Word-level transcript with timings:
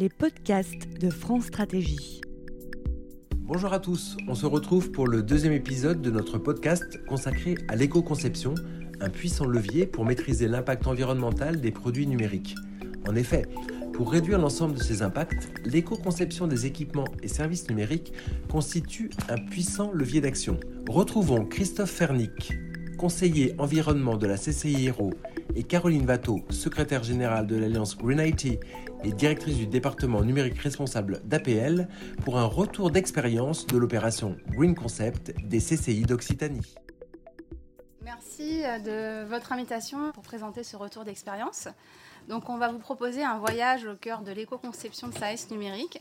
les 0.00 0.08
podcasts 0.08 0.88
de 0.98 1.10
France 1.10 1.44
Stratégie. 1.44 2.22
Bonjour 3.36 3.74
à 3.74 3.80
tous, 3.80 4.16
on 4.28 4.34
se 4.34 4.46
retrouve 4.46 4.90
pour 4.92 5.06
le 5.06 5.22
deuxième 5.22 5.52
épisode 5.52 6.00
de 6.00 6.10
notre 6.10 6.38
podcast 6.38 7.04
consacré 7.04 7.56
à 7.68 7.76
l'éco-conception, 7.76 8.54
un 9.02 9.10
puissant 9.10 9.44
levier 9.44 9.84
pour 9.84 10.06
maîtriser 10.06 10.48
l'impact 10.48 10.86
environnemental 10.86 11.60
des 11.60 11.70
produits 11.70 12.06
numériques. 12.06 12.54
En 13.06 13.14
effet, 13.14 13.44
pour 13.92 14.10
réduire 14.10 14.38
l'ensemble 14.38 14.74
de 14.74 14.82
ces 14.82 15.02
impacts, 15.02 15.50
l'éco-conception 15.66 16.46
des 16.46 16.64
équipements 16.64 17.08
et 17.22 17.28
services 17.28 17.68
numériques 17.68 18.14
constitue 18.50 19.10
un 19.28 19.36
puissant 19.36 19.92
levier 19.92 20.22
d'action. 20.22 20.58
Retrouvons 20.88 21.44
Christophe 21.44 21.90
Fernic, 21.90 22.54
conseiller 22.96 23.54
environnement 23.58 24.16
de 24.16 24.26
la 24.26 24.38
CCI 24.38 24.86
Hero, 24.86 25.10
et 25.54 25.62
Caroline 25.62 26.06
Watteau, 26.06 26.44
secrétaire 26.50 27.02
générale 27.02 27.46
de 27.46 27.56
l'Alliance 27.56 27.96
Green 27.96 28.20
IT 28.20 28.60
et 29.04 29.12
directrice 29.12 29.56
du 29.56 29.66
département 29.66 30.22
numérique 30.22 30.58
responsable 30.58 31.20
d'APL, 31.24 31.88
pour 32.24 32.38
un 32.38 32.44
retour 32.44 32.90
d'expérience 32.90 33.66
de 33.66 33.78
l'opération 33.78 34.36
Green 34.48 34.74
Concept 34.74 35.34
des 35.42 35.58
CCI 35.58 36.02
d'Occitanie. 36.02 36.74
Merci 38.02 38.62
euh, 38.64 38.78
de 39.24 39.28
votre 39.28 39.52
invitation 39.52 40.12
pour 40.12 40.22
présenter 40.22 40.64
ce 40.64 40.76
retour 40.76 41.04
d'expérience. 41.04 41.68
Donc 42.28 42.48
on 42.48 42.58
va 42.58 42.70
vous 42.70 42.78
proposer 42.78 43.24
un 43.24 43.38
voyage 43.38 43.84
au 43.86 43.94
cœur 43.94 44.22
de 44.22 44.32
l'éco-conception 44.32 45.08
de 45.08 45.14
SAES 45.14 45.50
numérique. 45.50 46.00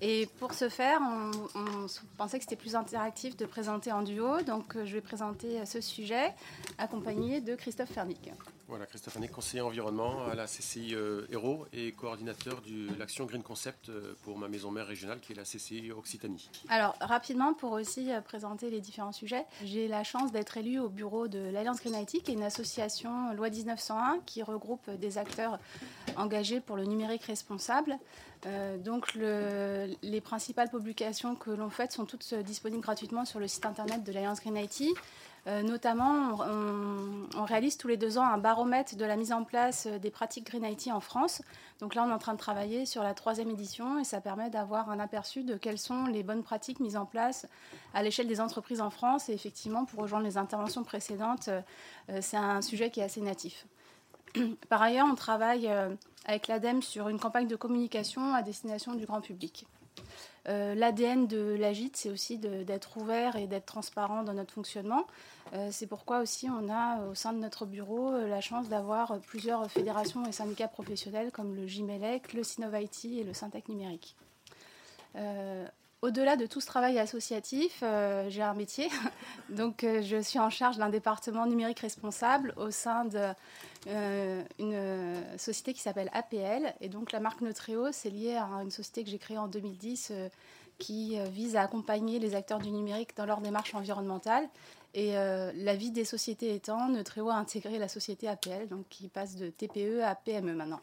Et 0.00 0.28
pour 0.38 0.52
ce 0.52 0.68
faire, 0.68 1.00
on, 1.00 1.30
on 1.58 1.86
pensait 2.18 2.38
que 2.38 2.44
c'était 2.44 2.56
plus 2.56 2.76
interactif 2.76 3.36
de 3.36 3.46
présenter 3.46 3.92
en 3.92 4.02
duo. 4.02 4.42
Donc 4.42 4.76
euh, 4.76 4.84
je 4.84 4.94
vais 4.94 5.00
présenter 5.00 5.64
ce 5.64 5.80
sujet 5.80 6.34
accompagné 6.78 7.40
de 7.40 7.54
Christophe 7.54 7.90
Fernic. 7.90 8.30
Voilà, 8.68 8.84
Christophe 8.86 9.16
Annick, 9.16 9.30
conseiller 9.30 9.60
environnement 9.60 10.26
à 10.26 10.34
la 10.34 10.46
CCI 10.46 10.96
euh, 10.96 11.24
et 11.72 11.92
coordinateur 11.92 12.60
de 12.62 12.98
l'action 12.98 13.24
Green 13.24 13.44
Concept 13.44 13.90
euh, 13.90 14.14
pour 14.24 14.38
ma 14.38 14.48
maison 14.48 14.72
mère 14.72 14.88
régionale 14.88 15.20
qui 15.20 15.32
est 15.32 15.36
la 15.36 15.44
CCI 15.44 15.92
Occitanie. 15.92 16.50
Alors, 16.68 16.96
rapidement, 17.00 17.54
pour 17.54 17.70
aussi 17.70 18.10
euh, 18.10 18.20
présenter 18.20 18.68
les 18.68 18.80
différents 18.80 19.12
sujets, 19.12 19.44
j'ai 19.62 19.86
la 19.86 20.02
chance 20.02 20.32
d'être 20.32 20.56
élu 20.56 20.80
au 20.80 20.88
bureau 20.88 21.28
de 21.28 21.38
l'Alliance 21.38 21.80
Green 21.80 21.94
IT, 21.94 22.24
qui 22.24 22.32
est 22.32 22.34
une 22.34 22.42
association 22.42 23.32
loi 23.34 23.50
1901 23.50 24.18
qui 24.26 24.42
regroupe 24.42 24.90
des 24.90 25.16
acteurs 25.16 25.60
engagés 26.16 26.60
pour 26.60 26.76
le 26.76 26.84
numérique 26.84 27.22
responsable. 27.24 27.96
donc, 28.84 29.14
le, 29.14 29.94
les 30.02 30.20
principales 30.20 30.70
publications 30.70 31.36
que 31.36 31.50
l'on 31.50 31.70
fait 31.70 31.92
sont 31.92 32.04
toutes 32.04 32.34
disponibles 32.34 32.82
gratuitement 32.82 33.24
sur 33.24 33.38
le 33.38 33.46
site 33.46 33.66
internet 33.66 34.02
de 34.02 34.12
l'Alliance 34.12 34.40
Green 34.40 34.56
IT. 34.56 34.96
Euh, 35.46 35.62
notamment, 35.62 36.38
on, 37.36 37.44
réalise 37.44 37.76
tous 37.76 37.86
les 37.86 37.96
deux 37.96 38.18
ans 38.18 38.24
un 38.24 38.38
baromètre 38.38 38.96
de 38.96 39.04
la 39.04 39.16
mise 39.16 39.32
en 39.32 39.44
place 39.44 39.86
des 39.86 40.10
pratiques 40.10 40.46
Green 40.46 40.64
IT 40.64 40.88
en 40.92 41.00
France. 41.00 41.42
Donc 41.78 41.94
là, 41.94 42.04
on 42.04 42.10
est 42.10 42.12
en 42.12 42.18
train 42.18 42.32
de 42.32 42.38
travailler 42.38 42.84
sur 42.84 43.04
la 43.04 43.14
troisième 43.14 43.50
édition 43.50 44.00
et 44.00 44.04
ça 44.04 44.20
permet 44.20 44.50
d'avoir 44.50 44.90
un 44.90 44.98
aperçu 44.98 45.44
de 45.44 45.56
quelles 45.56 45.78
sont 45.78 46.06
les 46.06 46.24
bonnes 46.24 46.42
pratiques 46.42 46.80
mises 46.80 46.96
en 46.96 47.06
place 47.06 47.46
à 47.94 48.02
l'échelle 48.02 48.26
des 48.26 48.40
entreprises 48.40 48.80
en 48.80 48.90
France. 48.90 49.28
Et 49.28 49.34
effectivement, 49.34 49.84
pour 49.84 50.00
rejoindre 50.00 50.24
les 50.24 50.36
interventions 50.36 50.82
précédentes, 50.82 51.48
euh, 51.48 52.18
c'est 52.20 52.36
un 52.36 52.62
sujet 52.62 52.90
qui 52.90 53.00
est 53.00 53.04
assez 53.04 53.20
natif. 53.20 53.66
Par 54.68 54.82
ailleurs, 54.82 55.06
on 55.10 55.14
travaille 55.14 55.68
euh, 55.68 55.94
avec 56.24 56.48
l'ADEME 56.48 56.82
sur 56.82 57.08
une 57.08 57.20
campagne 57.20 57.46
de 57.46 57.56
communication 57.56 58.34
à 58.34 58.42
destination 58.42 58.94
du 58.94 59.06
grand 59.06 59.20
public. 59.20 59.66
Euh, 60.48 60.74
L'ADN 60.74 61.26
de 61.26 61.56
l'AGIT, 61.58 61.92
c'est 61.94 62.10
aussi 62.10 62.38
d'être 62.38 62.96
ouvert 62.96 63.36
et 63.36 63.46
d'être 63.46 63.66
transparent 63.66 64.22
dans 64.22 64.34
notre 64.34 64.52
fonctionnement. 64.52 65.06
Euh, 65.54 65.68
c'est 65.72 65.86
pourquoi 65.86 66.20
aussi 66.20 66.48
on 66.48 66.68
a 66.68 67.04
au 67.06 67.14
sein 67.14 67.32
de 67.32 67.38
notre 67.38 67.66
bureau 67.66 68.12
euh, 68.12 68.28
la 68.28 68.40
chance 68.40 68.68
d'avoir 68.68 69.18
plusieurs 69.20 69.70
fédérations 69.70 70.26
et 70.26 70.32
syndicats 70.32 70.68
professionnels 70.68 71.30
comme 71.32 71.54
le 71.54 71.66
JMELEC, 71.66 72.32
le 72.32 72.42
Synovit 72.42 73.18
et 73.18 73.24
le 73.24 73.32
Syntec 73.32 73.68
numérique. 73.68 74.16
Au-delà 76.06 76.36
de 76.36 76.46
tout 76.46 76.60
ce 76.60 76.66
travail 76.66 77.00
associatif, 77.00 77.82
j'ai 78.28 78.42
un 78.42 78.54
métier. 78.54 78.88
Donc, 79.48 79.80
je 79.82 80.22
suis 80.22 80.38
en 80.38 80.50
charge 80.50 80.76
d'un 80.76 80.88
département 80.88 81.46
numérique 81.46 81.80
responsable 81.80 82.54
au 82.56 82.70
sein 82.70 83.06
d'une 83.06 84.44
société 85.36 85.72
qui 85.74 85.80
s'appelle 85.80 86.08
APL. 86.12 86.72
Et 86.80 86.88
donc, 86.88 87.10
la 87.10 87.18
marque 87.18 87.40
Neutreo, 87.40 87.90
c'est 87.90 88.10
lié 88.10 88.36
à 88.36 88.46
une 88.62 88.70
société 88.70 89.02
que 89.02 89.10
j'ai 89.10 89.18
créée 89.18 89.36
en 89.36 89.48
2010 89.48 90.12
qui 90.78 91.18
vise 91.32 91.56
à 91.56 91.62
accompagner 91.62 92.20
les 92.20 92.36
acteurs 92.36 92.60
du 92.60 92.70
numérique 92.70 93.16
dans 93.16 93.26
leur 93.26 93.40
démarche 93.40 93.74
environnementale. 93.74 94.48
Et 94.94 95.14
la 95.14 95.74
vie 95.74 95.90
des 95.90 96.04
sociétés 96.04 96.54
étant, 96.54 96.88
Neutreo 96.88 97.30
a 97.30 97.34
intégré 97.34 97.80
la 97.80 97.88
société 97.88 98.28
APL, 98.28 98.68
donc 98.68 98.84
qui 98.90 99.08
passe 99.08 99.34
de 99.34 99.50
TPE 99.50 100.02
à 100.04 100.14
PME 100.14 100.54
maintenant. 100.54 100.80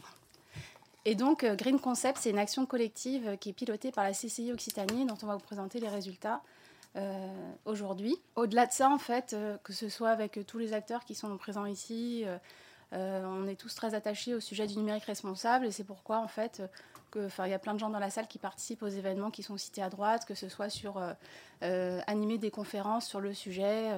Et 1.05 1.15
donc, 1.15 1.43
euh, 1.43 1.55
Green 1.55 1.79
Concept, 1.79 2.19
c'est 2.21 2.29
une 2.29 2.39
action 2.39 2.65
collective 2.65 3.37
qui 3.39 3.49
est 3.49 3.53
pilotée 3.53 3.91
par 3.91 4.03
la 4.03 4.11
CCI 4.11 4.53
Occitanie, 4.53 5.05
dont 5.05 5.17
on 5.21 5.25
va 5.25 5.35
vous 5.35 5.43
présenter 5.43 5.79
les 5.79 5.89
résultats 5.89 6.41
euh, 6.95 7.27
aujourd'hui. 7.65 8.15
Au-delà 8.35 8.67
de 8.67 8.71
ça, 8.71 8.89
en 8.89 8.97
fait, 8.97 9.33
euh, 9.33 9.57
que 9.63 9.73
ce 9.73 9.89
soit 9.89 10.09
avec 10.09 10.39
tous 10.47 10.59
les 10.59 10.71
acteurs 10.71 11.03
qui 11.03 11.15
sont 11.15 11.35
présents 11.37 11.65
ici, 11.65 12.25
on 12.95 13.47
est 13.47 13.55
tous 13.55 13.73
très 13.73 13.95
attachés 13.95 14.35
au 14.35 14.39
sujet 14.39 14.67
du 14.67 14.77
numérique 14.77 15.05
responsable, 15.05 15.65
et 15.65 15.71
c'est 15.71 15.83
pourquoi, 15.83 16.19
en 16.19 16.27
fait, 16.27 16.61
il 17.15 17.47
y 17.47 17.53
a 17.53 17.57
plein 17.57 17.73
de 17.73 17.79
gens 17.79 17.89
dans 17.89 17.97
la 17.97 18.11
salle 18.11 18.27
qui 18.27 18.37
participent 18.37 18.83
aux 18.83 18.87
événements 18.87 19.31
qui 19.31 19.41
sont 19.41 19.57
cités 19.57 19.81
à 19.81 19.89
droite, 19.89 20.25
que 20.25 20.35
ce 20.35 20.47
soit 20.47 20.69
sur 20.69 21.01
animer 21.61 22.37
des 22.37 22.51
conférences 22.51 23.07
sur 23.07 23.19
le 23.19 23.33
sujet 23.33 23.89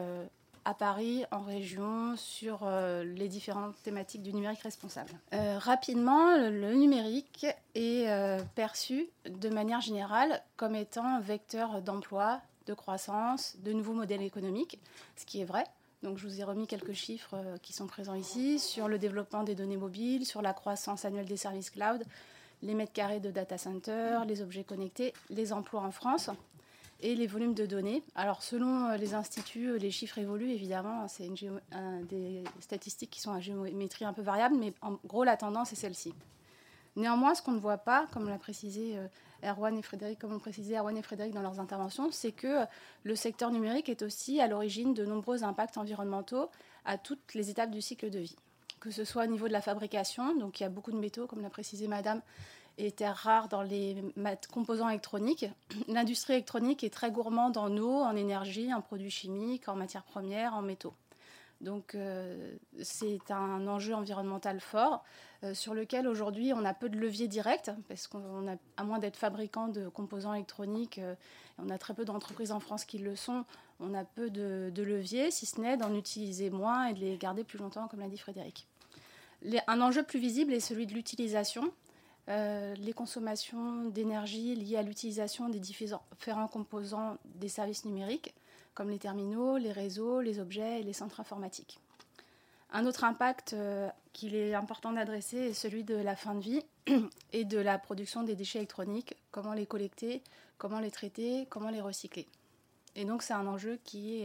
à 0.66 0.74
Paris, 0.74 1.24
en 1.32 1.42
région, 1.42 2.18
sur 2.18 2.62
euh, 2.64 3.04
les 3.04 3.28
différentes 3.28 3.76
thématiques 3.84 4.24
du 4.24 4.34
numérique 4.34 4.62
responsable. 4.62 5.12
Euh, 5.34 5.60
rapidement, 5.60 6.36
le 6.38 6.74
numérique 6.74 7.46
est 7.76 8.10
euh, 8.10 8.40
perçu 8.56 9.08
de 9.30 9.50
manière 9.50 9.80
générale 9.80 10.42
comme 10.58 10.76
étant 10.76 11.06
un 11.06 11.20
vecteur 11.20 11.82
d'emploi, 11.84 12.42
de 12.66 12.74
croissance, 12.74 13.56
de 13.64 13.74
nouveaux 13.74 13.94
modèles 13.94 14.24
économiques, 14.24 14.80
ce 15.16 15.26
qui 15.26 15.40
est 15.40 15.46
vrai. 15.46 15.66
Donc, 16.02 16.18
je 16.18 16.28
vous 16.28 16.42
ai 16.42 16.44
remis 16.44 16.66
quelques 16.66 16.94
chiffres 16.94 17.36
qui 17.62 17.72
sont 17.72 17.88
présents 17.88 18.16
ici 18.16 18.60
sur 18.60 18.88
le 18.88 18.98
développement 18.98 19.44
des 19.44 19.56
données 19.56 19.78
mobiles, 19.78 20.26
sur 20.26 20.42
la 20.42 20.54
croissance 20.54 21.06
annuelle 21.06 21.26
des 21.26 21.38
services 21.38 21.70
cloud, 21.70 22.04
les 22.64 22.74
mètres 22.74 22.94
carrés 22.94 23.20
de 23.20 23.30
data 23.30 23.58
center, 23.58 24.20
les 24.28 24.42
objets 24.42 24.64
connectés, 24.64 25.14
les 25.30 25.54
emplois 25.54 25.82
en 25.82 25.92
France 25.92 26.32
et 27.02 27.16
les 27.16 27.28
volumes 27.28 27.54
de 27.54 27.66
données. 27.66 28.04
Alors 28.16 28.44
selon 28.44 28.88
euh, 28.88 28.98
les 28.98 29.14
instituts, 29.14 29.70
euh, 29.70 29.78
les 29.78 29.92
chiffres 29.92 30.18
évoluent 30.18 30.52
évidemment, 30.52 31.08
c'est 31.08 31.30
des 32.10 32.44
statistiques 32.60 33.12
qui 33.12 33.20
sont 33.22 33.32
à 33.32 33.40
géométrie 33.40 34.06
un 34.06 34.14
peu 34.14 34.22
variable, 34.22 34.56
mais 34.56 34.74
en 34.82 34.98
gros 35.06 35.24
la 35.24 35.38
tendance 35.38 35.72
est 35.74 35.76
celle-ci. 35.76 36.14
Néanmoins, 36.96 37.36
ce 37.36 37.42
qu'on 37.42 37.52
ne 37.52 37.60
voit 37.60 37.78
pas, 37.78 38.08
comme 38.14 38.30
l'a 38.30 38.38
précisé 38.38 38.98
euh, 38.98 39.08
Erwan 39.44 39.78
et 39.78 39.82
Frédéric, 39.82 40.20
comme 40.20 40.34
ont 40.34 40.40
précisé 40.40 40.78
Erwan 40.78 40.96
et 40.98 41.02
Frédéric 41.02 41.34
dans 41.34 41.42
leurs 41.42 41.60
interventions, 41.60 42.10
c'est 42.12 42.32
que 42.32 42.66
le 43.04 43.16
secteur 43.16 43.52
numérique 43.52 43.90
est 43.90 44.02
aussi 44.02 44.40
à 44.40 44.48
l'origine 44.48 44.94
de 44.94 45.06
nombreux 45.06 45.44
impacts 45.44 45.78
environnementaux 45.78 46.50
à 46.86 46.98
toutes 46.98 47.34
les 47.34 47.50
étapes 47.50 47.72
du 47.72 47.82
cycle 47.82 48.10
de 48.10 48.20
vie. 48.20 48.36
Que 48.80 48.92
ce 48.92 49.04
soit 49.04 49.24
au 49.24 49.28
niveau 49.28 49.48
de 49.48 49.54
la 49.54 49.62
fabrication, 49.62 50.36
donc 50.36 50.60
il 50.60 50.64
y 50.64 50.66
a 50.66 50.70
beaucoup 50.70 50.92
de 50.92 50.98
métaux, 50.98 51.28
comme 51.28 51.42
l'a 51.42 51.50
précisé 51.50 51.88
Madame, 51.88 52.22
et 52.78 52.92
terres 52.92 53.16
rares 53.16 53.48
dans 53.48 53.62
les 53.62 53.98
composants 54.52 54.90
électroniques. 54.90 55.46
L'industrie 55.88 56.34
électronique 56.34 56.84
est 56.84 56.94
très 56.94 57.12
gourmande 57.12 57.58
en 57.58 57.76
eau, 57.78 58.02
en 58.02 58.16
énergie, 58.16 58.74
en 58.74 58.82
produits 58.82 59.12
chimiques, 59.12 59.68
en 59.68 59.76
matières 59.76 60.04
premières, 60.04 60.56
en 60.56 60.62
métaux. 60.62 60.94
Donc 61.62 61.96
euh, 61.96 62.56
c'est 62.82 63.32
un 63.32 63.68
enjeu 63.68 63.94
environnemental 63.94 64.60
fort 64.60 65.04
euh, 65.44 65.54
sur 65.54 65.74
lequel 65.74 66.08
aujourd'hui 66.08 66.54
on 66.54 66.66
a 66.66 66.74
peu 66.74 66.90
de 66.90 66.98
leviers 66.98 67.28
directs 67.28 67.72
parce 67.88 68.08
qu'on 68.08 68.48
a, 68.48 68.56
à 68.78 68.84
moins 68.84 69.00
d'être 69.00 69.16
fabricant 69.16 69.70
de 69.70 69.88
composants 69.88 70.34
électroniques, 70.34 71.00
euh, 71.00 71.16
on 71.58 71.70
a 71.70 71.78
très 71.78 71.94
peu 71.94 72.04
d'entreprises 72.04 72.52
en 72.52 72.60
France 72.60 72.84
qui 72.84 72.98
le 72.98 73.16
sont, 73.16 73.46
on 73.80 73.94
a 73.94 74.04
peu 74.04 74.30
de, 74.30 74.72
leviers, 74.76 75.32
si 75.32 75.46
ce 75.46 75.62
n'est 75.62 75.78
d'en 75.78 75.94
utiliser 75.96 76.50
moins 76.50 76.88
et 76.88 76.94
de 76.94 77.00
les 77.00 77.18
garder 77.18 77.44
plus 77.44 77.58
longtemps, 77.58 77.88
comme 77.88 78.02
l'a 78.02 78.10
dit 78.10 78.18
Frédéric. 78.18 78.68
un 79.68 79.82
enjeu 79.82 80.04
plus 80.04 80.20
visible 80.20 80.54
est 80.54 80.60
celui 80.60 80.86
de 80.86 80.94
l'utilisation. 80.94 81.72
Euh, 82.28 82.74
les 82.76 82.94
consommations 82.94 83.86
d'énergie 83.86 84.56
liées 84.56 84.78
à 84.78 84.82
l'utilisation 84.82 85.48
des 85.48 85.60
différents 85.60 86.48
composants 86.52 87.18
des 87.36 87.50
services 87.50 87.86
numériques, 87.86 88.34
comme 88.74 88.90
les 88.90 88.98
terminaux, 88.98 89.58
les 89.58 89.72
réseaux, 89.72 90.22
les 90.22 90.40
objets 90.40 90.80
et 90.80 90.84
les 90.84 90.94
centres 90.94 91.20
informatiques. 91.20 91.80
Un 92.72 92.88
autre 92.88 93.04
impact 93.04 93.54
euh, 93.54 93.90
qu'il 94.12 94.36
est 94.36 94.56
important 94.56 94.92
d'adresser 94.92 95.38
est 95.38 95.54
celui 95.54 95.84
de 95.84 95.96
la 95.96 96.16
fin 96.16 96.34
de 96.34 96.42
vie 96.42 96.64
et 97.34 97.46
de 97.46 97.60
la 97.60 97.78
production 97.78 98.24
des 98.24 98.36
déchets 98.36 98.58
électroniques, 98.58 99.16
comment 99.30 99.54
les 99.54 99.68
collecter, 99.68 100.24
comment 100.58 100.80
les 100.80 100.92
traiter, 100.92 101.46
comment 101.52 101.70
les 101.70 101.82
recycler. 101.82 102.28
Et 102.96 103.06
donc 103.06 103.22
c'est 103.22 103.34
un 103.34 103.46
enjeu 103.46 103.78
qui 103.84 104.24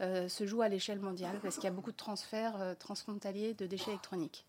euh, 0.00 0.28
se 0.28 0.46
joue 0.46 0.62
à 0.62 0.68
l'échelle 0.68 0.98
mondiale 0.98 1.38
parce 1.42 1.56
qu'il 1.56 1.64
y 1.64 1.68
a 1.68 1.70
beaucoup 1.70 1.92
de 1.92 1.96
transferts 1.96 2.74
transfrontaliers 2.78 3.54
de 3.54 3.66
déchets 3.66 3.90
électroniques. 3.90 4.44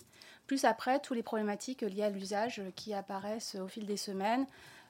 Plus 0.51 0.65
après, 0.65 1.00
toutes 1.00 1.15
les 1.15 1.24
problématiques 1.24 1.80
liées 1.80 2.03
à 2.03 2.09
l'usage 2.09 2.62
qui 2.75 2.94
apparaissent 2.94 3.56
au 3.56 3.69
fil 3.69 3.86
des 3.86 3.95
semaines 3.95 4.45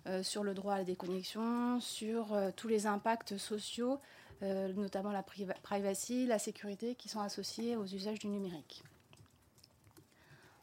euh, 0.08 0.24
sur 0.24 0.44
le 0.44 0.56
droit 0.56 0.74
à 0.74 0.80
la 0.80 0.84
déconnexion, 0.84 1.80
sur 1.80 2.34
euh, 2.34 2.50
tous 2.56 2.68
les 2.68 2.88
impacts 2.88 3.38
sociaux, 3.38 4.00
euh, 4.42 4.74
notamment 4.74 5.12
la 5.12 5.22
privacy, 5.22 6.26
la 6.26 6.40
sécurité 6.40 6.96
qui 6.96 7.10
sont 7.10 7.20
associés 7.20 7.76
aux 7.76 7.86
usages 7.86 8.18
du 8.18 8.26
numérique. 8.26 8.82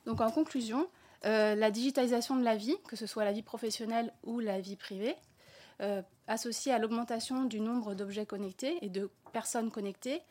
Donc 0.05 0.21
en 0.21 0.33
conclusion, 0.33 0.89
la 1.23 1.71
digitalisation 1.71 2.35
de 2.35 2.43
la 2.43 2.57
vie, 2.57 2.75
que 2.89 2.97
ce 2.97 3.07
soit 3.07 3.25
la 3.25 3.31
vie 3.31 3.43
professionnelle 3.43 4.13
ou 4.25 4.41
la 4.41 4.59
vie 4.59 4.75
privée, 4.75 5.15
associée 6.27 6.73
à 6.73 6.81
l'augmentation 6.81 7.45
du 7.45 7.61
nombre 7.61 7.95
d'objets 7.95 8.27
connectés 8.27 8.85
et 8.85 8.89
de 8.89 9.09
personnes 9.33 9.71
connectées, 9.71 10.23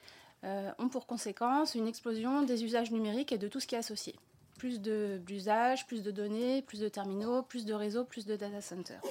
ont 0.43 0.89
pour 0.89 1.07
conséquence 1.07 1.73
une 1.73 1.87
explosion 1.87 2.41
des 2.41 2.65
usages 2.65 2.91
numériques 2.91 3.31
et 3.31 3.37
de 3.37 3.47
tout 3.47 3.61
ce 3.61 3.67
qui 3.67 3.75
est 3.75 3.77
associé. 3.77 4.13
Plus 4.57 4.81
d'usages, 4.81 5.85
plus 5.85 6.01
de 6.03 6.11
données, 6.11 6.61
plus 6.63 6.79
de 6.79 6.89
terminaux, 6.89 7.43
plus 7.43 7.65
de 7.65 7.73
réseaux, 7.73 8.03
plus 8.03 8.25
de 8.25 8.35
data 8.35 8.61
centers. 8.61 9.01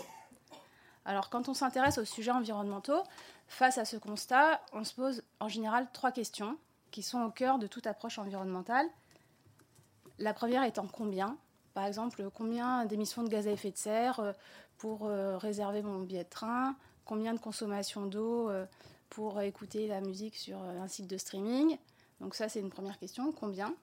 Alors 1.04 1.31
quand 1.31 1.48
on 1.48 1.54
s'intéresse 1.54 1.98
aux 1.98 2.04
sujets 2.04 2.32
environnementaux, 2.32 3.02
face 3.46 3.78
à 3.78 3.84
ce 3.84 3.96
constat, 3.96 4.60
on 4.72 4.82
se 4.82 4.93
pose 4.93 5.22
en 5.38 5.48
général 5.48 5.87
trois 5.93 6.10
questions 6.10 6.58
qui 6.90 7.02
sont 7.02 7.22
au 7.22 7.31
cœur 7.31 7.58
de 7.58 7.66
toute 7.66 7.87
approche 7.87 8.19
environnementale. 8.19 8.87
La 10.19 10.34
première 10.34 10.64
étant 10.64 10.88
combien? 10.88 11.37
Par 11.75 11.84
exemple, 11.84 12.28
combien 12.34 12.87
d'émissions 12.87 13.22
de 13.22 13.28
gaz 13.28 13.46
à 13.46 13.52
effet 13.52 13.70
de 13.70 13.76
serre 13.76 14.19
euh, 14.19 14.32
pour 14.78 15.06
euh, 15.06 15.37
réserver 15.37 15.82
mon 15.82 16.00
billet 16.00 16.25
de 16.25 16.28
train? 16.28 16.75
Combien 17.04 17.34
de 17.34 17.38
consommation 17.38 18.06
d'eau 18.06 18.49
euh, 18.49 18.64
pour 19.10 19.40
écouter 19.42 19.87
la 19.87 20.00
musique 20.00 20.37
sur 20.37 20.60
un 20.60 20.88
site 20.88 21.06
de 21.06 21.19
streaming? 21.19 21.76
Donc 22.20 22.34
ça, 22.34 22.49
c'est 22.49 22.60
une 22.60 22.70
première 22.70 22.99
question. 22.99 23.31
Combien? 23.31 23.75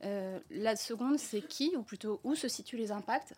La 0.00 0.76
seconde, 0.76 1.18
c'est 1.18 1.42
qui, 1.42 1.74
ou 1.76 1.82
plutôt 1.82 2.20
où 2.24 2.34
se 2.34 2.48
situent 2.48 2.76
les 2.76 2.92
impacts? 2.92 3.34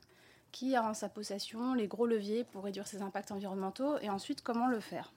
Qui 0.51 0.75
a 0.77 0.83
en 0.83 0.95
sa 0.95 1.09
possession 1.09 1.75
les 1.75 1.89
gros 1.89 2.07
leviers 2.07 2.45
pour 2.45 2.65
réduire 2.65 2.87
ses 2.87 3.03
impacts 3.03 3.31
environnementaux? 3.31 3.99
Et 3.99 4.11
ensuite 4.11 4.43
comment 4.43 4.67
le 4.67 4.81
faire? 4.81 5.13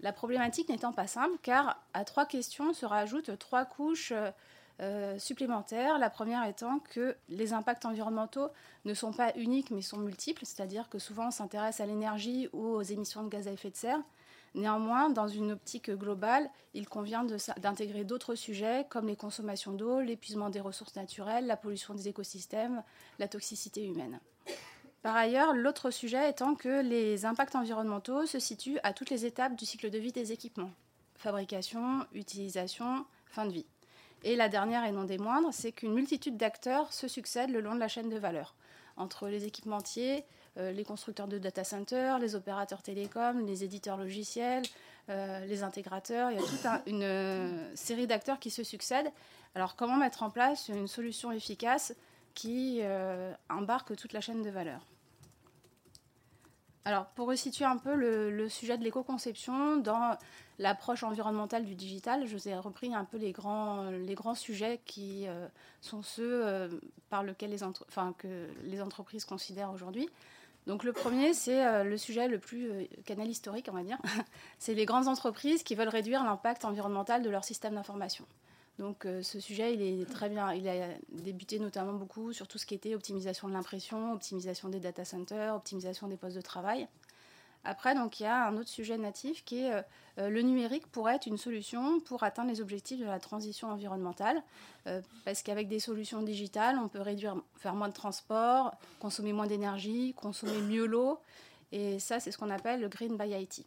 La 0.00 0.12
problématique 0.12 0.68
n'étant 0.68 0.92
pas 0.92 1.06
simple 1.06 1.38
car 1.42 1.80
à 1.94 2.04
trois 2.04 2.26
questions 2.26 2.74
se 2.74 2.84
rajoutent 2.84 3.38
trois 3.38 3.64
couches 3.64 4.12
euh, 4.80 5.18
supplémentaires. 5.18 5.98
La 5.98 6.10
première 6.10 6.44
étant 6.44 6.80
que 6.80 7.16
les 7.28 7.52
impacts 7.52 7.84
environnementaux 7.84 8.48
ne 8.84 8.94
sont 8.94 9.12
pas 9.12 9.32
uniques 9.36 9.70
mais 9.70 9.80
sont 9.80 9.98
multiples, 9.98 10.44
c'est-à-dire 10.44 10.88
que 10.88 10.98
souvent 10.98 11.28
on 11.28 11.30
s'intéresse 11.30 11.80
à 11.80 11.86
l'énergie 11.86 12.48
ou 12.52 12.66
aux 12.66 12.82
émissions 12.82 13.22
de 13.22 13.28
gaz 13.28 13.46
à 13.46 13.52
effet 13.52 13.70
de 13.70 13.76
serre, 13.76 14.00
Néanmoins, 14.54 15.08
dans 15.08 15.28
une 15.28 15.52
optique 15.52 15.90
globale, 15.90 16.50
il 16.74 16.88
convient 16.88 17.24
d'intégrer 17.58 18.04
d'autres 18.04 18.34
sujets 18.34 18.86
comme 18.90 19.06
les 19.06 19.16
consommations 19.16 19.72
d'eau, 19.72 20.00
l'épuisement 20.00 20.50
des 20.50 20.60
ressources 20.60 20.94
naturelles, 20.94 21.46
la 21.46 21.56
pollution 21.56 21.94
des 21.94 22.08
écosystèmes, 22.08 22.82
la 23.18 23.28
toxicité 23.28 23.84
humaine. 23.84 24.20
Par 25.02 25.16
ailleurs, 25.16 25.54
l'autre 25.54 25.90
sujet 25.90 26.30
étant 26.30 26.54
que 26.54 26.82
les 26.82 27.24
impacts 27.24 27.56
environnementaux 27.56 28.26
se 28.26 28.38
situent 28.38 28.78
à 28.82 28.92
toutes 28.92 29.10
les 29.10 29.24
étapes 29.24 29.56
du 29.56 29.64
cycle 29.64 29.90
de 29.90 29.98
vie 29.98 30.12
des 30.12 30.32
équipements. 30.32 30.70
Fabrication, 31.16 32.06
utilisation, 32.12 33.04
fin 33.26 33.46
de 33.46 33.52
vie. 33.52 33.66
Et 34.22 34.36
la 34.36 34.48
dernière 34.48 34.84
et 34.84 34.92
non 34.92 35.04
des 35.04 35.18
moindres, 35.18 35.52
c'est 35.52 35.72
qu'une 35.72 35.94
multitude 35.94 36.36
d'acteurs 36.36 36.92
se 36.92 37.08
succèdent 37.08 37.50
le 37.50 37.60
long 37.60 37.74
de 37.74 37.80
la 37.80 37.88
chaîne 37.88 38.10
de 38.10 38.18
valeur, 38.18 38.54
entre 38.96 39.28
les 39.28 39.44
équipementiers, 39.44 40.24
les 40.56 40.84
constructeurs 40.84 41.28
de 41.28 41.38
data 41.38 41.64
centers, 41.64 42.18
les 42.18 42.34
opérateurs 42.34 42.82
télécoms, 42.82 43.44
les 43.46 43.64
éditeurs 43.64 43.96
logiciels, 43.96 44.64
euh, 45.08 45.44
les 45.46 45.64
intégrateurs. 45.64 46.30
Il 46.30 46.38
y 46.38 46.40
a 46.40 46.46
toute 46.46 46.64
une 46.86 47.02
euh, 47.02 47.74
série 47.74 48.06
d'acteurs 48.06 48.38
qui 48.38 48.50
se 48.50 48.62
succèdent. 48.62 49.10
Alors 49.56 49.74
comment 49.74 49.96
mettre 49.96 50.22
en 50.22 50.30
place 50.30 50.68
une 50.68 50.86
solution 50.86 51.32
efficace 51.32 51.92
qui 52.34 52.80
embarque 53.50 53.94
toute 53.94 54.14
la 54.14 54.22
chaîne 54.22 54.42
de 54.42 54.48
valeur? 54.48 54.86
Alors, 56.84 57.06
pour 57.06 57.28
resituer 57.28 57.64
un 57.64 57.76
peu 57.76 57.94
le, 57.94 58.48
sujet 58.48 58.78
de 58.78 58.82
l'éco-conception 58.82 59.76
dans 59.76 60.16
l'approche 60.58 61.02
environnementale 61.02 61.64
du 61.64 61.74
digital, 61.74 62.26
je 62.26 62.34
vous 62.34 62.48
ai 62.48 62.56
repris 62.56 62.94
un 62.94 63.04
peu 63.04 63.18
les 63.18 63.32
grands, 63.32 64.34
sujets 64.34 64.80
qui 64.86 65.26
sont 65.82 66.02
ceux 66.02 66.70
par 67.10 67.22
lesquels 67.22 67.54
que 68.18 68.48
les 68.64 68.80
entreprises 68.80 69.26
considèrent 69.26 69.72
aujourd'hui. 69.72 70.08
Donc 70.66 70.84
le 70.84 70.92
premier, 70.92 71.34
c'est 71.34 71.66
euh, 71.66 71.82
le 71.84 71.96
sujet 71.96 72.28
le 72.28 72.38
plus 72.38 72.70
euh, 72.70 72.84
canal 73.04 73.28
historique, 73.28 73.66
on 73.70 73.74
va 73.74 73.82
dire. 73.82 73.98
c'est 74.58 74.74
les 74.74 74.84
grandes 74.84 75.08
entreprises 75.08 75.62
qui 75.62 75.74
veulent 75.74 75.88
réduire 75.88 76.22
l'impact 76.22 76.64
environnemental 76.64 77.22
de 77.22 77.30
leur 77.30 77.44
système 77.44 77.74
d'information. 77.74 78.24
Donc 78.78 79.04
euh, 79.04 79.22
ce 79.22 79.40
sujet, 79.40 79.74
il 79.74 79.82
est 79.82 80.04
très 80.10 80.28
bien. 80.28 80.52
Il 80.52 80.68
a 80.68 80.88
débuté 81.10 81.58
notamment 81.58 81.92
beaucoup 81.92 82.32
sur 82.32 82.46
tout 82.46 82.58
ce 82.58 82.66
qui 82.66 82.74
était 82.74 82.94
optimisation 82.94 83.48
de 83.48 83.52
l'impression, 83.52 84.12
optimisation 84.12 84.68
des 84.68 84.80
data 84.80 85.04
centers, 85.04 85.54
optimisation 85.54 86.06
des 86.06 86.16
postes 86.16 86.36
de 86.36 86.42
travail. 86.42 86.86
Après, 87.64 87.94
donc, 87.94 88.20
il 88.20 88.24
y 88.24 88.26
a 88.26 88.46
un 88.46 88.56
autre 88.56 88.68
sujet 88.68 88.98
natif 88.98 89.44
qui 89.44 89.64
est 89.64 89.72
euh, 90.18 90.28
le 90.28 90.42
numérique 90.42 90.86
pourrait 90.88 91.16
être 91.16 91.26
une 91.26 91.38
solution 91.38 92.00
pour 92.00 92.22
atteindre 92.22 92.50
les 92.50 92.60
objectifs 92.60 93.00
de 93.00 93.04
la 93.04 93.18
transition 93.18 93.70
environnementale. 93.70 94.42
Euh, 94.86 95.00
parce 95.24 95.42
qu'avec 95.42 95.68
des 95.68 95.80
solutions 95.80 96.22
digitales, 96.22 96.78
on 96.78 96.88
peut 96.88 97.00
réduire, 97.00 97.36
faire 97.56 97.74
moins 97.74 97.88
de 97.88 97.94
transport, 97.94 98.74
consommer 99.00 99.32
moins 99.32 99.46
d'énergie, 99.46 100.14
consommer 100.14 100.60
mieux 100.60 100.86
l'eau. 100.86 101.18
Et 101.70 101.98
ça, 101.98 102.20
c'est 102.20 102.30
ce 102.30 102.38
qu'on 102.38 102.50
appelle 102.50 102.80
le 102.80 102.88
Green 102.88 103.16
by 103.16 103.30
IT. 103.30 103.64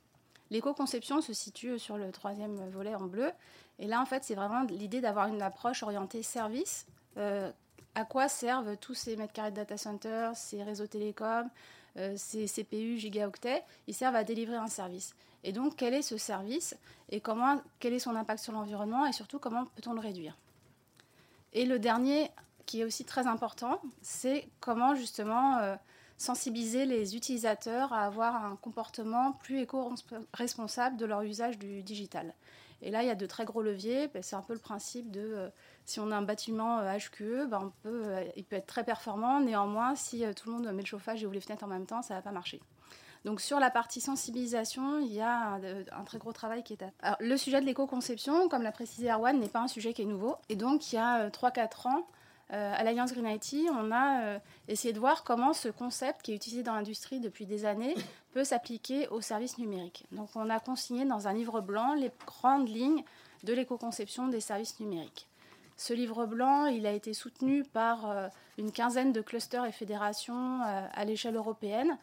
L'éco-conception 0.52 1.22
se 1.22 1.34
situe 1.34 1.80
sur 1.80 1.98
le 1.98 2.12
troisième 2.12 2.70
volet 2.70 2.94
en 2.94 3.06
bleu. 3.06 3.32
Et 3.80 3.88
là, 3.88 4.00
en 4.00 4.06
fait, 4.06 4.24
c'est 4.24 4.36
vraiment 4.36 4.64
l'idée 4.64 5.02
d'avoir 5.02 5.28
une 5.28 5.42
approche 5.42 5.82
orientée 5.82 6.22
service. 6.22 6.86
Euh, 7.18 7.52
à 7.96 8.06
quoi 8.06 8.28
servent 8.28 8.78
tous 8.78 8.94
ces 8.94 9.16
mètres 9.16 9.34
carrés 9.34 9.52
de 9.52 9.56
data 9.56 9.78
centers, 9.78 10.36
ces 10.36 10.62
réseaux 10.62 10.86
télécoms, 10.86 11.50
ces 12.18 12.46
CPU 12.46 12.98
gigaoctets, 12.98 13.64
ils 13.88 13.94
servent 13.94 14.16
à 14.16 14.24
délivrer 14.24 14.58
un 14.58 14.68
service. 14.68 15.16
Et 15.44 15.52
donc, 15.52 15.76
quel 15.78 15.94
est 15.94 16.02
ce 16.02 16.18
service 16.18 16.76
et 17.10 17.22
comment, 17.22 17.62
quel 17.80 17.94
est 17.94 18.00
son 18.00 18.16
impact 18.16 18.44
sur 18.44 18.52
l'environnement 18.52 19.06
et 19.06 19.14
surtout 19.14 19.40
comment 19.40 19.66
peut-on 19.66 19.94
le 19.94 20.00
réduire? 20.00 20.38
Et 21.54 21.66
le 21.66 21.80
dernier, 21.80 22.32
qui 22.66 22.82
est 22.82 22.84
aussi 22.84 23.06
très 23.06 23.28
important, 23.28 23.80
c'est 24.02 24.50
comment 24.60 24.96
justement 24.96 25.58
euh, 25.60 25.76
sensibiliser 26.18 26.86
les 26.86 27.16
utilisateurs 27.16 27.94
à 27.94 28.06
avoir 28.06 28.44
un 28.44 28.56
comportement 28.56 29.34
plus 29.34 29.60
éco-responsable 29.60 30.98
de 30.98 31.06
leur 31.06 31.22
usage 31.22 31.58
du 31.58 31.84
digital. 31.84 32.34
Et 32.82 32.92
là, 32.92 33.04
il 33.04 33.08
y 33.08 33.12
a 33.12 33.16
de 33.16 33.26
très 33.26 33.46
gros 33.46 33.62
leviers. 33.62 34.08
Ben, 34.10 34.22
c'est 34.22 34.36
un 34.36 34.42
peu 34.42 34.54
le 34.54 34.60
principe 34.60 35.12
de 35.12 35.22
euh, 35.22 35.50
si 35.86 36.00
on 36.00 36.12
a 36.12 36.16
un 36.16 36.22
bâtiment 36.22 36.82
HQE, 36.82 37.22
euh, 37.22 37.46
ben, 37.46 37.72
euh, 37.86 38.24
il 38.36 38.44
peut 38.44 38.56
être 38.58 38.68
très 38.68 38.84
performant. 38.84 39.40
Néanmoins, 39.40 39.96
si 39.96 40.24
tout 40.36 40.50
le 40.50 40.56
monde 40.56 40.72
met 40.72 40.82
le 40.82 40.88
chauffage 40.88 41.24
et 41.24 41.26
ouvre 41.26 41.36
les 41.36 41.42
fenêtres 41.42 41.64
en 41.64 41.68
même 41.68 41.86
temps, 41.86 42.02
ça 42.02 42.14
ne 42.14 42.20
va 42.20 42.24
pas 42.24 42.32
marcher. 42.32 42.62
Donc 43.24 43.42
sur 43.42 43.60
la 43.60 43.72
partie 43.72 44.02
sensibilisation, 44.02 45.00
il 45.00 45.12
y 45.12 45.20
a 45.20 45.60
un, 45.92 46.04
très 46.04 46.20
gros 46.20 46.32
travail 46.32 46.64
qui 46.64 46.74
est 46.74 46.84
à 46.84 46.92
Alors, 47.02 47.18
Le 47.20 47.38
sujet 47.38 47.60
de 47.60 47.66
l'éco-conception, 47.66 48.50
comme 48.50 48.62
l'a 48.62 48.72
précisé 48.72 49.10
Erwan, 49.10 49.40
n'est 49.40 49.50
pas 49.50 49.62
un 49.62 49.68
sujet 49.68 49.94
qui 49.94 50.04
est 50.04 50.06
nouveau. 50.06 50.36
Et 50.50 50.56
donc 50.56 50.92
il 50.92 50.98
y 50.98 51.00
a 51.00 51.30
3-4 51.30 51.88
ans, 51.88 52.08
euh, 52.54 52.74
à 52.76 52.84
l'Alliance 52.84 53.12
Green 53.12 53.28
IT, 53.28 53.56
on 53.72 53.92
a 53.92 54.22
euh, 54.22 54.40
essayé 54.68 54.94
de 54.94 55.00
voir 55.00 55.24
comment 55.24 55.54
ce 55.54 55.68
concept 55.68 56.22
qui 56.22 56.32
est 56.32 56.36
utilisé 56.36 56.62
dans 56.62 56.76
l'industrie 56.76 57.20
depuis 57.20 57.48
des 57.48 57.66
années 57.66 57.96
peut 58.34 58.44
s'appliquer 58.44 59.08
aux 59.08 59.22
services 59.22 59.58
numériques. 59.58 60.06
Donc 60.12 60.30
on 60.36 60.50
a 60.50 60.60
consigné 60.60 61.06
dans 61.06 61.28
un 61.28 61.34
livre 61.34 61.62
blanc 61.62 61.96
les 61.96 62.12
grandes 62.28 62.70
lignes 62.70 63.04
de 63.44 63.54
l'éco-conception 63.54 64.28
des 64.28 64.42
services 64.42 64.80
numériques. 64.80 65.28
Ce 65.76 65.94
livre 65.94 66.26
blanc, 66.26 66.68
il 66.68 66.86
a 66.86 66.92
été 66.92 67.14
soutenu 67.14 67.64
par 67.64 68.10
euh, 68.10 68.28
une 68.60 68.72
quinzaine 68.72 69.12
de 69.12 69.22
clusters 69.22 69.66
et 69.66 69.72
fédérations 69.72 70.62
à 70.62 71.04
l'échelle 71.04 71.36
européenne 71.36 71.98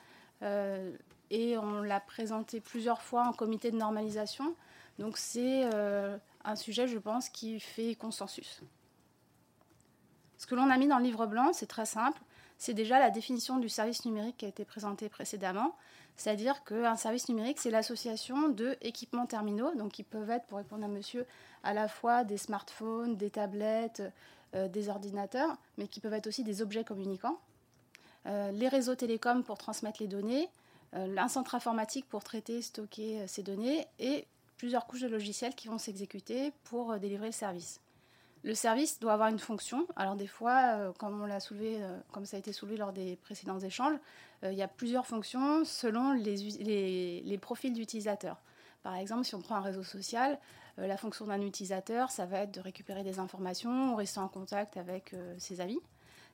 et 1.30 1.56
on 1.56 1.80
l'a 1.80 2.00
présenté 2.00 2.60
plusieurs 2.60 3.00
fois 3.00 3.22
en 3.26 3.32
comité 3.32 3.70
de 3.70 3.76
normalisation. 3.76 4.54
Donc 4.98 5.16
c'est 5.16 5.64
un 6.44 6.56
sujet, 6.56 6.88
je 6.88 6.98
pense, 6.98 7.30
qui 7.30 7.58
fait 7.60 7.94
consensus. 7.94 8.60
Ce 10.42 10.46
que 10.48 10.56
l'on 10.56 10.70
a 10.70 10.76
mis 10.76 10.88
dans 10.88 10.98
le 10.98 11.04
livre 11.04 11.26
blanc, 11.26 11.52
c'est 11.52 11.68
très 11.68 11.86
simple. 11.86 12.20
C'est 12.58 12.74
déjà 12.74 12.98
la 12.98 13.10
définition 13.10 13.58
du 13.58 13.68
service 13.68 14.04
numérique 14.04 14.38
qui 14.38 14.44
a 14.44 14.48
été 14.48 14.64
présentée 14.64 15.08
précédemment. 15.08 15.76
C'est-à-dire 16.16 16.64
qu'un 16.64 16.96
service 16.96 17.28
numérique, 17.28 17.60
c'est 17.60 17.70
l'association 17.70 18.48
de 18.48 18.76
équipements 18.80 19.26
terminaux, 19.26 19.72
donc 19.76 19.92
qui 19.92 20.02
peuvent 20.02 20.30
être, 20.30 20.44
pour 20.46 20.58
répondre 20.58 20.84
à 20.84 20.88
monsieur, 20.88 21.26
à 21.62 21.72
la 21.72 21.86
fois 21.86 22.24
des 22.24 22.38
smartphones, 22.38 23.16
des 23.16 23.30
tablettes, 23.30 24.02
euh, 24.56 24.66
des 24.66 24.88
ordinateurs, 24.88 25.56
mais 25.78 25.86
qui 25.86 26.00
peuvent 26.00 26.12
être 26.12 26.26
aussi 26.26 26.42
des 26.42 26.60
objets 26.60 26.82
communicants. 26.82 27.38
Euh, 28.26 28.50
les 28.50 28.66
réseaux 28.66 28.96
télécoms 28.96 29.44
pour 29.44 29.58
transmettre 29.58 30.02
les 30.02 30.08
données, 30.08 30.48
euh, 30.94 31.16
un 31.18 31.28
centre 31.28 31.54
informatique 31.54 32.08
pour 32.08 32.24
traiter, 32.24 32.62
stocker 32.62 33.28
ces 33.28 33.44
données, 33.44 33.86
et 34.00 34.26
plusieurs 34.56 34.88
couches 34.88 35.02
de 35.02 35.08
logiciels 35.08 35.54
qui 35.54 35.68
vont 35.68 35.78
s'exécuter 35.78 36.52
pour 36.64 36.98
délivrer 36.98 37.26
le 37.26 37.32
service. 37.32 37.78
Le 38.44 38.54
service 38.54 38.98
doit 38.98 39.12
avoir 39.12 39.28
une 39.28 39.38
fonction. 39.38 39.86
Alors 39.94 40.16
des 40.16 40.26
fois, 40.26 40.74
euh, 40.74 40.92
comme 40.98 41.20
on 41.22 41.26
l'a 41.26 41.38
soulevé, 41.38 41.76
euh, 41.80 41.96
comme 42.10 42.26
ça 42.26 42.36
a 42.36 42.40
été 42.40 42.52
soulevé 42.52 42.76
lors 42.76 42.92
des 42.92 43.16
précédents 43.16 43.60
échanges, 43.60 43.96
euh, 44.42 44.50
il 44.50 44.58
y 44.58 44.62
a 44.62 44.68
plusieurs 44.68 45.06
fonctions 45.06 45.64
selon 45.64 46.12
les, 46.12 47.38
profils 47.40 47.72
d'utilisateurs. 47.72 48.38
Par 48.82 48.96
exemple, 48.96 49.24
si 49.24 49.36
on 49.36 49.40
prend 49.40 49.54
un 49.56 49.60
réseau 49.60 49.84
social, 49.84 50.38
la 50.76 50.96
fonction 50.96 51.26
d'un 51.26 51.40
utilisateur, 51.40 52.10
ça 52.10 52.26
va 52.26 52.40
être 52.40 52.52
de 52.52 52.60
récupérer 52.60 53.04
des 53.04 53.20
informations, 53.20 53.94
rester 53.94 54.18
en 54.18 54.26
contact 54.26 54.76
avec 54.76 55.14
ses 55.38 55.60
amis. 55.60 55.78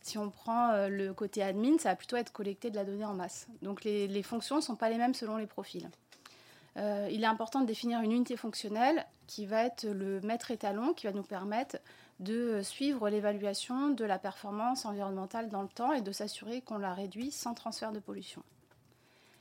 Si 0.00 0.16
on 0.16 0.30
prend 0.30 0.88
le 0.88 1.12
côté 1.12 1.42
admin, 1.42 1.76
ça 1.76 1.90
va 1.90 1.96
plutôt 1.96 2.16
être 2.16 2.32
collecter 2.32 2.70
de 2.70 2.76
la 2.76 2.84
donnée 2.84 3.04
en 3.04 3.12
masse. 3.12 3.48
Donc 3.60 3.84
les, 3.84 4.06
les 4.08 4.22
fonctions 4.22 4.56
ne 4.56 4.60
sont 4.62 4.76
pas 4.76 4.88
les 4.88 4.96
mêmes 4.96 5.12
selon 5.12 5.36
les 5.36 5.46
profils. 5.46 5.90
Il 6.76 7.22
est 7.22 7.26
important 7.26 7.60
de 7.60 7.66
définir 7.66 8.00
une 8.00 8.12
unité 8.12 8.36
fonctionnelle 8.36 9.04
qui 9.26 9.46
va 9.46 9.64
être 9.64 9.84
le 9.84 10.20
maître 10.20 10.50
étalon, 10.50 10.92
qui 10.94 11.06
va 11.06 11.12
nous 11.12 11.22
permettre 11.22 11.78
de 12.20 12.60
suivre 12.62 13.08
l'évaluation 13.10 13.90
de 13.90 14.04
la 14.04 14.18
performance 14.18 14.84
environnementale 14.84 15.48
dans 15.48 15.62
le 15.62 15.68
temps 15.68 15.92
et 15.92 16.02
de 16.02 16.12
s'assurer 16.12 16.60
qu'on 16.60 16.78
la 16.78 16.94
réduit 16.94 17.30
sans 17.30 17.54
transfert 17.54 17.92
de 17.92 17.98
pollution. 17.98 18.42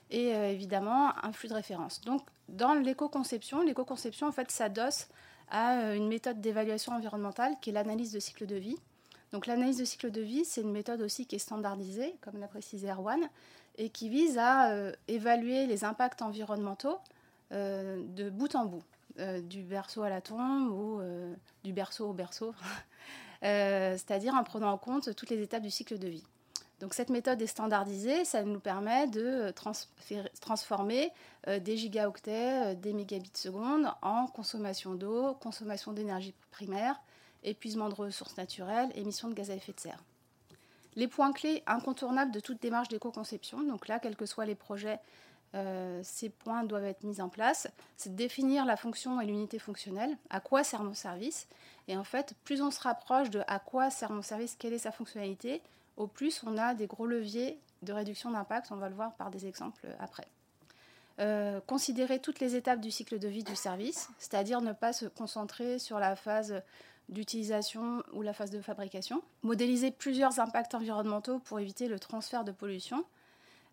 Et 0.10 0.30
évidemment, 0.30 1.12
un 1.24 1.32
flux 1.32 1.50
de 1.50 1.54
référence. 1.54 2.02
Donc, 2.02 2.22
dans 2.50 2.74
l'éco-conception, 2.74 3.62
l'éco-conception 3.62 4.28
en 4.28 4.32
fait 4.32 4.50
s'adosse 4.52 5.08
à 5.50 5.96
une 5.96 6.08
méthode 6.08 6.42
d'évaluation 6.42 6.94
environnementale 6.94 7.56
qui 7.62 7.70
est 7.70 7.74
l'analyse 7.74 8.12
de 8.12 8.20
cycle 8.20 8.46
de 8.46 8.56
vie. 8.56 8.78
Donc 9.32 9.46
l'analyse 9.46 9.78
de 9.78 9.86
cycle 9.86 10.12
de 10.12 10.22
vie, 10.22 10.46
c'est 10.46 10.62
une 10.62 10.72
méthode 10.72 11.02
aussi 11.02 11.26
qui 11.26 11.36
est 11.36 11.40
standardisée, 11.40 12.16
comme 12.22 12.40
l'a 12.40 12.48
précisé 12.48 12.90
Erwan, 12.90 13.30
et 13.78 13.90
qui 13.90 14.10
vise 14.10 14.38
à 14.38 14.72
euh, 14.72 14.92
évaluer 15.08 15.68
les 15.68 15.84
impacts 15.84 16.22
environnementaux 16.22 16.98
euh, 16.98 16.98
de 17.52 18.30
bout 18.30 18.56
en 18.56 18.66
bout, 18.66 18.84
euh, 19.20 19.42
du 19.42 19.64
berceau 19.64 20.04
à 20.04 20.10
la 20.10 20.22
tombe 20.22 20.70
ou 20.70 21.02
du 21.64 21.74
berceau 21.74 22.10
au 22.10 22.14
berceau, 22.14 22.54
c'est-à-dire 23.42 24.34
en 24.34 24.44
prenant 24.44 24.72
en 24.72 24.78
compte 24.78 25.16
toutes 25.16 25.30
les 25.30 25.42
étapes 25.42 25.64
du 25.64 25.72
cycle 25.72 25.98
de 25.98 26.08
vie. 26.08 26.26
Donc 26.80 26.94
cette 26.94 27.10
méthode 27.10 27.42
est 27.42 27.48
standardisée, 27.48 28.24
ça 28.24 28.44
nous 28.44 28.60
permet 28.60 29.08
de 29.08 29.52
transformer 30.40 31.12
des 31.48 31.76
gigaoctets, 31.76 32.76
des 32.76 32.94
mégabits 32.94 33.32
secondes 33.34 33.88
en 34.04 34.28
consommation 34.28 34.94
d'eau, 34.94 35.34
consommation 35.36 35.92
d'énergie 35.92 36.36
primaire, 36.52 37.02
épuisement 37.44 37.90
de 37.90 37.96
ressources 37.96 38.38
naturelles, 38.38 38.92
émissions 38.96 39.30
de 39.30 39.34
gaz 39.34 39.50
à 39.50 39.56
effet 39.56 39.74
de 39.74 39.80
serre. 39.80 40.04
Les 40.96 41.08
points 41.08 41.32
clés 41.32 41.62
incontournables 41.68 42.32
de 42.32 42.40
toute 42.40 42.62
démarche 42.62 42.90
d'éco-conception, 42.90 43.62
donc 43.62 43.88
là, 43.88 44.00
quels 44.00 44.16
que 44.16 44.26
soient 44.26 44.48
les 44.48 44.56
projets, 44.56 45.00
euh, 45.58 46.00
ces 46.04 46.30
points 46.30 46.64
doivent 46.64 46.86
être 46.86 47.04
mis 47.04 47.20
en 47.20 47.30
place. 47.30 47.68
C'est 47.98 48.16
définir 48.16 48.66
la 48.66 48.78
fonction 48.78 49.20
et 49.20 49.26
l'unité 49.26 49.60
fonctionnelle, 49.60 50.16
à 50.30 50.40
quoi 50.40 50.64
sert 50.64 50.84
mon 50.84 50.94
service. 50.94 51.48
Et 51.88 51.98
en 51.98 52.04
fait, 52.04 52.34
plus 52.44 52.62
on 52.62 52.72
se 52.72 52.80
rapproche 52.80 53.30
de 53.30 53.42
à 53.48 53.60
quoi 53.60 53.90
sert 53.90 54.12
mon 54.12 54.22
service, 54.22 54.56
quelle 54.56 54.74
est 54.74 54.80
sa 54.80 54.92
fonctionnalité, 54.92 55.62
au 55.96 56.08
plus 56.08 56.44
on 56.46 56.58
a 56.58 56.74
des 56.74 56.88
gros 56.88 57.08
leviers 57.08 57.60
de 57.82 57.94
réduction 57.94 58.32
d'impact. 58.32 58.72
On 58.72 58.76
va 58.76 58.90
le 58.90 58.96
voir 58.96 59.14
par 59.16 59.32
des 59.32 59.46
exemples 59.46 59.88
après. 60.00 60.28
Euh, 61.20 61.60
considérer 61.66 62.20
toutes 62.20 62.40
les 62.40 62.56
étapes 62.56 62.80
du 62.80 62.92
cycle 62.92 63.18
de 63.18 63.28
vie 63.28 63.44
du 63.44 63.56
service, 63.56 64.10
c'est-à-dire 64.20 64.62
ne 64.62 64.74
pas 64.74 64.94
se 64.94 65.08
concentrer 65.08 65.80
sur 65.80 65.98
la 65.98 66.16
phase 66.16 66.62
d'utilisation 67.10 68.04
ou 68.14 68.22
la 68.22 68.34
phase 68.34 68.52
de 68.52 68.62
fabrication. 68.62 69.24
Modéliser 69.42 69.90
plusieurs 69.90 70.40
impacts 70.40 70.76
environnementaux 70.76 71.40
pour 71.40 71.60
éviter 71.60 71.88
le 71.88 71.98
transfert 71.98 72.44
de 72.44 72.52
pollution. 72.52 73.04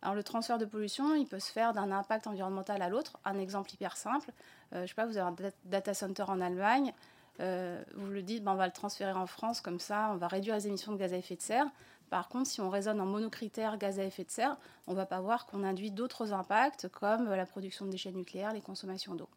Alors 0.04 0.14
le 0.14 0.22
transfert 0.22 0.58
de 0.58 0.66
pollution, 0.66 1.14
il 1.14 1.26
peut 1.26 1.40
se 1.40 1.50
faire 1.50 1.72
d'un 1.72 1.90
impact 1.90 2.26
environnemental 2.26 2.82
à 2.82 2.90
l'autre. 2.90 3.18
Un 3.24 3.38
exemple 3.38 3.72
hyper 3.72 3.96
simple, 3.96 4.30
euh, 4.74 4.82
je 4.82 4.88
sais 4.88 4.94
pas, 4.94 5.06
vous 5.06 5.16
avez 5.16 5.30
un 5.30 5.50
data 5.64 5.94
center 5.94 6.24
en 6.28 6.42
Allemagne, 6.42 6.92
euh, 7.40 7.82
vous 7.94 8.10
le 8.10 8.22
dites, 8.22 8.44
ben, 8.44 8.52
on 8.52 8.56
va 8.56 8.66
le 8.66 8.72
transférer 8.72 9.12
en 9.12 9.26
France, 9.26 9.62
comme 9.62 9.80
ça 9.80 10.10
on 10.12 10.16
va 10.16 10.28
réduire 10.28 10.56
les 10.56 10.66
émissions 10.66 10.92
de 10.92 10.98
gaz 10.98 11.14
à 11.14 11.16
effet 11.16 11.36
de 11.36 11.40
serre. 11.40 11.66
Par 12.10 12.28
contre, 12.28 12.50
si 12.50 12.60
on 12.60 12.68
raisonne 12.68 13.00
en 13.00 13.06
monocritère 13.06 13.78
gaz 13.78 13.98
à 13.98 14.04
effet 14.04 14.24
de 14.24 14.30
serre, 14.30 14.58
on 14.86 14.92
ne 14.92 14.96
va 14.96 15.06
pas 15.06 15.20
voir 15.20 15.46
qu'on 15.46 15.64
induit 15.64 15.90
d'autres 15.90 16.34
impacts 16.34 16.86
comme 16.88 17.30
la 17.30 17.46
production 17.46 17.86
de 17.86 17.90
déchets 17.90 18.12
nucléaires, 18.12 18.52
les 18.52 18.60
consommations 18.60 19.14
d'eau. 19.14 19.28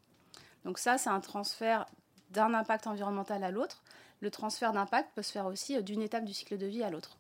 Donc 0.66 0.80
ça, 0.80 0.98
c'est 0.98 1.10
un 1.10 1.22
transfert 1.22 1.86
d'un 2.32 2.54
impact 2.54 2.88
environnemental 2.88 3.42
à 3.46 3.52
l'autre. 3.52 3.82
Le 4.20 4.30
transfert 4.30 4.74
d'impact 4.74 5.12
peut 5.16 5.22
se 5.22 5.32
faire 5.32 5.46
aussi 5.46 5.78
euh, 5.78 5.82
d'une 5.82 6.02
étape 6.02 6.26
du 6.26 6.34
cycle 6.34 6.58
de 6.58 6.66
vie 6.66 6.84
à 6.84 6.90
l'autre. 6.90 7.18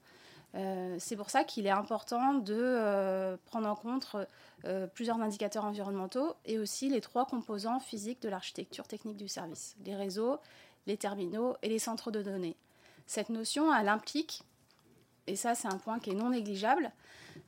Euh, 0.56 0.96
c'est 1.00 1.16
pour 1.16 1.30
ça 1.30 1.44
qu'il 1.44 1.68
est 1.68 1.72
important 1.72 2.34
de 2.34 2.56
euh, 2.58 3.38
prendre 3.46 3.68
en 3.68 3.76
compte 3.76 4.16
plusieurs 4.94 5.22
indicateurs 5.22 5.64
environnementaux 5.66 6.36
et 6.46 6.60
aussi 6.60 6.90
les 6.90 7.00
trois 7.00 7.26
composants 7.26 7.80
physiques 7.80 8.22
de 8.22 8.28
l'architecture 8.28 8.88
technique 8.88 9.16
du 9.16 9.28
service, 9.28 9.78
les 9.86 9.96
réseaux, 9.96 10.40
les 10.88 10.98
terminaux 10.98 11.56
et 11.62 11.70
les 11.70 11.80
centres 11.80 12.12
de 12.12 12.22
données. 12.22 12.58
Cette 13.06 13.30
notion, 13.30 13.74
elle 13.74 13.88
implique, 13.88 14.44
et 15.28 15.36
ça 15.36 15.56
c'est 15.56 15.68
un 15.68 15.78
point 15.78 16.00
qui 16.00 16.10
est 16.10 16.16
non 16.16 16.32
négligeable, 16.32 16.92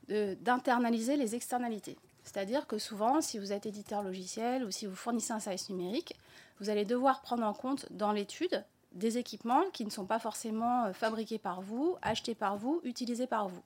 d'internaliser 0.08 1.16
les 1.16 1.34
externalités. 1.34 1.98
C'est-à-dire 2.24 2.66
que 2.66 2.78
souvent, 2.78 3.20
si 3.20 3.38
vous 3.38 3.52
êtes 3.52 3.66
éditeur 3.66 4.02
logiciel 4.02 4.64
ou 4.64 4.70
si 4.70 4.86
vous 4.86 4.94
fournissez 4.94 5.32
un 5.32 5.40
service 5.40 5.68
numérique, 5.68 6.14
vous 6.60 6.70
allez 6.70 6.84
devoir 6.84 7.22
prendre 7.22 7.44
en 7.44 7.54
compte 7.54 7.86
dans 7.90 8.12
l'étude 8.12 8.64
des 8.92 9.18
équipements 9.18 9.64
qui 9.72 9.84
ne 9.84 9.90
sont 9.90 10.06
pas 10.06 10.18
forcément 10.18 10.84
euh, 10.84 10.92
fabriqués 10.92 11.38
par 11.38 11.60
vous, 11.60 11.96
achetés 12.02 12.34
par 12.34 12.56
vous, 12.56 12.80
utilisés 12.84 13.26
par 13.26 13.48
vous. 13.48 13.62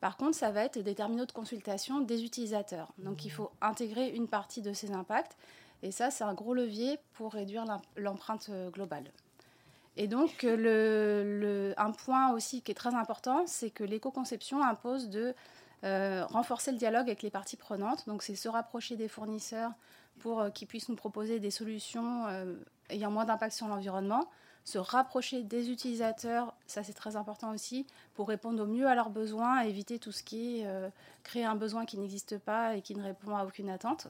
Par 0.00 0.16
contre, 0.16 0.34
ça 0.36 0.50
va 0.50 0.64
être 0.64 0.78
des 0.78 0.94
terminaux 0.94 1.26
de 1.26 1.32
consultation 1.32 2.00
des 2.00 2.24
utilisateurs. 2.24 2.88
Donc 2.98 3.24
il 3.24 3.30
faut 3.30 3.50
intégrer 3.60 4.08
une 4.08 4.28
partie 4.28 4.62
de 4.62 4.72
ces 4.72 4.92
impacts. 4.92 5.36
Et 5.82 5.90
ça, 5.90 6.10
c'est 6.10 6.24
un 6.24 6.34
gros 6.34 6.52
levier 6.52 6.98
pour 7.14 7.32
réduire 7.32 7.64
l'empreinte 7.96 8.48
euh, 8.50 8.70
globale. 8.70 9.04
Et 9.96 10.06
donc, 10.06 10.44
euh, 10.44 11.74
un 11.76 11.90
point 11.90 12.32
aussi 12.32 12.62
qui 12.62 12.70
est 12.70 12.74
très 12.74 12.94
important, 12.94 13.44
c'est 13.46 13.70
que 13.70 13.82
l'éco-conception 13.82 14.62
impose 14.62 15.08
de 15.08 15.34
renforcer 15.82 16.72
le 16.72 16.78
dialogue 16.78 17.08
avec 17.08 17.22
les 17.22 17.30
parties 17.30 17.56
prenantes. 17.56 18.06
Donc, 18.06 18.22
c'est 18.22 18.36
se 18.36 18.48
rapprocher 18.48 18.96
des 18.96 19.08
fournisseurs 19.08 19.72
pour 20.20 20.52
qu'ils 20.52 20.68
puissent 20.68 20.88
nous 20.90 20.96
proposer 20.96 21.40
des 21.40 21.50
solutions 21.50 22.26
ayant 22.90 23.10
moins 23.10 23.24
d'impact 23.24 23.54
sur 23.54 23.66
l'environnement, 23.66 24.28
se 24.70 24.78
rapprocher 24.78 25.42
des 25.42 25.70
utilisateurs, 25.70 26.54
ça 26.66 26.82
c'est 26.82 26.92
très 26.92 27.16
important 27.16 27.50
aussi, 27.52 27.86
pour 28.14 28.28
répondre 28.28 28.62
au 28.62 28.66
mieux 28.66 28.86
à 28.86 28.94
leurs 28.94 29.10
besoins, 29.10 29.62
éviter 29.62 29.98
tout 29.98 30.12
ce 30.12 30.22
qui 30.22 30.60
est 30.60 30.66
euh, 30.66 30.88
créer 31.24 31.44
un 31.44 31.56
besoin 31.56 31.84
qui 31.84 31.98
n'existe 31.98 32.38
pas 32.38 32.76
et 32.76 32.82
qui 32.82 32.94
ne 32.94 33.02
répond 33.02 33.36
à 33.36 33.44
aucune 33.44 33.68
attente. 33.68 34.06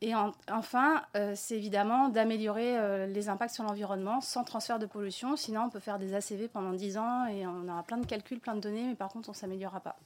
Et 0.00 0.14
enfin, 0.50 1.02
euh, 1.16 1.32
c'est 1.36 1.56
évidemment 1.56 2.08
d'améliorer 2.08 2.76
euh, 2.76 3.06
les 3.06 3.28
impacts 3.28 3.54
sur 3.54 3.62
l'environnement 3.64 4.20
sans 4.20 4.42
transfert 4.42 4.78
de 4.78 4.86
pollution, 4.86 5.36
sinon 5.36 5.62
on 5.62 5.70
peut 5.70 5.80
faire 5.80 5.98
des 5.98 6.14
ACV 6.14 6.48
pendant 6.48 6.72
10 6.72 6.98
ans 6.98 7.26
et 7.26 7.46
on 7.46 7.68
aura 7.68 7.82
plein 7.82 7.98
de 7.98 8.06
calculs, 8.06 8.40
plein 8.40 8.54
de 8.54 8.60
données, 8.60 8.84
mais 8.84 8.94
par 8.94 9.10
contre 9.10 9.28
on 9.28 9.32
ne 9.32 9.36
s'améliorera 9.36 9.80
pas. 9.80 9.96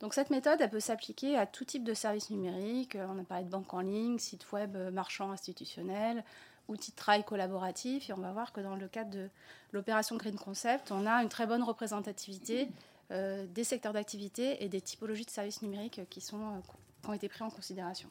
Donc 0.00 0.14
cette 0.14 0.30
méthode, 0.30 0.60
elle 0.60 0.70
peut 0.70 0.80
s'appliquer 0.80 1.36
à 1.36 1.46
tout 1.46 1.64
type 1.64 1.84
de 1.84 1.92
services 1.92 2.30
numériques. 2.30 2.96
On 2.96 3.18
a 3.18 3.22
parlé 3.22 3.44
de 3.44 3.50
banque 3.50 3.74
en 3.74 3.80
ligne, 3.80 4.18
site 4.18 4.50
web 4.50 4.76
marchand 4.92 5.30
institutionnel, 5.30 6.24
outils 6.70 6.92
de 6.92 6.96
travail 6.96 7.24
collaboratif. 7.24 8.08
Et 8.08 8.12
on 8.12 8.20
va 8.20 8.32
voir 8.32 8.52
que 8.52 8.60
dans 8.60 8.76
le 8.76 8.88
cadre 8.88 9.10
de 9.10 9.28
l'opération 9.72 10.16
Green 10.16 10.36
Concept, 10.36 10.90
on 10.92 11.06
a 11.06 11.22
une 11.22 11.28
très 11.28 11.46
bonne 11.46 11.62
représentativité 11.62 12.68
euh, 13.10 13.44
des 13.52 13.64
secteurs 13.64 13.92
d'activité 13.92 14.62
et 14.64 14.68
des 14.68 14.80
typologies 14.80 15.24
de 15.24 15.30
services 15.30 15.62
numériques 15.62 16.00
qui, 16.08 16.20
sont, 16.20 16.40
euh, 16.40 17.08
ont 17.08 17.12
été 17.12 17.28
pris 17.28 17.42
en 17.42 17.50
considération. 17.50 18.08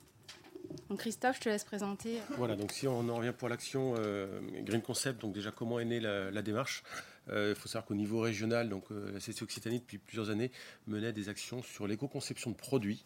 Donc 0.90 1.00
Christophe, 1.00 1.38
je 1.38 1.42
te 1.42 1.50
laisse 1.50 1.64
présenter. 1.64 2.20
Voilà, 2.38 2.56
donc 2.56 2.72
si 2.72 2.88
on 2.88 3.08
en 3.10 3.16
revient 3.16 3.34
pour 3.36 3.50
l'action 3.50 3.96
euh, 3.98 4.40
Green 4.62 4.82
Concept, 4.82 5.22
donc 5.22 5.34
déjà 5.34 5.52
comment 5.52 5.80
est 5.80 5.86
née 5.86 6.00
la 6.00 6.42
démarche? 6.42 6.84
Il 7.32 7.56
faut 7.56 7.68
savoir 7.68 7.86
qu'au 7.86 7.96
niveau 7.96 8.20
régional, 8.20 8.70
donc, 8.70 8.92
euh, 8.92 9.12
la 9.12 9.20
CC 9.20 9.44
Occitanie, 9.44 9.80
depuis 9.80 9.98
plusieurs 9.98 10.30
années, 10.30 10.52
menait 10.88 11.14
des 11.14 11.30
actions 11.30 11.62
sur 11.62 11.88
l'éco-conception 11.88 12.52
de 12.52 12.56
produits, 12.56 13.04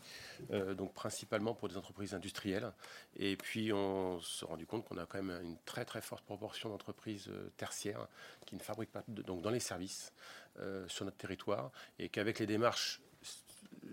euh, 0.51 0.73
donc 0.73 0.93
principalement 0.93 1.53
pour 1.53 1.69
des 1.69 1.77
entreprises 1.77 2.13
industrielles. 2.13 2.71
Et 3.17 3.35
puis, 3.35 3.71
on 3.73 4.21
s'est 4.21 4.45
rendu 4.45 4.65
compte 4.65 4.85
qu'on 4.85 4.97
a 4.97 5.05
quand 5.05 5.21
même 5.21 5.43
une 5.43 5.57
très 5.65 5.85
très 5.85 6.01
forte 6.01 6.23
proportion 6.25 6.69
d'entreprises 6.69 7.29
tertiaires 7.57 8.07
qui 8.45 8.55
ne 8.55 8.61
fabriquent 8.61 8.91
pas 8.91 9.03
donc, 9.07 9.41
dans 9.41 9.51
les 9.51 9.59
services 9.59 10.13
sur 10.87 11.03
notre 11.03 11.17
territoire 11.17 11.71
et 11.97 12.09
qu'avec 12.09 12.37
les 12.37 12.45
démarches 12.45 13.01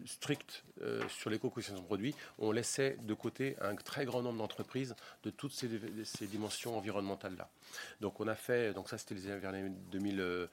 strict 0.06 0.64
euh, 0.82 1.06
sur 1.08 1.30
l'éco-conception 1.30 1.80
de 1.80 1.86
produits, 1.86 2.14
on 2.38 2.52
laissait 2.52 2.96
de 3.02 3.14
côté 3.14 3.56
un 3.60 3.74
très 3.74 4.04
grand 4.04 4.22
nombre 4.22 4.38
d'entreprises 4.38 4.94
de 5.22 5.30
toutes 5.30 5.52
ces, 5.52 5.68
dimensions 6.26 6.76
environnementales-là. 6.76 7.48
Donc 8.00 8.20
on 8.20 8.28
a 8.28 8.34
fait, 8.34 8.72
donc 8.72 8.88
ça 8.88 8.98
c'était 8.98 9.14
les 9.14 9.30
années 9.30 9.70
2000, 9.90 10.20
euh, 10.20 10.46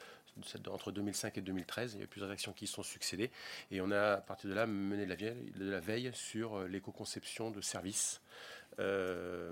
entre 0.70 0.92
2005 0.92 1.38
et 1.38 1.42
2013, 1.42 1.96
il 1.96 2.02
y 2.02 2.04
a 2.04 2.08
plusieurs 2.08 2.32
actions 2.32 2.54
qui 2.54 2.68
sont 2.68 2.84
succédées, 2.84 3.32
et 3.72 3.82
on 3.82 3.92
a 3.92 4.14
à 4.14 4.18
partir 4.18 4.50
de 4.50 4.56
là 4.56 4.68
mené 4.68 5.06
de 5.06 5.10
la 5.10 5.16
veille, 5.16 5.52
de 5.56 5.70
la 5.70 5.80
veille 5.80 6.12
sur 6.14 6.56
euh, 6.56 6.68
l'éco-conception 6.68 7.52
de 7.52 7.62
services. 7.62 8.22
Euh, 8.80 9.52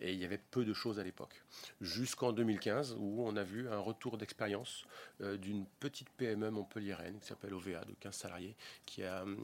et 0.00 0.12
il 0.12 0.18
y 0.18 0.24
avait 0.24 0.38
peu 0.38 0.64
de 0.64 0.72
choses 0.72 0.98
à 0.98 1.04
l'époque. 1.04 1.42
Jusqu'en 1.80 2.32
2015, 2.32 2.96
où 2.98 3.22
on 3.26 3.36
a 3.36 3.42
vu 3.42 3.68
un 3.68 3.78
retour 3.78 4.16
d'expérience 4.16 4.84
euh, 5.20 5.36
d'une 5.36 5.66
petite 5.80 6.08
PME 6.10 6.50
montpelliéraine 6.50 7.18
qui 7.20 7.26
s'appelle 7.26 7.54
OVA, 7.54 7.84
de 7.84 7.94
15 8.00 8.14
salariés, 8.14 8.56
qui 8.86 9.02
a 9.02 9.22
euh, 9.22 9.36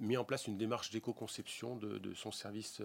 mis 0.00 0.16
en 0.16 0.24
place 0.24 0.46
une 0.46 0.58
démarche 0.58 0.90
d'éco-conception 0.90 1.76
de, 1.76 2.14
son 2.14 2.32
service 2.32 2.82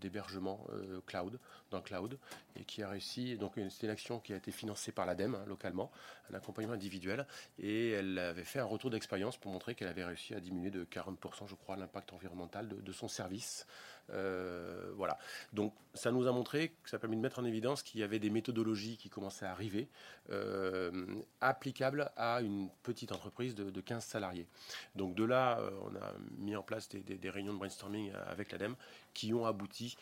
d'hébergement 0.00 0.66
cloud, 1.06 1.38
dans 1.70 1.80
cloud, 1.80 2.18
et 2.56 2.64
qui 2.64 2.82
a 2.82 2.88
réussi. 2.88 3.36
Donc, 3.36 3.52
c'était 3.70 3.86
une 3.86 3.92
action 3.92 4.18
qui 4.18 4.32
a 4.32 4.36
été 4.36 4.50
financée 4.50 4.90
par 4.90 5.06
l'ADEME, 5.06 5.36
hein, 5.36 5.44
localement, 5.46 5.92
un 6.30 6.34
accompagnement 6.34 6.72
individuel, 6.72 7.26
et 7.60 7.90
elle 7.90 8.18
avait 8.18 8.42
fait 8.42 8.58
un 8.58 8.64
retour 8.64 8.90
d'expérience 8.90 9.36
pour 9.36 9.52
montrer 9.52 9.76
qu'elle 9.76 9.86
avait 9.86 10.04
réussi 10.04 10.34
à 10.34 10.40
diminuer 10.40 10.70
de 10.70 10.84
40%, 10.84 11.46
je 11.46 11.54
crois, 11.54 11.76
l'impact 11.76 12.12
environnemental 12.12 12.68
de 12.68 12.92
son 12.92 13.06
service. 13.06 13.66
Euh, 14.10 14.92
voilà. 14.96 15.18
Donc 15.52 15.74
ça 15.94 16.10
nous 16.10 16.26
a 16.26 16.32
montré 16.32 16.70
que 16.82 16.90
ça 16.90 16.96
a 16.96 17.00
permis 17.00 17.16
de 17.16 17.22
mettre 17.22 17.38
en 17.38 17.44
évidence 17.44 17.82
qu'il 17.82 18.00
y 18.00 18.02
avait 18.02 18.18
des 18.18 18.30
méthodologies 18.30 18.96
qui 18.96 19.08
commençaient 19.08 19.46
à 19.46 19.50
arriver, 19.50 19.88
euh, 20.30 21.06
applicables 21.40 22.10
à 22.16 22.40
une 22.40 22.68
petite 22.82 23.12
entreprise 23.12 23.54
de, 23.54 23.80
15 23.80 24.04
salariés. 24.04 24.46
Donc 24.94 25.14
de 25.14 25.24
là, 25.24 25.58
euh, 25.60 25.70
on 25.82 25.96
a 25.96 26.14
mis 26.38 26.56
en 26.56 26.62
place 26.62 26.88
des, 26.88 27.30
réunions 27.30 27.54
de 27.54 27.58
brainstorming 27.58 28.12
avec 28.28 28.52
l'ADEME 28.52 28.76
qui 29.14 29.34
ont 29.34 29.46
abouti 29.46 29.96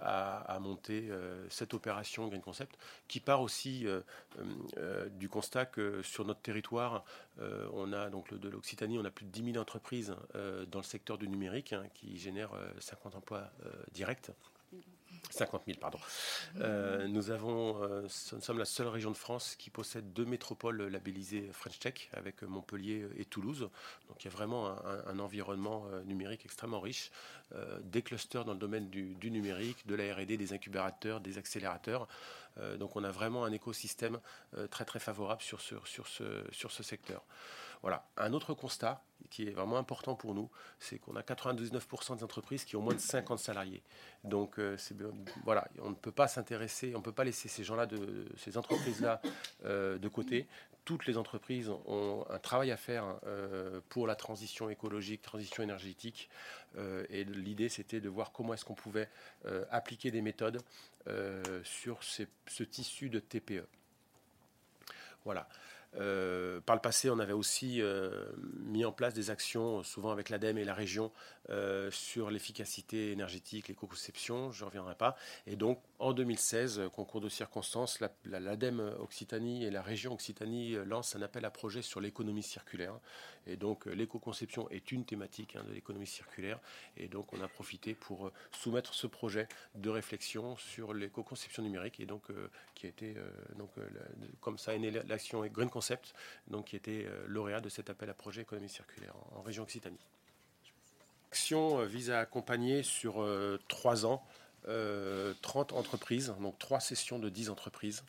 à, 0.00 0.58
monter 0.60 1.10
cette 1.48 1.74
opération 1.74 2.28
Green 2.28 2.42
Concept, 2.42 2.76
qui 3.08 3.20
part 3.20 3.40
aussi 3.40 3.86
du 5.12 5.28
constat 5.28 5.66
que 5.66 6.02
sur 6.02 6.24
notre 6.24 6.40
territoire, 6.40 7.04
on 7.72 7.92
a 7.92 8.10
donc 8.10 8.32
de 8.34 8.48
l'Occitanie, 8.48 8.98
on 8.98 9.04
a 9.04 9.10
plus 9.10 9.26
de 9.26 9.30
10 9.30 9.52
000 9.52 9.56
entreprises 9.58 10.14
dans 10.70 10.78
le 10.78 10.84
secteur 10.84 11.18
du 11.18 11.28
numérique 11.28 11.72
hein, 11.72 11.84
qui 11.94 12.18
génèrent 12.18 12.52
50 12.78 13.14
emplois 13.16 13.50
directs. 13.92 14.30
50 15.30 15.62
000, 15.66 15.78
pardon. 15.78 15.98
Euh, 16.60 17.06
nous, 17.06 17.30
avons, 17.30 17.82
euh, 17.82 18.02
nous 18.02 18.40
sommes 18.40 18.58
la 18.58 18.64
seule 18.64 18.88
région 18.88 19.10
de 19.10 19.16
France 19.16 19.54
qui 19.56 19.70
possède 19.70 20.12
deux 20.12 20.24
métropoles 20.24 20.82
labellisées 20.88 21.48
French 21.52 21.78
Tech, 21.78 22.08
avec 22.12 22.42
Montpellier 22.42 23.06
et 23.16 23.24
Toulouse. 23.24 23.68
Donc 24.08 24.22
il 24.22 24.24
y 24.26 24.28
a 24.28 24.30
vraiment 24.30 24.76
un, 25.06 25.18
environnement 25.18 25.86
euh, 25.92 26.02
numérique 26.04 26.44
extrêmement 26.44 26.80
riche, 26.80 27.10
des 27.82 28.02
clusters 28.02 28.44
dans 28.44 28.52
le 28.52 28.60
domaine 28.60 28.90
du, 28.90 29.16
numérique, 29.28 29.84
de 29.84 29.96
la 29.96 30.14
RD, 30.14 30.36
des 30.36 30.52
incubateurs, 30.52 31.20
des 31.20 31.36
accélérateurs. 31.36 32.06
donc 32.78 32.94
on 32.94 33.02
a 33.02 33.10
vraiment 33.10 33.44
un 33.44 33.50
écosystème 33.50 34.20
très 34.70 34.84
très 34.84 35.00
favorable 35.00 35.42
sur 35.42 35.60
ce, 35.60 35.74
sur 35.84 36.06
ce, 36.06 36.44
sur 36.52 36.70
ce 36.70 36.84
secteur. 36.84 37.24
Voilà. 37.82 38.06
Un 38.16 38.32
autre 38.32 38.54
constat 38.54 39.02
qui 39.28 39.46
est 39.46 39.50
vraiment 39.50 39.76
important 39.76 40.14
pour 40.14 40.34
nous, 40.34 40.50
c'est 40.78 40.98
qu'on 40.98 41.16
a 41.16 41.22
99% 41.22 42.16
des 42.16 42.24
entreprises 42.24 42.64
qui 42.64 42.76
ont 42.76 42.82
moins 42.82 42.94
de 42.94 43.00
50 43.00 43.38
salariés. 43.38 43.82
Donc, 44.24 44.58
euh, 44.58 44.76
voilà, 45.44 45.68
on 45.80 45.90
ne 45.90 45.94
peut 45.94 46.12
pas 46.12 46.28
s'intéresser, 46.28 46.92
on 46.94 46.98
ne 46.98 47.04
peut 47.04 47.12
pas 47.12 47.24
laisser 47.24 47.48
ces 47.48 47.64
gens-là, 47.64 47.86
ces 48.36 48.56
entreprises-là 48.56 49.20
euh, 49.64 49.98
de 49.98 50.08
côté. 50.08 50.46
Toutes 50.84 51.06
les 51.06 51.16
entreprises 51.16 51.68
ont 51.68 52.24
un 52.28 52.38
travail 52.38 52.72
à 52.72 52.76
faire 52.76 53.04
euh, 53.26 53.80
pour 53.90 54.06
la 54.06 54.16
transition 54.16 54.70
écologique, 54.70 55.22
transition 55.22 55.62
énergétique. 55.62 56.28
et 57.10 57.24
l'idée, 57.24 57.68
c'était 57.68 58.00
de 58.00 58.08
voir 58.08 58.32
comment 58.32 58.54
est-ce 58.54 58.64
qu'on 58.64 58.74
pouvait 58.74 59.08
appliquer 59.70 60.10
des 60.10 60.22
méthodes 60.22 60.60
sur 61.62 62.02
ce 62.02 62.62
tissu 62.64 63.10
de 63.10 63.20
TPE. 63.20 63.66
Voilà. 65.24 65.48
Euh, 65.96 66.60
par 66.60 66.76
le 66.76 66.82
passé, 66.82 67.10
on 67.10 67.18
avait 67.18 67.32
aussi 67.32 67.82
euh, 67.82 68.26
mis 68.58 68.84
en 68.84 68.92
place 68.92 69.14
des 69.14 69.30
actions, 69.30 69.82
souvent 69.82 70.10
avec 70.10 70.28
l'ADEME 70.28 70.58
et 70.58 70.64
la 70.64 70.74
région, 70.74 71.10
euh, 71.50 71.90
sur 71.90 72.30
l'efficacité 72.30 73.10
énergétique, 73.10 73.68
l'éco-conception, 73.68 74.52
je 74.52 74.62
ne 74.62 74.68
reviendrai 74.68 74.94
pas. 74.94 75.16
Et 75.46 75.56
donc, 75.56 75.80
en 75.98 76.12
2016, 76.12 76.82
concours 76.94 77.20
de 77.20 77.28
circonstances, 77.28 78.00
l'ADEME 78.24 78.94
Occitanie 79.00 79.64
et 79.64 79.70
la 79.70 79.82
région 79.82 80.12
Occitanie 80.14 80.76
lancent 80.86 81.16
un 81.16 81.22
appel 81.22 81.44
à 81.44 81.50
projet 81.50 81.82
sur 81.82 82.00
l'économie 82.00 82.42
circulaire. 82.42 82.94
Et 83.46 83.56
donc, 83.56 83.86
l'éco-conception 83.86 84.68
est 84.70 84.92
une 84.92 85.04
thématique 85.04 85.56
hein, 85.56 85.64
de 85.66 85.72
l'économie 85.72 86.06
circulaire. 86.06 86.60
Et 86.96 87.08
donc, 87.08 87.32
on 87.32 87.40
a 87.40 87.48
profité 87.48 87.94
pour 87.94 88.30
soumettre 88.52 88.94
ce 88.94 89.06
projet 89.06 89.48
de 89.74 89.90
réflexion 89.90 90.56
sur 90.56 90.94
l'éco-conception 90.94 91.62
numérique, 91.62 91.98
et 92.00 92.06
donc, 92.06 92.24
qui 92.74 92.86
a 92.86 92.90
été, 92.90 93.14
donc, 93.56 93.70
comme 94.40 94.58
ça 94.58 94.76
née 94.78 94.90
l'action 94.90 95.44
Green 95.46 95.70
Donc, 96.48 96.66
qui 96.66 96.76
était 96.76 97.06
euh, 97.06 97.24
lauréat 97.26 97.60
de 97.60 97.68
cet 97.68 97.90
appel 97.90 98.10
à 98.10 98.14
projet 98.14 98.42
économie 98.42 98.68
circulaire 98.68 99.14
en, 99.32 99.42
région 99.42 99.62
Occitanie. 99.62 99.98
L'action 101.24 101.80
euh, 101.80 101.86
vise 101.86 102.10
à 102.10 102.20
accompagner 102.20 102.82
sur 102.82 103.22
euh, 103.22 103.58
trois 103.68 104.06
ans 104.06 104.22
30 105.40 105.72
entreprises, 105.72 106.34
donc 106.38 106.58
trois 106.58 106.80
sessions 106.80 107.18
de 107.18 107.30
10 107.30 107.48
entreprises. 107.48 108.04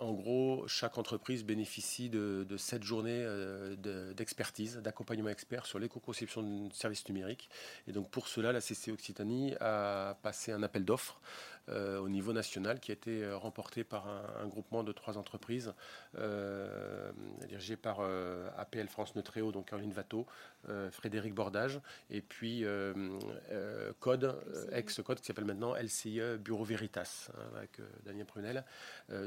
En 0.00 0.12
gros, 0.12 0.66
chaque 0.66 0.96
entreprise 0.96 1.44
bénéficie 1.44 2.08
de, 2.08 2.46
de 2.48 2.56
7 2.56 2.82
journées 2.82 3.22
d'expertise, 4.16 4.78
d'accompagnement 4.78 5.28
expert 5.28 5.66
sur 5.66 5.78
l'éco-conception 5.78 6.68
de 6.68 6.72
services 6.72 7.06
numériques. 7.06 7.50
Et 7.86 7.92
donc 7.92 8.08
pour 8.10 8.28
cela, 8.28 8.50
la 8.50 8.62
CC 8.62 8.90
Occitanie 8.90 9.54
a 9.60 10.16
passé 10.22 10.52
un 10.52 10.62
appel 10.62 10.86
d'offres 10.86 11.20
euh, 11.70 11.98
au 11.98 12.08
niveau 12.08 12.32
national 12.32 12.80
qui 12.80 12.90
a 12.90 12.94
été 12.94 13.22
euh, 13.22 13.36
remporté 13.36 13.84
par 13.84 14.06
un, 14.06 14.46
groupement 14.46 14.82
de 14.82 14.92
trois 14.92 15.18
entreprises 15.18 15.74
euh, 16.18 17.12
dirigé 17.46 17.76
par 17.76 18.00
APL 18.56 18.88
France 18.88 19.14
Neutréo, 19.14 19.52
donc 19.52 19.68
Caroline 19.68 19.92
Vato, 19.92 20.26
Frédéric 20.90 21.34
Bordage 21.34 21.80
et 22.10 22.20
puis 22.20 22.64
Code, 24.00 24.36
ex-Code 24.72 25.20
qui 25.20 25.26
s'appelle 25.26 25.44
maintenant 25.44 25.74
LCIE 25.74 26.20
Bureau 26.38 26.64
Veritas 26.64 27.30
hein, 27.32 27.40
avec 27.56 27.78
Daniel 28.04 28.26
Prunel. 28.26 28.64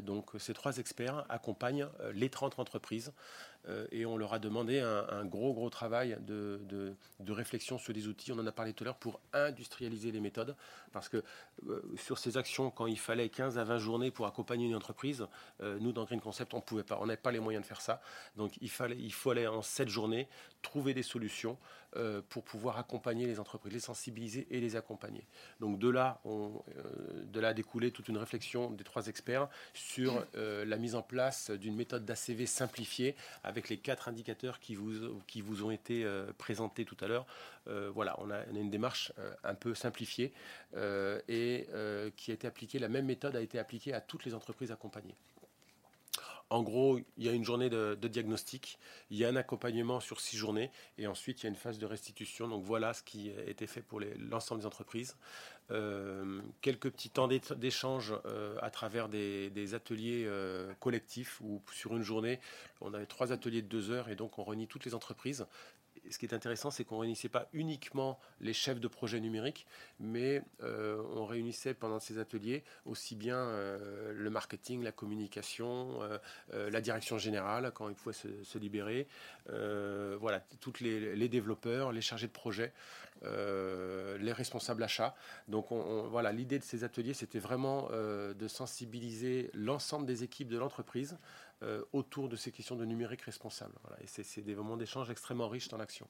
donc 0.01 0.31
ces 0.37 0.53
trois 0.53 0.77
experts 0.77 1.25
accompagnent 1.29 1.87
les 2.13 2.29
30 2.29 2.59
entreprises 2.59 3.11
et 3.91 4.05
on 4.05 4.17
leur 4.17 4.33
a 4.33 4.39
demandé 4.39 4.79
un, 4.79 5.25
gros, 5.25 5.53
gros 5.53 5.69
travail 5.69 6.17
de, 6.21 6.95
réflexion 7.29 7.77
sur 7.77 7.93
les 7.93 8.07
outils. 8.07 8.31
On 8.31 8.39
en 8.39 8.47
a 8.47 8.51
parlé 8.51 8.73
tout 8.73 8.83
à 8.83 8.85
l'heure 8.85 8.95
pour 8.95 9.19
industrialiser 9.33 10.11
les 10.11 10.19
méthodes. 10.19 10.55
Parce 10.91 11.09
que 11.09 11.23
euh, 11.67 11.81
sur 11.95 12.17
ces 12.17 12.37
actions, 12.37 12.69
quand 12.71 12.87
il 12.87 12.99
fallait 12.99 13.29
15 13.29 13.57
à 13.57 13.63
20 13.63 13.77
journées 13.77 14.11
pour 14.11 14.25
accompagner 14.25 14.65
une 14.65 14.75
entreprise, 14.75 15.25
euh, 15.61 15.77
nous, 15.79 15.93
dans 15.93 16.03
Green 16.03 16.19
Concept, 16.19 16.53
on 16.53 16.57
ne 16.57 16.61
pouvait 16.61 16.83
pas. 16.83 16.97
On 17.01 17.05
n'avait 17.05 17.17
pas 17.17 17.31
les 17.31 17.39
moyens 17.39 17.63
de 17.63 17.67
faire 17.67 17.81
ça. 17.81 18.01
Donc 18.35 18.53
il, 18.61 18.69
fallait, 18.69 18.97
il 18.97 19.13
aller 19.29 19.47
en 19.47 19.61
7 19.61 19.87
journées, 19.87 20.27
trouver 20.61 20.93
des 20.93 21.03
solutions 21.03 21.57
pour 22.29 22.45
pouvoir 22.45 22.77
accompagner 22.77 23.27
les 23.27 23.37
entreprises, 23.37 23.73
les 23.73 23.81
sensibiliser 23.81 24.47
et 24.49 24.61
les 24.61 24.77
accompagner. 24.77 25.27
Donc 25.59 25.77
de 25.77 25.89
là, 25.89 26.21
là 27.33 27.47
a 27.49 27.53
découlé 27.53 27.91
toute 27.91 28.07
une 28.07 28.17
réflexion 28.17 28.69
des 28.71 28.85
trois 28.85 29.07
experts 29.07 29.49
sur 29.73 30.25
la 30.33 30.77
mise 30.77 30.95
en 30.95 31.01
place 31.01 31.51
d'une 31.51 31.75
méthode 31.75 32.05
d'ACV 32.05 32.45
simplifiée 32.45 33.15
avec 33.43 33.69
les 33.69 33.77
quatre 33.77 34.07
indicateurs 34.07 34.59
qui 34.59 34.75
vous, 34.75 35.63
ont 35.63 35.71
été 35.71 36.03
euh, 36.03 36.31
présentés 36.37 36.85
tout 36.85 36.97
à 37.01 37.07
l'heure. 37.07 37.25
Euh, 37.67 37.91
voilà, 37.93 38.15
on 38.19 38.29
a, 38.31 38.45
une 38.47 38.69
démarche 38.69 39.11
euh, 39.19 39.33
un 39.43 39.55
peu 39.55 39.75
simplifiée 39.75 40.33
et 41.27 41.67
qui 42.15 42.31
a 42.31 42.33
été 42.33 42.47
appliquée. 42.47 42.79
La 42.79 42.89
même 42.89 43.05
méthode 43.05 43.35
a 43.35 43.41
été 43.41 43.59
appliquée 43.59 43.93
à 43.93 44.01
toutes 44.01 44.25
les 44.25 44.33
entreprises 44.33 44.71
accompagnées. 44.71 45.15
En 46.51 46.63
gros, 46.63 46.99
il 47.15 47.23
y 47.23 47.29
a 47.29 47.31
une 47.31 47.45
journée 47.45 47.69
de, 47.69 47.95
diagnostic, 47.95 48.77
il 49.09 49.17
y 49.17 49.23
a 49.23 49.29
un 49.29 49.37
accompagnement 49.37 50.01
sur 50.01 50.19
six 50.19 50.35
journées, 50.35 50.69
et 50.97 51.07
ensuite 51.07 51.39
il 51.39 51.43
y 51.45 51.47
a 51.47 51.49
une 51.49 51.55
phase 51.55 51.79
de 51.79 51.85
restitution. 51.85 52.49
Donc 52.49 52.65
voilà 52.65 52.93
ce 52.93 53.03
qui 53.03 53.31
a 53.31 53.49
été 53.49 53.67
fait 53.67 53.81
pour 53.81 54.01
l'ensemble 54.19 54.59
des 54.59 54.67
entreprises. 54.67 55.15
Euh, 55.71 56.41
quelques 56.59 56.89
petits 56.89 57.09
temps 57.09 57.29
d'échange 57.29 58.13
euh, 58.25 58.57
à 58.61 58.69
travers 58.69 59.07
des, 59.07 59.73
ateliers 59.73 60.25
euh, 60.27 60.73
collectifs 60.81 61.39
où 61.39 61.61
sur 61.71 61.95
une 61.95 62.03
journée, 62.03 62.41
on 62.81 62.93
avait 62.93 63.05
trois 63.05 63.31
ateliers 63.31 63.61
de 63.61 63.67
deux 63.67 63.89
heures 63.89 64.09
et 64.09 64.15
donc 64.15 64.37
on 64.37 64.43
réunit 64.43 64.67
toutes 64.67 64.83
les 64.83 64.93
entreprises 64.93 65.45
ce 66.09 66.17
qui 66.17 66.25
est 66.25 66.33
intéressant, 66.33 66.71
c'est 66.71 66.83
qu'on 66.83 66.99
réunissait 66.99 67.29
pas 67.29 67.47
uniquement 67.53 68.19
les 68.39 68.53
chefs 68.53 68.79
de 68.79 68.87
projet 68.87 69.19
numériques, 69.19 69.67
mais 69.99 70.41
euh, 70.63 71.01
on 71.15 71.25
réunissait 71.25 71.73
pendant 71.73 71.99
ces 71.99 72.17
ateliers 72.17 72.63
aussi 72.85 73.15
bien 73.15 73.37
euh, 73.37 74.11
le 74.13 74.29
marketing, 74.29 74.83
la 74.83 74.91
communication, 74.91 75.99
euh, 76.01 76.69
la 76.69 76.81
direction 76.81 77.17
générale 77.17 77.71
quand 77.73 77.89
ils 77.89 77.95
pouvaient 77.95 78.15
se, 78.15 78.57
libérer, 78.57 79.07
voilà, 79.47 80.39
tous 80.59 80.73
les, 80.81 81.15
les, 81.15 81.29
développeurs, 81.29 81.91
les 81.91 82.01
chargés 82.01 82.27
de 82.27 82.31
projet, 82.31 82.73
les 83.23 84.33
responsables 84.33 84.83
achats. 84.83 85.15
Donc 85.47 85.67
voilà, 85.71 86.31
l'idée 86.31 86.59
de 86.59 86.63
ces 86.63 86.83
ateliers, 86.83 87.13
c'était 87.13 87.39
vraiment 87.39 87.89
de 87.91 88.47
sensibiliser 88.47 89.49
l'ensemble 89.53 90.05
des 90.05 90.23
équipes 90.23 90.49
de 90.49 90.57
l'entreprise 90.57 91.17
euh, 91.63 91.83
autour 91.93 92.27
de 92.27 92.35
ces 92.35 92.51
questions 92.51 92.75
de 92.75 92.85
numérique 92.85 93.21
responsable. 93.21 93.75
Et 94.01 94.07
c'est 94.07 94.41
des 94.41 94.55
moments 94.55 94.77
d'échange 94.77 95.11
extrêmement 95.11 95.47
riches 95.47 95.67
dans 95.67 95.77
l'action. 95.77 96.07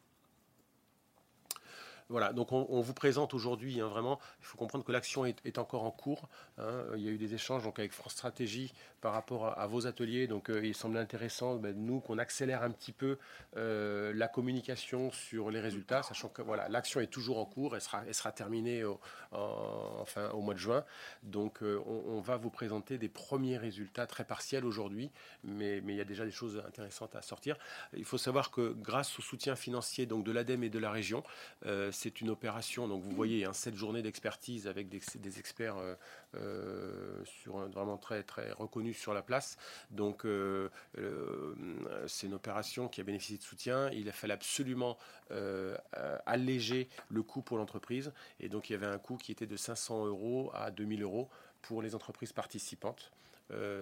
Voilà, 2.12 2.34
donc 2.34 2.52
on, 2.52 2.82
vous 2.82 2.94
présente 2.94 3.34
aujourd'hui, 3.34 3.80
hein, 3.80 3.88
vraiment, 3.88 4.20
il 4.42 4.46
faut 4.46 4.58
comprendre 4.58 4.84
que 4.84 4.92
l'action 4.92 5.24
est, 5.26 5.58
encore 5.58 5.86
en 5.86 5.92
cours. 5.92 6.28
Hein. 6.58 6.84
il 6.98 7.04
y 7.04 7.08
a 7.08 7.12
eu 7.12 7.18
des 7.18 7.34
échanges 7.34 7.64
donc, 7.64 7.80
avec 7.80 7.94
France 7.94 8.12
Stratégie 8.12 8.74
par 9.00 9.14
rapport 9.14 9.58
à, 9.58 9.66
vos 9.66 9.88
ateliers. 9.88 10.28
Donc 10.28 10.50
euh, 10.50 10.66
il 10.66 10.76
semble 10.76 10.98
intéressant, 10.98 11.56
ben, 11.56 11.74
nous, 11.76 12.02
qu'on 12.02 12.18
accélère 12.18 12.64
un 12.64 12.70
petit 12.70 12.92
peu 12.92 13.18
euh, 13.56 14.12
la 14.14 14.28
communication 14.28 15.12
sur 15.12 15.52
les 15.52 15.62
résultats, 15.62 16.04
sachant 16.04 16.28
que 16.28 16.42
voilà, 16.42 16.68
l'action 16.68 17.00
est 17.00 17.08
toujours 17.08 17.40
en 17.40 17.46
cours, 17.46 17.76
elle 17.76 17.82
sera, 17.82 18.32
terminée 18.32 18.84
au, 18.84 19.00
enfin, 19.32 20.30
au 20.32 20.42
mois 20.42 20.54
de 20.54 20.60
juin. 20.60 20.84
Donc 21.24 21.64
euh, 21.64 21.82
on, 21.86 22.20
va 22.20 22.38
vous 22.38 22.52
présenter 22.52 22.98
des 22.98 23.10
premiers 23.10 23.58
résultats 23.58 24.06
très 24.06 24.26
partiels 24.26 24.66
aujourd'hui, 24.66 25.12
mais, 25.44 25.82
mais 25.82 25.94
il 25.94 25.98
y 25.98 26.02
a 26.02 26.06
déjà 26.06 26.26
des 26.26 26.32
choses 26.32 26.62
intéressantes 26.68 27.16
à 27.16 27.22
sortir. 27.22 27.58
Il 27.94 28.06
faut 28.06 28.18
savoir 28.20 28.52
que 28.52 28.74
grâce 28.74 29.18
au 29.18 29.22
soutien 29.22 29.56
financier 29.56 30.06
donc, 30.06 30.24
de 30.24 30.32
l'ADEME 30.32 30.66
et 30.66 30.70
de 30.70 30.80
la 30.80 30.92
région, 30.92 31.24
c'est 32.02 32.20
une 32.20 32.32
opération, 32.32 32.88
donc 32.88 33.04
vous 33.04 33.12
voyez, 33.12 33.46
hein, 33.46 33.54
sept 33.54 33.76
journées 33.76 34.02
d'expertise 34.02 34.68
avec 34.68 34.90
des, 34.90 35.40
experts 35.40 35.78
euh, 35.78 35.94
euh, 36.34 37.24
sur 37.26 37.58
vraiment 37.70 37.98
très, 37.98 38.24
très 38.24 38.52
reconnus 38.54 38.98
sur 38.98 39.14
la 39.14 39.22
place. 39.22 39.56
Donc 39.92 40.26
euh, 40.26 40.70
c'est 42.08 42.26
une 42.26 42.34
opération 42.34 42.88
qui 42.88 43.02
a 43.02 43.04
bénéficié 43.04 43.38
de 43.38 43.44
soutien. 43.44 43.92
Il 43.92 44.10
a 44.10 44.12
fallu 44.12 44.34
absolument 44.34 44.98
alléger 46.26 46.90
le 47.10 47.22
coût 47.22 47.44
pour 47.44 47.58
l'entreprise. 47.58 48.12
Et 48.40 48.50
donc 48.50 48.70
il 48.70 48.74
y 48.74 48.76
avait 48.76 48.88
un 48.88 48.98
coût 48.98 49.18
qui 49.18 49.32
était 49.32 49.46
de 49.46 49.56
500 49.56 50.08
euros 50.08 50.50
à 50.56 50.72
2000 50.72 51.04
euros 51.04 51.30
pour 51.62 51.84
les 51.84 51.94
entreprises 51.94 52.34
participantes. 52.34 53.12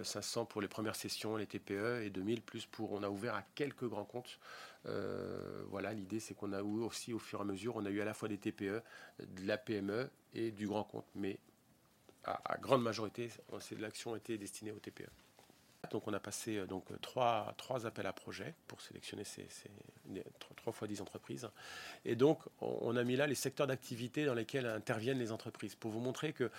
500 0.04 0.46
pour 0.46 0.62
les 0.62 0.68
premières 0.68 0.96
sessions, 0.96 1.38
les 1.38 1.46
TPE, 1.46 2.02
et 2.04 2.10
2000 2.10 2.42
plus 2.42 2.66
pour. 2.66 2.92
On 2.92 3.04
a 3.04 3.10
ouvert 3.10 3.36
à 3.36 3.44
quelques 3.56 3.88
grands 3.88 4.04
comptes. 4.04 4.40
Voilà, 4.86 5.94
l'idée 5.94 6.20
c'est 6.20 6.34
qu'on 6.34 6.54
a 6.54 6.60
eu 6.60 6.82
aussi 6.84 7.14
au 7.14 7.20
fur 7.20 7.40
et 7.40 7.42
à 7.42 7.46
mesure, 7.46 7.76
on 7.76 7.86
a 7.86 7.90
eu 7.90 8.02
à 8.02 8.06
la 8.06 8.14
fois 8.14 8.28
des 8.28 8.38
TPE, 8.38 8.82
de 9.20 9.48
la 9.48 9.58
PME 9.58 10.10
et 10.34 10.52
du 10.52 10.68
grand 10.68 10.84
compte, 10.84 11.08
mais 11.16 11.40
à, 12.24 12.58
grande 12.58 12.84
majorité, 12.84 13.30
l'action 13.80 14.16
était 14.16 14.38
destinée 14.38 14.72
aux 14.72 14.80
TPE. 14.80 15.10
Donc 15.92 16.08
on 16.08 16.14
a 16.14 16.20
passé 16.20 16.58
euh, 16.58 16.68
donc 16.68 16.86
trois, 17.02 17.56
appels 17.86 18.06
à 18.06 18.14
projets 18.14 18.54
pour 18.68 18.82
sélectionner 18.82 19.24
ces, 19.24 19.48
trois 20.58 20.74
fois 20.74 20.88
dix 20.88 21.02
entreprises. 21.02 21.50
Et 22.06 22.16
donc 22.16 22.42
on 22.62 22.96
a 22.96 23.04
mis 23.04 23.16
là 23.16 23.28
les 23.28 23.36
secteurs 23.36 23.68
d'activité 23.68 24.26
dans 24.26 24.34
lesquels 24.34 24.66
interviennent 24.66 25.20
les 25.20 25.32
entreprises 25.32 25.76
pour 25.76 25.92
vous 25.92 26.02
montrer 26.02 26.34
que 26.34 26.52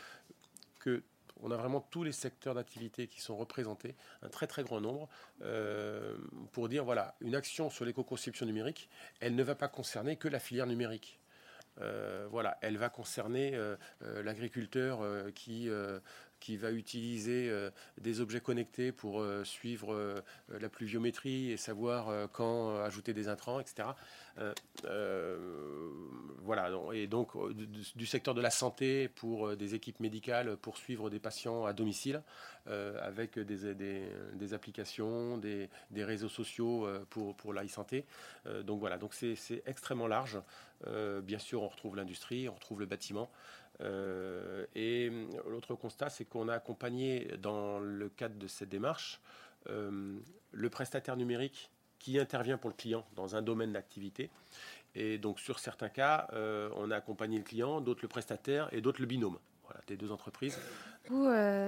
on 1.43 1.51
a 1.51 1.57
vraiment 1.57 1.81
tous 1.81 2.05
les 2.05 2.13
secteurs 2.13 2.55
d'activité 2.55 3.07
qui 3.07 3.21
sont 3.21 3.37
représentés, 3.37 3.95
un 4.23 4.29
très 4.29 4.47
très 4.47 4.63
grand 4.63 4.81
nombre, 4.81 5.09
euh, 5.43 6.17
pour 6.53 6.69
dire 6.69 6.85
voilà, 6.85 7.15
une 7.21 7.35
action 7.35 7.71
sur 7.71 7.85
l'éco-conception 7.85 8.47
numérique, 8.47 8.89
elle 9.21 9.35
ne 9.35 9.43
va 9.43 9.55
pas 9.55 9.69
concerner 9.69 10.17
que 10.17 10.29
la 10.29 10.39
filière 10.39 10.67
numérique. 10.67 11.19
Euh, 11.81 12.27
voilà, 12.31 12.59
elle 12.61 12.77
va 12.77 12.89
concerner 12.89 13.59
l'agriculteur 14.01 15.01
qui 15.35 15.69
qui 16.41 16.57
va 16.57 16.73
utiliser 16.73 17.49
euh, 17.49 17.71
des 18.01 18.21
objets 18.21 18.41
connectés 18.41 18.91
pour 18.91 19.21
euh, 19.21 19.45
suivre 19.45 19.95
euh, 19.95 20.21
la 20.49 20.69
pluviométrie 20.69 21.53
et 21.53 21.57
savoir 21.57 22.29
quand 22.33 22.81
ajouter 22.81 23.13
des 23.13 23.29
intrants, 23.29 23.61
etc. 23.61 23.89
voilà, 26.43 26.71
et 26.95 27.07
donc 27.07 27.31
du, 27.95 28.07
secteur 28.07 28.35
de 28.35 28.41
la 28.41 28.51
santé 28.51 29.09
pour 29.09 29.55
des 29.57 29.75
équipes 29.75 30.01
médicales 30.01 30.57
pour 30.57 30.79
suivre 30.79 31.11
des 31.11 31.19
patients 31.19 31.67
à 31.67 31.73
domicile 31.73 32.23
avec 32.67 33.39
des, 33.39 34.55
applications, 34.55 35.37
des, 35.37 35.69
réseaux 35.97 36.29
sociaux 36.29 36.89
pour, 37.11 37.37
pour 37.37 37.53
l'e-santé. 37.53 38.07
donc 38.65 38.81
voilà, 38.81 38.97
donc 38.99 39.15
c'est 39.15 39.63
extrêmement 39.67 40.09
large. 40.09 40.41
bien 41.23 41.39
sûr, 41.39 41.63
on 41.63 41.69
retrouve 41.69 41.97
l'industrie, 41.97 42.49
on 42.49 42.55
retrouve 42.55 42.81
le 42.81 42.87
bâtiment. 42.87 43.31
Euh, 43.83 44.67
et 44.75 45.11
l'autre 45.49 45.75
constat, 45.75 46.11
c'est 46.11 46.25
qu'on 46.25 46.49
a 46.49 46.55
accompagné 46.55 47.29
dans 47.39 47.79
le 47.79 48.09
cadre 48.09 48.37
de 48.37 48.47
cette 48.47 48.69
démarche 48.69 49.21
euh, 49.69 50.19
le 50.53 50.71
prestataire 50.71 51.17
numérique 51.17 51.71
qui 51.99 52.19
intervient 52.19 52.57
pour 52.57 52.71
le 52.71 52.77
client 52.77 53.05
dans 53.15 53.37
un 53.37 53.43
domaine 53.43 53.73
d'activité. 53.73 54.31
Et 54.95 55.19
donc 55.19 55.39
sur 55.39 55.59
certains 55.59 55.89
cas, 55.89 56.29
euh, 56.33 56.71
on 56.77 56.91
a 56.91 56.97
accompagné 56.97 57.39
le 57.39 57.45
client, 57.45 57.81
d'autres 57.81 58.01
le 58.03 58.09
prestataire 58.09 58.69
et 58.73 58.81
d'autres 58.81 59.01
le 59.01 59.07
binôme. 59.07 59.39
Voilà, 59.65 59.81
des 59.87 59.97
deux 59.97 60.11
entreprises. 60.11 60.59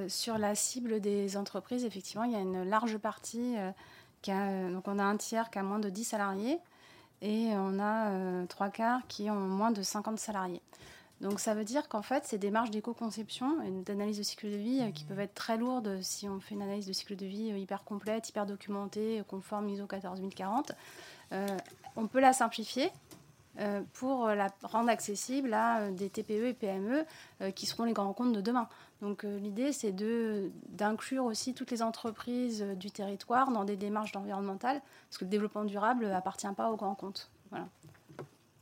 sur 0.09 0.39
la 0.39 0.55
cible 0.55 1.01
des 1.01 1.37
entreprises, 1.37 1.85
effectivement, 1.85 2.25
il 2.25 2.33
y 2.33 2.37
a 2.37 2.41
une 2.41 2.65
large 2.65 2.99
partie 2.99 3.55
qui 4.23 4.33
donc 4.33 4.89
on 4.89 4.99
a 4.99 5.05
un 5.05 5.17
tiers 5.17 5.51
qui 5.51 5.59
a 5.59 5.63
moins 5.63 5.79
de 5.79 5.89
10 5.89 6.05
salariés 6.05 6.59
et 7.21 7.51
on 7.53 7.79
a 7.79 8.47
trois 8.49 8.71
quarts 8.71 9.07
qui 9.07 9.31
ont 9.31 9.37
moins 9.37 9.71
de 9.71 9.83
50 9.83 10.19
salariés. 10.19 10.63
Donc 11.23 11.39
ça 11.39 11.55
veut 11.55 11.65
dire 11.65 11.89
qu'en 11.89 12.03
fait, 12.03 12.27
ces 12.27 12.37
démarches 12.37 12.71
d'éco-conception 12.71 13.63
et 13.63 13.71
d'analyse 13.71 14.19
de 14.19 14.25
cycle 14.25 14.51
de 14.51 14.57
vie 14.57 14.81
euh, 14.83 14.91
qui 14.91 15.05
peuvent 15.05 15.21
être 15.21 15.35
très 15.35 15.57
lourdes 15.57 16.03
si 16.03 16.29
on 16.29 16.41
fait 16.41 16.57
une 16.57 16.63
analyse 16.63 16.87
de 16.87 16.93
cycle 16.93 17.15
de 17.15 17.27
vie 17.27 17.53
euh, 17.53 17.59
hyper 17.59 17.85
complète, 17.85 18.29
hyper 18.29 18.45
documentée, 18.45 19.23
conforme 19.29 19.69
ISO 19.69 19.87
14040, 19.87 20.73
euh, 21.31 21.47
on 21.95 22.09
peut 22.09 22.21
la 22.21 22.33
simplifier 22.33 22.91
pour 23.93 24.29
la 24.29 24.47
rendre 24.63 24.89
accessible 24.89 25.53
à 25.53 25.91
des 25.91 26.09
TPE 26.09 26.47
et 26.47 26.55
PME 26.55 27.05
qui 27.55 27.67
seront 27.67 27.85
les 27.85 27.93
grands 27.93 28.15
comptes 28.15 28.33
de 28.33 28.41
demain. 28.41 28.67
Donc 29.03 29.25
l'idée, 29.25 29.75
c'est 29.75 29.95
d'inclure 30.71 31.27
aussi 31.27 31.53
toutes 31.53 31.71
les 31.71 31.83
entreprises 31.83 32.63
du 32.77 32.91
territoire 32.91 33.51
dans 33.51 33.65
des 33.65 33.77
démarches 33.77 34.17
environnementales, 34.17 34.81
parce 35.11 35.19
que 35.19 35.27
le 35.27 35.31
développement 35.31 35.67
durable 35.67 36.09
n'appartient 36.09 36.49
pas 36.57 36.71
aux 36.71 36.77
grands 36.77 36.95
comptes. 36.95 37.31
Voilà. 37.51 37.67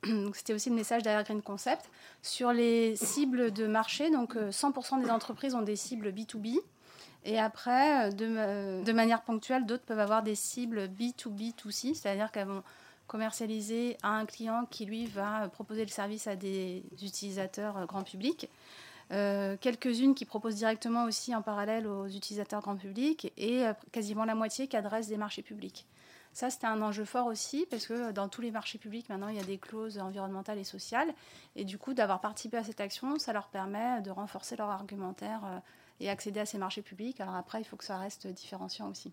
c'était 0.35 0.55
aussi 0.55 0.71
le 0.71 0.77
message 0.77 1.03
derrière 1.03 1.25
Green 1.25 1.43
Concept. 1.43 1.91
Sur 2.23 2.53
les 2.53 2.97
cibles 2.97 3.53
de 3.53 3.67
marché, 3.67 4.11
donc 4.11 4.35
100% 4.35 4.99
euh, 4.99 5.05
des 5.05 5.11
entreprises 5.11 5.55
ont 5.55 5.63
des 5.63 5.77
cibles 5.77 6.11
B2B. 6.11 6.59
Et 7.25 7.39
après, 7.39 8.09
euh, 8.09 8.11
de, 8.11 8.85
de 8.85 8.93
manière 8.93 9.23
ponctuelle, 9.23 9.67
d'autres 9.67 9.85
peuvent 9.85 10.01
avoir 10.01 10.23
des 10.23 10.35
cibles 10.35 10.89
B2B2C, 10.89 11.95
c'est-à-dire 11.95 12.33
qu'elles 12.33 12.49
vont 12.49 12.63
commercialiser 13.07 13.97
à 14.03 14.11
un 14.11 14.25
client 14.25 14.67
qui, 14.71 14.87
lui, 14.87 15.07
va 15.07 15.49
proposer 15.49 15.83
le 15.83 15.91
service 15.91 16.27
à 16.27 16.37
des 16.37 16.85
utilisateurs 17.03 17.77
euh, 17.77 17.87
grand 17.87 18.03
public. 18.03 18.49
quelques-unes 19.11 20.15
qui 20.15 20.25
proposent 20.25 20.55
directement 20.55 21.05
aussi 21.05 21.35
en 21.35 21.43
parallèle 21.43 21.89
aux 21.89 22.07
utilisateurs 22.07 22.61
grand 22.61 22.77
public 22.77 23.33
et 23.37 23.65
quasiment 23.91 24.25
la 24.25 24.37
moitié 24.37 24.69
qui 24.69 24.77
adressent 24.77 25.09
des 25.09 25.17
marchés 25.17 25.43
publics. 25.43 25.85
Ça, 26.33 26.49
c'était 26.49 26.67
un 26.67 26.81
enjeu 26.81 27.05
fort 27.05 27.27
aussi, 27.27 27.67
parce 27.71 27.87
que 27.87 28.13
dans 28.13 28.29
tous 28.29 28.41
les 28.41 28.51
marchés 28.51 28.79
publics, 28.79 29.09
maintenant, 29.09 29.29
il 29.29 29.37
y 29.37 29.41
a 29.41 29.45
des 29.45 29.59
clauses 29.59 29.99
environnementales 29.99 30.59
et 30.59 30.65
sociales. 30.65 31.13
Et 31.57 31.65
du 31.65 31.77
coup, 31.77 31.93
d'avoir 31.93 32.21
participé 32.21 32.57
à 32.57 32.65
cette 32.65 32.81
action, 32.81 33.19
ça 33.19 33.33
leur 33.33 33.49
permet 33.49 34.01
de 34.03 34.11
renforcer 34.11 34.57
leur 34.57 34.71
argumentaire 34.71 35.41
euh, 35.45 35.59
et 35.99 36.09
accéder 36.09 36.41
à 36.41 36.47
ces 36.47 36.59
marchés 36.59 36.83
publics. 36.83 37.21
Alors 37.21 37.35
après, 37.35 37.61
il 37.61 37.65
faut 37.65 37.77
que 37.77 37.85
ça 37.85 37.99
reste 37.99 38.27
différenciant 38.29 38.89
aussi. 38.89 39.13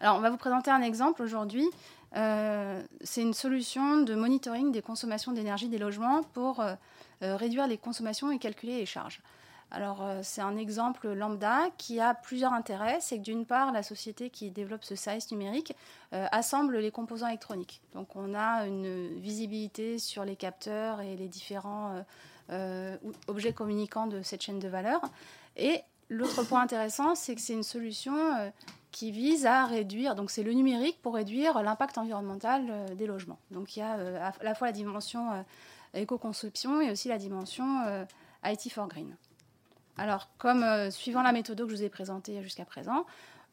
Alors, 0.00 0.16
on 0.16 0.20
va 0.20 0.30
vous 0.30 0.38
présenter 0.38 0.70
un 0.70 0.80
exemple 0.80 1.22
aujourd'hui. 1.22 1.68
Euh, 2.16 2.82
c'est 3.02 3.20
une 3.20 3.34
solution 3.34 3.98
de 3.98 4.14
monitoring 4.14 4.72
des 4.72 4.80
consommations 4.80 5.32
d'énergie 5.32 5.68
des 5.68 5.78
logements 5.78 6.22
pour 6.22 6.60
euh, 6.60 6.74
réduire 7.20 7.66
les 7.66 7.76
consommations 7.76 8.32
et 8.32 8.38
calculer 8.38 8.78
les 8.78 8.86
charges. 8.86 9.20
Alors, 9.72 10.02
euh, 10.02 10.20
c'est 10.22 10.40
un 10.40 10.56
exemple 10.56 11.08
lambda 11.12 11.70
qui 11.78 12.00
a 12.00 12.14
plusieurs 12.14 12.52
intérêts. 12.52 12.98
C'est 13.00 13.18
que 13.18 13.22
d'une 13.22 13.46
part, 13.46 13.72
la 13.72 13.82
société 13.82 14.28
qui 14.30 14.50
développe 14.50 14.84
ce 14.84 14.96
service 14.96 15.30
numérique 15.30 15.74
euh, 16.12 16.26
assemble 16.32 16.78
les 16.78 16.90
composants 16.90 17.28
électroniques. 17.28 17.80
Donc, 17.94 18.16
on 18.16 18.34
a 18.34 18.66
une 18.66 19.18
visibilité 19.20 19.98
sur 19.98 20.24
les 20.24 20.34
capteurs 20.34 21.00
et 21.00 21.16
les 21.16 21.28
différents 21.28 22.04
euh, 22.50 22.96
objets 23.28 23.52
communicants 23.52 24.08
de 24.08 24.22
cette 24.22 24.42
chaîne 24.42 24.58
de 24.58 24.68
valeur. 24.68 25.00
Et 25.56 25.82
l'autre 26.08 26.42
point 26.42 26.62
intéressant, 26.62 27.14
c'est 27.14 27.36
que 27.36 27.40
c'est 27.40 27.52
une 27.52 27.62
solution 27.62 28.14
qui 28.90 29.12
vise 29.12 29.46
à 29.46 29.66
réduire, 29.66 30.16
donc 30.16 30.32
c'est 30.32 30.42
le 30.42 30.52
numérique 30.52 31.00
pour 31.00 31.14
réduire 31.14 31.62
l'impact 31.62 31.96
environnemental 31.98 32.96
des 32.96 33.06
logements. 33.06 33.38
Donc, 33.52 33.76
il 33.76 33.80
y 33.80 33.82
a 33.82 33.92
à 34.26 34.32
la 34.42 34.54
fois 34.56 34.68
la 34.68 34.72
dimension 34.72 35.44
éco-conception 35.94 36.80
et 36.80 36.90
aussi 36.90 37.08
la 37.08 37.18
dimension 37.18 37.64
IT 38.44 38.72
for 38.72 38.88
Green. 38.88 39.14
Alors, 39.96 40.28
comme 40.38 40.62
euh, 40.62 40.90
suivant 40.90 41.22
la 41.22 41.32
méthode 41.32 41.58
que 41.58 41.68
je 41.68 41.76
vous 41.76 41.82
ai 41.82 41.88
présentée 41.88 42.42
jusqu'à 42.42 42.64
présent, 42.64 43.04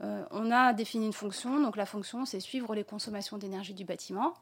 euh, 0.01 0.23
on 0.31 0.51
a 0.51 0.73
défini 0.73 1.05
une 1.05 1.13
fonction. 1.13 1.59
Donc, 1.59 1.75
la 1.75 1.85
fonction, 1.85 2.25
c'est 2.25 2.39
suivre 2.39 2.75
les 2.75 2.83
consommations 2.83 3.37
d'énergie 3.37 3.73
du 3.73 3.85
bâtiment. 3.85 4.33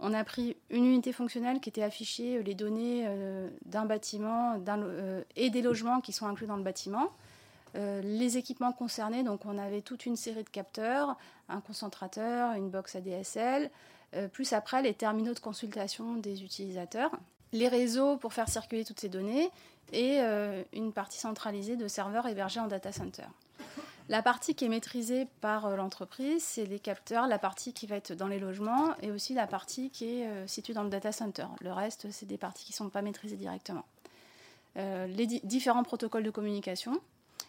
On 0.00 0.12
a 0.12 0.24
pris 0.24 0.56
une 0.70 0.84
unité 0.84 1.12
fonctionnelle 1.12 1.60
qui 1.60 1.68
était 1.68 1.82
affichée 1.82 2.38
euh, 2.38 2.42
les 2.42 2.54
données 2.54 3.06
d'un 3.66 3.84
bâtiment 3.84 4.60
et 5.36 5.50
des 5.50 5.62
logements 5.62 6.00
qui 6.00 6.12
sont 6.12 6.26
inclus 6.26 6.46
dans 6.46 6.56
le 6.56 6.62
bâtiment. 6.62 7.12
les 7.74 8.36
équipements 8.36 8.72
concernés, 8.72 9.22
donc 9.22 9.46
on 9.46 9.58
avait 9.58 9.82
toute 9.82 10.06
une 10.06 10.16
série 10.16 10.44
de 10.44 10.48
capteurs, 10.48 11.16
un 11.48 11.60
concentrateur, 11.60 12.54
une 12.54 12.70
box 12.70 12.96
ADSL, 12.96 13.70
plus 14.32 14.52
après 14.52 14.80
les 14.82 14.94
terminaux 14.94 15.34
de 15.34 15.40
consultation 15.40 16.14
des 16.14 16.44
utilisateurs, 16.44 17.10
les 17.54 17.68
réseaux 17.68 18.16
pour 18.16 18.34
faire 18.34 18.48
circuler 18.48 18.84
toutes 18.84 19.00
ces 19.00 19.08
données 19.08 19.48
et 19.92 20.20
euh, 20.20 20.62
une 20.72 20.92
partie 20.92 21.18
centralisée 21.18 21.76
de 21.76 21.88
serveurs 21.88 22.26
hébergés 22.26 22.60
en 22.60 22.66
data 22.66 22.92
center. 22.92 23.26
La 24.08 24.22
partie 24.22 24.54
qui 24.54 24.66
est 24.66 24.68
maîtrisée 24.68 25.26
par 25.40 25.66
euh, 25.66 25.76
l'entreprise, 25.76 26.42
c'est 26.42 26.66
les 26.66 26.80
capteurs, 26.80 27.28
la 27.28 27.38
partie 27.38 27.72
qui 27.72 27.86
va 27.86 27.96
être 27.96 28.12
dans 28.12 28.26
les 28.26 28.40
logements 28.40 28.94
et 29.00 29.12
aussi 29.12 29.34
la 29.34 29.46
partie 29.46 29.90
qui 29.90 30.20
est 30.20 30.26
euh, 30.26 30.46
située 30.48 30.74
dans 30.74 30.82
le 30.82 30.90
data 30.90 31.12
center. 31.12 31.46
Le 31.60 31.72
reste, 31.72 32.10
c'est 32.10 32.26
des 32.26 32.36
parties 32.36 32.64
qui 32.64 32.72
ne 32.72 32.76
sont 32.76 32.88
pas 32.90 33.02
maîtrisées 33.02 33.36
directement. 33.36 33.84
les 34.76 35.26
différents 35.44 35.84
protocoles 35.84 36.24
de 36.24 36.30
communication. 36.30 37.00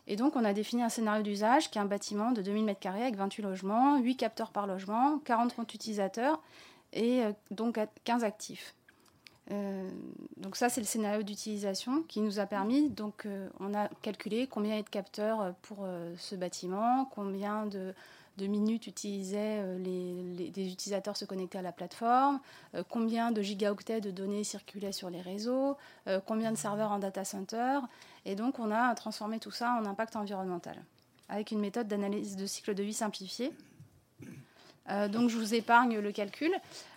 Et 0.06 0.16
donc, 0.16 0.36
on 0.36 0.46
a 0.46 0.54
défini 0.54 0.84
un 0.84 0.90
scénario 0.90 1.24
d'usage 1.24 1.72
qui 1.72 1.80
est 1.80 1.82
un 1.82 1.86
bâtiment 1.86 2.32
de 2.32 2.44
2000 2.44 2.64
m2 2.64 2.88
avec 2.90 3.16
28 3.16 3.42
logements, 3.42 3.98
8 3.98 4.18
capteurs 4.18 4.52
par 4.52 4.68
logement, 4.68 5.18
40 5.26 5.56
comptes 5.56 5.74
utilisateurs 5.74 6.40
et 6.94 7.24
donc 7.50 7.80
15 8.04 8.24
actifs. 8.24 8.76
Euh, 9.52 9.90
donc 10.38 10.56
ça, 10.56 10.70
c'est 10.70 10.82
le 10.82 10.88
scénario 10.88 11.24
d'utilisation 11.24 12.04
qui 12.04 12.20
nous 12.20 12.40
a 12.40 12.46
permis, 12.46 12.90
donc 12.90 13.26
euh, 13.26 13.48
on 13.60 13.74
a 13.74 13.90
calculé 14.02 14.48
combien 14.48 14.74
il 14.74 14.78
y 14.78 14.80
a 14.80 14.84
de 14.84 14.90
capteurs 14.90 15.42
euh, 15.42 15.52
pour 15.62 15.88
ce 16.18 16.36
bâtiment, 16.36 17.06
combien 17.14 17.66
de, 17.68 17.94
minutes 18.40 18.88
utilisaient 18.88 19.64
les, 19.78 20.50
des 20.50 20.72
utilisateurs 20.72 21.16
se 21.16 21.26
connecter 21.26 21.58
à 21.58 21.62
la 21.62 21.72
plateforme, 21.72 22.42
combien 22.90 23.32
de 23.32 23.42
gigaoctets 23.42 24.02
de 24.02 24.12
données 24.12 24.44
circulaient 24.44 24.92
sur 24.92 25.10
les 25.10 25.22
réseaux, 25.22 25.78
combien 26.26 26.52
de 26.52 26.58
serveurs 26.58 26.92
en 26.92 27.00
data 27.00 27.24
center. 27.24 27.80
Et 28.26 28.36
donc 28.36 28.60
on 28.60 28.72
a 28.72 28.94
transformé 28.94 29.40
tout 29.40 29.52
ça 29.52 29.80
en 29.82 29.86
impact 29.86 30.18
environnemental 30.18 30.76
avec 31.30 31.52
une 31.52 31.60
méthode 31.60 31.88
d'analyse 31.88 32.36
de 32.36 32.46
cycle 32.46 32.76
de 32.76 32.84
vie 32.84 32.94
simplifiée 32.94 33.54
euh, 34.90 35.08
donc 35.08 35.30
je 35.30 35.38
vous 35.38 35.54
épargne 35.54 36.00
le 36.00 36.12
calcul. 36.12 36.52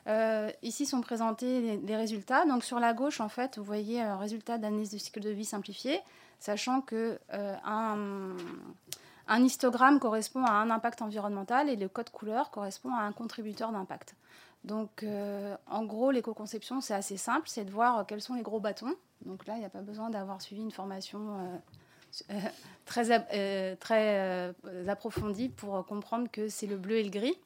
Euh, 0.06 0.50
ici 0.62 0.86
sont 0.86 1.00
présentés 1.00 1.78
les, 1.78 1.96
résultats. 1.96 2.44
Donc 2.44 2.64
sur 2.64 2.80
la 2.80 2.92
gauche, 2.92 3.20
en 3.20 3.28
fait, 3.28 3.58
vous 3.58 3.64
voyez 3.64 4.00
un 4.00 4.16
résultat 4.16 4.58
d'analyse 4.58 4.90
de 4.90 4.98
cycle 4.98 5.20
de 5.20 5.30
vie 5.30 5.44
simplifié. 5.44 6.00
sachant 6.38 6.80
que 6.80 7.18
un, 7.30 8.36
un 9.26 9.44
histogramme 9.44 9.98
correspond 9.98 10.44
à 10.44 10.52
un 10.52 10.70
impact 10.70 11.02
environnemental 11.02 11.68
et 11.68 11.76
le 11.76 11.88
code 11.88 12.10
couleur 12.10 12.50
correspond 12.50 12.94
à 12.94 13.02
un 13.02 13.12
contributeur 13.12 13.72
d'impact. 13.72 14.14
Donc, 14.64 15.04
en 15.66 15.84
gros, 15.84 16.10
l'éco-conception, 16.10 16.80
c'est 16.80 16.94
assez 16.94 17.16
simple, 17.16 17.48
c'est 17.48 17.64
de 17.64 17.70
voir 17.70 18.06
quels 18.06 18.20
sont 18.20 18.34
les 18.34 18.42
gros 18.42 18.60
bâtons. 18.60 18.94
Donc 19.24 19.46
là, 19.46 19.54
il 19.54 19.60
n'y 19.60 19.64
a 19.64 19.70
pas 19.70 19.80
besoin 19.80 20.10
d'avoir 20.10 20.42
suivi 20.42 20.62
une 20.62 20.70
formation 20.70 21.60
très, 22.84 23.76
très 23.76 24.54
approfondie 24.86 25.48
pour 25.48 25.84
comprendre 25.86 26.28
que 26.30 26.48
c'est 26.48 26.66
le 26.66 26.76
bleu 26.76 26.96
et 26.96 27.04
le 27.04 27.10
gris. 27.10 27.38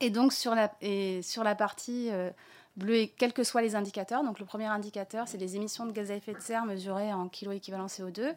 Et 0.00 0.10
donc, 0.10 0.32
sur 0.32 0.54
la, 0.54 1.54
partie 1.54 2.10
euh, 2.10 2.30
bleue, 2.76 3.06
quels 3.16 3.32
que 3.32 3.44
soient 3.44 3.62
les 3.62 3.76
indicateurs, 3.76 4.24
donc 4.24 4.38
le 4.38 4.44
premier 4.44 4.66
indicateur, 4.66 5.28
c'est 5.28 5.38
les 5.38 5.56
émissions 5.56 5.86
de 5.86 5.92
gaz 5.92 6.10
à 6.10 6.16
effet 6.16 6.34
de 6.34 6.40
serre 6.40 6.64
mesurées 6.64 7.12
en 7.12 7.28
kilo 7.28 7.52
équivalent 7.52 7.86
CO2. 7.86 8.34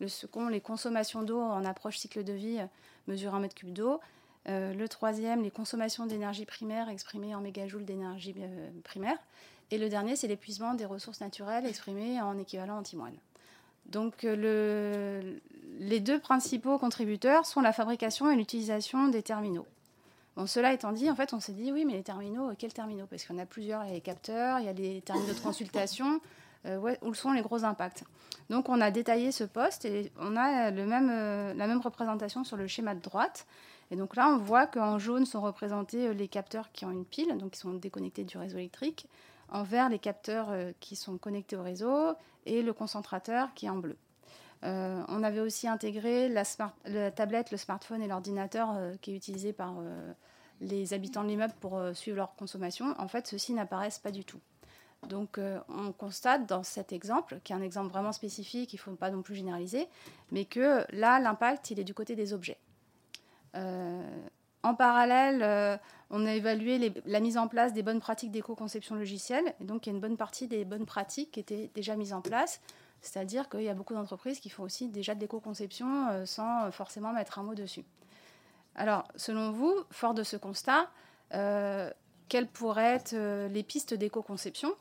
Le 0.00 0.08
second, 0.08 0.48
les 0.48 0.60
consommations 0.60 1.22
d'eau 1.22 1.40
en 1.40 1.64
approche 1.64 1.98
cycle 1.98 2.22
de 2.22 2.32
vie 2.32 2.58
mesurées 3.08 3.36
en 3.36 3.40
mètre 3.40 3.54
cube 3.54 3.72
d'eau. 3.72 4.00
Euh, 4.48 4.72
le 4.72 4.88
troisième, 4.88 5.42
les 5.42 5.50
consommations 5.50 6.06
d'énergie 6.06 6.46
primaire 6.46 6.88
exprimées 6.88 7.34
en 7.34 7.40
mégajoules 7.40 7.84
d'énergie 7.84 8.34
euh, 8.38 8.70
primaire. 8.84 9.18
Et 9.70 9.78
le 9.78 9.88
dernier, 9.88 10.16
c'est 10.16 10.28
l'épuisement 10.28 10.74
des 10.74 10.84
ressources 10.84 11.20
naturelles 11.20 11.66
exprimées 11.66 12.20
en 12.20 12.38
équivalent 12.38 12.78
antimoine. 12.78 13.16
Donc 13.86 14.22
le, 14.22 15.40
les 15.78 16.00
deux 16.00 16.18
principaux 16.18 16.78
contributeurs 16.78 17.46
sont 17.46 17.60
la 17.60 17.72
fabrication 17.72 18.30
et 18.30 18.36
l'utilisation 18.36 19.08
des 19.08 19.22
terminaux 19.22 19.66
cela 20.46 20.72
étant 20.72 20.92
dit, 20.92 21.10
en 21.10 21.16
fait, 21.16 21.32
on 21.32 21.40
s'est 21.40 21.52
dit, 21.52 21.72
oui, 21.72 21.84
mais 21.84 21.94
les 21.94 22.04
terminaux, 22.04 22.50
euh, 22.50 22.54
quels 22.56 22.72
terminaux? 22.72 23.06
Parce 23.10 23.24
qu'il 23.24 23.34
y 23.34 23.38
en 23.38 23.42
a 23.42 23.46
plusieurs, 23.46 23.84
il 23.84 23.88
y 23.88 23.90
a 23.90 23.94
les 23.94 24.00
capteurs, 24.00 24.60
il 24.60 24.66
y 24.66 24.68
a 24.68 24.72
les 24.72 25.00
terminaux 25.00 25.34
de 25.34 25.40
consultation, 25.40 26.20
euh, 26.66 26.94
où 27.02 27.12
sont 27.12 27.32
les 27.32 27.42
gros 27.42 27.64
impacts? 27.64 28.04
Donc, 28.48 28.68
on 28.68 28.80
a 28.80 28.92
détaillé 28.92 29.32
ce 29.32 29.42
poste 29.42 29.84
et 29.84 30.12
on 30.20 30.36
a 30.36 30.70
le 30.70 30.86
même, 30.86 31.10
euh, 31.10 31.54
la 31.54 31.66
même 31.66 31.80
représentation 31.80 32.44
sur 32.44 32.56
le 32.56 32.68
schéma 32.68 32.94
de 32.94 33.00
droite. 33.00 33.46
Et 33.90 33.96
donc 33.96 34.14
là, 34.14 34.28
on 34.28 34.38
voit 34.38 34.66
qu'en 34.66 34.98
jaune 34.98 35.26
sont 35.26 35.40
représentés 35.40 36.14
les 36.14 36.28
capteurs 36.28 36.70
qui 36.72 36.84
ont 36.84 36.90
une 36.90 37.06
pile, 37.06 37.36
donc 37.38 37.52
qui 37.52 37.58
sont 37.58 37.72
déconnectés 37.72 38.22
du 38.22 38.38
réseau 38.38 38.58
électrique. 38.58 39.08
En 39.50 39.62
vert, 39.62 39.88
les 39.88 39.98
capteurs 39.98 40.50
qui 40.78 40.94
sont 40.94 41.16
connectés 41.16 41.56
au 41.56 41.62
réseau 41.62 42.12
et 42.44 42.60
le 42.60 42.74
concentrateur 42.74 43.48
qui 43.54 43.64
est 43.64 43.70
en 43.70 43.78
bleu. 43.78 43.96
on 44.62 45.22
avait 45.22 45.40
aussi 45.40 45.66
intégré 45.68 46.28
la, 46.28 46.42
la, 46.84 47.10
tablette, 47.10 47.50
le 47.50 47.56
smartphone 47.56 48.02
et 48.02 48.08
l'ordinateur 48.08 48.76
qui 49.00 49.12
est 49.12 49.16
utilisé 49.16 49.54
par 49.54 49.72
les 50.60 50.94
habitants 50.94 51.22
de 51.22 51.28
l'immeuble 51.28 51.54
pour 51.60 51.78
euh, 51.78 51.94
suivre 51.94 52.16
leur 52.16 52.34
consommation, 52.34 52.94
en 52.98 53.08
fait, 53.08 53.26
ceux-ci 53.26 53.52
n'apparaissent 53.52 53.98
pas 53.98 54.10
du 54.10 54.24
tout. 54.24 54.40
Donc, 55.08 55.38
euh, 55.38 55.60
on 55.68 55.92
constate 55.92 56.46
dans 56.46 56.64
cet 56.64 56.92
exemple, 56.92 57.38
qui 57.44 57.52
est 57.52 57.56
un 57.56 57.62
exemple 57.62 57.90
vraiment 57.90 58.12
spécifique, 58.12 58.72
il 58.72 58.76
ne 58.76 58.80
faut 58.80 58.90
pas 58.92 59.10
non 59.10 59.22
plus 59.22 59.36
généraliser, 59.36 59.86
mais 60.32 60.44
que 60.44 60.84
là, 60.90 61.20
l'impact, 61.20 61.70
il 61.70 61.78
est 61.78 61.84
du 61.84 61.94
côté 61.94 62.16
des 62.16 62.32
objets. 62.32 62.58
Euh, 63.54 64.02
en 64.64 64.74
parallèle, 64.74 65.80
on 66.10 66.26
a 66.26 66.34
évalué 66.34 66.92
la 67.06 67.20
mise 67.20 67.38
en 67.38 67.46
place 67.46 67.72
des 67.72 67.84
bonnes 67.84 68.00
pratiques 68.00 68.32
d'éco-conception 68.32 68.96
logicielle. 68.96 69.54
Et 69.60 69.64
donc, 69.64 69.86
il 69.86 69.90
y 69.90 69.92
a 69.92 69.94
une 69.94 70.00
bonne 70.00 70.16
partie 70.16 70.48
des 70.48 70.64
bonnes 70.64 70.84
pratiques 70.84 71.30
qui 71.30 71.40
étaient 71.40 71.70
déjà 71.74 71.94
mises 71.94 72.12
en 72.12 72.20
place. 72.20 72.60
C'est-à-dire 73.00 73.48
qu'il 73.48 73.62
y 73.62 73.68
a 73.68 73.74
beaucoup 73.74 73.94
d'entreprises 73.94 74.40
qui 74.40 74.50
font 74.50 74.64
aussi 74.64 74.88
déjà 74.88 75.14
de 75.14 75.20
l'éco-conception 75.20 76.26
sans 76.26 76.72
forcément 76.72 77.12
mettre 77.12 77.38
un 77.38 77.44
mot 77.44 77.54
dessus. 77.54 77.84
Alors, 78.78 79.08
selon 79.16 79.50
vous, 79.50 79.74
fort 79.90 80.14
de 80.14 80.22
ce 80.22 80.36
constat, 80.36 80.88
euh, 81.34 81.90
quelles 82.28 82.46
pourraient 82.46 82.94
être 82.94 83.12
euh, 83.12 83.48
les 83.48 83.64
pistes 83.64 83.92
d'éco-conception? 83.92 84.72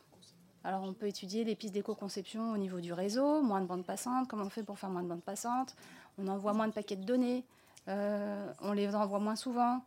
Alors, 0.64 0.84
on 0.84 0.94
peut 0.94 1.08
étudier 1.08 1.44
les 1.44 1.56
pistes 1.56 1.74
d'éco-conception 1.74 2.52
au 2.52 2.58
niveau 2.58 2.80
du 2.80 2.94
réseau, 2.94 3.42
moins 3.42 3.60
de 3.60 3.66
bandes 3.66 3.86
passantes, 3.86 4.28
comment 4.28 4.44
on 4.44 4.50
fait 4.50 4.62
pour 4.62 4.78
faire 4.78 4.92
moins 4.92 5.02
de 5.02 5.08
bandes 5.08 5.24
passantes, 5.24 5.76
on 6.20 6.28
envoie 6.28 6.54
moins 6.54 6.68
de 6.68 6.74
paquets 6.74 6.96
de 6.96 7.06
données, 7.06 7.44
euh, 7.88 8.54
on 8.62 8.72
les 8.72 8.94
envoie 8.96 9.20
moins 9.20 9.36
souvent. 9.36 9.82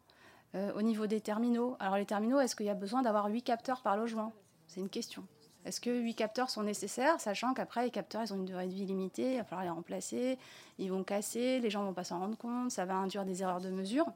au 0.74 0.82
niveau 0.82 1.06
des 1.06 1.20
terminaux, 1.20 1.76
alors 1.78 1.94
les 1.94 2.06
terminaux, 2.06 2.40
est-ce 2.40 2.56
qu'il 2.56 2.66
y 2.66 2.70
a 2.70 2.74
besoin 2.74 3.02
d'avoir 3.02 3.26
8 3.26 3.42
capteurs 3.42 3.82
par 3.82 3.96
logement? 3.96 4.32
C'est 4.66 4.80
une 4.80 4.88
question. 4.88 5.24
Est-ce 5.66 5.80
que 5.80 5.90
8 5.90 6.14
capteurs 6.14 6.48
sont 6.48 6.62
nécessaires, 6.62 7.20
sachant 7.20 7.52
qu'après, 7.52 7.84
les 7.84 7.90
capteurs, 7.90 8.22
ils 8.22 8.32
ont 8.32 8.36
une 8.36 8.46
durée 8.46 8.66
de 8.66 8.72
vie 8.72 8.86
limitée, 8.86 9.34
il 9.34 9.36
va 9.38 9.44
falloir 9.44 9.64
les 9.64 9.70
remplacer, 9.70 10.38
ils 10.78 10.90
vont 10.90 11.04
casser, 11.04 11.60
les 11.60 11.70
gens 11.70 11.82
ne 11.82 11.86
vont 11.86 11.92
pas 11.92 12.04
s'en 12.04 12.18
rendre 12.18 12.36
compte, 12.36 12.70
ça 12.70 12.84
va 12.86 12.94
induire 12.94 13.24
des 13.24 13.42
erreurs 13.42 13.60
de 13.60 13.68
mesure. 13.68 14.06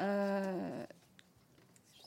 Euh, 0.00 0.84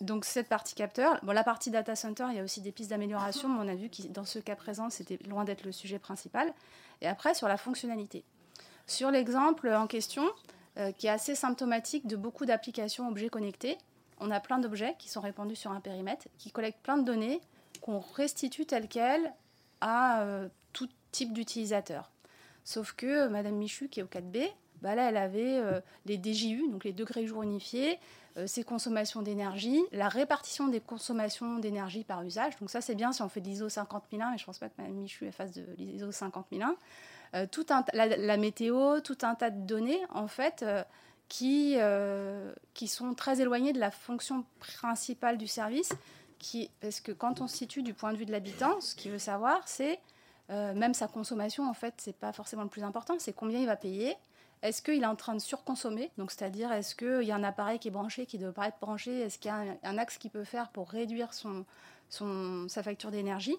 donc 0.01 0.25
cette 0.25 0.49
partie 0.49 0.75
capteur, 0.75 1.19
bon, 1.23 1.31
la 1.31 1.43
partie 1.43 1.71
data 1.71 1.95
center, 1.95 2.27
il 2.29 2.37
y 2.37 2.39
a 2.39 2.43
aussi 2.43 2.61
des 2.61 2.71
pistes 2.71 2.89
d'amélioration, 2.89 3.49
mais 3.49 3.65
on 3.65 3.67
a 3.67 3.75
vu 3.75 3.89
que 3.89 4.07
dans 4.07 4.25
ce 4.25 4.39
cas 4.39 4.55
présent, 4.55 4.89
c'était 4.89 5.19
loin 5.27 5.43
d'être 5.45 5.63
le 5.63 5.71
sujet 5.71 5.99
principal. 5.99 6.53
Et 7.01 7.07
après, 7.07 7.33
sur 7.33 7.47
la 7.47 7.57
fonctionnalité. 7.57 8.23
Sur 8.87 9.11
l'exemple 9.11 9.69
en 9.69 9.87
question, 9.87 10.25
euh, 10.77 10.91
qui 10.91 11.07
est 11.07 11.11
assez 11.11 11.35
symptomatique 11.35 12.07
de 12.07 12.15
beaucoup 12.15 12.45
d'applications 12.45 13.07
objets 13.07 13.29
connectés, 13.29 13.77
on 14.19 14.31
a 14.31 14.39
plein 14.39 14.59
d'objets 14.59 14.95
qui 14.99 15.09
sont 15.09 15.21
répandus 15.21 15.55
sur 15.55 15.71
un 15.71 15.79
périmètre, 15.79 16.27
qui 16.37 16.51
collectent 16.51 16.81
plein 16.81 16.97
de 16.97 17.03
données, 17.03 17.41
qu'on 17.85 17.99
restitue 17.99 18.65
telle 18.65 18.87
qu'elle 18.87 19.31
à 19.79 20.23
euh, 20.23 20.49
tout 20.73 20.89
type 21.11 21.33
d'utilisateur. 21.33 22.09
Sauf 22.63 22.93
que 22.93 23.05
euh, 23.05 23.29
Madame 23.29 23.53
Michu, 23.53 23.89
qui 23.89 23.99
est 23.99 24.03
au 24.03 24.07
4B, 24.07 24.47
bah 24.81 24.95
là, 24.95 25.09
elle 25.09 25.17
avait 25.17 25.59
euh, 25.59 25.79
les 26.07 26.17
DJU, 26.17 26.67
donc 26.71 26.83
les 26.83 26.93
degrés 26.93 27.27
jour 27.27 27.43
unifiés, 27.43 27.99
ses 28.47 28.65
consommations 28.65 29.21
d'énergie, 29.21 29.81
la 29.93 30.09
répartition 30.09 30.67
des 30.67 30.81
consommations 30.81 31.57
d'énergie 31.59 32.03
par 32.03 32.21
usage. 32.23 32.57
Donc 32.59 32.69
ça, 32.69 32.81
c'est 32.81 32.95
bien 32.95 33.13
si 33.13 33.21
on 33.21 33.29
fait 33.29 33.39
de 33.39 33.47
l'ISO 33.47 33.69
50001, 33.69 34.31
mais 34.31 34.37
je 34.37 34.43
ne 34.43 34.45
pense 34.45 34.57
pas 34.59 34.67
que 34.67 34.73
Madame 34.77 34.95
Michu 34.95 35.31
fasse 35.31 35.53
de 35.53 35.63
l'ISO 35.77 36.11
50001. 36.11 36.75
tout 37.47 37.65
la, 37.93 38.37
météo, 38.37 38.99
tout 38.99 39.19
un 39.21 39.35
tas 39.35 39.51
de 39.51 39.65
données, 39.65 40.01
en 40.09 40.27
fait, 40.27 40.65
qui, 41.29 41.77
qui 42.73 42.87
sont 42.89 43.13
très 43.13 43.39
éloignées 43.39 43.71
de 43.71 43.79
la 43.79 43.91
fonction 43.91 44.43
principale 44.59 45.37
du 45.37 45.47
service, 45.47 45.93
parce 46.81 46.99
que 46.99 47.11
quand 47.11 47.41
on 47.41 47.47
se 47.47 47.57
situe 47.57 47.83
du 47.83 47.93
point 47.93 48.13
de 48.13 48.17
vue 48.17 48.25
de 48.25 48.31
l'habitant, 48.31 48.79
ce 48.81 48.95
qu'il 48.95 49.11
veut 49.11 49.19
savoir, 49.19 49.67
c'est 49.67 49.99
euh, 50.49 50.73
même 50.73 50.93
sa 50.93 51.07
consommation, 51.07 51.67
en 51.67 51.73
fait, 51.73 51.95
c'est 51.97 52.15
pas 52.15 52.31
forcément 52.31 52.63
le 52.63 52.69
plus 52.69 52.83
important, 52.83 53.15
c'est 53.19 53.33
combien 53.33 53.59
il 53.59 53.65
va 53.65 53.75
payer. 53.75 54.15
Est-ce 54.61 54.81
qu'il 54.81 55.01
est 55.01 55.07
en 55.07 55.15
train 55.15 55.33
de 55.33 55.39
surconsommer? 55.39 56.11
Donc, 56.17 56.31
c'est-à-dire, 56.31 56.71
est-ce 56.71 56.95
qu'il 56.95 57.27
y 57.27 57.31
a 57.31 57.35
un 57.35 57.43
appareil 57.43 57.79
qui 57.79 57.89
est 57.89 57.91
branché, 57.91 58.25
qui 58.25 58.37
ne 58.37 58.43
devrait 58.43 58.53
pas 58.53 58.67
être 58.67 58.79
branché? 58.79 59.19
Est-ce 59.21 59.37
qu'il 59.37 59.49
y 59.49 59.53
a 59.53 59.63
un, 59.83 59.97
axe 59.97 60.17
qu'il 60.17 60.31
peut 60.31 60.43
faire 60.43 60.69
pour 60.69 60.89
réduire 60.89 61.33
son, 61.33 61.65
sa 62.09 62.83
facture 62.83 63.11
d'énergie? 63.11 63.57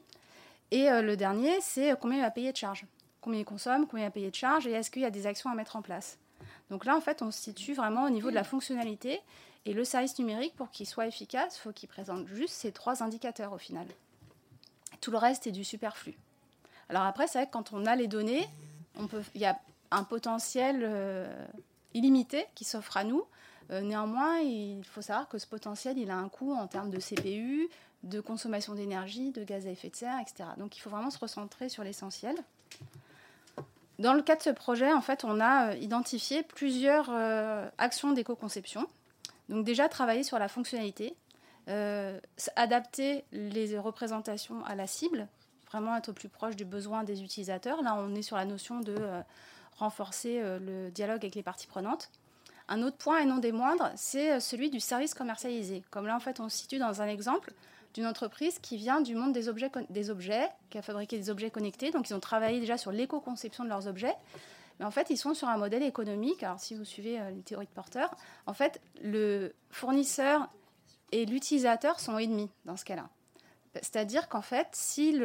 Et 0.71 0.91
euh, 0.91 1.03
le 1.03 1.17
dernier, 1.17 1.61
c'est 1.61 1.95
combien 2.01 2.19
il 2.19 2.23
va 2.23 2.31
payer 2.31 2.51
de 2.51 2.57
charge. 2.57 2.87
Combien 3.21 3.41
il 3.41 3.45
consomme, 3.45 3.87
combien 3.87 4.07
il 4.07 4.09
va 4.09 4.13
payer 4.13 4.31
de 4.31 4.35
charge, 4.35 4.67
et 4.67 4.73
est-ce 4.73 4.91
qu'il 4.91 5.03
y 5.03 5.07
a 5.07 5.11
des 5.11 5.27
actions 5.27 5.51
à 5.51 5.55
mettre 5.55 5.77
en 5.77 5.83
place? 5.83 6.19
Donc 6.71 6.85
là, 6.85 6.97
en 6.97 7.01
fait, 7.01 7.23
on 7.23 7.31
se 7.31 7.41
situe 7.41 7.75
vraiment 7.75 8.05
au 8.05 8.11
niveau 8.11 8.31
de 8.31 8.35
la 8.35 8.45
fonctionnalité 8.45 9.21
et 9.67 9.73
le 9.73 9.85
service 9.85 10.19
numérique, 10.21 10.55
pour 10.55 10.71
qu'il 10.71 10.87
soit 10.87 11.09
efficace, 11.09 11.57
il 11.57 11.61
faut 11.61 11.73
qu'il 11.73 11.89
présente 11.89 12.29
juste 12.29 12.55
ces 12.55 12.71
trois 12.71 13.03
indicateurs 13.03 13.53
au 13.53 13.59
final. 13.59 13.87
Tout 15.01 15.11
le 15.11 15.19
reste 15.19 15.49
est 15.49 15.53
du 15.53 15.65
superflu. 15.65 16.15
Alors 16.89 17.03
après, 17.03 17.27
c'est 17.27 17.39
vrai 17.39 17.47
que 17.49 17.53
quand 17.53 17.73
on 17.73 17.85
a 17.85 17.97
les 17.97 18.07
données, 18.07 18.49
il 19.35 19.41
y 19.41 19.45
a 19.45 19.59
un 19.91 20.05
potentiel 20.05 20.83
euh, 20.85 21.47
illimité 21.95 22.47
qui 22.55 22.65
s'offre 22.65 22.97
à 22.97 23.03
nous. 23.03 23.25
Euh, 23.73 23.81
néanmoins, 23.81 24.39
il 24.39 24.85
faut 24.85 25.03
savoir 25.03 25.29
que 25.29 25.37
ce 25.37 25.49
potentiel, 25.49 25.99
il 25.99 26.13
a 26.13 26.17
un 26.17 26.29
coût 26.29 26.55
en 26.55 26.69
termes 26.69 26.91
de 26.91 27.01
CPU, 27.01 27.69
de 28.05 28.21
consommation 28.21 28.75
d'énergie, 28.75 29.33
de 29.33 29.43
gaz 29.43 29.67
à 29.67 29.71
effet 29.71 29.91
de 29.91 29.97
serre, 29.97 30.21
etc. 30.21 30.49
Donc 30.59 30.77
il 30.77 30.81
faut 30.81 30.91
vraiment 30.91 31.11
se 31.11 31.19
recentrer 31.19 31.69
sur 31.69 31.83
l'essentiel. 31.83 32.37
Dans 33.99 34.15
le 34.15 34.23
cas 34.23 34.37
de 34.37 34.43
ce 34.43 34.51
projet, 34.51 34.93
en 34.93 35.01
fait, 35.01 35.25
on 35.25 35.41
a 35.41 35.71
euh, 35.73 35.75
identifié 35.79 36.45
plusieurs 36.45 37.11
actions 37.79 38.13
d'éco-conception 38.13 38.87
donc 39.49 39.65
déjà 39.65 39.89
travailler 39.89 40.23
sur 40.23 40.39
la 40.39 40.49
fonctionnalité, 40.49 41.17
euh, 41.69 42.21
adapter 42.55 43.25
les 43.33 43.79
représentations 43.79 44.65
à 44.65 44.75
la 44.75 44.87
cible, 44.87 45.29
vraiment 45.69 45.97
être 45.97 46.11
au 46.11 46.13
plus 46.13 46.29
proche 46.29 46.57
du 46.57 46.65
besoin 46.65 47.05
des 47.05 47.23
utilisateurs. 47.23 47.83
Là, 47.83 47.97
on 47.99 48.15
est 48.15 48.23
sur 48.23 48.37
la 48.37 48.45
notion 48.45 48.81
de 48.81 48.95
euh, 48.99 49.21
renforcer 49.77 50.41
euh, 50.41 50.59
le 50.59 50.91
dialogue 50.91 51.19
avec 51.19 51.35
les 51.35 51.43
parties 51.43 51.67
prenantes. 51.67 52.11
Un 52.69 52.83
autre 52.83 52.97
point, 52.97 53.21
et 53.21 53.27
non 53.27 53.39
des 53.39 53.53
moindres, 53.53 53.91
c'est 53.95 54.41
celui 54.41 54.71
du 54.71 54.81
service 54.81 55.15
commercialisé. 55.15 55.85
Comme 55.91 56.07
là, 56.07 56.17
en 56.17 56.21
fait, 56.21 56.41
on 56.41 56.49
se 56.49 56.57
situe 56.59 56.79
dans 56.79 57.01
un 57.01 57.07
exemple 57.07 57.53
d'une 57.95 58.07
entreprise 58.07 58.59
qui 58.59 58.77
vient 58.77 59.01
du 59.01 59.15
monde 59.15 59.33
des 59.33 59.49
objets, 59.49 59.71
des 59.89 60.11
objets, 60.11 60.49
qui 60.71 60.79
a 60.79 60.83
fabriqué 60.83 61.17
des 61.17 61.31
objets 61.31 61.51
connectés. 61.51 61.93
Donc, 61.93 62.11
ils 62.11 62.15
ont 62.15 62.21
travaillé 62.21 62.59
déjà 62.59 62.77
sur 62.77 62.91
l'éco-conception 62.91 63.63
de 63.63 63.69
leurs 63.69 63.87
objets. 63.87 64.15
Mais 64.79 64.85
en 64.85 64.91
fait, 64.91 65.11
ils 65.11 65.17
sont 65.17 65.35
sur 65.35 65.49
un 65.49 65.57
modèle 65.57 65.83
économique. 65.83 66.43
Alors, 66.43 66.61
si 66.61 66.75
vous 66.75 66.85
suivez 66.85 67.21
euh, 67.21 67.31
les 67.31 67.43
théories 67.43 67.67
de 67.67 67.71
Porter, 67.71 68.07
en 68.47 68.53
fait, 68.53 68.81
le 69.03 69.55
fournisseur 69.71 70.49
et 71.13 71.25
l'utilisateur 71.25 72.01
sont 72.01 72.19
ennemis 72.19 72.51
dans 72.65 72.77
ce 72.77 72.85
cas-là. 72.85 73.09
C'est-à-dire 73.75 74.29
qu'en 74.29 74.43
fait, 74.43 74.69
si 74.73 75.21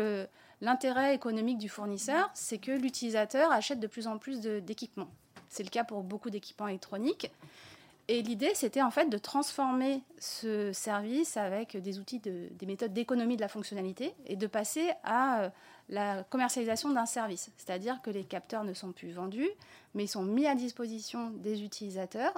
l'intérêt 0.60 1.16
économique 1.16 1.58
du 1.58 1.70
fournisseur, 1.70 2.30
c'est 2.34 2.58
que 2.58 2.72
l'utilisateur 2.72 3.52
achète 3.52 3.80
de 3.80 3.88
plus 3.88 4.08
en 4.08 4.18
plus 4.18 4.42
d'équipements. 4.42 5.10
C'est 5.48 5.64
le 5.64 5.70
cas 5.70 5.84
pour 5.84 6.04
beaucoup 6.04 6.30
d'équipements 6.30 6.68
électroniques. 6.68 7.32
Et 8.12 8.24
l'idée, 8.24 8.52
c'était 8.56 8.82
en 8.82 8.92
fait 8.92 9.10
de 9.10 9.18
transformer 9.18 10.04
ce 10.20 10.74
service 10.74 11.38
avec 11.38 11.78
des 11.78 11.98
outils, 11.98 12.20
des 12.20 12.66
méthodes 12.66 12.92
d'économie 12.92 13.38
de 13.38 13.42
la 13.42 13.48
fonctionnalité 13.48 14.14
et 14.26 14.36
de 14.36 14.48
passer 14.48 14.92
à 15.06 15.50
la 15.88 16.26
commercialisation 16.26 16.90
d'un 16.90 17.06
service. 17.06 17.52
C'est-à-dire 17.56 18.02
que 18.02 18.10
les 18.10 18.26
capteurs 18.26 18.66
ne 18.66 18.74
sont 18.74 18.92
plus 18.92 19.14
vendus, 19.14 19.50
mais 19.94 20.04
ils 20.04 20.10
sont 20.10 20.24
mis 20.24 20.46
à 20.46 20.56
disposition 20.56 21.30
des 21.30 21.64
utilisateurs. 21.64 22.34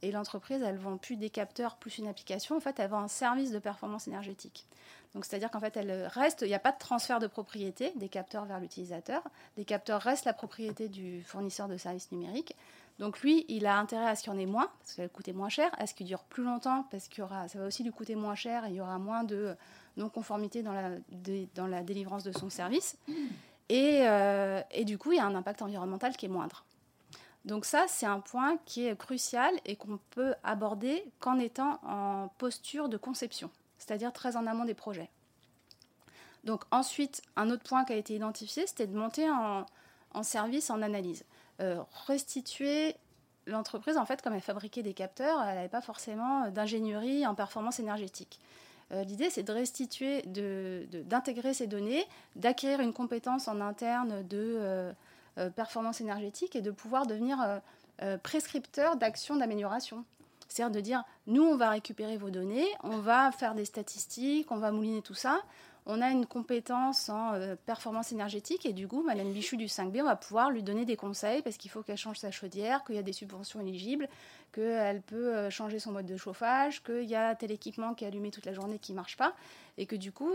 Et 0.00 0.12
l'entreprise, 0.12 0.62
elle 0.62 0.76
ne 0.76 0.80
vend 0.80 0.96
plus 0.96 1.16
des 1.16 1.28
capteurs 1.28 1.76
plus 1.76 1.98
une 1.98 2.08
application. 2.08 2.56
En 2.56 2.60
fait, 2.60 2.80
elle 2.80 2.88
vend 2.88 3.00
un 3.00 3.08
service 3.08 3.50
de 3.50 3.58
performance 3.58 4.08
énergétique. 4.08 4.66
Donc, 5.14 5.26
c'est-à-dire 5.26 5.50
qu'en 5.50 5.60
fait, 5.60 5.76
elle 5.76 6.06
reste, 6.06 6.40
il 6.40 6.48
n'y 6.48 6.54
a 6.54 6.58
pas 6.58 6.72
de 6.72 6.78
transfert 6.78 7.18
de 7.18 7.26
propriété 7.26 7.92
des 7.96 8.08
capteurs 8.08 8.46
vers 8.46 8.60
l'utilisateur. 8.60 9.22
Les 9.58 9.66
capteurs 9.66 10.00
restent 10.00 10.24
la 10.24 10.32
propriété 10.32 10.88
du 10.88 11.22
fournisseur 11.22 11.68
de 11.68 11.76
services 11.76 12.12
numériques. 12.12 12.56
Donc, 12.98 13.20
lui, 13.20 13.44
il 13.48 13.66
a 13.66 13.78
intérêt 13.78 14.06
à 14.06 14.16
ce 14.16 14.22
qu'il 14.22 14.32
y 14.32 14.36
en 14.36 14.38
ait 14.38 14.46
moins, 14.46 14.68
parce 14.80 14.94
qu'il 14.94 15.04
va 15.04 15.08
coûter 15.08 15.32
moins 15.32 15.48
cher, 15.48 15.70
à 15.78 15.86
ce 15.86 15.94
qu'il 15.94 16.06
dure 16.06 16.24
plus 16.24 16.42
longtemps, 16.42 16.84
parce 16.90 17.08
que 17.08 17.22
ça 17.46 17.58
va 17.58 17.66
aussi 17.66 17.84
lui 17.84 17.92
coûter 17.92 18.16
moins 18.16 18.34
cher 18.34 18.64
et 18.64 18.70
il 18.70 18.74
y 18.74 18.80
aura 18.80 18.98
moins 18.98 19.22
de 19.22 19.56
non-conformité 19.96 20.62
dans 20.62 20.72
la, 20.72 20.90
dans 21.54 21.66
la 21.66 21.82
délivrance 21.82 22.24
de 22.24 22.32
son 22.32 22.50
service. 22.50 22.96
Et, 23.68 24.00
euh, 24.02 24.62
et, 24.72 24.84
du 24.84 24.98
coup, 24.98 25.12
il 25.12 25.16
y 25.16 25.20
a 25.20 25.26
un 25.26 25.34
impact 25.34 25.62
environnemental 25.62 26.16
qui 26.16 26.26
est 26.26 26.28
moindre. 26.28 26.64
Donc 27.44 27.64
ça, 27.64 27.86
c'est 27.88 28.06
un 28.06 28.20
point 28.20 28.58
qui 28.64 28.86
est 28.86 28.96
crucial 28.96 29.54
et 29.64 29.76
qu'on 29.76 29.98
peut 30.10 30.34
aborder 30.42 31.04
qu'en 31.20 31.38
étant 31.38 31.78
en 31.84 32.28
posture 32.36 32.88
de 32.88 32.96
conception, 32.96 33.50
c'est-à-dire 33.78 34.12
très 34.12 34.36
en 34.36 34.46
amont 34.46 34.64
des 34.64 34.74
projets. 34.74 35.08
Donc 36.44 36.64
ensuite, 36.70 37.22
un 37.36 37.50
autre 37.50 37.62
point 37.62 37.84
qui 37.84 37.92
a 37.92 37.96
été 37.96 38.14
identifié, 38.14 38.66
c'était 38.66 38.86
de 38.86 38.96
monter 38.96 39.30
en, 39.30 39.64
en 40.12 40.22
service, 40.22 40.68
en 40.70 40.82
analyse. 40.82 41.24
Euh, 41.60 41.82
restituer 42.06 42.94
l'entreprise, 43.46 43.96
en 43.96 44.04
fait, 44.04 44.22
comme 44.22 44.34
elle 44.34 44.40
fabriquait 44.40 44.82
des 44.82 44.94
capteurs, 44.94 45.42
elle 45.42 45.56
n'avait 45.56 45.68
pas 45.68 45.80
forcément 45.80 46.50
d'ingénierie 46.50 47.26
en 47.26 47.34
performance 47.34 47.80
énergétique. 47.80 48.38
Euh, 48.92 49.02
l'idée, 49.04 49.28
c'est 49.30 49.42
de 49.42 49.52
restituer, 49.52 50.22
d'intégrer 50.26 51.54
ces 51.54 51.66
données, 51.66 52.04
d'acquérir 52.36 52.80
une 52.80 52.92
compétence 52.92 53.48
en 53.48 53.60
interne 53.60 54.26
de 54.26 54.56
euh, 54.58 55.50
performance 55.56 56.00
énergétique 56.00 56.56
et 56.56 56.60
de 56.60 56.70
pouvoir 56.70 57.06
devenir 57.06 57.60
prescripteur 58.22 58.96
d'actions 58.96 59.34
d'amélioration. 59.36 60.04
C'est-à-dire 60.48 60.74
de 60.74 60.80
dire, 60.80 61.04
nous, 61.26 61.42
on 61.42 61.56
va 61.56 61.70
récupérer 61.70 62.16
vos 62.16 62.30
données, 62.30 62.66
on 62.82 62.98
va 62.98 63.32
faire 63.32 63.54
des 63.54 63.64
statistiques, 63.64 64.50
on 64.50 64.56
va 64.56 64.72
mouliner 64.72 65.02
tout 65.02 65.14
ça, 65.14 65.42
on 65.90 66.02
a 66.02 66.10
une 66.10 66.26
compétence 66.26 67.08
en 67.08 67.32
euh, 67.32 67.56
performance 67.56 68.12
énergétique 68.12 68.66
et 68.66 68.74
du 68.74 68.86
coup, 68.86 69.02
Madame 69.02 69.32
Bichu 69.32 69.56
du 69.56 69.66
5B, 69.66 70.02
on 70.02 70.04
va 70.04 70.16
pouvoir 70.16 70.50
lui 70.50 70.62
donner 70.62 70.84
des 70.84 70.96
conseils 70.96 71.40
parce 71.40 71.56
qu'il 71.56 71.70
faut 71.70 71.82
qu'elle 71.82 71.96
change 71.96 72.18
sa 72.18 72.30
chaudière, 72.30 72.84
qu'il 72.84 72.94
y 72.94 72.98
a 72.98 73.02
des 73.02 73.14
subventions 73.14 73.58
éligibles, 73.60 74.06
qu'elle 74.52 75.00
peut 75.00 75.34
euh, 75.34 75.50
changer 75.50 75.78
son 75.78 75.92
mode 75.92 76.04
de 76.04 76.18
chauffage, 76.18 76.82
qu'il 76.82 77.04
y 77.04 77.14
a 77.14 77.34
tel 77.34 77.50
équipement 77.50 77.94
qui 77.94 78.04
est 78.04 78.08
allumé 78.08 78.30
toute 78.30 78.44
la 78.44 78.52
journée 78.52 78.78
qui 78.78 78.92
ne 78.92 78.96
marche 78.96 79.16
pas 79.16 79.34
et 79.78 79.86
que 79.86 79.96
du 79.96 80.12
coup, 80.12 80.32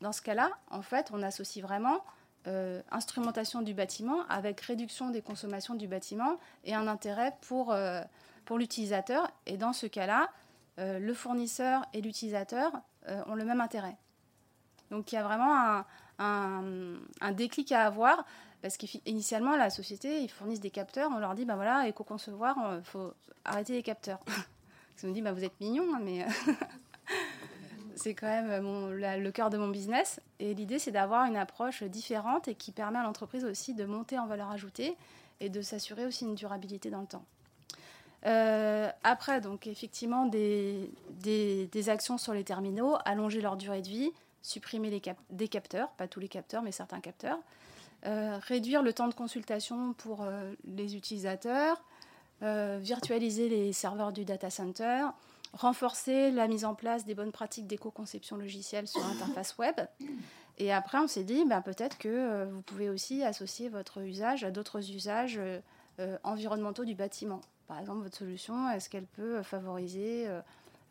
dans 0.00 0.12
ce 0.12 0.22
cas-là, 0.22 0.52
en 0.70 0.82
fait, 0.82 1.10
on 1.12 1.22
associe 1.24 1.64
vraiment 1.64 2.04
euh, 2.46 2.80
instrumentation 2.92 3.62
du 3.62 3.74
bâtiment 3.74 4.24
avec 4.28 4.60
réduction 4.60 5.10
des 5.10 5.22
consommations 5.22 5.74
du 5.74 5.88
bâtiment 5.88 6.38
et 6.62 6.72
un 6.72 6.86
intérêt 6.86 7.36
pour, 7.40 7.74
pour 8.44 8.58
l'utilisateur. 8.58 9.28
Et 9.46 9.56
dans 9.56 9.72
ce 9.72 9.86
cas-là, 9.86 10.30
le 10.76 11.14
fournisseur 11.14 11.84
et 11.94 12.00
l'utilisateur 12.00 12.72
ont 13.06 13.34
le 13.34 13.44
même 13.44 13.60
intérêt. 13.60 13.96
Donc 14.94 15.10
il 15.10 15.16
y 15.16 15.18
a 15.18 15.24
vraiment 15.24 15.84
un, 16.18 17.32
déclic 17.32 17.72
à 17.72 17.86
avoir 17.86 18.24
parce 18.62 18.76
qu'initialement, 18.76 19.56
la 19.56 19.68
société, 19.68 20.20
ils 20.20 20.30
fournissent 20.30 20.60
des 20.60 20.70
capteurs. 20.70 21.10
On 21.14 21.18
leur 21.18 21.34
dit, 21.34 21.44
ben 21.44 21.56
voilà, 21.56 21.86
éco-concevoir, 21.86 22.56
il 22.78 22.84
faut 22.84 23.12
arrêter 23.44 23.74
les 23.74 23.82
capteurs. 23.82 24.20
Ils 25.02 25.10
me 25.10 25.12
dit, 25.12 25.20
bah, 25.20 25.32
vous 25.32 25.44
êtes 25.44 25.60
mignon, 25.60 25.84
hein, 25.94 26.00
mais 26.02 26.24
c'est 27.94 28.14
quand 28.14 28.26
même 28.26 28.48
le 28.94 29.30
cœur 29.32 29.50
de 29.50 29.58
mon 29.58 29.68
business. 29.68 30.18
Et 30.38 30.54
l'idée, 30.54 30.78
c'est 30.78 30.92
d'avoir 30.92 31.26
une 31.26 31.36
approche 31.36 31.82
différente 31.82 32.48
et 32.48 32.54
qui 32.54 32.72
permet 32.72 33.00
à 33.00 33.02
l'entreprise 33.02 33.44
aussi 33.44 33.74
de 33.74 33.84
monter 33.84 34.18
en 34.18 34.26
valeur 34.26 34.50
ajoutée 34.50 34.96
et 35.40 35.50
de 35.50 35.60
s'assurer 35.60 36.06
aussi 36.06 36.24
une 36.24 36.36
durabilité 36.36 36.88
dans 36.88 37.02
le 37.02 37.06
temps. 37.06 37.24
Euh, 38.26 38.90
après, 39.02 39.40
donc 39.40 39.66
effectivement, 39.66 40.26
des, 40.26 40.88
actions 41.88 42.16
sur 42.16 42.32
les 42.32 42.44
terminaux, 42.44 42.96
allonger 43.04 43.40
leur 43.40 43.56
durée 43.56 43.82
de 43.82 43.88
vie, 43.88 44.12
supprimer 44.44 45.00
des 45.30 45.48
capteurs, 45.48 45.88
pas 45.92 46.06
tous 46.06 46.20
les 46.20 46.28
capteurs, 46.28 46.62
mais 46.62 46.70
certains 46.70 47.00
capteurs, 47.00 47.38
euh, 48.04 48.38
réduire 48.42 48.82
le 48.82 48.92
temps 48.92 49.08
de 49.08 49.14
consultation 49.14 49.94
pour 49.94 50.22
euh, 50.22 50.52
les 50.66 50.96
utilisateurs, 50.96 51.82
euh, 52.42 52.78
virtualiser 52.80 53.48
les 53.48 53.72
serveurs 53.72 54.12
du 54.12 54.26
data 54.26 54.50
center, 54.50 55.06
renforcer 55.54 56.30
la 56.30 56.46
mise 56.46 56.66
en 56.66 56.74
place 56.74 57.06
des 57.06 57.14
bonnes 57.14 57.32
pratiques 57.32 57.66
d'éco-conception 57.66 58.36
logicielle 58.36 58.86
sur 58.86 59.00
l'interface 59.00 59.56
web. 59.56 59.76
Et 60.58 60.74
après, 60.74 60.98
on 60.98 61.08
s'est 61.08 61.24
dit, 61.24 61.46
ben, 61.46 61.62
peut-être 61.62 61.96
que 61.96 62.44
vous 62.44 62.60
pouvez 62.60 62.90
aussi 62.90 63.24
associer 63.24 63.70
votre 63.70 64.02
usage 64.02 64.44
à 64.44 64.50
d'autres 64.50 64.90
usages 64.90 65.40
environnementaux 66.22 66.84
du 66.84 66.94
bâtiment. 66.94 67.40
Par 67.66 67.80
exemple, 67.80 68.02
votre 68.02 68.16
solution, 68.16 68.68
est-ce 68.70 68.88
qu'elle 68.88 69.06
peut 69.06 69.42
favoriser 69.42 70.28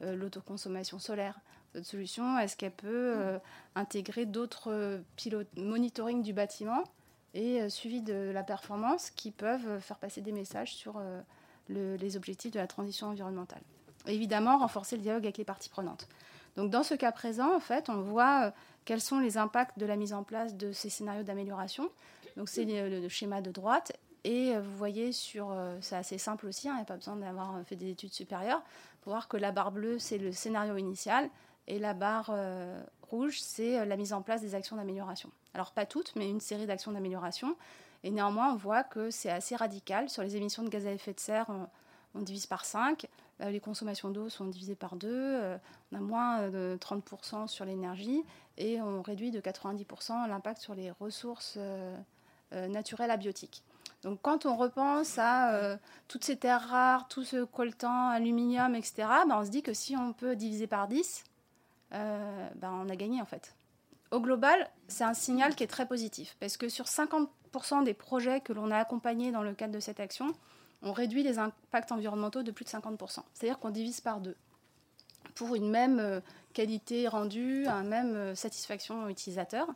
l'autoconsommation 0.01 0.99
solaire? 0.99 1.39
Votre 1.73 1.85
solution 1.85 2.37
Est-ce 2.37 2.55
qu'elle 2.55 2.71
peut 2.71 3.13
euh, 3.17 3.39
intégrer 3.75 4.25
d'autres 4.25 4.71
euh, 4.71 4.99
pilotes 5.15 5.47
monitoring 5.57 6.21
du 6.21 6.33
bâtiment 6.33 6.83
et 7.33 7.61
euh, 7.61 7.69
suivi 7.69 8.01
de 8.01 8.31
la 8.33 8.43
performance 8.43 9.09
qui 9.09 9.31
peuvent 9.31 9.79
faire 9.79 9.97
passer 9.97 10.21
des 10.21 10.31
messages 10.31 10.73
sur 10.73 11.01
les 11.69 12.17
objectifs 12.17 12.51
de 12.51 12.59
la 12.59 12.67
transition 12.67 13.07
environnementale? 13.07 13.61
Évidemment, 14.05 14.57
renforcer 14.57 14.97
le 14.97 15.01
dialogue 15.01 15.23
avec 15.23 15.37
les 15.37 15.45
parties 15.45 15.69
prenantes. 15.69 16.07
Donc 16.55 16.69
dans 16.69 16.83
ce 16.83 16.93
cas 16.93 17.11
présent, 17.11 17.55
en 17.55 17.59
fait, 17.59 17.89
on 17.89 18.01
voit 18.01 18.53
quels 18.85 19.01
sont 19.01 19.19
les 19.19 19.37
impacts 19.37 19.79
de 19.79 19.85
la 19.85 19.95
mise 19.95 20.13
en 20.13 20.23
place 20.23 20.55
de 20.55 20.71
ces 20.71 20.89
scénarios 20.89 21.23
d'amélioration. 21.23 21.89
Donc 22.37 22.49
c'est 22.49 22.65
le, 22.65 23.07
schéma 23.07 23.41
de 23.41 23.51
droite. 23.51 23.93
Et 24.25 24.57
vous 24.57 24.77
voyez 24.77 25.11
sur, 25.11 25.53
c'est 25.81 25.95
assez 25.95 26.17
simple 26.17 26.47
aussi, 26.47 26.69
hein, 26.69 26.73
il 26.73 26.77
n'y 26.77 26.81
a 26.83 26.85
pas 26.85 26.95
besoin 26.95 27.15
d'avoir 27.15 27.61
fait 27.65 27.75
des 27.75 27.89
études 27.89 28.13
supérieures, 28.13 28.61
pour 29.01 29.11
voir 29.11 29.27
que 29.27 29.35
la 29.35 29.51
barre 29.51 29.71
bleue, 29.71 29.99
c'est 29.99 30.17
le 30.17 30.31
scénario 30.31 30.77
initial, 30.77 31.29
et 31.67 31.79
la 31.79 31.93
barre 31.93 32.29
euh, 32.29 32.81
rouge, 33.01 33.39
c'est 33.39 33.79
euh, 33.79 33.85
la 33.85 33.95
mise 33.95 34.13
en 34.13 34.21
place 34.21 34.41
des 34.41 34.55
actions 34.55 34.75
d'amélioration. 34.75 35.29
Alors 35.53 35.71
pas 35.71 35.85
toutes, 35.85 36.15
mais 36.15 36.29
une 36.29 36.41
série 36.41 36.65
d'actions 36.65 36.91
d'amélioration. 36.91 37.55
Et 38.03 38.11
néanmoins, 38.11 38.51
on 38.51 38.57
voit 38.57 38.83
que 38.83 39.11
c'est 39.11 39.29
assez 39.29 39.55
radical. 39.55 40.09
Sur 40.09 40.23
les 40.23 40.35
émissions 40.35 40.63
de 40.63 40.69
gaz 40.69 40.85
à 40.85 40.91
effet 40.91 41.13
de 41.13 41.19
serre, 41.19 41.47
on, 42.15 42.21
divise 42.21 42.45
par 42.45 42.65
5. 42.65 43.07
Euh, 43.41 43.49
les 43.49 43.59
consommations 43.59 44.09
d'eau 44.09 44.29
sont 44.29 44.45
divisées 44.45 44.75
par 44.75 44.95
2. 44.95 45.57
on 45.91 45.95
a 45.95 45.99
moins 45.99 46.49
de 46.49 46.77
30% 46.81 47.47
sur 47.47 47.65
l'énergie. 47.65 48.23
Et 48.57 48.81
on 48.81 49.01
réduit 49.01 49.31
de 49.31 49.39
90% 49.39 50.27
l'impact 50.27 50.61
sur 50.61 50.75
les 50.75 50.91
ressources 50.91 51.57
naturelles 52.51 53.09
abiotiques. 53.09 53.63
Donc 54.03 54.19
quand 54.21 54.45
on 54.45 54.55
repense 54.55 55.17
à 55.17 55.79
toutes 56.07 56.23
ces 56.23 56.37
terres 56.37 56.67
rares, 56.69 57.07
tout 57.07 57.23
ce 57.23 57.45
coltan, 57.45 58.09
aluminium, 58.09 58.75
etc., 58.75 59.07
ben, 59.27 59.39
on 59.39 59.45
se 59.45 59.49
dit 59.49 59.63
que 59.63 59.73
si 59.73 59.95
on 59.97 60.13
peut 60.13 60.35
diviser 60.35 60.67
par 60.67 60.87
10, 60.87 61.23
euh, 61.93 62.49
ben, 62.55 62.71
on 62.71 62.89
a 62.89 62.95
gagné 62.95 63.21
en 63.21 63.25
fait. 63.25 63.55
Au 64.11 64.19
global, 64.19 64.69
c'est 64.87 65.03
un 65.03 65.13
signal 65.13 65.55
qui 65.55 65.63
est 65.63 65.67
très 65.67 65.87
positif 65.87 66.35
parce 66.39 66.57
que 66.57 66.69
sur 66.69 66.85
50% 66.85 67.83
des 67.83 67.93
projets 67.93 68.41
que 68.41 68.53
l'on 68.53 68.71
a 68.71 68.77
accompagnés 68.77 69.31
dans 69.31 69.43
le 69.43 69.53
cadre 69.53 69.73
de 69.73 69.79
cette 69.79 69.99
action, 69.99 70.33
on 70.81 70.91
réduit 70.91 71.23
les 71.23 71.39
impacts 71.39 71.91
environnementaux 71.91 72.43
de 72.43 72.51
plus 72.51 72.65
de 72.65 72.69
50%. 72.69 73.21
C'est-à-dire 73.33 73.59
qu'on 73.59 73.69
divise 73.69 74.01
par 74.01 74.19
deux 74.19 74.35
pour 75.35 75.55
une 75.55 75.69
même 75.69 75.99
euh, 75.99 76.19
qualité 76.53 77.07
rendue, 77.07 77.65
une 77.65 77.87
même 77.87 78.15
euh, 78.15 78.35
satisfaction 78.35 79.09
utilisateur. 79.09 79.67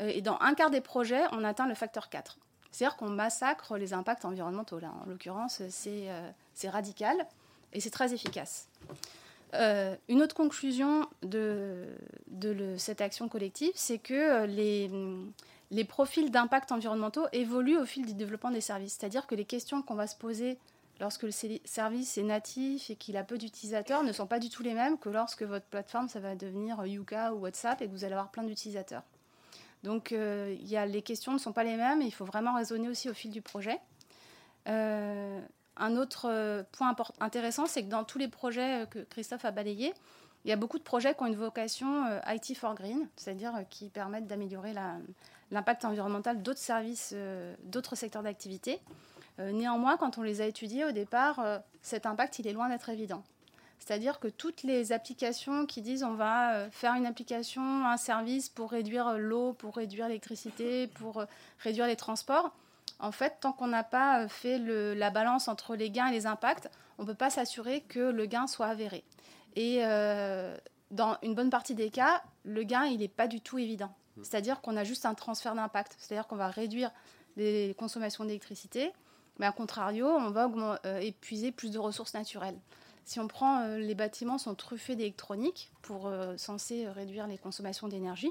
Et 0.00 0.22
dans 0.22 0.36
un 0.40 0.54
quart 0.54 0.70
des 0.70 0.80
projets, 0.80 1.22
on 1.30 1.44
atteint 1.44 1.68
le 1.68 1.74
facteur 1.76 2.08
4. 2.08 2.36
C'est-à-dire 2.72 2.96
qu'on 2.96 3.10
massacre 3.10 3.76
les 3.76 3.94
impacts 3.94 4.24
environnementaux. 4.24 4.80
Là, 4.80 4.92
en 5.00 5.08
l'occurrence, 5.08 5.62
c'est 5.68 6.68
radical 6.68 7.16
et 7.72 7.78
c'est 7.78 7.90
très 7.90 8.12
efficace. 8.12 8.66
Euh, 9.54 9.96
une 10.08 10.22
autre 10.22 10.34
conclusion 10.34 11.08
de, 11.22 11.86
cette 12.76 13.00
action 13.00 13.28
collective, 13.28 13.72
c'est 13.74 13.98
que 13.98 14.14
euh, 14.14 14.46
les, 15.70 15.84
profils 15.84 16.30
d'impact 16.30 16.72
environnementaux 16.72 17.26
évoluent 17.32 17.78
au 17.78 17.84
fil 17.84 18.04
du 18.06 18.14
développement 18.14 18.50
des 18.50 18.60
services. 18.60 18.96
C'est-à-dire 18.98 19.26
que 19.26 19.34
les 19.34 19.44
questions 19.44 19.82
qu'on 19.82 19.94
va 19.94 20.06
se 20.06 20.16
poser 20.16 20.58
lorsque 21.00 21.22
le 21.22 21.30
service 21.30 22.18
est 22.18 22.22
natif 22.22 22.90
et 22.90 22.96
qu'il 22.96 23.16
a 23.16 23.24
peu 23.24 23.38
d'utilisateurs 23.38 24.02
ne 24.02 24.12
sont 24.12 24.26
pas 24.26 24.38
du 24.38 24.48
tout 24.48 24.62
les 24.62 24.74
mêmes 24.74 24.98
que 24.98 25.08
lorsque 25.08 25.42
votre 25.42 25.66
plateforme, 25.66 26.08
ça 26.08 26.20
va 26.20 26.34
devenir 26.36 26.84
Yuka 26.86 27.34
ou 27.34 27.40
WhatsApp 27.40 27.80
et 27.82 27.86
que 27.86 27.92
vous 27.92 28.04
allez 28.04 28.14
avoir 28.14 28.30
plein 28.30 28.44
d'utilisateurs. 28.44 29.02
Donc 29.82 30.12
euh, 30.12 30.56
y 30.62 30.76
a, 30.76 30.86
les 30.86 31.02
questions 31.02 31.32
ne 31.32 31.38
sont 31.38 31.52
pas 31.52 31.64
les 31.64 31.76
mêmes 31.76 32.00
et 32.00 32.06
il 32.06 32.14
faut 32.14 32.24
vraiment 32.24 32.54
raisonner 32.54 32.88
aussi 32.88 33.10
au 33.10 33.14
fil 33.14 33.30
du 33.30 33.42
projet. 33.42 33.78
Un 35.76 35.96
autre 35.96 36.26
euh, 36.28 36.62
point 36.72 36.94
intéressant, 37.20 37.66
c'est 37.66 37.82
que 37.82 37.88
dans 37.88 38.04
tous 38.04 38.18
les 38.18 38.28
projets 38.28 38.82
euh, 38.82 38.86
que 38.86 39.00
Christophe 39.00 39.44
a 39.44 39.50
balayés, 39.50 39.92
il 40.44 40.50
y 40.50 40.52
a 40.52 40.56
beaucoup 40.56 40.78
de 40.78 40.84
projets 40.84 41.14
qui 41.14 41.22
ont 41.22 41.26
une 41.26 41.36
vocation 41.36 42.06
euh, 42.06 42.20
IT 42.28 42.56
for 42.56 42.74
Green, 42.74 43.08
c'est-à-dire 43.16 43.64
qui 43.70 43.88
permettent 43.88 44.26
d'améliorer 44.26 44.72
l'impact 45.50 45.84
environnemental 45.84 46.42
d'autres 46.42 46.60
services, 46.60 47.14
d'autres 47.64 47.96
secteurs 47.96 48.22
d'activité. 48.22 48.78
néanmoins, 49.38 49.96
quand 49.96 50.18
on 50.18 50.22
les 50.22 50.42
a 50.42 50.46
étudiés 50.46 50.84
au 50.84 50.92
départ, 50.92 51.42
cet 51.80 52.04
impact, 52.04 52.38
il 52.40 52.46
est 52.46 52.52
loin 52.52 52.68
d'être 52.68 52.90
évident. 52.90 53.22
C'est-à-dire 53.78 54.20
que 54.20 54.28
toutes 54.28 54.64
les 54.64 54.92
applications 54.92 55.64
qui 55.64 55.80
disent 55.80 56.04
on 56.04 56.12
va 56.12 56.68
faire 56.70 56.92
une 56.94 57.06
application, 57.06 57.86
un 57.86 57.96
service 57.96 58.50
pour 58.50 58.70
réduire 58.70 59.16
l'eau, 59.16 59.54
pour 59.54 59.76
réduire 59.76 60.08
l'électricité, 60.08 60.88
pour 60.88 61.24
réduire 61.60 61.86
les 61.86 61.96
transports, 61.96 62.54
en 63.00 63.12
fait, 63.12 63.38
tant 63.40 63.52
qu'on 63.52 63.66
n'a 63.66 63.84
pas 63.84 64.28
fait 64.28 64.58
la 64.58 65.10
balance 65.10 65.48
entre 65.48 65.76
les 65.76 65.90
gains 65.90 66.08
et 66.08 66.12
les 66.12 66.26
impacts, 66.26 66.70
on 66.98 67.02
ne 67.02 67.08
peut 67.08 67.14
pas 67.14 67.30
s'assurer 67.30 67.82
que 67.82 67.98
le 67.98 68.26
gain 68.26 68.46
soit 68.46 68.66
avéré. 68.66 69.04
Et 69.56 69.82
dans 70.90 71.16
une 71.22 71.34
bonne 71.34 71.50
partie 71.50 71.74
des 71.74 71.90
cas, 71.90 72.22
le 72.44 72.62
gain, 72.62 72.84
il 72.84 72.98
n'est 72.98 73.08
pas 73.08 73.26
du 73.26 73.40
tout 73.40 73.58
évident. 73.58 73.94
Mm. 74.16 74.24
C'est-à-dire 74.24 74.60
qu'on 74.60 74.76
a 74.76 74.84
juste 74.84 75.06
un 75.06 75.14
transfert 75.14 75.54
d'impact. 75.54 75.96
C'est-à-dire 75.98 76.26
qu'on 76.26 76.36
va 76.36 76.48
réduire 76.48 76.90
les 77.36 77.74
consommations 77.78 78.24
d'électricité, 78.24 78.92
mais 79.38 79.46
à 79.46 79.52
contrario, 79.52 80.06
on 80.06 80.30
va 80.30 80.50
euh, 80.84 80.98
épuiser 80.98 81.50
plus 81.50 81.72
de 81.72 81.78
ressources 81.78 82.14
naturelles. 82.14 82.58
Si 83.04 83.18
on 83.18 83.26
prend 83.26 83.60
euh, 83.60 83.78
les 83.78 83.94
bâtiments 83.94 84.38
sont 84.38 84.54
truffés 84.54 84.94
d'électronique 84.94 85.72
pour 85.82 86.06
euh, 86.06 86.36
censé 86.36 86.88
réduire 86.88 87.26
les 87.26 87.36
consommations 87.36 87.88
d'énergie, 87.88 88.30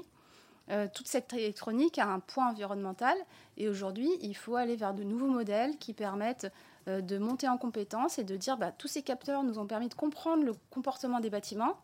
toute 0.94 1.08
cette 1.08 1.32
électronique 1.34 1.98
a 1.98 2.06
un 2.06 2.20
poids 2.20 2.46
environnemental 2.46 3.16
et 3.56 3.68
aujourd'hui, 3.68 4.08
il 4.22 4.34
faut 4.34 4.56
aller 4.56 4.76
vers 4.76 4.94
de 4.94 5.02
nouveaux 5.02 5.28
modèles 5.28 5.76
qui 5.78 5.92
permettent 5.92 6.50
de 6.86 7.18
monter 7.18 7.48
en 7.48 7.58
compétences 7.58 8.18
et 8.18 8.24
de 8.24 8.36
dire 8.36 8.56
bah, 8.56 8.72
tous 8.72 8.88
ces 8.88 9.02
capteurs 9.02 9.42
nous 9.42 9.58
ont 9.58 9.66
permis 9.66 9.88
de 9.88 9.94
comprendre 9.94 10.42
le 10.42 10.54
comportement 10.70 11.20
des 11.20 11.28
bâtiments 11.28 11.76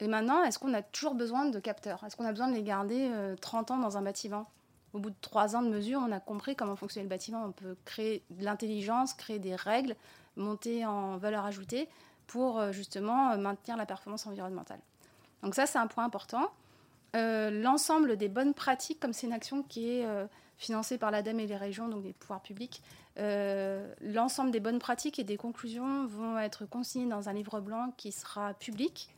et 0.00 0.08
maintenant, 0.08 0.42
est-ce 0.42 0.58
qu'on 0.58 0.74
a 0.74 0.82
toujours 0.82 1.14
besoin 1.14 1.46
de 1.46 1.58
capteurs? 1.58 2.04
Est-ce 2.04 2.16
qu'on 2.16 2.26
a 2.26 2.32
besoin 2.32 2.48
de 2.48 2.54
les 2.54 2.62
garder 2.62 3.10
30 3.40 3.70
euh, 3.70 3.74
ans 3.74 3.78
dans 3.78 3.96
un 3.96 4.02
bâtiment? 4.02 4.50
Au 4.92 4.98
bout 4.98 5.10
de 5.10 5.16
3 5.20 5.56
ans 5.56 5.62
de 5.62 5.68
mesure, 5.68 6.00
on 6.06 6.12
a 6.12 6.20
compris 6.20 6.54
comment 6.54 6.76
fonctionnait 6.76 7.04
le 7.04 7.10
bâtiment. 7.10 7.44
On 7.44 7.52
peut 7.52 7.76
créer 7.84 8.22
de 8.30 8.44
l'intelligence, 8.44 9.14
créer 9.14 9.38
des 9.38 9.54
règles, 9.56 9.96
monter 10.36 10.84
en 10.84 11.16
valeur 11.16 11.44
ajoutée 11.46 11.88
pour 12.26 12.58
euh, 12.58 12.72
justement 12.72 13.30
euh, 13.30 13.36
maintenir 13.38 13.76
la 13.76 13.86
performance 13.86 14.26
environnementale. 14.26 14.80
Donc 15.42 15.54
ça, 15.54 15.66
c'est 15.66 15.78
un 15.78 15.86
point 15.86 16.04
important. 16.04 16.50
L'ensemble 17.16 18.16
des 18.16 18.28
bonnes 18.28 18.54
pratiques, 18.54 19.00
comme 19.00 19.12
c'est 19.12 19.26
une 19.26 19.32
action 19.32 19.62
qui 19.62 19.88
est 19.88 20.06
financée 20.58 20.98
par 20.98 21.10
l'ADEME 21.10 21.40
et 21.40 21.46
les 21.46 21.56
régions, 21.56 21.88
donc 21.88 22.04
les 22.04 22.12
pouvoirs 22.12 22.42
publics, 22.42 22.82
l'ensemble 23.16 24.50
des 24.50 24.60
bonnes 24.60 24.78
pratiques 24.78 25.18
et 25.18 25.24
des 25.24 25.36
conclusions 25.36 26.06
vont 26.06 26.38
être 26.38 26.66
consignées 26.66 27.08
dans 27.08 27.28
un 27.28 27.32
livre 27.32 27.60
blanc 27.60 27.92
qui 27.96 28.12
sera 28.12 28.52
public 28.54 29.08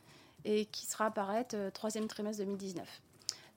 et 0.45 0.65
qui 0.65 0.85
sera 0.85 1.07
apparaître 1.07 1.55
euh, 1.55 1.71
troisième 1.71 2.07
trimestre 2.07 2.43
2019. 2.43 3.01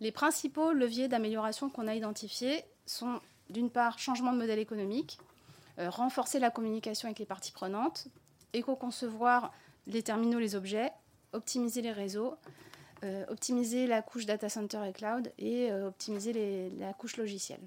Les 0.00 0.12
principaux 0.12 0.72
leviers 0.72 1.08
d'amélioration 1.08 1.70
qu'on 1.70 1.86
a 1.86 1.94
identifiés 1.94 2.64
sont 2.86 3.20
d'une 3.50 3.70
part 3.70 3.98
changement 3.98 4.32
de 4.32 4.38
modèle 4.38 4.58
économique, 4.58 5.18
euh, 5.78 5.90
renforcer 5.90 6.38
la 6.38 6.50
communication 6.50 7.06
avec 7.06 7.18
les 7.18 7.26
parties 7.26 7.52
prenantes, 7.52 8.08
éco-concevoir 8.52 9.52
les 9.86 10.02
terminaux, 10.02 10.38
les 10.38 10.54
objets, 10.54 10.92
optimiser 11.32 11.82
les 11.82 11.92
réseaux, 11.92 12.36
euh, 13.04 13.24
optimiser 13.28 13.86
la 13.86 14.02
couche 14.02 14.26
data 14.26 14.48
center 14.48 14.80
et 14.88 14.92
cloud 14.92 15.32
et 15.38 15.72
optimiser 15.72 16.70
la 16.78 16.92
couche 16.92 17.16
logicielle. 17.16 17.60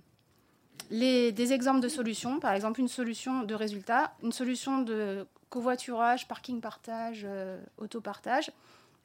Des 0.92 1.54
exemples 1.54 1.80
de 1.80 1.88
solutions, 1.88 2.40
par 2.40 2.54
exemple 2.54 2.80
une 2.80 2.88
solution 2.88 3.44
de 3.44 3.56
résultat, 3.56 4.14
une 4.22 4.32
solution 4.32 4.82
de 4.82 5.26
covoiturage, 5.50 6.28
parking 6.28 6.62
partage, 6.62 7.26
auto-partage, 7.78 8.52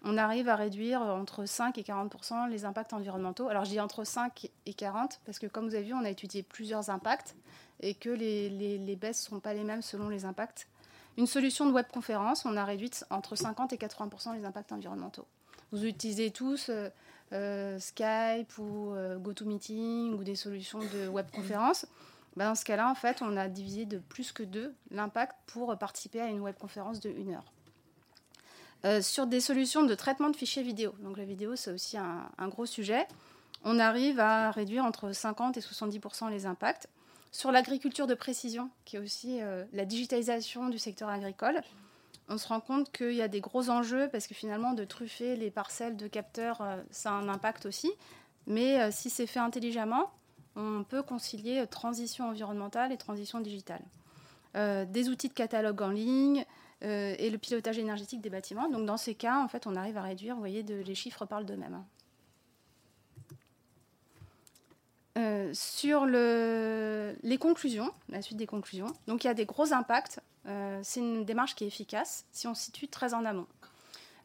on 0.03 0.17
arrive 0.17 0.49
à 0.49 0.57
réduire 0.57 1.03
entre 1.03 1.45
5 1.45 1.77
et 1.77 1.83
40% 1.83 2.49
les 2.49 2.65
impacts 2.65 2.93
environnementaux. 2.93 3.49
Alors 3.49 3.65
je 3.65 3.71
dis 3.71 3.81
entre 3.81 4.05
5 4.05 4.49
et 4.67 4.75
40 4.75 5.21
parce 5.27 5.39
que 5.39 5.47
comme 5.47 5.69
vous 5.69 5.75
avez 5.75 5.85
vu, 5.85 5.95
on 5.95 6.05
a 6.05 6.11
étudié 6.11 6.43
plusieurs 6.43 6.91
impacts 6.91 7.37
et 7.81 7.95
que 7.95 8.09
les, 8.09 8.97
baisses 8.97 9.25
ne 9.25 9.31
sont 9.37 9.41
pas 9.41 9.53
les 9.53 9.65
mêmes 9.65 9.83
selon 9.83 10.09
les 10.09 10.25
impacts. 10.25 10.69
Une 11.19 11.27
solution 11.27 11.67
de 11.67 11.73
webconférence, 11.73 12.47
on 12.47 12.57
a 12.57 12.65
réduit 12.65 12.91
entre 13.11 13.37
50 13.37 13.73
et 13.73 13.77
80% 13.77 14.35
les 14.35 14.45
impacts 14.45 14.73
environnementaux. 14.73 15.27
Vous 15.73 15.85
utilisez 15.85 16.31
tous 16.31 16.69
euh, 16.69 16.89
euh, 17.33 17.79
Skype 17.79 18.59
ou 18.59 18.93
euh, 18.93 19.19
GoToMeeting 19.19 20.15
ou 20.15 20.25
des 20.25 20.35
solutions 20.35 20.81
de 20.81 21.09
webconférence. 21.09 21.87
Ben, 22.37 22.49
dans 22.49 22.55
ce 22.55 22.65
cas-là, 22.65 22.91
en 22.91 22.95
fait, 22.95 23.23
on 23.23 23.37
a 23.37 23.49
divisé 23.49 23.87
de 23.87 23.99
plus 23.99 24.33
que 24.33 24.43
deux 24.43 24.75
l'impact 24.91 25.35
pour 25.47 25.77
participer 25.79 26.21
à 26.21 26.27
une 26.27 26.41
webconférence 26.41 27.01
de 27.01 27.11
1 27.11 27.35
heure. 27.35 29.03
Sur 29.03 29.27
des 29.27 29.41
solutions 29.41 29.83
de 29.85 29.95
traitement 29.95 30.31
de 30.31 30.37
fichiers 30.37 30.63
vidéo. 30.63 30.95
Donc 31.01 31.19
la 31.19 31.25
vidéo, 31.25 31.55
c'est 31.55 31.71
aussi 31.71 31.99
un, 31.99 32.49
gros 32.49 32.65
sujet. 32.65 33.07
On 33.63 33.79
arrive 33.79 34.19
à 34.21 34.51
réduire 34.53 34.87
entre 34.87 35.13
50 35.13 35.59
et 35.59 35.61
70% 35.61 36.31
les 36.31 36.47
impacts. 36.47 36.89
Sur 37.31 37.53
l'agriculture 37.53 38.07
de 38.07 38.15
précision, 38.15 38.71
qui 38.87 38.97
est 38.97 39.01
aussi 39.01 39.41
la 39.75 39.85
digitalisation 39.85 40.71
du 40.71 40.79
secteur 40.79 41.11
agricole, 41.11 41.61
on 42.31 42.39
se 42.39 42.49
rend 42.49 42.61
compte 42.61 42.91
qu'il 42.91 43.13
y 43.13 43.21
a 43.21 43.29
des 43.29 43.41
gros 43.41 43.69
enjeux 43.69 44.09
parce 44.11 44.27
que 44.27 44.35
finalement, 44.35 44.73
de 44.73 44.85
truffer 44.85 45.37
les 45.37 45.51
parcelles 45.51 45.97
de 45.97 46.07
capteurs, 46.07 46.63
euh, 46.63 46.81
ça 46.91 47.11
a 47.11 47.15
un 47.15 47.29
impact 47.29 47.67
aussi. 47.67 47.93
Mais 48.47 48.91
si 48.91 49.11
c'est 49.11 49.27
fait 49.27 49.39
intelligemment, 49.39 50.11
on 50.57 50.83
peut 50.83 51.03
concilier 51.03 51.65
transition 51.71 52.31
environnementale 52.31 52.91
et 52.91 52.97
transition 52.97 53.39
digitale. 53.39 53.83
des 54.55 55.09
outils 55.09 55.29
de 55.29 55.35
catalogue 55.35 55.83
en 55.83 55.91
ligne, 55.91 56.45
euh, 56.83 57.15
et 57.19 57.29
le 57.29 57.37
pilotage 57.37 57.79
énergétique 57.79 58.23
des 58.23 58.31
bâtiments. 58.31 58.69
Donc 58.71 58.87
dans 58.87 58.97
ces 58.97 59.15
cas, 59.15 59.43
en 59.43 59.49
fait, 59.49 59.67
on 59.67 59.77
arrive 59.77 59.99
à 59.99 60.03
réduire, 60.03 60.35
vous 60.35 60.41
voyez, 60.41 60.63
les 60.63 60.95
chiffres 60.95 61.27
parlent 61.27 61.45
d'eux-mêmes. 61.45 61.75
Hein. 61.75 61.85
Euh, 65.19 65.51
sur 65.53 66.07
les 66.07 67.39
conclusions, 67.39 67.93
la 68.09 68.23
suite 68.23 68.39
des 68.39 68.47
conclusions, 68.47 68.95
donc 69.07 69.25
il 69.25 69.27
y 69.27 69.31
a 69.31 69.35
des 69.35 69.47
gros 69.47 69.73
impacts. 69.73 70.21
Euh, 70.47 70.81
c'est 70.83 71.01
une 71.01 71.25
démarche 71.25 71.55
qui 71.55 71.65
est 71.65 71.67
efficace 71.67 72.25
si 72.33 72.47
on 72.47 72.55
se 72.55 72.65
situe 72.65 72.89
très 72.89 73.13
en 73.15 73.25
amont. 73.25 73.47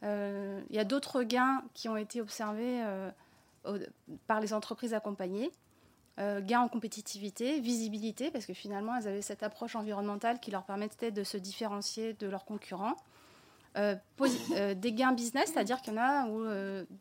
il 0.04 0.76
y 0.76 0.80
a 0.80 0.84
d'autres 0.84 1.24
gains 1.24 1.64
qui 1.74 1.90
ont 1.90 1.98
été 1.98 2.22
observés 2.22 2.84
par 4.28 4.40
les 4.40 4.54
entreprises 4.54 4.94
accompagnées. 4.94 5.52
Euh, 6.18 6.40
gain 6.40 6.62
en 6.62 6.70
compétitivité, 6.70 7.60
visibilité, 7.60 8.32
parce 8.32 8.46
que 8.46 8.54
finalement, 8.54 8.96
elles 8.96 9.08
avaient 9.08 9.22
cette 9.22 9.44
approche 9.44 9.76
environnementale 9.76 10.40
qui 10.40 10.50
leur 10.50 10.64
permettait 10.64 11.12
de 11.12 11.26
se 11.26 11.36
différencier 11.36 12.14
de 12.14 12.28
leurs 12.28 12.46
concurrents. 12.46 12.96
Euh, 13.78 13.96
euh, 14.52 14.74
des 14.74 14.94
gains 14.94 15.12
business, 15.12 15.52
c'est-à-dire 15.54 15.82
qu'il 15.82 15.94
y 15.94 15.98
en 15.98 16.02
a 16.02 16.28
où 16.28 16.46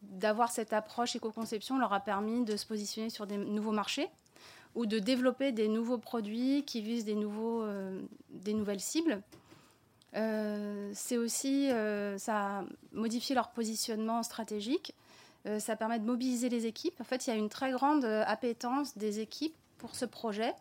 d'avoir 0.03 0.51
cette 0.51 0.73
approche 0.73 1.15
éco-conception 1.15 1.79
leur 1.79 1.93
a 1.93 2.01
permis 2.01 2.45
de 2.45 2.57
se 2.57 2.67
positionner 2.67 3.11
sur 3.11 3.27
des 3.27 3.37
nouveaux 3.37 3.73
marchés 3.73 4.09
ou 4.75 4.87
de 4.87 4.99
développer 4.99 5.53
des 5.53 5.69
nouveaux 5.69 5.99
produits 5.99 6.65
qui 6.65 6.81
visent 6.81 7.05
des, 7.05 7.15
nouveaux, 7.15 7.65
des 8.31 8.55
nouvelles 8.55 8.81
cibles. 8.81 9.23
c'est 10.13 11.17
aussi, 11.17 11.69
ça 12.17 12.59
a 12.59 12.65
modifié 12.93 13.37
leur 13.37 13.51
positionnement 13.51 14.25
stratégique 14.25 14.95
euh, 15.47 15.59
ça 15.59 15.77
permet 15.77 15.99
de 15.99 16.05
mobiliser 16.05 16.49
les 16.49 16.67
équipes. 16.67 16.99
En 17.01 17.05
fait, 17.05 17.27
il 17.27 17.31
y 17.31 17.33
a 17.33 17.37
une 17.37 17.51
très 17.51 17.71
grande 17.71 18.05
euh, 18.05 18.25
appétence 18.27 18.97
des 18.97 19.21
équipes 19.21 19.55
pour 19.79 19.95
ce 19.95 20.07
projet, 20.07 20.55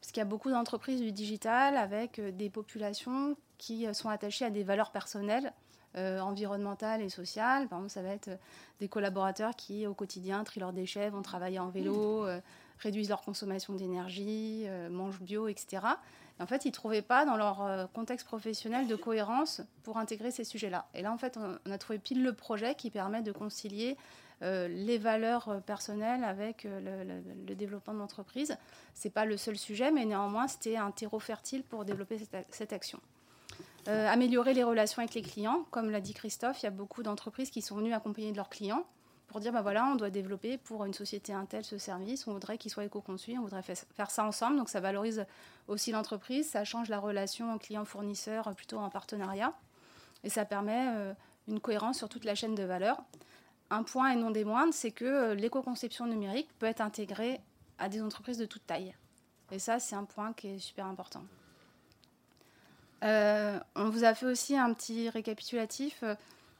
parce 0.00 0.12
qu'il 0.12 0.18
y 0.18 0.22
a 0.22 0.26
beaucoup 0.26 0.50
d'entreprises 0.50 1.00
du 1.00 1.10
digital 1.10 1.76
avec 1.76 2.18
euh, 2.18 2.30
des 2.30 2.48
populations 2.48 3.36
qui 3.62 3.86
sont 3.94 4.08
attachées 4.08 4.44
à 4.44 4.50
des 4.50 4.64
valeurs 4.64 4.90
personnelles, 4.90 5.52
environnementales 5.94 7.02
et 7.02 7.08
sociales. 7.08 7.68
Par 7.68 7.78
exemple, 7.78 7.92
ça 7.92 8.02
va 8.02 8.08
être 8.08 8.30
des 8.80 8.88
collaborateurs 8.88 9.54
qui, 9.54 9.86
au 9.86 9.94
quotidien, 9.94 10.42
trient 10.42 10.58
leurs 10.58 10.72
déchets, 10.72 11.10
vont 11.10 11.22
travailler 11.22 11.58
en 11.58 11.68
vélo, 11.68 12.26
réduisent 12.80 13.10
leur 13.10 13.20
consommation 13.20 13.74
d'énergie, 13.74 14.66
mangent 14.90 15.20
bio, 15.20 15.48
etc. 15.48 15.82
en 16.40 16.46
fait, 16.46 16.64
ils 16.64 16.68
ne 16.68 16.72
trouvaient 16.72 17.02
pas 17.02 17.24
dans 17.24 17.36
leur 17.36 17.88
contexte 17.92 18.26
professionnel 18.26 18.88
de 18.88 18.96
cohérence 18.96 19.60
pour 19.84 19.98
intégrer 19.98 20.30
ces 20.30 20.44
sujets-là. 20.44 20.86
Et 20.94 21.02
là, 21.02 21.12
en 21.12 21.18
fait, 21.18 21.38
on, 21.38 21.70
a 21.70 21.78
trouvé 21.78 21.98
pile 21.98 22.22
le 22.22 22.32
projet 22.32 22.74
qui 22.74 22.90
permet 22.90 23.22
de 23.22 23.30
concilier 23.30 23.96
euh, 24.42 24.66
les 24.66 24.98
valeurs 24.98 25.62
personnelles 25.66 26.24
avec 26.24 26.64
euh, 26.64 27.22
le, 27.46 27.54
développement 27.54 27.94
de 27.94 27.98
l'entreprise. 28.00 28.56
Ce 28.94 29.06
n'est 29.06 29.12
pas 29.12 29.24
le 29.24 29.36
seul 29.36 29.56
sujet, 29.56 29.92
mais 29.92 30.04
néanmoins, 30.04 30.48
c'était 30.48 30.76
un 30.76 30.90
terreau 30.90 31.20
fertile 31.20 31.62
pour 31.62 31.84
développer 31.84 32.18
cette, 32.50 32.72
action. 32.72 32.98
Euh, 33.88 34.08
améliorer 34.08 34.54
les 34.54 34.62
relations 34.62 35.00
avec 35.00 35.14
les 35.14 35.22
clients. 35.22 35.66
Comme 35.72 35.90
l'a 35.90 36.00
dit 36.00 36.14
Christophe, 36.14 36.62
il 36.62 36.64
y 36.64 36.68
a 36.68 36.70
beaucoup 36.70 37.02
d'entreprises 37.02 37.50
qui 37.50 37.62
sont 37.62 37.76
venues 37.76 37.92
accompagner 37.92 38.30
de 38.30 38.36
leurs 38.36 38.48
clients 38.48 38.84
pour 39.26 39.40
dire, 39.40 39.52
bah 39.52 39.62
voilà, 39.62 39.86
on 39.86 39.96
doit 39.96 40.10
développer 40.10 40.58
pour 40.58 40.84
une 40.84 40.92
société 40.92 41.32
Intel 41.32 41.64
ce 41.64 41.78
service, 41.78 42.26
on 42.26 42.34
voudrait 42.34 42.58
qu'il 42.58 42.70
soit 42.70 42.84
éco-conçu, 42.84 43.36
on 43.38 43.42
voudrait 43.42 43.62
faire 43.62 44.10
ça 44.10 44.24
ensemble, 44.24 44.58
donc 44.58 44.68
ça 44.68 44.78
valorise 44.78 45.24
aussi 45.68 45.90
l'entreprise, 45.90 46.50
ça 46.50 46.64
change 46.64 46.90
la 46.90 46.98
relation 46.98 47.56
client-fournisseur 47.58 48.54
plutôt 48.54 48.78
en 48.78 48.90
partenariat, 48.90 49.54
et 50.22 50.28
ça 50.28 50.44
permet 50.44 50.86
euh, 50.88 51.14
une 51.48 51.60
cohérence 51.60 51.96
sur 51.96 52.10
toute 52.10 52.24
la 52.24 52.34
chaîne 52.34 52.54
de 52.54 52.62
valeur. 52.62 53.02
Un 53.70 53.84
point 53.84 54.10
et 54.10 54.16
non 54.16 54.30
des 54.30 54.44
moindres, 54.44 54.74
c'est 54.74 54.90
que 54.90 55.06
euh, 55.06 55.34
l'éco-conception 55.34 56.06
numérique 56.06 56.50
peut 56.58 56.66
être 56.66 56.82
intégrée 56.82 57.40
à 57.78 57.88
des 57.88 58.02
entreprises 58.02 58.38
de 58.38 58.44
toute 58.44 58.66
taille. 58.66 58.94
Et 59.50 59.58
ça, 59.58 59.80
c'est 59.80 59.96
un 59.96 60.04
point 60.04 60.34
qui 60.34 60.48
est 60.48 60.58
super 60.58 60.86
important. 60.86 61.22
Euh, 63.02 63.58
on 63.74 63.88
vous 63.90 64.04
a 64.04 64.14
fait 64.14 64.26
aussi 64.26 64.56
un 64.56 64.72
petit 64.74 65.08
récapitulatif 65.08 66.04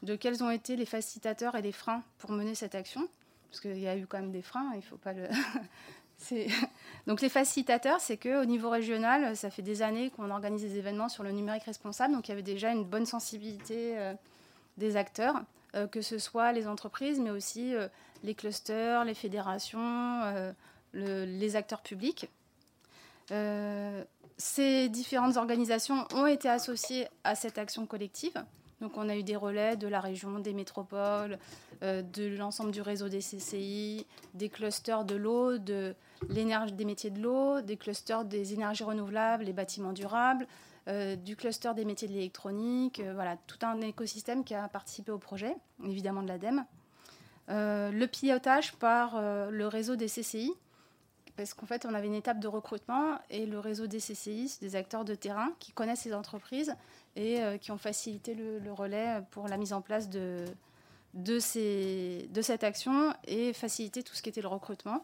de 0.01 0.15
quels 0.15 0.43
ont 0.43 0.51
été 0.51 0.75
les 0.75 0.85
facilitateurs 0.85 1.55
et 1.55 1.61
les 1.61 1.71
freins 1.71 2.03
pour 2.17 2.31
mener 2.31 2.55
cette 2.55 2.75
action. 2.75 3.07
Parce 3.49 3.61
qu'il 3.61 3.79
y 3.79 3.87
a 3.87 3.95
eu 3.95 4.07
quand 4.07 4.19
même 4.19 4.31
des 4.31 4.41
freins, 4.41 4.71
il 4.75 4.81
faut 4.81 4.97
pas 4.97 5.13
le. 5.13 5.27
Donc 7.07 7.21
les 7.21 7.29
facilitateurs, 7.29 7.99
c'est 7.99 8.17
qu'au 8.17 8.45
niveau 8.45 8.69
régional, 8.69 9.35
ça 9.35 9.49
fait 9.49 9.61
des 9.61 9.81
années 9.81 10.09
qu'on 10.09 10.29
organise 10.29 10.61
des 10.61 10.77
événements 10.77 11.09
sur 11.09 11.23
le 11.23 11.31
numérique 11.31 11.63
responsable, 11.63 12.13
donc 12.13 12.27
il 12.27 12.31
y 12.31 12.33
avait 12.33 12.41
déjà 12.41 12.71
une 12.71 12.83
bonne 12.83 13.05
sensibilité 13.05 13.97
euh, 13.97 14.13
des 14.77 14.95
acteurs, 14.95 15.35
euh, 15.75 15.87
que 15.87 16.01
ce 16.01 16.17
soit 16.19 16.51
les 16.51 16.67
entreprises, 16.67 17.19
mais 17.19 17.31
aussi 17.31 17.75
euh, 17.75 17.87
les 18.23 18.35
clusters, 18.35 19.05
les 19.05 19.13
fédérations, 19.13 20.21
les 20.93 21.55
acteurs 21.55 21.81
publics. 21.81 22.29
Ces 24.37 24.89
différentes 24.89 25.37
organisations 25.37 26.07
ont 26.13 26.25
été 26.25 26.49
associées 26.49 27.07
à 27.23 27.35
cette 27.35 27.57
action 27.57 27.85
collective. 27.85 28.43
Donc 28.81 28.97
on 28.97 29.07
a 29.07 29.15
eu 29.15 29.23
des 29.23 29.35
relais 29.35 29.77
de 29.77 29.87
la 29.87 30.01
région, 30.01 30.39
des 30.39 30.53
métropoles, 30.53 31.39
de 31.81 32.35
l'ensemble 32.35 32.71
du 32.71 32.81
réseau 32.81 33.07
des 33.07 33.19
CCI, 33.19 34.05
des 34.33 34.49
clusters 34.49 35.05
de 35.05 35.15
l'eau, 35.15 35.57
des 35.57 35.95
métiers 36.85 37.09
de 37.09 37.21
l'eau, 37.21 37.61
des 37.61 37.77
clusters 37.77 38.25
des 38.25 38.53
énergies 38.53 38.83
renouvelables, 38.83 39.45
les 39.45 39.53
bâtiments 39.53 39.93
durables, 39.93 40.47
euh, 40.89 41.15
du 41.15 41.37
cluster 41.37 41.73
des 41.73 41.85
métiers 41.85 42.09
de 42.09 42.13
l'électronique, 42.13 42.99
euh, 42.99 43.13
voilà, 43.13 43.37
tout 43.47 43.57
un 43.61 43.79
écosystème 43.79 44.43
qui 44.43 44.53
a 44.53 44.67
participé 44.67 45.11
au 45.11 45.17
projet, 45.17 45.55
évidemment 45.85 46.21
de 46.21 46.27
l'ADEME. 46.27 46.65
Euh, 47.49 47.89
le 47.89 48.05
pilotage 48.07 48.73
par 48.73 49.21
le 49.21 49.67
réseau 49.67 49.95
des 49.95 50.07
CCI, 50.07 50.53
parce 51.35 51.53
qu'en 51.53 51.65
fait, 51.65 51.85
on 51.85 51.93
avait 51.93 52.07
une 52.07 52.13
étape 52.13 52.39
de 52.39 52.47
recrutement 52.47 53.17
et 53.29 53.45
le 53.45 53.59
réseau 53.59 53.87
des 53.87 53.99
CCI, 53.99 54.57
des 54.61 54.75
acteurs 54.75 55.05
de 55.05 55.15
terrain 55.15 55.49
qui 55.59 55.71
connaissent 55.71 56.01
ces 56.01 56.13
entreprises 56.13 56.75
et 57.15 57.39
qui 57.61 57.71
ont 57.71 57.77
facilité 57.77 58.33
le, 58.35 58.71
relais 58.71 59.21
pour 59.31 59.47
la 59.47 59.57
mise 59.57 59.73
en 59.73 59.81
place 59.81 60.09
de, 60.09 60.45
de, 61.13 61.39
cette 61.39 62.63
action 62.63 63.13
et 63.27 63.53
faciliter 63.53 64.03
tout 64.03 64.13
ce 64.13 64.21
qui 64.21 64.29
était 64.29 64.41
le 64.41 64.47
recrutement. 64.47 65.03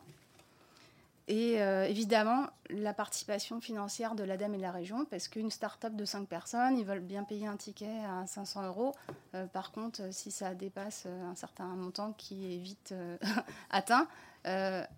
Et 1.30 1.62
euh, 1.62 1.86
évidemment, 1.86 2.48
la 2.72 2.92
participation 2.92 3.62
financière 3.62 4.16
de 4.16 4.24
l'ADEME 4.24 4.56
et 4.56 4.58
de 4.58 4.64
la 4.64 4.72
région, 4.72 5.06
parce 5.06 5.28
qu'une 5.28 5.52
start-up 5.52 5.96
de 5.96 6.04
5 6.04 6.28
personnes, 6.28 6.76
ils 6.76 6.84
veulent 6.86 7.00
bien 7.02 7.24
payer 7.24 7.46
un 7.46 7.56
ticket 7.56 8.04
à 8.04 8.26
500 8.26 8.66
euros. 8.66 8.96
Euh, 9.36 9.46
par 9.46 9.72
contre, 9.72 10.12
si 10.12 10.32
ça 10.32 10.56
dépasse 10.56 11.06
un 11.06 11.36
certain 11.36 11.68
montant 11.68 12.14
qui 12.14 12.56
est 12.56 12.58
vite 12.58 12.94
euh, 12.94 13.16
atteint, 13.70 14.08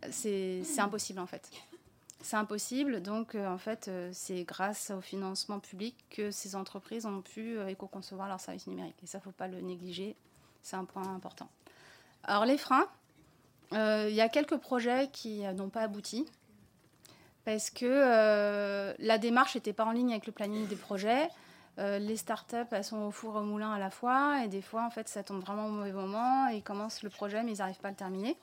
c'est 0.09 0.63
impossible 0.77 1.19
en 1.19 1.27
fait. 1.27 1.51
C'est 2.21 2.37
impossible, 2.37 3.01
donc 3.01 3.35
en 3.35 3.57
fait, 3.57 3.89
c'est 4.13 4.43
grâce 4.43 4.91
au 4.91 5.01
financement 5.01 5.59
public 5.59 5.95
que 6.11 6.31
ces 6.31 6.55
entreprises 6.55 7.05
ont 7.05 7.21
pu 7.21 7.59
éco-concevoir 7.67 8.29
leurs 8.29 8.39
services 8.39 8.67
numériques. 8.67 9.03
Et 9.03 9.07
ça, 9.07 9.17
ne 9.17 9.23
faut 9.23 9.31
pas 9.31 9.47
le 9.47 9.59
négliger, 9.59 10.15
c'est 10.61 10.75
un 10.75 10.85
point 10.85 11.13
important. 11.13 11.49
Alors 12.23 12.45
les 12.45 12.57
freins, 12.57 12.85
euh, 12.85 12.87
il 13.73 14.13
y 14.13 14.21
a 14.21 14.29
quelques 14.29 14.57
projets 14.57 15.09
qui 15.11 15.41
n'ont 15.55 15.69
pas 15.69 15.81
abouti 15.81 16.25
parce 17.45 17.69
que 17.69 17.85
euh, 17.85 18.93
la 18.99 19.17
démarche 19.17 19.55
n'était 19.55 19.73
pas 19.73 19.85
en 19.85 19.91
ligne 19.91 20.11
avec 20.11 20.25
le 20.25 20.31
planning 20.31 20.67
des 20.67 20.75
projets. 20.75 21.29
Euh, 21.79 21.99
les 21.99 22.17
startups, 22.17 22.67
elles 22.71 22.83
sont 22.83 22.99
au 22.99 23.11
four 23.11 23.35
au 23.35 23.43
moulin 23.43 23.71
à 23.71 23.79
la 23.79 23.89
fois, 23.89 24.43
et 24.43 24.47
des 24.47 24.61
fois, 24.61 24.85
en 24.85 24.89
fait, 24.89 25.07
ça 25.07 25.23
tombe 25.23 25.41
vraiment 25.41 25.67
au 25.67 25.71
mauvais 25.71 25.93
moment, 25.93 26.47
ils 26.47 26.61
commencent 26.61 27.01
le 27.01 27.09
projet, 27.09 27.43
mais 27.43 27.53
ils 27.53 27.59
n'arrivent 27.59 27.79
pas 27.79 27.87
à 27.87 27.91
le 27.91 27.97
terminer. 27.97 28.37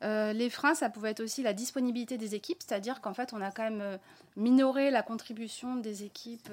les 0.00 0.50
freins, 0.50 0.74
ça 0.74 0.88
pouvait 0.88 1.10
être 1.10 1.22
aussi 1.22 1.42
la 1.42 1.52
disponibilité 1.52 2.16
des 2.16 2.34
équipes, 2.34 2.62
c'est-à-dire 2.66 3.00
qu'en 3.00 3.12
fait, 3.12 3.32
on 3.34 3.42
a 3.42 3.50
quand 3.50 3.62
même 3.62 3.98
minoré 4.36 4.90
la 4.90 5.02
contribution 5.02 5.76
des 5.76 6.04
équipes 6.04 6.48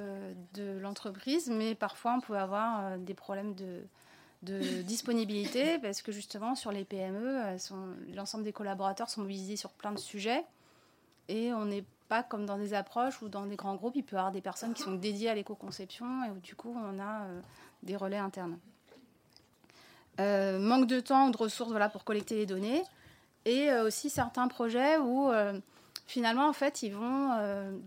de 0.54 0.78
l'entreprise, 0.80 1.50
mais 1.50 1.74
parfois, 1.74 2.16
on 2.18 2.20
pouvait 2.20 2.40
avoir 2.40 2.98
des 2.98 3.14
problèmes 3.14 3.56
de, 3.56 3.82
de 4.44 4.82
disponibilité, 4.82 5.78
parce 5.82 6.02
que 6.02 6.12
justement, 6.12 6.56
sur 6.56 6.72
les 6.72 6.86
PME, 6.86 7.58
l'ensemble 8.16 8.44
des 8.44 8.54
collaborateurs 8.54 9.10
sont 9.10 9.22
mobilisés 9.22 9.56
sur 9.56 9.72
plein 9.72 9.92
de 9.92 10.00
sujets, 10.00 10.44
et 11.30 11.54
on 11.54 11.66
n'est 11.66 11.84
pas 12.08 12.24
comme 12.24 12.46
dans 12.46 12.58
des 12.58 12.74
approches 12.74 13.22
ou 13.22 13.30
dans 13.30 13.46
des 13.46 13.56
grands 13.56 13.76
groupes, 13.76 13.96
il 13.96 14.04
peut 14.04 14.16
y 14.16 14.20
avoir 14.20 14.32
des 14.32 14.42
personnes 14.42 14.74
qui 14.74 14.82
sont 14.82 14.96
dédiées 14.96 15.30
à 15.30 15.36
l'éco-conception, 15.36 16.24
et 16.26 16.30
où 16.30 16.40
du 16.40 16.56
coup, 16.56 16.76
on 16.76 17.00
a 17.00 17.24
euh, 17.24 17.42
des 17.84 17.96
relais 17.96 18.18
internes. 18.18 18.58
Euh, 20.20 20.58
manque 20.60 20.88
de 20.88 21.00
temps 21.00 21.28
ou 21.28 21.32
de 21.32 21.38
ressources 21.38 21.70
voilà, 21.70 21.90
pour 21.90 22.04
collecter 22.04 22.36
les 22.36 22.46
données, 22.46 22.84
et 23.46 23.70
euh, 23.70 23.86
aussi 23.86 24.10
certains 24.10 24.48
projets 24.48 24.98
où 24.98 25.30
finalement, 26.06 26.48
en 26.48 26.54
fait, 26.54 26.84
ils 26.84 26.94
vont 26.94 27.32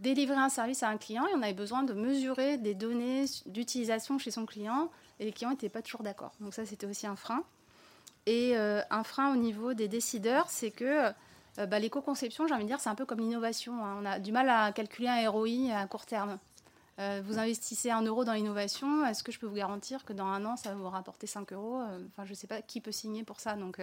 délivrer 0.02 0.36
un 0.36 0.50
service 0.50 0.82
à 0.82 0.88
un 0.88 0.98
client 0.98 1.26
et 1.26 1.34
on 1.34 1.42
avait 1.42 1.54
besoin 1.54 1.82
de 1.82 1.94
mesurer 1.94 2.58
des 2.58 2.74
données 2.74 3.24
d'utilisation 3.46 4.18
chez 4.18 4.30
son 4.30 4.44
client 4.44 4.90
et 5.20 5.24
les 5.26 5.32
clients 5.32 5.50
n'étaient 5.50 5.68
pas 5.68 5.82
toujours 5.82 6.02
d'accord. 6.02 6.32
Donc 6.40 6.54
ça, 6.54 6.66
c'était 6.66 6.86
aussi 6.86 7.06
un 7.06 7.14
frein. 7.14 7.44
Et 8.26 8.56
euh, 8.56 8.80
un 8.90 9.04
frein 9.04 9.32
au 9.32 9.36
niveau 9.36 9.74
des 9.74 9.86
décideurs, 9.86 10.48
c'est 10.48 10.70
que 10.70 11.12
euh, 11.58 11.66
bah, 11.66 11.78
l'éco-conception, 11.78 12.46
j'ai 12.46 12.54
envie 12.54 12.64
de 12.64 12.68
dire, 12.68 12.80
c'est 12.80 12.88
un 12.88 12.94
peu 12.94 13.04
comme 13.04 13.20
l'innovation. 13.20 13.84
Hein. 13.84 13.98
On 14.00 14.06
a 14.06 14.18
du 14.18 14.32
mal 14.32 14.48
à 14.48 14.72
calculer 14.72 15.08
un 15.08 15.30
ROI 15.30 15.74
à 15.74 15.86
court 15.86 16.06
terme. 16.06 16.38
Euh, 16.98 17.22
vous 17.24 17.38
investissez 17.38 17.90
un 17.90 18.02
euro 18.02 18.24
dans 18.24 18.32
l'innovation, 18.32 19.06
est-ce 19.06 19.22
que 19.22 19.30
je 19.30 19.38
peux 19.38 19.46
vous 19.46 19.54
garantir 19.54 20.04
que 20.04 20.12
dans 20.12 20.26
un 20.26 20.44
an, 20.44 20.56
ça 20.56 20.70
va 20.70 20.76
vous 20.76 20.88
rapporter 20.88 21.26
5 21.26 21.52
euros? 21.52 21.82
Enfin, 22.08 22.24
je 22.24 22.30
ne 22.30 22.34
sais 22.34 22.46
pas 22.46 22.60
qui 22.60 22.80
peut 22.80 22.92
signer 22.92 23.22
pour 23.22 23.40
ça. 23.40 23.56
Donc, 23.56 23.80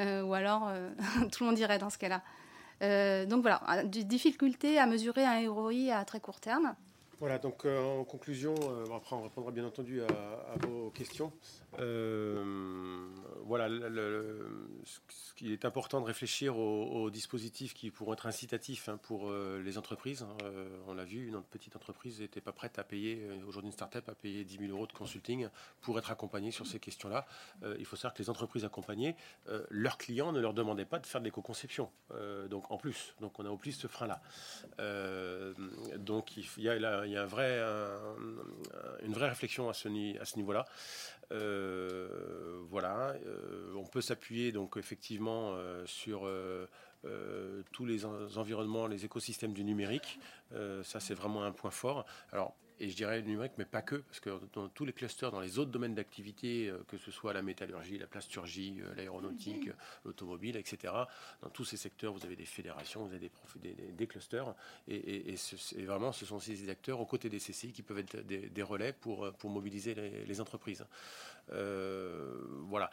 ou 0.00 0.34
alors, 0.34 0.70
tout 1.32 1.44
le 1.44 1.46
monde 1.46 1.56
dirait 1.56 1.78
dans 1.78 1.90
ce 1.90 1.98
cas-là. 1.98 3.26
donc 3.26 3.42
voilà, 3.42 3.84
des 3.84 4.04
difficultés 4.04 4.78
à 4.78 4.86
mesurer 4.86 5.26
un 5.26 5.50
ROI 5.50 5.94
à 5.94 6.06
très 6.06 6.20
court 6.20 6.40
terme. 6.40 6.74
Voilà, 7.22 7.38
donc 7.38 7.66
euh, 7.66 7.78
en 7.78 8.02
conclusion, 8.02 8.52
euh, 8.62 8.96
après 8.96 9.14
on 9.14 9.22
répondra 9.22 9.52
bien 9.52 9.64
entendu 9.64 10.02
à, 10.02 10.56
vos 10.66 10.90
questions. 10.90 11.32
Euh, 11.78 12.42
voilà, 13.44 13.68
ce 13.68 15.32
qui 15.36 15.52
est 15.52 15.64
important 15.64 16.00
de 16.00 16.06
réfléchir 16.06 16.58
aux, 16.58 17.10
dispositifs 17.10 17.74
qui 17.74 17.92
pourront 17.92 18.14
être 18.14 18.26
incitatifs 18.26 18.88
hein, 18.88 18.98
pour 19.00 19.30
les 19.32 19.78
entreprises. 19.78 20.22
Hein. 20.22 20.36
on 20.88 20.94
l'a 20.94 21.04
vu, 21.04 21.28
une 21.28 21.40
petite 21.44 21.76
entreprise 21.76 22.20
n'était 22.20 22.40
pas 22.40 22.50
prête 22.50 22.80
à 22.80 22.84
payer, 22.84 23.24
aujourd'hui 23.46 23.68
une 23.68 23.72
start-up 23.72 24.08
a 24.08 24.14
payé 24.14 24.44
10 24.44 24.58
000 24.58 24.72
euros 24.72 24.88
de 24.88 24.92
consulting 24.92 25.48
pour 25.80 25.98
être 25.98 26.10
accompagnée 26.10 26.50
sur 26.50 26.66
ces 26.66 26.80
questions-là. 26.80 27.26
il 27.78 27.84
faut 27.84 27.96
savoir 27.96 28.14
que 28.14 28.22
les 28.22 28.30
entreprises 28.30 28.64
accompagnées, 28.64 29.14
leurs 29.70 29.98
clients 29.98 30.32
ne 30.32 30.40
leur 30.40 30.54
demandaient 30.54 30.84
pas 30.84 30.98
de 30.98 31.06
faire 31.06 31.20
de 31.20 31.26
l'éco-conception. 31.26 31.90
donc 32.50 32.70
en 32.70 32.78
plus, 32.78 33.14
donc 33.20 33.38
on 33.38 33.46
a 33.46 33.50
au 33.50 33.56
plus 33.56 33.72
ce 33.72 33.86
frein-là. 33.86 34.20
donc 35.98 36.36
il 36.36 36.62
y 36.62 36.68
a, 36.68 36.78
là, 36.78 37.06
y 37.12 37.16
a 37.16 37.26
une 39.02 39.12
vraie 39.12 39.28
réflexion 39.28 39.68
à 39.68 39.74
ce, 39.74 39.88
à 40.20 40.24
ce 40.24 40.36
niveau-là. 40.36 40.64
Euh, 41.32 42.60
voilà, 42.68 43.14
euh, 43.26 43.72
on 43.76 43.86
peut 43.86 44.02
s'appuyer 44.02 44.52
donc 44.52 44.76
effectivement 44.76 45.52
euh, 45.54 45.84
sur 45.86 46.28
tous 47.72 47.84
les 47.84 48.04
environnements, 48.04 48.86
les 48.86 49.04
écosystèmes 49.04 49.52
du 49.52 49.64
numérique. 49.64 50.20
ça, 50.84 51.00
c'est 51.00 51.14
vraiment 51.14 51.42
un 51.42 51.50
point 51.52 51.72
fort. 51.72 52.04
Alors, 52.30 52.54
et 52.80 52.88
je 52.88 52.96
dirais 52.96 53.22
numérique, 53.22 53.52
mais 53.58 53.64
pas 53.64 53.82
que, 53.82 53.96
parce 53.96 54.20
que 54.20 54.30
dans 54.52 54.68
tous 54.68 54.84
les 54.84 54.92
clusters, 54.92 55.30
dans 55.30 55.40
les 55.40 55.58
autres 55.58 55.70
domaines 55.70 55.94
d'activité, 55.94 56.68
euh, 56.68 56.82
que 56.88 56.96
ce 56.96 57.10
soit 57.10 57.32
la 57.32 57.42
métallurgie, 57.42 57.98
la 57.98 58.06
plasturgie, 58.06 58.80
euh, 58.80 58.94
l'aéronautique, 58.94 59.68
euh, 59.68 59.74
l'automobile, 60.04 60.56
etc., 60.56 60.92
dans 61.42 61.50
tous 61.50 61.64
ces 61.64 61.76
secteurs, 61.76 62.12
vous 62.12 62.24
avez 62.24 62.36
des 62.36 62.44
fédérations, 62.44 63.04
vous 63.04 63.14
avez 63.14 63.30
des, 63.60 63.92
des, 63.92 64.06
clusters, 64.06 64.54
et, 64.88 65.36
vraiment, 65.84 66.12
ce 66.12 66.26
sont 66.26 66.40
ces 66.40 66.68
acteurs 66.68 67.00
aux 67.00 67.06
côtés 67.06 67.28
des 67.28 67.38
CCI 67.38 67.72
qui 67.72 67.82
peuvent 67.82 67.98
être 67.98 68.16
des, 68.16 68.62
relais 68.62 68.92
pour, 68.92 69.32
pour 69.34 69.50
mobiliser 69.50 69.94
les, 69.94 70.40
entreprises. 70.40 70.84
voilà. 71.48 72.90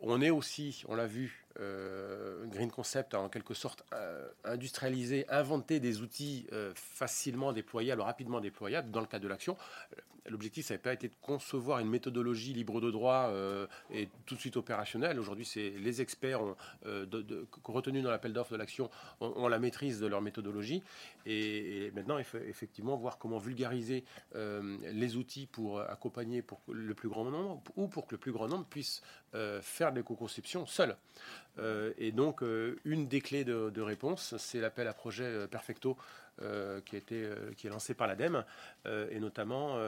On 0.00 0.20
est 0.20 0.30
aussi, 0.30 0.82
on 0.88 0.96
l'a 0.96 1.06
vu, 1.06 1.43
Green 1.56 2.70
Concept 2.70 3.14
a 3.14 3.20
en 3.20 3.28
quelque 3.28 3.54
sorte 3.54 3.84
euh, 3.92 4.28
industrialisé, 4.44 5.26
inventé 5.28 5.80
des 5.80 6.00
outils 6.00 6.46
euh, 6.52 6.72
facilement 6.74 7.52
déployables, 7.52 8.02
rapidement 8.02 8.40
déployables 8.40 8.90
dans 8.90 9.00
le 9.00 9.06
cadre 9.06 9.24
de 9.24 9.28
l'action. 9.28 9.56
L'objectif, 10.26 10.64
ça 10.64 10.72
n'avait 10.72 10.82
pas 10.82 10.92
été 10.94 11.08
de 11.08 11.14
concevoir 11.20 11.80
une 11.80 11.90
méthodologie 11.90 12.54
libre 12.54 12.80
de 12.80 12.90
droit 12.90 13.30
et 13.90 14.08
tout 14.24 14.36
de 14.36 14.40
suite 14.40 14.56
opérationnelle. 14.56 15.20
Aujourd'hui, 15.20 15.46
les 15.54 16.00
experts 16.00 16.40
retenus 17.62 18.02
dans 18.02 18.10
l'appel 18.10 18.32
d'offres 18.32 18.52
de 18.52 18.56
l'action 18.56 18.88
ont, 19.20 19.48
la 19.48 19.58
maîtrise 19.58 20.00
de 20.00 20.06
leur 20.06 20.22
méthodologie. 20.22 20.82
Et, 21.26 21.92
maintenant, 21.94 22.16
effectivement 22.16 22.96
voir 22.96 23.18
comment 23.18 23.36
vulgariser 23.36 24.06
les 24.34 25.16
outils 25.16 25.46
pour 25.46 25.82
accompagner 25.82 26.42
le 26.68 26.94
plus 26.94 27.10
grand 27.10 27.24
nombre 27.24 27.62
ou 27.76 27.86
pour 27.86 28.06
que 28.06 28.14
le 28.14 28.18
plus 28.18 28.32
grand 28.32 28.48
nombre 28.48 28.64
puisse 28.64 29.02
faire 29.60 29.92
de 29.92 29.98
l'éco-conception 29.98 30.64
seul. 30.64 30.96
Euh, 31.58 31.92
et 31.98 32.12
donc, 32.12 32.42
euh, 32.42 32.78
une 32.84 33.06
des 33.08 33.20
clés 33.20 33.44
de, 33.44 33.80
réponse, 33.80 34.36
c'est 34.38 34.60
l'appel 34.60 34.88
à 34.88 34.94
projet 34.94 35.24
euh, 35.24 35.46
Perfecto 35.46 35.96
qui, 36.84 36.96
a 36.96 36.98
été, 36.98 37.28
qui 37.56 37.68
est 37.68 37.70
lancé 37.70 37.94
par 37.94 38.08
l'ADEME, 38.08 38.44
et 38.86 39.20
notamment 39.20 39.78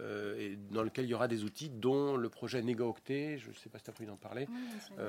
et 0.00 0.56
dans 0.72 0.82
lequel 0.82 1.04
il 1.04 1.10
y 1.10 1.14
aura 1.14 1.28
des 1.28 1.44
outils, 1.44 1.70
dont 1.70 2.16
le 2.16 2.28
projet 2.28 2.60
NegaOctet. 2.60 3.38
Je 3.38 3.50
ne 3.50 3.54
sais 3.54 3.68
pas 3.68 3.78
si 3.78 3.84
tu 3.84 3.90
as 3.90 3.92
pu 3.92 4.10
en 4.10 4.16
parler. 4.16 4.48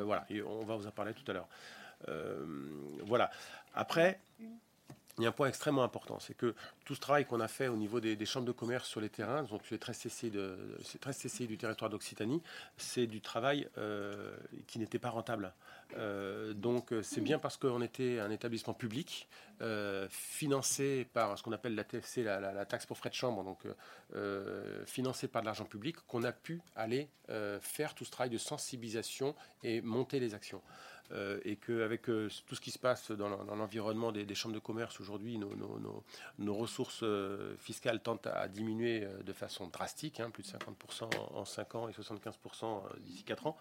voilà, 0.04 0.24
et 0.30 0.44
on 0.44 0.64
va 0.64 0.76
vous 0.76 0.86
en 0.86 0.92
parler 0.92 1.16
tout 1.16 1.24
à 1.32 1.34
l'heure. 1.34 1.48
voilà. 3.04 3.32
Après, 3.74 4.20
il 5.22 5.26
y 5.26 5.28
a 5.28 5.30
un 5.30 5.34
point 5.34 5.48
extrêmement 5.48 5.84
important, 5.84 6.20
c'est 6.20 6.34
que 6.34 6.56
tout 6.84 6.96
ce 6.96 7.00
travail 7.00 7.26
qu'on 7.26 7.40
a 7.42 7.48
fait 7.48 7.68
au 7.68 7.76
niveau 7.76 8.00
des, 8.00 8.26
chambres 8.26 8.48
de 8.48 8.52
commerce 8.52 8.88
sur 8.88 9.00
les 9.00 9.10
terrains, 9.10 9.44
donc 9.44 9.70
les 9.70 9.78
13 9.78 9.98
CCI, 9.98 10.32
de, 10.32 10.58
13 11.00 11.16
CCI 11.16 11.48
du 11.48 11.58
territoire 11.58 11.92
d'Occitanie, 11.92 12.42
c'est 12.78 13.06
du 13.06 13.22
travail 13.22 13.70
euh, 13.78 14.36
qui 14.66 14.80
n'était 14.80 14.98
pas 14.98 15.10
rentable. 15.10 15.54
Euh, 15.98 16.54
donc 16.54 16.92
c'est 17.04 17.22
bien 17.22 17.38
parce 17.38 17.58
qu'on 17.58 17.82
était 17.82 18.20
un 18.20 18.32
établissement 18.32 18.74
public 18.74 19.28
euh, 19.62 20.08
financé 20.10 21.08
par 21.14 21.38
ce 21.38 21.44
qu'on 21.44 21.52
appelle 21.52 21.76
la 21.76 21.84
TFC, 21.84 22.24
la, 22.24 22.66
taxe 22.66 22.88
pour 22.88 22.98
frais 22.98 23.10
de 23.10 23.16
chambre, 23.16 23.44
donc 23.44 23.60
financé 24.88 25.28
par 25.28 25.44
de 25.44 25.46
l'argent 25.46 25.66
public, 25.66 25.98
qu'on 26.08 26.24
a 26.24 26.32
pu 26.32 26.62
aller 26.76 27.10
faire 27.62 27.94
tout 27.94 28.06
ce 28.06 28.12
travail 28.12 28.32
de 28.32 28.40
sensibilisation 28.40 29.36
et 29.64 29.82
monter 29.82 30.20
les 30.20 30.34
actions. 30.34 30.62
Euh, 31.14 31.40
et 31.44 31.56
qu'avec 31.56 32.10
euh, 32.10 32.30
tout 32.48 32.56
ce 32.56 32.62
qui 32.62 32.72
se 32.72 32.80
passe 32.80 33.12
dans 33.12 33.30
l'environnement 33.56 34.12
des, 34.12 34.36
chambres 34.36 34.56
de 34.56 34.60
commerce 34.60 35.00
aujourd'hui, 35.00 35.38
nos, 35.38 36.54
ressources 36.54 37.02
euh, 37.04 37.56
fiscales 37.58 38.02
tentent 38.02 38.28
à 38.28 38.48
diminuer 38.48 39.08
de 39.24 39.34
façon 39.34 39.68
drastique, 39.68 40.20
hein, 40.20 40.30
plus 40.30 40.44
de 40.44 40.48
50% 40.48 41.10
en 41.34 41.46
5 41.46 41.76
ans 41.76 41.90
et 41.90 41.92
75% 41.92 42.82
d'ici 43.00 43.24
4 43.24 43.48
ans. 43.48 43.58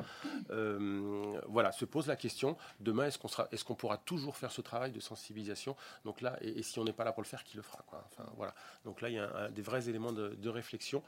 voilà, 1.48 1.72
se 1.72 1.84
pose 1.84 2.06
la 2.06 2.16
question, 2.16 2.56
demain, 2.80 3.06
est-ce 3.06 3.64
qu'on 3.64 3.74
pourra 3.74 3.98
toujours 3.98 4.36
faire 4.36 4.52
ce 4.52 4.60
travail 4.60 4.92
de 4.92 5.00
sensibilisation? 5.00 5.76
Donc 6.04 6.20
là, 6.20 6.38
et, 6.42 6.62
si 6.62 6.78
on 6.78 6.84
n'est 6.84 6.92
pas 6.92 7.04
là 7.04 7.12
pour 7.12 7.22
le 7.22 7.28
faire, 7.28 7.44
qui 7.44 7.56
le 7.56 7.62
fera 7.62 7.84
enfin, 7.90 8.24
voilà. 8.36 8.54
Donc 8.84 9.00
là, 9.00 9.08
il 9.08 9.14
y 9.14 9.18
a 9.18 9.48
des 9.48 9.62
vrais 9.62 9.88
éléments 9.88 10.12
de, 10.12 10.48
réflexion. 10.48 11.02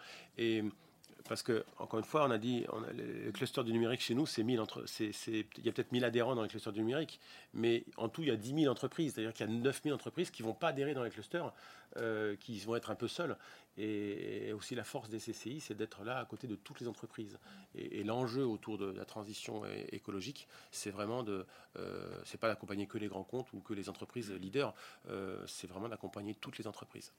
Parce 1.28 1.42
que, 1.42 1.64
encore 1.78 1.98
une 1.98 2.04
fois, 2.04 2.26
on 2.26 2.30
a 2.30 2.38
dit, 2.38 2.64
le 2.96 3.30
cluster 3.30 3.62
du 3.64 3.72
numérique 3.72 4.00
chez 4.00 4.14
nous, 4.14 4.26
c'est 4.26 4.42
1000 4.42 4.60
entre, 4.60 4.84
c'est, 4.86 5.12
il 5.28 5.64
y 5.64 5.68
a 5.68 5.72
peut-être 5.72 5.92
1000 5.92 6.04
adhérents 6.04 6.34
dans 6.34 6.42
les 6.42 6.48
clusters 6.48 6.72
du 6.72 6.80
numérique, 6.80 7.20
mais 7.54 7.84
en 7.96 8.08
tout, 8.08 8.22
il 8.22 8.28
y 8.28 8.30
a 8.30 8.36
10 8.36 8.62
000 8.62 8.70
entreprises. 8.70 9.14
C'est-à-dire 9.14 9.32
qu'il 9.32 9.46
y 9.46 9.48
a 9.48 9.52
9000 9.52 9.92
entreprises 9.92 10.30
qui 10.30 10.42
ne 10.42 10.48
vont 10.48 10.54
pas 10.54 10.68
adhérer 10.68 10.94
dans 10.94 11.04
les 11.04 11.10
clusters, 11.10 11.52
euh, 11.96 12.36
qui 12.36 12.58
vont 12.60 12.76
être 12.76 12.90
un 12.90 12.94
peu 12.94 13.08
seules. 13.08 13.36
Et, 13.78 14.52
aussi, 14.52 14.74
la 14.74 14.84
force 14.84 15.08
des 15.08 15.18
CCI, 15.18 15.60
c'est 15.60 15.74
d'être 15.74 16.04
là 16.04 16.18
à 16.18 16.24
côté 16.24 16.46
de 16.46 16.56
toutes 16.56 16.80
les 16.80 16.88
entreprises. 16.88 17.38
Et, 17.74 18.02
l'enjeu 18.02 18.44
autour 18.44 18.76
de 18.76 18.90
la 18.92 19.04
transition 19.04 19.62
écologique, 19.90 20.48
c'est 20.70 20.90
vraiment 20.90 21.22
de, 21.22 21.46
euh, 21.76 22.20
c'est 22.24 22.38
pas 22.38 22.48
d'accompagner 22.48 22.86
que 22.86 22.98
les 22.98 23.08
grands 23.08 23.24
comptes 23.24 23.52
ou 23.52 23.60
que 23.60 23.74
les 23.74 23.88
entreprises 23.88 24.30
leaders, 24.32 24.74
euh, 25.08 25.42
c'est 25.46 25.68
vraiment 25.68 25.88
d'accompagner 25.88 26.34
toutes 26.34 26.58
les 26.58 26.66
entreprises. 26.66 27.12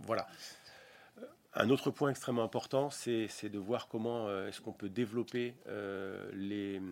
voilà. 0.00 0.26
Un 1.58 1.70
autre 1.70 1.90
point 1.90 2.10
extrêmement 2.10 2.42
important, 2.42 2.90
c'est 2.90 3.48
de 3.48 3.58
voir 3.58 3.88
comment 3.88 4.28
euh, 4.28 4.46
est-ce 4.46 4.60
qu'on 4.60 4.74
peut 4.74 4.90
développer 4.90 5.54
euh, 5.68 6.30
les, 6.34 6.82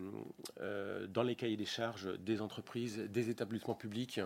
euh, 0.62 1.07
dans 1.07 1.23
les 1.23 1.35
cahiers 1.37 1.59
des 1.59 1.67
charges 1.67 2.19
des 2.21 2.41
entreprises, 2.41 2.97
des 2.97 3.29
établissements 3.29 3.75
publics, 3.75 4.21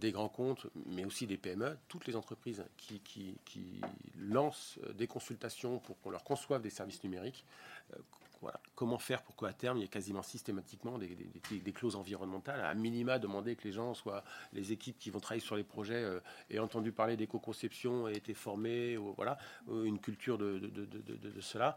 des 0.00 0.10
grands 0.10 0.30
comptes, 0.30 0.66
mais 0.86 1.04
aussi 1.04 1.26
des 1.26 1.36
PME, 1.36 1.76
toutes 1.88 2.06
les 2.06 2.16
entreprises 2.16 2.64
qui, 2.78 3.00
qui 3.44 3.80
lancent 4.18 4.78
des 4.94 5.06
consultations 5.06 5.78
pour 5.78 6.00
qu'on 6.00 6.10
leur 6.10 6.24
conçoive 6.24 6.62
des 6.62 6.70
services 6.70 7.04
numériques, 7.04 7.44
Comment 8.74 8.98
faire 8.98 9.22
pour 9.22 9.36
qu'à 9.36 9.52
terme, 9.52 9.78
il 9.78 9.82
y 9.82 9.84
ait 9.84 9.88
quasiment 9.88 10.22
systématiquement 10.22 10.98
des, 10.98 11.72
clauses 11.72 11.96
environnementales, 11.96 12.60
à 12.60 12.74
minima 12.74 13.18
demander 13.18 13.56
que 13.56 13.64
les 13.64 13.72
gens 13.72 13.94
soient, 13.94 14.24
les 14.52 14.72
équipes 14.72 14.98
qui 14.98 15.10
vont 15.10 15.20
travailler 15.20 15.44
sur 15.44 15.56
les 15.56 15.62
projets 15.62 16.02
euh, 16.02 16.20
aient 16.50 16.58
entendu 16.58 16.92
parler 16.92 17.16
d'éco-conception, 17.16 18.08
aient 18.08 18.16
été 18.16 18.34
formées, 18.34 18.96
voilà, 19.16 19.38
une 19.68 19.98
culture 19.98 20.38
de, 20.38 20.60
cela. 21.40 21.76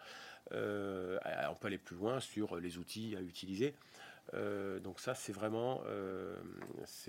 Euh, 0.52 1.18
on 1.50 1.56
peut 1.56 1.68
aller 1.68 1.78
plus 1.78 1.96
loin 1.96 2.20
sur 2.20 2.56
les 2.58 2.78
outils 2.78 3.16
à 3.16 3.22
utiliser. 3.22 3.76
Euh, 4.34 4.80
donc 4.80 5.00
ça, 5.00 5.14
c'est 5.14 5.32
vraiment, 5.32 5.82
euh, 5.88 6.36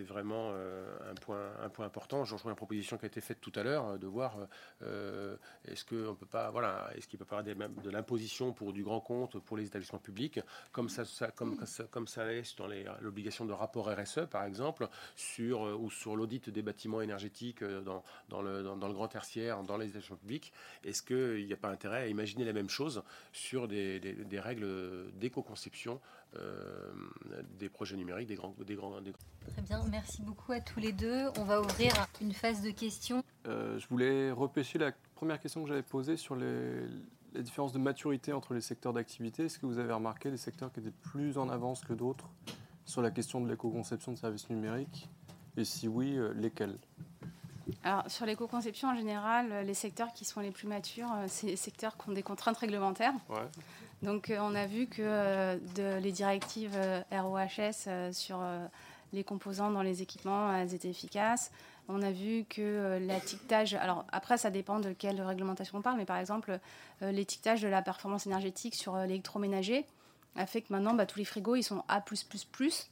vraiment 0.01 0.51
euh, 0.53 0.85
un, 1.11 1.15
point, 1.15 1.85
important. 1.85 2.25
Je 2.25 2.35
rejoins 2.35 2.51
la 2.53 2.57
proposition 2.57 2.99
qui 2.99 3.05
a 3.05 3.09
été 3.09 3.21
faite 3.21 3.41
tout 3.41 3.53
à 3.55 3.63
l'heure 3.63 3.99
de 3.99 4.07
voir 4.07 4.37
est-ce 5.67 5.85
qu'on 5.85 6.15
peut 6.15 6.27
pas, 6.27 6.51
voilà, 6.51 6.91
qu'il 7.09 7.19
peut 7.19 7.25
pas 7.25 7.39
avoir 7.39 7.69
de 7.69 7.91
l'imposition 7.91 8.53
pour 8.53 8.73
du 8.73 8.83
grand 8.83 9.01
compte 9.01 9.39
pour 9.39 9.57
les 9.57 9.67
établissements 9.67 9.99
publics, 9.99 10.41
comme 10.73 10.89
ça, 10.89 11.05
comme, 11.31 11.59
comme 11.91 12.07
ça 12.07 12.33
est 12.33 12.59
dans 12.59 12.69
l'obligation 13.01 13.45
de 13.45 13.53
rapport 13.53 13.89
RSE 13.89 14.27
par 14.31 14.45
exemple, 14.45 14.89
sur 15.15 15.61
ou 15.81 15.91
sur 15.91 16.17
l'audit 16.17 16.51
des 16.51 16.63
bâtiments 16.63 17.01
énergétiques 17.01 17.65
dans, 17.65 18.43
le, 18.43 18.93
grand 18.93 19.09
tertiaire, 19.09 19.63
dans 19.63 19.77
les 19.77 19.89
établissements 19.89 20.17
publics. 20.17 20.53
Est-ce 20.85 21.03
qu'il 21.03 21.47
n'y 21.47 21.53
a 21.53 21.57
pas 21.57 21.71
intérêt 21.71 22.03
à 22.03 22.07
imaginer 22.07 22.45
la 22.45 22.53
même 22.53 22.71
chose 22.71 23.03
sur 23.33 23.69
des, 23.69 24.01
règles 24.39 25.11
d'éco-conception 25.15 26.01
des 27.59 27.69
projets 27.69 27.97
numériques, 27.97 28.29
des 28.29 28.35
grands, 28.35 28.55
des, 28.67 28.75
grands, 28.75 29.01
des 29.01 29.13
Très 29.53 29.63
bien, 29.63 29.83
merci 29.91 30.23
beaucoup 30.23 30.53
à 30.53 30.61
tous 30.61 30.81
les 30.81 30.93
deux. 30.93 31.29
On 31.39 31.45
va 31.45 31.61
ouvrir 31.61 31.93
une 32.21 32.33
phase 32.33 32.63
de 32.63 32.71
questions. 32.71 33.23
Euh, 33.47 33.79
je 33.79 33.87
voulais 33.89 34.31
repêcher 34.31 34.79
la 34.79 34.93
première 35.15 35.41
question 35.41 35.63
que 35.63 35.69
j'avais 35.69 35.83
posée 35.83 36.17
sur 36.17 36.37
les, 36.37 36.87
les 37.35 37.43
différences 37.43 37.73
de 37.73 37.79
maturité 37.79 38.33
entre 38.33 38.55
les 38.55 38.61
secteurs 38.61 38.93
d'activité. 38.93 39.45
Est-ce 39.45 39.59
que 39.59 39.67
vous 39.67 39.79
avez 39.79 39.93
remarqué 39.93 40.31
des 40.31 40.37
secteurs 40.37 40.73
qui 40.73 40.81
étaient 40.81 40.91
plus 40.91 41.39
en 41.39 41.49
avance 41.49 41.83
que 41.83 41.93
d'autres 41.93 42.29
sur 42.85 43.03
la 43.03 43.11
question 43.11 43.41
de 43.41 43.49
l'éco-conception 43.49 44.13
de 44.13 44.19
services 44.19 44.51
numériques? 44.51 45.09
Et 45.57 45.65
si 45.65 45.89
oui, 45.89 46.17
euh, 46.19 46.33
lesquels? 46.35 46.77
Alors, 47.83 48.09
sur 48.11 48.27
l'éco-conception, 48.27 48.91
en 48.91 48.97
général, 48.97 49.65
les 49.67 49.75
secteurs 49.75 50.13
qui 50.13 50.25
sont 50.25 50.41
les 50.41 50.51
plus 50.51 50.69
matures, 50.69 51.09
c'est 51.29 51.47
les 51.47 51.57
secteurs 51.57 51.97
qui 51.97 52.11
ont 52.11 52.13
des 52.13 52.23
contraintes 52.23 52.59
réglementaires. 52.59 53.15
Ouais. 53.29 53.49
Donc 54.07 54.31
euh, 54.31 54.39
on 54.41 54.55
a 54.55 54.67
vu 54.67 54.87
que 54.87 55.03
euh, 55.03 55.59
les 55.99 56.13
directives 56.13 56.77
euh, 56.77 57.03
ROHS 57.11 58.13
sur 58.13 58.41
les 59.13 59.25
composants 59.25 59.71
dans 59.71 59.83
les 59.83 60.01
équipements, 60.01 60.55
elles 60.55 60.75
étaient 60.75 60.89
efficaces. 60.89 61.51
On 61.89 62.03
a 62.03 62.11
vu 62.11 62.45
que 62.49 62.99
l'étiquetage, 62.99 63.75
alors 63.75 64.05
après 64.11 64.39
ça 64.39 64.51
dépend 64.51 64.81
de 64.81 64.93
quelle 64.93 65.21
réglementation 65.21 65.79
on 65.79 65.83
parle, 65.83 65.99
mais 65.99 66.05
par 66.05 66.19
exemple 66.19 66.59
l'étiquetage 67.01 67.63
de 67.63 67.69
la 67.69 67.81
performance 67.81 68.27
énergétique 68.27 68.75
sur 68.75 68.97
l'électroménager 68.97 69.87
a 70.35 70.47
fait 70.47 70.63
que 70.63 70.73
maintenant 70.73 70.95
bah, 70.95 71.07
tous 71.07 71.21
les 71.21 71.25
frigos 71.25 71.55
ils 71.55 71.63
sont 71.63 71.85
A+++. 71.89 72.03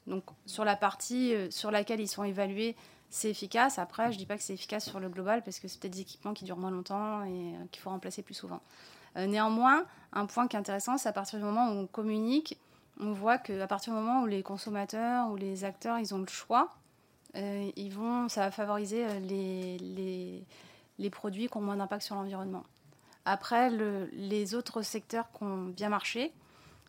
Donc 0.07 0.23
sur 0.47 0.65
la 0.65 0.77
partie 0.77 1.35
sur 1.51 1.73
laquelle 1.73 2.01
ils 2.01 2.09
sont 2.09 2.23
évalués, 2.23 2.77
c'est 3.11 3.31
efficace. 3.31 3.81
Après, 3.81 4.13
je 4.13 4.19
dis 4.19 4.27
pas 4.27 4.37
que 4.37 4.45
c'est 4.45 4.55
efficace 4.55 4.89
sur 4.89 5.01
le 5.01 5.09
global 5.09 5.43
parce 5.43 5.59
que 5.59 5.67
c'est 5.67 5.81
peut-être 5.81 5.95
des 5.95 6.03
équipements 6.03 6.33
qui 6.35 6.45
durent 6.45 6.57
moins 6.57 6.71
longtemps 6.71 7.25
et 7.25 7.53
qu'il 7.73 7.83
faut 7.83 7.91
remplacer 7.91 8.23
plus 8.23 8.35
souvent. 8.35 8.61
Euh, 9.17 9.27
néanmoins, 9.27 9.85
un 10.13 10.27
point 10.27 10.49
qui 10.49 10.57
est 10.57 10.59
intéressant, 10.59 10.99
c'est 10.99 11.09
à 11.09 11.13
partir 11.13 11.39
du 11.39 11.45
moment 11.45 11.69
où 11.69 11.73
on 11.73 11.87
communique, 11.87 12.59
on 13.01 13.13
voit 13.13 13.39
qu'à 13.39 13.67
partir 13.67 13.93
du 13.93 13.99
moment 13.99 14.23
où 14.23 14.27
les 14.27 14.43
consommateurs 14.43 15.31
ou 15.31 15.37
les 15.37 15.65
acteurs, 15.65 15.99
ils 15.99 16.15
ont 16.15 16.19
le 16.19 16.29
choix, 16.29 16.71
euh, 17.37 17.71
ils 17.77 17.91
vont, 17.91 18.29
ça 18.29 18.43
va 18.43 18.51
favoriser 18.51 19.05
euh, 19.07 20.45
les, 20.99 21.11
produits 21.11 21.49
qui 21.49 21.57
ont 21.57 21.61
moins 21.61 21.77
d'impact 21.77 22.03
sur 22.03 22.15
l'environnement. 22.15 22.65
Après, 23.25 23.71
les 23.71 24.55
autres 24.55 24.83
secteurs 24.83 25.31
qui 25.33 25.45
ont 25.45 25.65
bien 25.65 25.89
marché, 25.89 26.33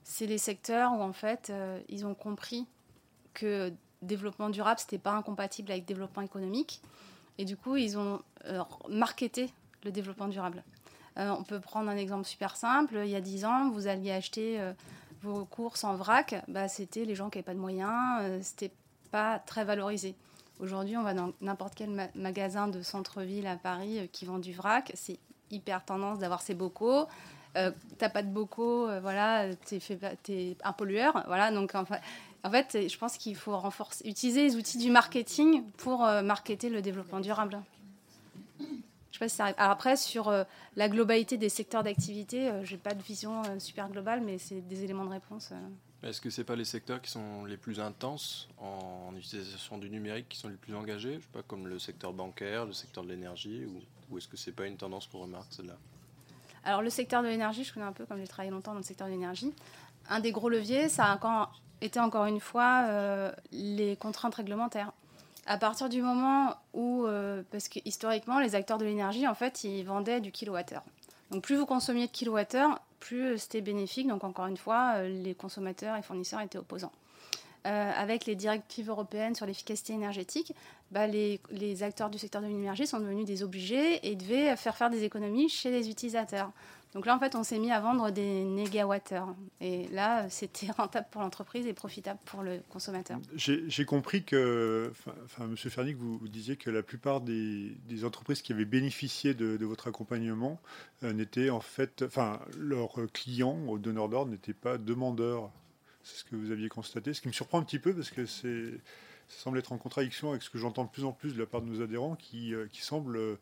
c'est 0.04 0.26
les 0.26 0.38
secteurs 0.38 0.92
où 0.92 1.02
en 1.02 1.14
fait, 1.14 1.52
ils 1.88 2.06
ont 2.06 2.14
compris 2.14 2.68
que 3.34 3.72
développement 4.02 4.50
durable, 4.50 4.80
ce 4.80 4.86
n'était 4.86 4.98
pas 4.98 5.14
incompatible 5.14 5.72
avec 5.72 5.86
développement 5.86 6.22
économique. 6.22 6.82
Et 7.38 7.46
du 7.46 7.56
coup, 7.56 7.78
ils 7.78 7.98
ont 7.98 8.22
marketé 8.90 9.50
le 9.86 9.92
développement 9.92 10.28
durable. 10.28 10.62
Euh, 11.18 11.30
on 11.38 11.44
peut 11.44 11.60
prendre 11.60 11.90
un 11.90 11.98
exemple 11.98 12.26
super 12.26 12.56
simple. 12.56 13.02
Il 13.04 13.10
y 13.10 13.16
a 13.16 13.22
10 13.22 13.46
ans, 13.46 13.70
vous 13.70 13.88
alliez 13.88 14.12
acheter 14.12 14.60
euh, 14.60 14.74
vos 15.22 15.46
courses 15.46 15.84
en 15.84 15.96
vrac. 15.96 16.44
Bah, 16.48 16.68
c'était 16.68 17.06
les 17.06 17.16
gens 17.16 17.30
qui 17.30 17.38
n'avaient 17.38 17.46
pas 17.46 17.54
de 17.54 17.60
moyens. 17.60 18.20
Euh, 18.22 18.40
c'était 18.42 18.72
pas 19.12 19.40
très 19.40 19.64
valorisé. 19.64 20.16
Aujourd'hui, 20.60 20.98
on 20.98 21.04
va 21.04 21.14
dans 21.14 21.32
n'importe 21.42 21.76
quel 21.76 22.10
magasin 22.16 22.68
de 22.68 22.82
centre-ville 22.82 23.48
à 23.48 23.56
Paris 23.56 24.10
qui 24.12 24.26
vend 24.26 24.40
du 24.40 24.54
vrac. 24.54 24.92
C'est 24.94 25.20
hyper 25.52 25.84
tendance 25.84 26.20
d'avoir 26.20 26.42
ses 26.42 26.54
bocaux. 26.54 27.08
Euh, 27.58 27.72
t'as 27.98 28.10
pas 28.10 28.22
de 28.22 28.28
bocaux, 28.28 28.90
voilà, 29.00 29.48
t'es, 29.56 29.80
es 30.30 30.58
un 30.62 30.74
pollueur, 30.74 31.24
voilà. 31.28 31.52
Donc 31.52 31.74
en 31.76 31.86
fait 31.86 32.88
je 32.90 32.98
pense 32.98 33.18
qu'il 33.18 33.36
faut 33.36 33.58
renforcer, 33.58 34.06
utiliser 34.06 34.44
les 34.44 34.56
outils 34.58 34.78
du 34.78 34.92
marketing 34.92 35.64
pour 35.78 36.00
marketer 36.00 36.70
le 36.70 36.82
développement 36.82 37.22
durable. 37.22 37.62
Je 39.16 39.20
sais 39.20 39.24
pas 39.24 39.30
si 39.30 39.36
ça 39.38 39.44
arrive. 39.44 39.56
Alors 39.58 39.72
après, 39.72 39.96
sur 39.96 40.28
euh, 40.28 40.44
la 40.76 40.90
globalité 40.90 41.38
des 41.38 41.48
secteurs 41.48 41.84
d'activité, 41.84 42.50
euh, 42.50 42.66
je 42.66 42.74
n'ai 42.74 42.78
pas 42.78 42.94
de 42.94 43.02
vision 43.02 43.44
euh, 43.46 43.60
super 43.60 43.88
globale, 43.88 44.20
mais 44.20 44.38
c'est 44.38 44.60
des 44.60 44.84
éléments 44.84 45.06
de 45.06 45.12
réponse. 45.12 45.54
Est-ce 46.04 46.20
que 46.20 46.30
ce 46.30 46.42
pas 46.42 46.58
les 46.58 46.66
secteurs 46.66 47.02
qui 47.02 47.10
sont 47.10 47.46
les 47.46 47.56
plus 47.56 47.80
intenses 47.80 48.50
en 48.58 49.14
utilisation 49.16 49.78
du 49.78 49.90
numérique 49.90 50.28
qui 50.28 50.38
sont 50.38 50.50
les 50.50 50.58
plus 50.58 50.76
engagés? 50.76 51.14
Je 51.14 51.20
sais 51.22 51.32
pas, 51.32 51.44
comme 51.44 51.66
le 51.66 51.80
secteur 51.80 52.12
bancaire, 52.12 52.66
le 52.66 52.74
secteur 52.74 53.06
de 53.06 53.10
l'énergie, 53.10 53.66
ou, 54.12 54.18
est-ce 54.18 54.28
que 54.28 54.36
c'est 54.36 54.52
pas 54.52 54.68
une 54.68 54.76
tendance 54.76 55.08
qu'on 55.08 55.20
remarque, 55.20 55.48
celle-là? 55.52 55.78
Alors 56.66 56.82
le 56.82 56.90
secteur 56.90 57.24
de 57.24 57.30
l'énergie, 57.30 57.64
je 57.64 57.74
connais 57.74 57.86
un 57.86 57.94
peu, 57.94 58.06
comme 58.06 58.20
j'ai 58.20 58.28
travaillé 58.28 58.52
longtemps 58.52 58.74
dans 58.74 58.80
le 58.80 58.84
secteur 58.84 59.08
de 59.08 59.14
l'énergie. 59.14 59.54
Un 60.10 60.20
des 60.20 60.34
gros 60.34 60.50
leviers, 60.50 60.90
ça 60.90 61.06
a 61.06 61.16
encore 61.16 61.54
été 61.80 62.02
encore 62.02 62.26
une 62.26 62.42
fois 62.42 63.32
les 63.54 63.96
contraintes 63.96 64.36
réglementaires 64.36 64.92
à 65.46 65.58
partir 65.58 65.90
du 65.90 66.02
moment 66.02 66.56
où, 66.74 67.06
euh, 67.06 67.44
parce 67.52 67.68
que 67.68 67.80
historiquement, 67.86 68.40
les 68.40 68.56
acteurs 68.56 68.78
de 68.78 68.86
l'énergie, 68.86 69.28
en 69.28 69.36
fait, 69.36 69.64
ils 69.64 69.84
vendaient 69.84 70.20
du 70.20 70.32
kilowattheure. 70.32 70.84
Donc 71.32 71.44
plus 71.44 71.56
vous 71.56 71.66
consommiez 71.66 72.08
de 72.08 72.12
kilowattheure, 72.12 72.80
plus 73.00 73.38
c'était 73.38 73.62
bénéfique. 73.62 74.08
Donc 74.08 74.24
encore 74.24 74.48
une 74.48 74.58
fois, 74.58 74.94
euh, 74.96 75.24
les 75.24 75.36
consommateurs 75.36 75.96
et 75.96 76.02
fournisseurs 76.02 76.42
étaient 76.42 76.58
opposants. 76.58 76.92
avec 77.64 78.28
les 78.28 78.36
directives 78.36 78.90
européennes 78.90 79.34
sur 79.34 79.48
l'efficacité 79.48 79.94
énergétique, 79.94 80.54
bah, 80.92 81.08
les, 81.08 81.40
les, 81.50 81.82
acteurs 81.82 82.12
du 82.12 82.20
secteur 82.20 82.44
de 82.44 82.48
l'énergie 82.48 82.86
sont 82.86 83.00
devenus 83.00 83.26
des 83.26 83.42
obligés 83.42 84.08
et 84.08 84.16
devaient 84.16 84.56
faire 84.56 84.76
faire 84.78 84.92
des 84.92 85.04
économies 85.04 85.50
chez 85.50 85.72
les 85.72 85.90
utilisateurs. 85.90 86.52
Donc 86.96 87.06
là, 87.06 87.14
en 87.14 87.20
fait, 87.20 87.36
on 87.36 87.44
s'est 87.44 87.60
mis 87.60 87.72
à 87.72 87.82
vendre 87.82 88.10
des 88.10 88.46
négawattheures. 88.46 89.36
Et 89.60 89.90
là, 89.90 90.30
c'était 90.30 90.72
rentable 90.78 91.08
pour 91.12 91.22
l'entreprise 91.22 91.68
et 91.68 91.74
profitable 91.74 92.20
pour 92.24 92.42
le 92.42 92.62
consommateur. 92.70 93.20
J'ai 93.36 93.86
compris 93.86 94.24
que, 94.24 94.94
enfin, 95.26 95.46
Monsieur 95.48 95.70
Fernic, 95.70 95.98
vous, 95.98 96.26
disiez 96.30 96.56
que 96.56 96.70
la 96.70 96.84
plupart 96.84 97.20
des, 97.20 97.76
entreprises 98.06 98.42
qui 98.42 98.54
avaient 98.54 98.64
bénéficié 98.64 99.34
de, 99.34 99.66
votre 99.66 99.88
accompagnement 99.88 100.62
euh, 101.04 101.12
n'étaient 101.12 101.50
en 101.50 101.60
fait, 101.60 102.04
enfin, 102.04 102.40
leurs 102.58 102.96
clients 103.12 103.60
au 103.68 103.78
donneur 103.78 104.08
d'ordre 104.08 104.32
n'étaient 104.32 104.54
pas 104.54 104.78
demandeurs. 104.78 105.52
C'est 106.02 106.20
ce 106.20 106.24
que 106.24 106.38
vous 106.38 106.52
aviez 106.52 106.70
constaté. 106.70 107.14
Ce 107.14 107.20
qui 107.20 107.28
me 107.28 107.34
surprend 107.34 107.60
un 107.60 107.64
petit 107.64 107.80
peu 107.80 107.94
parce 107.94 108.10
que 108.10 108.26
ça 108.26 108.48
semble 109.28 109.58
être 109.60 109.74
en 109.74 109.78
contradiction 109.78 110.30
avec 110.30 110.44
ce 110.44 110.50
que 110.50 110.60
j'entends 110.60 110.86
de 110.86 110.90
plus 110.90 111.04
en 111.04 111.12
plus 111.12 111.34
de 111.34 111.40
la 111.40 111.46
part 111.46 111.62
de 111.62 111.68
nos 111.68 111.82
adhérents 111.82 112.16
qui, 112.16 112.54
euh, 112.54 112.68
semblent 112.72 113.18
euh, 113.18 113.36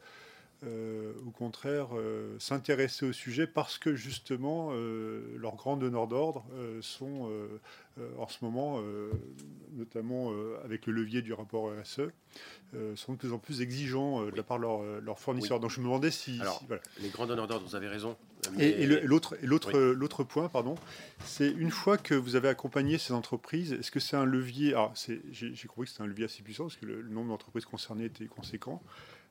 au 1.26 1.32
contraire 1.32 1.90
euh, 1.94 2.38
s'intéresser 2.40 3.06
au 3.06 3.14
sujet 3.14 3.48
parce 3.48 3.78
que 3.78 3.96
justement 3.96 4.70
euh, 4.72 5.36
leurs 5.38 5.56
grands 5.56 5.78
donneurs 5.78 6.08
d'ordre 6.08 6.46
sont 6.82 7.30
en 8.18 8.28
ce 8.28 8.44
moment, 8.44 8.82
notamment 9.74 10.32
avec 10.66 10.88
le 10.88 10.94
levier 10.94 11.22
du 11.22 11.32
rapport 11.32 11.72
RSE, 11.72 12.10
sont 12.96 13.14
de 13.14 13.18
plus 13.18 13.34
en 13.34 13.38
plus 13.38 13.62
exigeants 13.62 14.26
de 14.26 14.36
la 14.36 14.42
part 14.42 14.58
de 14.58 15.00
leurs 15.00 15.20
fournisseurs. 15.20 15.60
Donc 15.60 15.70
je 15.70 15.80
me 15.80 15.86
demandais 15.86 16.10
si... 16.10 16.42
Les 17.00 17.10
grands 17.10 17.28
donneurs 17.28 17.48
d'ordre, 17.48 17.68
vous 17.68 17.76
avez 17.76 17.88
raison. 17.88 18.18
Et, 18.60 18.86
l'autre, 18.86 20.24
point, 20.24 20.50
pardon, 20.50 20.76
c'est 21.24 21.50
une 21.52 21.72
fois 21.72 21.98
que 21.98 22.16
vous 22.16 22.36
avez 22.36 22.50
accompagné 22.50 22.98
ces 22.98 23.14
entreprises, 23.14 23.74
est-ce 23.74 23.92
que 23.92 24.00
c'est 24.00 24.18
un 24.18 24.26
levier 24.26 24.76
j'ai, 25.32 25.54
compris 25.68 25.86
que 25.86 25.92
c'était 25.92 26.04
un 26.04 26.08
levier 26.08 26.26
assez 26.26 26.42
puissant 26.44 26.64
parce 26.64 26.78
que 26.78 26.86
le 26.86 27.04
nombre 27.04 27.30
d'entreprises 27.30 27.66
concernées 27.66 28.06
était 28.06 28.26
conséquent. 28.26 28.82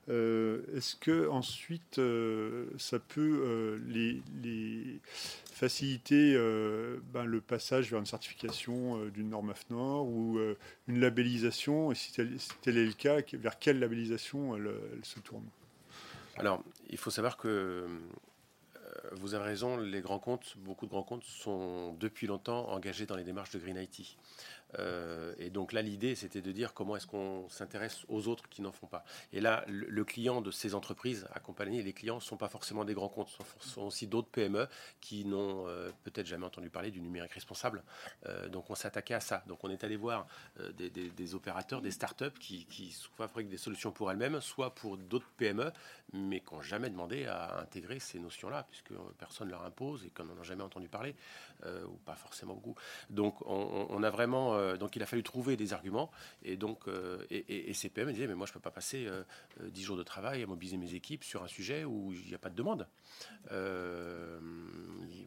Euh, 0.09 0.61
est-ce 0.75 0.97
que 0.97 1.29
ensuite 1.29 1.97
euh, 1.97 2.65
ça 2.77 2.99
peut 2.99 3.41
euh, 3.45 3.79
les, 3.87 4.99
faciliter 5.45 6.33
ben, 7.13 7.23
le 7.23 7.39
passage 7.39 7.89
vers 7.89 7.99
une 7.99 8.05
certification 8.05 9.05
d'une 9.05 9.29
norme 9.29 9.51
AFNOR 9.51 10.05
ou 10.05 10.39
une 10.87 10.99
labellisation? 10.99 11.91
Et 11.91 11.95
si 11.95 12.11
tel, 12.11 12.77
est 12.77 12.85
le 12.85 12.93
cas, 12.93 13.17
vers 13.33 13.57
quelle 13.59 13.79
labellisation 13.79 14.55
elle, 14.57 14.71
se 15.03 15.19
tourne? 15.19 15.45
Alors, 16.35 16.63
il 16.89 16.97
faut 16.97 17.11
savoir 17.11 17.37
que 17.37 17.85
vous 19.11 19.35
avez 19.35 19.45
raison, 19.45 19.77
les 19.77 20.01
grands 20.01 20.19
comptes, 20.19 20.55
beaucoup 20.57 20.85
de 20.85 20.91
grands 20.91 21.03
comptes 21.03 21.23
sont 21.23 21.93
depuis 21.99 22.27
longtemps 22.27 22.69
engagés 22.69 23.05
dans 23.05 23.15
les 23.15 23.23
démarches 23.23 23.51
de 23.51 23.59
Green 23.59 23.77
IT. 23.77 24.17
Euh, 24.79 25.33
et 25.37 25.49
donc 25.49 25.73
là, 25.73 25.81
l'idée, 25.81 26.15
c'était 26.15 26.41
de 26.41 26.51
dire 26.51 26.73
comment 26.73 26.95
est-ce 26.95 27.07
qu'on 27.07 27.47
s'intéresse 27.49 28.05
aux 28.07 28.27
autres 28.27 28.47
qui 28.49 28.61
n'en 28.61 28.71
font 28.71 28.87
pas. 28.87 29.03
Et 29.31 29.41
là, 29.41 29.63
le, 29.67 30.03
client 30.03 30.41
de 30.41 30.51
ces 30.51 30.75
entreprises 30.75 31.27
accompagnées, 31.33 31.81
les 31.81 31.93
clients 31.93 32.15
ne 32.15 32.21
sont 32.21 32.37
pas 32.37 32.49
forcément 32.49 32.83
des 32.83 32.93
grands 32.93 33.09
comptes, 33.09 33.29
ce 33.59 33.69
sont, 33.69 33.83
aussi 33.83 34.07
d'autres 34.07 34.27
PME 34.29 34.67
qui 34.99 35.25
n'ont 35.25 35.67
euh, 35.67 35.89
peut-être 36.03 36.27
jamais 36.27 36.45
entendu 36.45 36.69
parler 36.69 36.91
du 36.91 37.01
numérique 37.01 37.31
responsable. 37.31 37.83
Euh, 38.25 38.49
donc 38.49 38.69
on 38.69 38.75
s'attaquait 38.75 39.13
à 39.13 39.19
ça. 39.21 39.43
Donc 39.47 39.63
on 39.63 39.69
est 39.69 39.83
allé 39.83 39.95
voir 39.95 40.27
des, 40.77 41.35
opérateurs, 41.35 41.81
des 41.81 41.91
startups 41.91 42.37
qui, 42.39 42.65
qui 42.65 42.95
fabriquent 43.17 43.49
des 43.49 43.57
solutions 43.57 43.91
pour 43.91 44.11
elles-mêmes, 44.11 44.41
soit 44.41 44.75
pour 44.75 44.97
d'autres 44.97 45.29
PME, 45.37 45.71
mais 46.11 46.41
qui 46.41 46.53
n'ont 46.53 46.61
jamais 46.61 46.89
demandé 46.89 47.25
à 47.25 47.59
intégrer 47.59 47.99
ces 47.99 48.19
notions-là, 48.19 48.65
puisque 48.69 48.93
personne 49.17 49.47
ne 49.47 49.53
leur 49.53 49.63
impose 49.63 50.05
et 50.05 50.09
qu'on 50.09 50.25
n'en 50.25 50.39
a 50.39 50.43
jamais 50.43 50.63
entendu 50.63 50.89
parler, 50.89 51.15
ou 51.65 51.95
pas 52.05 52.15
forcément 52.15 52.53
beaucoup. 52.53 52.75
Donc 53.09 53.35
on 53.45 54.03
a 54.03 54.09
vraiment 54.09 54.57
euh, 54.63 54.77
donc 54.77 54.95
il 54.95 55.03
a 55.03 55.05
fallu 55.05 55.23
trouver 55.23 55.57
des 55.57 55.73
arguments. 55.73 56.09
Et 56.43 56.57
donc, 56.57 56.87
euh, 56.87 57.25
et, 57.29 57.73
CPM 57.73 58.11
disait, 58.11 58.27
mais 58.27 58.35
moi 58.35 58.45
je 58.45 58.51
ne 58.51 58.53
peux 58.55 58.59
pas 58.59 58.71
passer 58.71 59.07
10 59.59 59.81
euh, 59.81 59.85
jours 59.85 59.97
de 59.97 60.03
travail 60.03 60.43
à 60.43 60.47
mobiliser 60.47 60.77
mes 60.77 60.93
équipes 60.95 61.23
sur 61.23 61.43
un 61.43 61.47
sujet 61.47 61.83
où 61.83 62.13
il 62.13 62.27
n'y 62.27 62.35
a 62.35 62.37
pas 62.37 62.49
de 62.49 62.55
demande. 62.55 62.87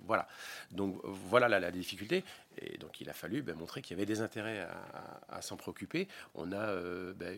voilà. 0.07 0.29
Donc 0.71 1.01
voilà 1.05 1.49
la, 1.49 1.71
difficulté. 1.71 2.25
Et 2.59 2.79
donc 2.79 3.01
il 3.01 3.11
a 3.11 3.13
fallu 3.13 3.43
ben, 3.43 3.55
montrer 3.55 3.83
qu'il 3.83 3.97
y 3.97 3.99
avait 3.99 4.07
des 4.07 4.21
intérêts 4.21 4.67
à, 5.29 5.43
s'en 5.43 5.57
préoccuper. 5.57 6.09
On 6.35 6.53
a 6.53 6.75
ben, 7.15 7.37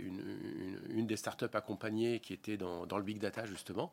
une, 0.90 1.06
des 1.06 1.16
startups 1.16 1.46
accompagnées 1.54 2.20
qui 2.20 2.32
était 2.32 2.56
dans, 2.56 2.84
le 2.84 3.02
big 3.02 3.18
data 3.18 3.46
justement, 3.46 3.92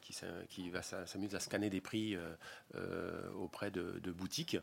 qui, 0.00 0.14
qui 0.48 0.70
va 0.70 0.82
s'amuser 0.82 1.36
à 1.36 1.40
scanner 1.40 1.70
des 1.70 1.80
prix 1.80 2.16
auprès 3.36 3.70
de, 3.70 4.12
boutiques 4.12 4.58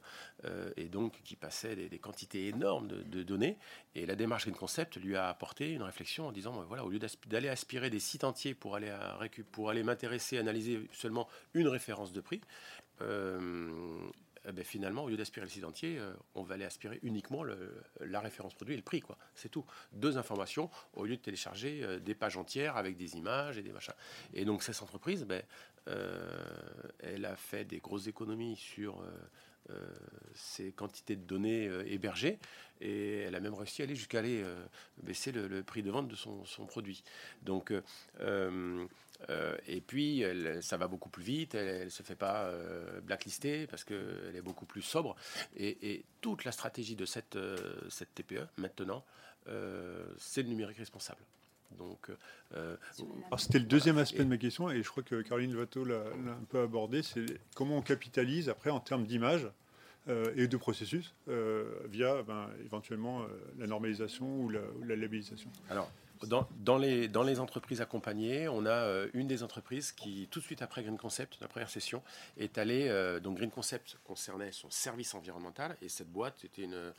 et 0.77 0.89
donc 0.89 1.21
qui 1.23 1.35
passait 1.35 1.75
des, 1.75 1.89
des 1.89 1.99
quantités 1.99 2.18
énorme 2.35 2.87
de, 2.87 3.23
données. 3.23 3.57
Et 3.95 4.05
la 4.05 4.15
démarche 4.15 4.43
Green 4.43 4.55
Concept 4.55 4.97
lui 4.97 5.15
a 5.15 5.29
apporté 5.29 5.71
une 5.71 5.83
réflexion 5.83 6.27
en 6.27 6.31
disant, 6.31 6.63
voilà, 6.67 6.85
au 6.85 6.89
lieu 6.89 6.99
d'aller 7.27 7.49
aspirer 7.49 7.89
des 7.89 7.99
sites 7.99 8.23
entiers 8.23 8.53
pour 8.53 8.75
aller, 8.75 8.89
à 8.89 9.17
pour 9.51 9.69
aller 9.69 9.83
m'intéresser, 9.83 10.37
analyser 10.37 10.87
seulement 10.93 11.27
une 11.53 11.67
référence 11.67 12.13
de 12.13 12.21
prix, 12.21 12.41
euh, 13.01 13.69
eh 14.47 14.51
ben, 14.51 14.63
finalement, 14.63 15.03
au 15.03 15.09
lieu 15.09 15.17
d'aspirer 15.17 15.45
le 15.45 15.51
site 15.51 15.65
entier, 15.65 15.97
euh, 15.99 16.13
on 16.33 16.43
va 16.43 16.55
aller 16.55 16.65
aspirer 16.65 16.99
uniquement 17.03 17.43
la 17.99 18.19
référence 18.19 18.53
produit 18.53 18.73
et 18.73 18.77
le 18.77 18.83
prix. 18.83 19.01
quoi. 19.01 19.17
C'est 19.35 19.49
tout. 19.49 19.65
Deux 19.91 20.17
informations 20.17 20.69
au 20.93 21.05
lieu 21.05 21.17
de 21.17 21.21
télécharger 21.21 21.81
euh, 21.83 21.99
des 21.99 22.15
pages 22.15 22.37
entières 22.37 22.77
avec 22.77 22.95
des 22.95 23.15
images 23.17 23.57
et 23.57 23.61
des 23.61 23.71
machins. 23.71 23.93
Et 24.33 24.45
donc, 24.45 24.63
cette 24.63 24.81
entreprise, 24.81 25.25
ben, 25.25 25.43
elle 26.99 27.25
a 27.25 27.35
fait 27.35 27.65
des 27.65 27.79
grosses 27.79 28.07
économies 28.07 28.55
sur 28.55 29.01
euh, 29.01 29.11
ces 30.33 30.71
quantités 30.71 31.15
de 31.15 31.23
données 31.23 31.67
euh, 31.67 31.83
hébergées 31.87 32.39
et 32.81 33.19
elle 33.19 33.35
a 33.35 33.39
même 33.39 33.53
réussi 33.53 33.81
à 33.81 33.85
aller 33.85 33.95
jusqu'à 33.95 34.19
aller 34.19 34.41
euh, 34.41 34.55
baisser 35.03 35.31
le, 35.31 35.63
prix 35.63 35.83
de 35.83 35.91
vente 35.91 36.07
de 36.07 36.15
son, 36.15 36.65
produit. 36.65 37.03
Donc, 37.41 37.73
et 39.67 39.81
puis, 39.81 40.23
ça 40.61 40.77
va 40.77 40.87
beaucoup 40.87 41.09
plus 41.09 41.23
vite, 41.23 41.55
elle 41.55 41.85
ne 41.85 41.89
se 41.89 42.03
fait 42.03 42.15
pas 42.15 42.49
blacklister 43.03 43.67
parce 43.67 43.83
qu'elle 43.83 44.33
est 44.33 44.41
beaucoup 44.41 44.65
plus 44.65 44.81
sobre. 44.81 45.17
Et, 45.57 46.05
toute 46.21 46.45
la 46.45 46.53
stratégie 46.53 46.95
de 46.95 47.05
cette, 47.05 47.37
cette 47.89 48.15
TPE, 48.15 48.47
maintenant, 48.57 49.03
c'est 50.17 50.43
le 50.43 50.47
numérique 50.47 50.77
responsable. 50.77 51.21
Donc, 51.77 52.09
c'était 53.37 53.59
le 53.59 53.65
deuxième 53.65 53.97
aspect 53.97 54.23
de 54.23 54.29
ma 54.29 54.37
question, 54.37 54.69
et 54.69 54.81
je 54.81 54.89
crois 54.89 55.03
que 55.03 55.21
Caroline 55.21 55.51
Levato 55.51 55.83
l'a 55.83 55.99
un 55.99 56.45
peu 56.47 56.61
abordé, 56.61 57.03
c'est 57.03 57.25
comment 57.55 57.77
on 57.77 57.81
capitalise 57.81 58.47
après 58.47 58.69
en 58.69 58.79
termes 58.79 59.05
d'image 59.05 59.45
euh, 59.45 59.51
et 60.35 60.47
de 60.47 60.57
processus 60.57 61.13
euh, 61.27 61.65
via 61.85 62.23
ben, 62.23 62.49
éventuellement 62.63 63.21
euh, 63.21 63.27
la 63.57 63.67
normalisation 63.67 64.25
ou 64.41 64.49
la, 64.49 64.61
labellisation. 64.95 65.49
Alors, 65.69 65.89
dans, 66.27 66.77
les, 66.77 67.39
entreprises 67.39 67.81
accompagnées, 67.81 68.49
on 68.49 68.65
a 68.65 68.71
euh, 68.71 69.07
une 69.13 69.27
des 69.27 69.43
entreprises 69.43 69.91
qui, 69.91 70.27
tout 70.29 70.39
de 70.39 70.43
suite 70.43 70.61
après 70.61 70.83
Green 70.83 70.97
Concept, 70.97 71.37
la 71.39 71.47
première 71.47 71.69
session, 71.69 72.03
est 72.37 72.57
allée. 72.57 72.87
Euh, 72.89 73.19
donc 73.19 73.37
Green 73.37 73.51
Concept 73.51 73.97
concernait 74.03 74.51
son 74.51 74.69
service 74.69 75.13
environnemental 75.13 75.77
et 75.81 75.87
cette 75.87 76.11
boîte 76.11 76.43
était 76.43 76.63
une 76.63 76.93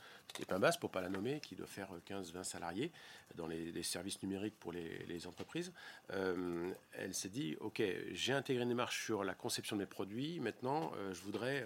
pas 0.47 0.59
basse 0.59 0.77
pour 0.77 0.89
pas 0.89 1.01
la 1.01 1.09
nommer, 1.09 1.39
qui 1.39 1.55
doit 1.55 1.67
faire 1.67 1.89
15-20 2.09 2.43
salariés 2.43 2.91
dans 3.35 3.47
les, 3.47 3.83
services 3.83 4.21
numériques 4.23 4.57
pour 4.59 4.71
les, 4.71 5.27
entreprises. 5.27 5.71
Euh, 6.13 6.71
elle 6.93 7.13
s'est 7.13 7.29
dit 7.29 7.57
ok, 7.59 7.83
j'ai 8.13 8.33
intégré 8.33 8.63
une 8.63 8.69
démarche 8.69 9.05
sur 9.05 9.23
la 9.23 9.35
conception 9.35 9.75
des 9.75 9.85
produits. 9.85 10.39
Maintenant, 10.39 10.91
je 11.11 11.21
voudrais 11.21 11.63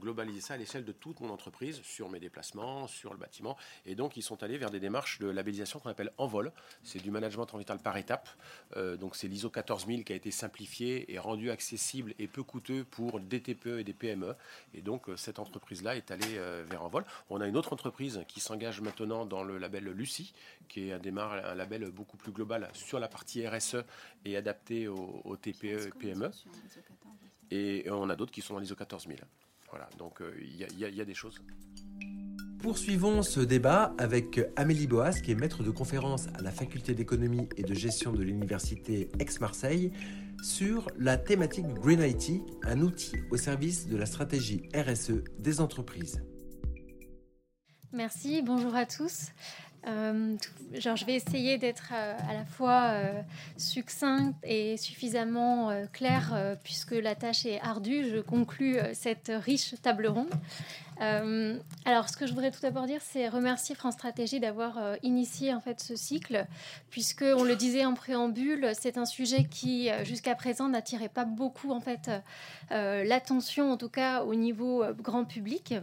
globaliser 0.00 0.40
ça 0.40 0.54
à 0.54 0.56
l'échelle 0.56 0.84
de 0.84 0.92
toute 0.92 1.20
mon 1.20 1.30
entreprise, 1.30 1.80
sur 1.82 2.08
mes 2.08 2.20
déplacements, 2.20 2.86
sur 2.86 3.12
le 3.12 3.18
bâtiment. 3.18 3.56
Et 3.86 3.94
donc, 3.94 4.16
ils 4.16 4.22
sont 4.22 4.42
allés 4.42 4.58
vers 4.58 4.70
des 4.70 4.80
démarches 4.80 5.18
de 5.18 5.28
labellisation 5.28 5.78
qu'on 5.78 5.90
appelle 5.90 6.12
Envol 6.18 6.52
c'est 6.82 7.02
du 7.02 7.10
management 7.10 7.42
environnemental 7.42 7.78
par 7.78 7.96
étape. 7.96 8.28
Euh, 8.76 8.96
donc 8.96 9.16
c'est 9.16 9.28
l'ISO 9.28 9.50
14000 9.50 10.04
qui 10.04 10.12
a 10.12 10.16
été 10.16 10.30
simplifié 10.30 11.12
et 11.12 11.18
rendu 11.18 11.50
accessible 11.50 12.14
et 12.18 12.26
peu 12.26 12.42
coûteux 12.42 12.84
pour 12.84 13.20
des 13.20 13.40
TPE 13.40 13.78
et 13.80 13.84
des 13.84 13.92
PME. 13.92 14.34
Et 14.74 14.82
donc 14.82 15.08
euh, 15.08 15.16
cette 15.16 15.38
entreprise-là 15.38 15.96
est 15.96 16.10
allée 16.10 16.36
euh, 16.38 16.64
vers 16.68 16.82
un 16.82 16.88
vol. 16.88 17.04
On 17.28 17.40
a 17.40 17.46
une 17.46 17.56
autre 17.56 17.72
entreprise 17.72 18.22
qui 18.28 18.40
s'engage 18.40 18.80
maintenant 18.80 19.26
dans 19.26 19.42
le 19.42 19.58
label 19.58 19.84
Lucie, 19.84 20.32
qui 20.68 20.88
est 20.88 20.92
un, 20.92 20.98
démarre, 20.98 21.32
un 21.32 21.54
label 21.54 21.90
beaucoup 21.90 22.16
plus 22.16 22.32
global 22.32 22.68
sur 22.72 22.98
la 23.00 23.08
partie 23.08 23.46
RSE 23.46 23.76
et 24.24 24.36
adapté 24.36 24.88
aux, 24.88 25.36
TPE 25.36 25.86
et 25.86 25.90
PME. 25.98 26.30
Et 27.50 27.86
on 27.90 28.08
a 28.08 28.16
d'autres 28.16 28.32
qui 28.32 28.42
sont 28.42 28.54
dans 28.54 28.60
l'ISO 28.60 28.76
14000. 28.76 29.20
Voilà, 29.70 29.88
donc 29.98 30.20
il 30.40 30.56
y, 30.78 31.00
a 31.00 31.04
des 31.04 31.14
choses. 31.14 31.40
Poursuivons 32.60 33.22
ce 33.22 33.40
débat 33.40 33.94
avec 33.98 34.40
Amélie 34.56 34.86
Boas, 34.86 35.12
qui 35.12 35.30
est 35.30 35.34
maître 35.34 35.62
de 35.62 35.70
conférence 35.70 36.26
à 36.38 36.42
la 36.42 36.50
faculté 36.50 36.94
d'économie 36.94 37.48
et 37.56 37.62
de 37.62 37.72
gestion 37.72 38.12
de 38.12 38.22
l'université 38.22 39.10
Aix-Marseille, 39.18 39.92
sur 40.42 40.90
la 40.98 41.16
thématique 41.16 41.66
Green 41.66 42.00
IT, 42.00 42.42
un 42.64 42.80
outil 42.80 43.16
au 43.30 43.36
service 43.36 43.86
de 43.86 43.96
la 43.96 44.06
stratégie 44.06 44.68
RSE 44.74 45.22
des 45.38 45.60
entreprises. 45.60 46.22
Merci, 47.92 48.42
bonjour 48.42 48.74
à 48.74 48.86
tous. 48.86 49.28
Euh, 49.86 50.36
genre, 50.74 50.96
je 50.96 51.06
vais 51.06 51.14
essayer 51.14 51.56
d'être 51.58 51.92
euh, 51.94 52.14
à 52.28 52.34
la 52.34 52.44
fois 52.44 52.90
euh, 52.90 53.22
succincte 53.56 54.36
et 54.42 54.76
suffisamment 54.76 55.70
claire, 55.92 56.56
puisque 56.62 56.92
la 56.92 57.14
tâche 57.14 57.46
est 57.46 57.60
ardue. 57.60 58.08
Je 58.10 58.18
conclus 58.18 58.76
cette 58.92 59.32
riche 59.44 59.74
table 59.82 60.06
ronde. 60.06 60.30
alors, 60.98 62.08
ce 62.08 62.16
que 62.16 62.26
je 62.26 62.32
voudrais 62.32 62.50
tout 62.50 62.60
d'abord 62.60 62.86
dire, 62.86 63.00
c'est 63.00 63.28
remercier 63.28 63.74
France 63.74 63.94
Stratégie 63.94 64.40
d'avoir 64.40 64.78
initié 65.02 65.54
en 65.54 65.60
fait 65.60 65.80
ce 65.80 65.96
cycle, 65.96 66.46
puisque 66.90 67.24
on 67.24 67.44
le 67.44 67.56
disait 67.56 67.84
en 67.84 67.94
préambule, 67.94 68.72
c'est 68.78 68.98
un 68.98 69.06
sujet 69.06 69.44
qui 69.44 69.88
jusqu'à 70.04 70.34
présent 70.34 70.68
n'attirait 70.68 71.08
pas 71.08 71.24
beaucoup 71.24 71.72
en 71.72 71.80
fait 71.80 72.10
l'attention, 72.70 73.72
en 73.72 73.76
tout 73.76 73.88
cas 73.88 74.22
au 74.24 74.34
niveau 74.34 74.84
grand 74.98 75.24
public 75.24 75.74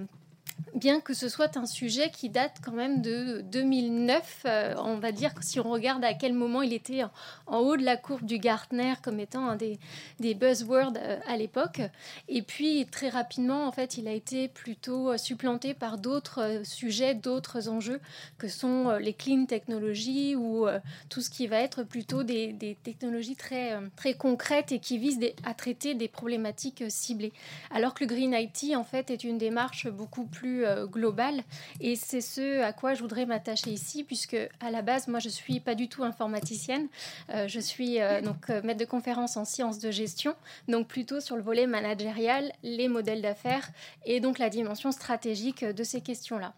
bien 0.77 0.99
que 1.01 1.13
ce 1.13 1.27
soit 1.27 1.57
un 1.57 1.65
sujet 1.65 2.09
qui 2.11 2.29
date 2.29 2.57
quand 2.63 2.71
même 2.71 3.01
de 3.01 3.41
2009, 3.51 4.43
euh, 4.45 4.75
on 4.77 4.97
va 4.97 5.11
dire 5.11 5.31
si 5.41 5.59
on 5.59 5.69
regarde 5.69 6.03
à 6.03 6.13
quel 6.13 6.33
moment 6.33 6.61
il 6.61 6.73
était 6.73 7.03
en, 7.47 7.59
haut 7.59 7.77
de 7.77 7.83
la 7.83 7.97
courbe 7.97 8.25
du 8.25 8.37
Gartner 8.37 8.93
comme 9.03 9.19
étant 9.19 9.49
un 9.49 9.55
des, 9.55 9.79
buzzwords 10.19 10.93
euh, 10.97 11.19
à 11.27 11.37
l'époque. 11.37 11.81
Et 12.27 12.41
puis 12.41 12.85
très 12.85 13.09
rapidement, 13.09 13.67
en 13.67 13.71
fait, 13.71 13.97
il 13.97 14.07
a 14.07 14.13
été 14.13 14.47
plutôt 14.47 15.11
euh, 15.11 15.17
supplanté 15.17 15.73
par 15.73 15.97
d'autres 15.97 16.61
sujets, 16.63 17.15
d'autres 17.15 17.69
enjeux 17.69 17.99
que 18.37 18.47
sont 18.47 18.97
les 18.97 19.13
clean 19.13 19.45
technologies 19.45 20.35
ou 20.35 20.67
tout 21.09 21.21
ce 21.21 21.29
qui 21.29 21.47
va 21.47 21.59
être 21.59 21.83
plutôt 21.83 22.23
des 22.23 22.77
technologies 22.83 23.35
très, 23.35 23.73
très 23.95 24.13
concrètes 24.13 24.71
et 24.71 24.79
qui 24.79 24.97
visent 24.97 25.19
à 25.43 25.53
traiter 25.53 25.95
des 25.95 26.07
problématiques 26.07 26.83
ciblées. 26.89 27.33
Alors 27.71 27.93
que 27.93 28.03
le 28.03 28.07
Green 28.07 28.33
IT, 28.33 28.75
en 28.75 28.83
fait, 28.83 29.09
est 29.09 29.23
une 29.23 29.37
démarche 29.37 29.87
beaucoup 29.87 30.25
plus 30.25 30.46
euh, 30.65 30.85
global 30.85 31.43
Et 31.79 31.95
c'est 31.95 32.21
ce 32.21 32.61
à 32.61 32.73
quoi 32.73 32.93
je 32.93 33.01
voudrais 33.01 33.25
m'attacher 33.25 33.69
ici, 33.69 34.03
puisque 34.03 34.37
à 34.59 34.71
la 34.71 34.81
base, 34.81 35.07
moi, 35.07 35.19
je 35.19 35.29
suis 35.29 35.59
pas 35.59 35.75
du 35.75 35.87
tout 35.87 36.03
informaticienne. 36.03 36.87
Euh, 37.33 37.47
je 37.47 37.59
suis 37.59 37.99
euh, 38.01 38.21
donc 38.21 38.49
maître 38.63 38.79
de 38.79 38.85
conférence 38.85 39.37
en 39.37 39.45
sciences 39.45 39.79
de 39.79 39.91
gestion, 39.91 40.35
donc 40.67 40.87
plutôt 40.87 41.19
sur 41.19 41.35
le 41.35 41.41
volet 41.41 41.67
managérial, 41.67 42.51
les 42.63 42.87
modèles 42.87 43.21
d'affaires 43.21 43.69
et 44.05 44.19
donc 44.19 44.39
la 44.39 44.49
dimension 44.49 44.91
stratégique 44.91 45.63
de 45.63 45.83
ces 45.83 46.01
questions-là. 46.01 46.53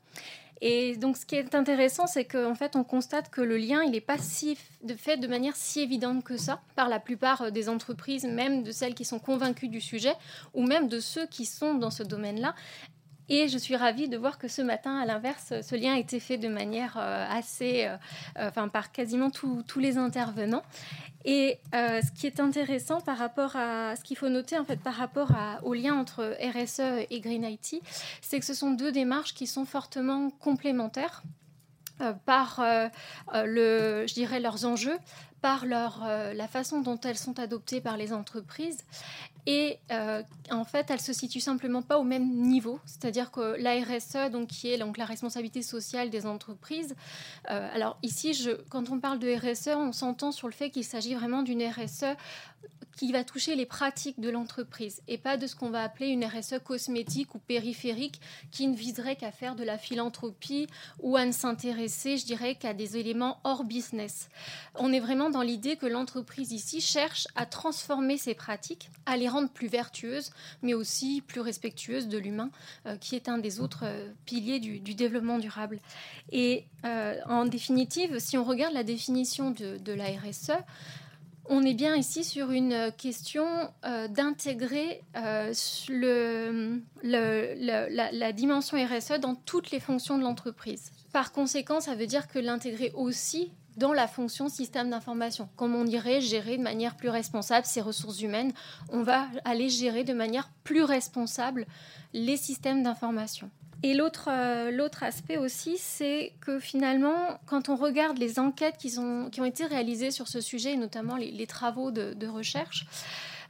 Et 0.62 0.98
donc, 0.98 1.18
ce 1.18 1.26
qui 1.26 1.36
est 1.36 1.56
intéressant, 1.56 2.06
c'est 2.08 2.26
qu'en 2.26 2.56
fait, 2.56 2.76
on 2.76 2.84
constate 2.84 3.30
que 3.30 3.42
le 3.42 3.58
lien, 3.58 3.82
il 3.84 3.92
n'est 3.92 4.02
pas 4.02 4.18
si 4.18 4.58
fait 4.98 5.18
de 5.18 5.28
manière 5.28 5.56
si 5.56 5.80
évidente 5.80 6.24
que 6.24 6.38
ça 6.38 6.62
par 6.76 6.90
la 6.90 7.00
plupart 7.00 7.52
des 7.52 7.70
entreprises, 7.70 8.26
même 8.26 8.64
de 8.64 8.72
celles 8.72 8.94
qui 8.94 9.06
sont 9.06 9.20
convaincues 9.20 9.70
du 9.70 9.80
sujet, 9.80 10.14
ou 10.54 10.66
même 10.66 10.88
de 10.88 11.00
ceux 11.00 11.28
qui 11.28 11.46
sont 11.46 11.76
dans 11.76 11.92
ce 11.92 12.04
domaine-là. 12.04 12.56
Et 13.30 13.48
je 13.48 13.60
suis 13.60 13.76
ravie 13.76 14.10
de 14.10 14.18
voir 14.18 14.40
que 14.40 14.48
ce 14.48 14.64
matin, 14.64 14.98
à 14.98 15.06
l'inverse, 15.06 15.54
ce 15.62 15.76
lien 15.76 15.94
a 15.94 16.00
été 16.00 16.20
fait 16.20 16.40
de 16.40 16.48
manière 16.48 16.98
euh, 16.98 17.26
assez, 17.30 17.86
euh, 17.86 17.96
euh, 18.40 18.50
enfin 18.50 18.68
par 18.68 18.92
quasiment 18.92 19.30
tous 19.30 19.80
les 19.80 19.98
intervenants. 20.00 20.64
Et 21.26 21.60
ce 21.74 22.12
qui 22.14 22.28
est 22.28 22.40
intéressant 22.40 23.02
par 23.02 23.18
rapport 23.18 23.56
à 23.58 23.96
ce 23.98 24.04
qu'il 24.04 24.18
faut 24.18 24.30
noter 24.30 24.58
en 24.58 24.64
fait 24.64 24.80
par 24.80 24.96
rapport 24.96 25.32
au 25.64 25.74
lien 25.74 25.94
entre 25.94 26.38
RSE 26.42 27.06
et 27.10 27.20
Green 27.20 27.44
IT, 27.44 27.82
c'est 28.22 28.40
que 28.40 28.46
ce 28.46 28.54
sont 28.54 28.72
deux 28.72 28.94
démarches 28.94 29.34
qui 29.34 29.46
sont 29.46 29.66
fortement 29.66 30.30
complémentaires. 30.30 31.24
par 32.26 32.64
le, 33.34 34.06
je 34.08 34.14
dirais 34.14 34.40
leurs 34.40 34.66
enjeux, 34.66 34.98
par 35.42 35.66
leur, 35.66 36.08
la 36.08 36.48
façon 36.48 36.80
dont 36.80 37.00
elles 37.02 37.18
sont 37.18 37.38
adoptées 37.38 37.82
par 37.82 37.98
les 37.98 38.14
entreprises 38.14 38.86
et 39.52 39.80
euh, 39.92 40.22
en 40.52 40.64
fait, 40.64 40.92
elle 40.92 41.02
se 41.02 41.12
situe 41.12 41.40
simplement 41.40 41.82
pas 41.82 41.98
au 41.98 42.04
même 42.04 42.30
niveau. 42.30 42.80
C'est-à-dire 42.86 43.32
que 43.32 43.60
la 43.60 43.84
RSE, 43.84 44.32
donc, 44.32 44.50
qui 44.50 44.70
est 44.70 44.78
donc, 44.78 44.96
la 45.00 45.06
responsabilité 45.06 45.64
sociale 45.64 46.12
des 46.12 46.28
entreprises, 46.28 46.96
euh, 47.50 47.68
alors 47.74 47.98
ici, 48.04 48.36
je, 48.36 48.52
quand 48.70 48.92
on 48.92 49.00
parle 49.00 49.18
de 49.18 49.34
RSE, 49.34 49.70
on 49.70 49.92
s'entend 49.92 50.32
sur 50.32 50.48
le 50.48 50.54
fait 50.54 50.70
qu'il 50.70 50.84
s'agit 50.84 51.16
vraiment 51.16 51.42
d'une 51.42 51.64
RSE 51.64 52.16
qui 53.00 53.14
va 53.14 53.24
toucher 53.24 53.56
les 53.56 53.66
pratiques 53.66 54.20
de 54.20 54.30
l'entreprise 54.30 55.02
et 55.08 55.18
pas 55.18 55.38
de 55.38 55.48
ce 55.48 55.56
qu'on 55.56 55.70
va 55.70 55.84
appeler 55.84 56.08
une 56.08 56.26
RSE 56.26 56.60
cosmétique 56.62 57.34
ou 57.34 57.40
périphérique 57.40 58.20
qui 58.52 58.68
ne 58.68 58.76
viserait 58.76 59.16
qu'à 59.16 59.32
faire 59.32 59.56
de 59.56 59.64
la 59.64 59.78
philanthropie 59.78 60.68
ou 61.02 61.16
à 61.16 61.26
ne 61.26 61.32
s'intéresser, 61.32 62.18
je 62.18 62.26
dirais, 62.26 62.56
qu'à 62.56 62.74
des 62.74 62.98
éléments 62.98 63.40
hors 63.46 63.64
business. 63.64 64.28
On 64.76 64.92
est 64.92 65.00
vraiment 65.00 65.30
dans 65.30 65.44
l'idée 65.44 65.78
que 65.78 65.86
l'entreprise 65.86 66.52
ici 66.52 66.82
cherche 66.82 67.26
à 67.36 67.46
transformer 67.46 68.18
ses 68.18 68.34
pratiques, 68.34 68.90
à 69.06 69.16
les 69.16 69.30
rendre 69.30 69.39
plus 69.48 69.68
vertueuses, 69.68 70.32
mais 70.62 70.74
aussi 70.74 71.22
plus 71.22 71.42
respectueuses 71.42 72.08
de 72.08 72.18
l'humain, 72.18 72.50
euh, 72.86 72.96
qui 72.98 73.16
est 73.16 73.30
un 73.30 73.38
des 73.38 73.60
autres 73.60 73.84
euh, 73.84 74.10
piliers 74.26 74.60
du, 74.60 74.80
développement 74.80 75.40
durable. 75.40 75.80
Et 76.32 76.66
euh, 76.86 77.16
en 77.26 77.46
définitive, 77.46 78.20
si 78.20 78.38
on 78.38 78.44
regarde 78.44 78.74
la 78.74 78.84
définition 78.84 79.52
de, 79.52 79.94
la 79.94 80.06
RSE, 80.06 80.52
on 81.46 81.64
est 81.64 81.74
bien 81.74 81.96
ici 81.96 82.24
sur 82.24 82.52
une 82.52 82.92
question 82.96 83.72
d'intégrer 84.10 85.02
euh, 85.16 86.80
la, 87.04 88.32
dimension 88.34 88.78
RSE 88.78 89.20
dans 89.20 89.36
toutes 89.36 89.72
les 89.72 89.80
fonctions 89.80 90.18
de 90.18 90.24
l'entreprise. 90.24 90.92
Par 91.12 91.32
conséquent, 91.32 91.80
ça 91.80 91.96
veut 91.96 92.08
dire 92.08 92.28
que 92.28 92.38
l'intégrer 92.38 92.92
aussi 92.94 93.52
dans 93.80 93.94
la 93.94 94.08
fonction 94.08 94.50
système 94.50 94.90
d'information. 94.92 95.50
Comme 95.56 95.74
on 95.74 95.86
irait 95.88 96.22
gérer 96.22 96.58
de 96.58 96.62
manière 96.62 96.96
plus 96.96 97.10
responsable 97.10 97.66
ces 97.66 97.82
ressources 97.82 98.22
humaines, 98.22 98.52
on 98.90 99.02
va 99.02 99.26
aller 99.46 99.70
gérer 99.70 100.04
de 100.04 100.14
manière 100.14 100.52
plus 100.64 100.84
responsable 100.84 101.66
les 102.14 102.38
systèmes 102.38 102.84
d'information. 102.84 103.50
Et 103.82 103.98
euh, 103.98 104.72
l'autre 104.72 105.04
aspect 105.04 105.38
aussi, 105.38 105.78
c'est 105.78 106.34
que 106.42 106.60
finalement, 106.60 107.40
quand 107.46 107.70
on 107.70 107.78
regarde 107.78 108.18
les 108.18 108.38
enquêtes 108.38 108.76
qui 108.78 109.00
ont, 109.00 109.30
qui 109.30 109.40
ont 109.40 109.46
été 109.46 109.66
réalisées 109.66 110.12
sur 110.12 110.28
ce 110.28 110.42
sujet, 110.42 110.76
notamment 110.76 111.16
les, 111.16 111.48
travaux 111.48 111.90
de, 111.92 112.28
recherche, 112.28 112.86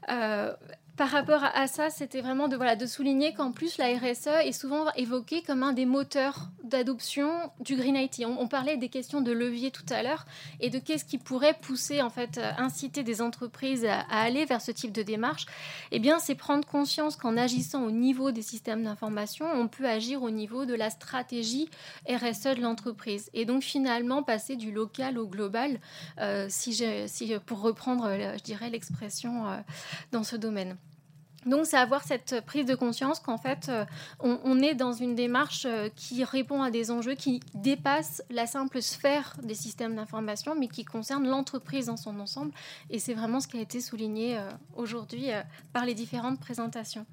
euh, 0.10 0.54
par 1.00 1.12
rapport 1.12 1.46
à 1.46 1.68
ça, 1.68 1.90
c'était 1.90 2.20
vraiment 2.20 2.50
de, 2.50 2.86
souligner 2.86 3.34
qu'en 3.34 3.54
plus, 3.54 3.78
la 3.78 3.98
RSE 3.98 4.28
est 4.44 4.52
souvent 4.52 4.92
évoquée 4.98 5.42
comme 5.42 5.64
un 5.64 5.72
des 5.72 5.86
moteurs 5.86 6.50
d'adoption 6.66 7.32
du 7.62 7.78
Green 7.78 7.96
IT. 7.96 8.26
On, 8.26 8.50
parlait 8.50 8.76
des 8.76 8.90
questions 8.90 9.22
de 9.22 9.32
levier 9.32 9.72
tout 9.72 9.86
à 9.92 10.04
l'heure 10.04 10.26
et 10.60 10.70
de 10.70 10.78
qu'est-ce 10.78 11.06
qui 11.06 11.18
pourrait 11.18 11.54
pousser, 11.54 12.02
en 12.02 12.10
fait, 12.10 12.38
euh, 12.38 12.52
inciter 12.58 13.04
des 13.04 13.22
entreprises 13.22 13.86
à, 13.86 14.02
aller 14.10 14.44
vers 14.44 14.60
ce 14.60 14.72
type 14.72 14.92
de 14.92 15.02
démarche. 15.02 15.46
Eh 15.92 16.00
bien, 16.00 16.20
c'est 16.20 16.36
prendre 16.36 16.68
conscience 16.68 17.16
qu'en 17.16 17.38
agissant 17.38 17.82
au 17.86 17.92
niveau 17.92 18.32
des 18.32 18.42
systèmes 18.42 18.84
d'information, 18.84 19.46
on 19.54 19.70
peut 19.70 19.88
agir 19.88 20.22
au 20.22 20.32
niveau 20.32 20.66
de 20.66 20.74
la 20.74 20.90
stratégie 20.90 21.70
RSE 22.10 22.58
de 22.58 22.62
l'entreprise. 22.62 23.30
Et 23.34 23.46
donc, 23.46 23.64
finalement, 23.64 24.22
passer 24.22 24.58
du 24.58 24.74
local 24.74 25.18
au 25.18 25.28
global, 25.28 25.80
euh, 26.20 26.48
si, 26.50 26.74
si, 27.08 27.34
pour 27.46 27.62
reprendre, 27.62 28.04
euh, 28.08 28.38
je 28.38 28.44
dirais, 28.44 28.70
l'expression 28.70 29.46
dans 30.12 30.26
ce 30.26 30.36
domaine. 30.36 30.76
Donc, 31.46 31.66
c'est 31.66 31.78
avoir 31.78 32.04
cette 32.04 32.42
prise 32.46 32.66
de 32.66 32.76
conscience 32.76 33.20
qu'en 33.20 33.38
fait, 33.38 33.70
euh, 33.70 33.86
on, 34.20 34.60
est 34.60 34.76
dans 34.76 34.92
une 34.92 35.16
démarche 35.16 35.66
euh, 35.66 35.88
qui 35.96 36.24
répond 36.26 36.62
à 36.62 36.70
des 36.70 36.92
enjeux 36.92 37.16
qui 37.16 37.40
dépassent 37.54 38.22
la 38.30 38.46
simple 38.46 38.82
sphère 38.82 39.38
des 39.42 39.56
systèmes 39.56 39.96
d'information, 39.96 40.54
mais 40.54 40.68
qui 40.68 40.84
concerne 40.84 41.28
l'entreprise 41.28 41.86
dans 41.86 41.96
son 41.96 42.20
ensemble. 42.20 42.52
Et 42.90 43.00
c'est 43.00 43.14
vraiment 43.14 43.40
ce 43.40 43.48
qui 43.48 43.58
a 43.58 43.62
été 43.62 43.80
souligné 43.80 44.38
euh, 44.38 44.50
aujourd'hui 44.76 45.28
par 45.72 45.86
les 45.86 45.94
différentes 45.94 46.42
présentations. 46.42 47.06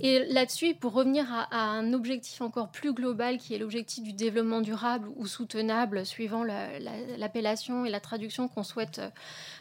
Et 0.00 0.24
là-dessus, 0.26 0.76
pour 0.76 0.92
revenir 0.92 1.26
à, 1.50 1.56
un 1.58 1.92
objectif 1.92 2.40
encore 2.40 2.70
plus 2.70 2.92
global, 2.92 3.38
qui 3.38 3.54
est 3.54 3.58
l'objectif 3.58 4.04
du 4.04 4.12
développement 4.12 4.60
durable 4.60 5.08
ou 5.16 5.26
soutenable, 5.26 6.06
suivant 6.06 6.44
l'appellation 6.44 7.84
et 7.84 7.90
la 7.90 7.98
traduction 7.98 8.46
qu'on 8.46 8.62
souhaite 8.62 9.00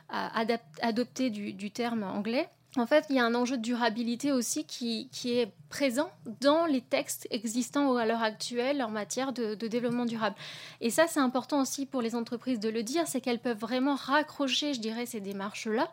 adopter 0.09 1.31
du 1.31 1.71
terme 1.71 2.03
anglais, 2.03 2.47
en 2.77 2.85
fait, 2.85 3.05
il 3.09 3.15
y 3.15 3.19
a 3.19 3.25
un 3.25 3.35
enjeu 3.35 3.57
de 3.57 3.61
durabilité 3.61 4.31
aussi 4.31 4.65
qui, 4.65 5.09
est 5.25 5.51
présent 5.69 6.09
dans 6.39 6.65
les 6.65 6.79
textes 6.79 7.27
existants 7.29 7.97
à 7.97 8.05
l'heure 8.05 8.23
actuelle 8.23 8.81
en 8.81 8.89
matière 8.89 9.33
de, 9.33 9.55
développement 9.55 10.05
durable. 10.05 10.35
Et 10.79 10.89
ça, 10.89 11.05
c'est 11.07 11.19
important 11.19 11.61
aussi 11.61 11.85
pour 11.85 12.01
les 12.01 12.15
entreprises 12.15 12.59
de 12.59 12.69
le 12.69 12.83
dire, 12.83 13.07
c'est 13.07 13.19
qu'elles 13.19 13.39
peuvent 13.39 13.57
vraiment 13.57 13.95
raccrocher, 13.95 14.73
je 14.73 14.79
dirais, 14.79 15.05
ces 15.05 15.19
démarches-là 15.19 15.89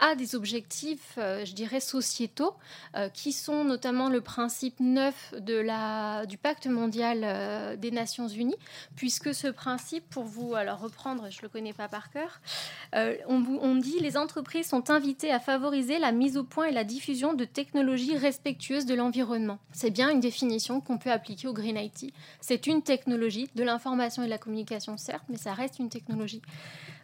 à 0.00 0.14
des 0.14 0.34
objectifs, 0.34 1.14
euh, 1.18 1.44
je 1.44 1.52
dirais, 1.52 1.80
sociétaux, 1.80 2.54
euh, 2.96 3.08
qui 3.08 3.32
sont 3.32 3.64
notamment 3.64 4.08
le 4.08 4.20
principe 4.20 4.80
neuf 4.80 5.34
de 5.38 5.54
la, 5.54 6.26
du 6.26 6.38
pacte 6.38 6.66
mondial 6.66 7.20
euh, 7.22 7.76
des 7.76 7.90
Nations 7.90 8.28
Unies, 8.28 8.56
puisque 8.96 9.34
ce 9.34 9.48
principe, 9.48 10.08
pour 10.10 10.24
vous 10.24 10.54
alors 10.54 10.80
reprendre, 10.80 11.30
je 11.30 11.38
ne 11.38 11.42
le 11.42 11.48
connais 11.48 11.72
pas 11.72 11.88
par 11.88 12.10
cœur, 12.10 12.40
on 13.28 13.76
dit 13.76 13.98
les 14.00 14.16
entreprises 14.16 14.68
sont 14.68 14.90
invitées 14.90 15.32
à 15.32 15.40
favoriser 15.40 15.98
la 15.98 16.11
mise 16.12 16.36
au 16.36 16.44
point 16.44 16.66
et 16.66 16.72
la 16.72 16.84
diffusion 16.84 17.34
de 17.34 17.44
technologies 17.44 18.16
respectueuses 18.16 18.86
de 18.86 18.94
l'environnement. 18.94 19.58
C'est 19.72 19.90
bien 19.90 20.10
une 20.10 20.20
définition 20.20 20.80
qu'on 20.80 20.98
peut 20.98 21.10
appliquer 21.10 21.48
au 21.48 21.52
Green 21.52 21.76
IT. 21.76 22.12
C'est 22.40 22.66
une 22.66 22.82
technologie 22.82 23.48
de 23.54 23.62
l'information 23.62 24.22
et 24.22 24.26
de 24.26 24.30
la 24.30 24.38
communication, 24.38 24.96
certes, 24.96 25.24
mais 25.28 25.36
ça 25.36 25.52
reste 25.52 25.78
une 25.78 25.88
technologie. 25.88 26.42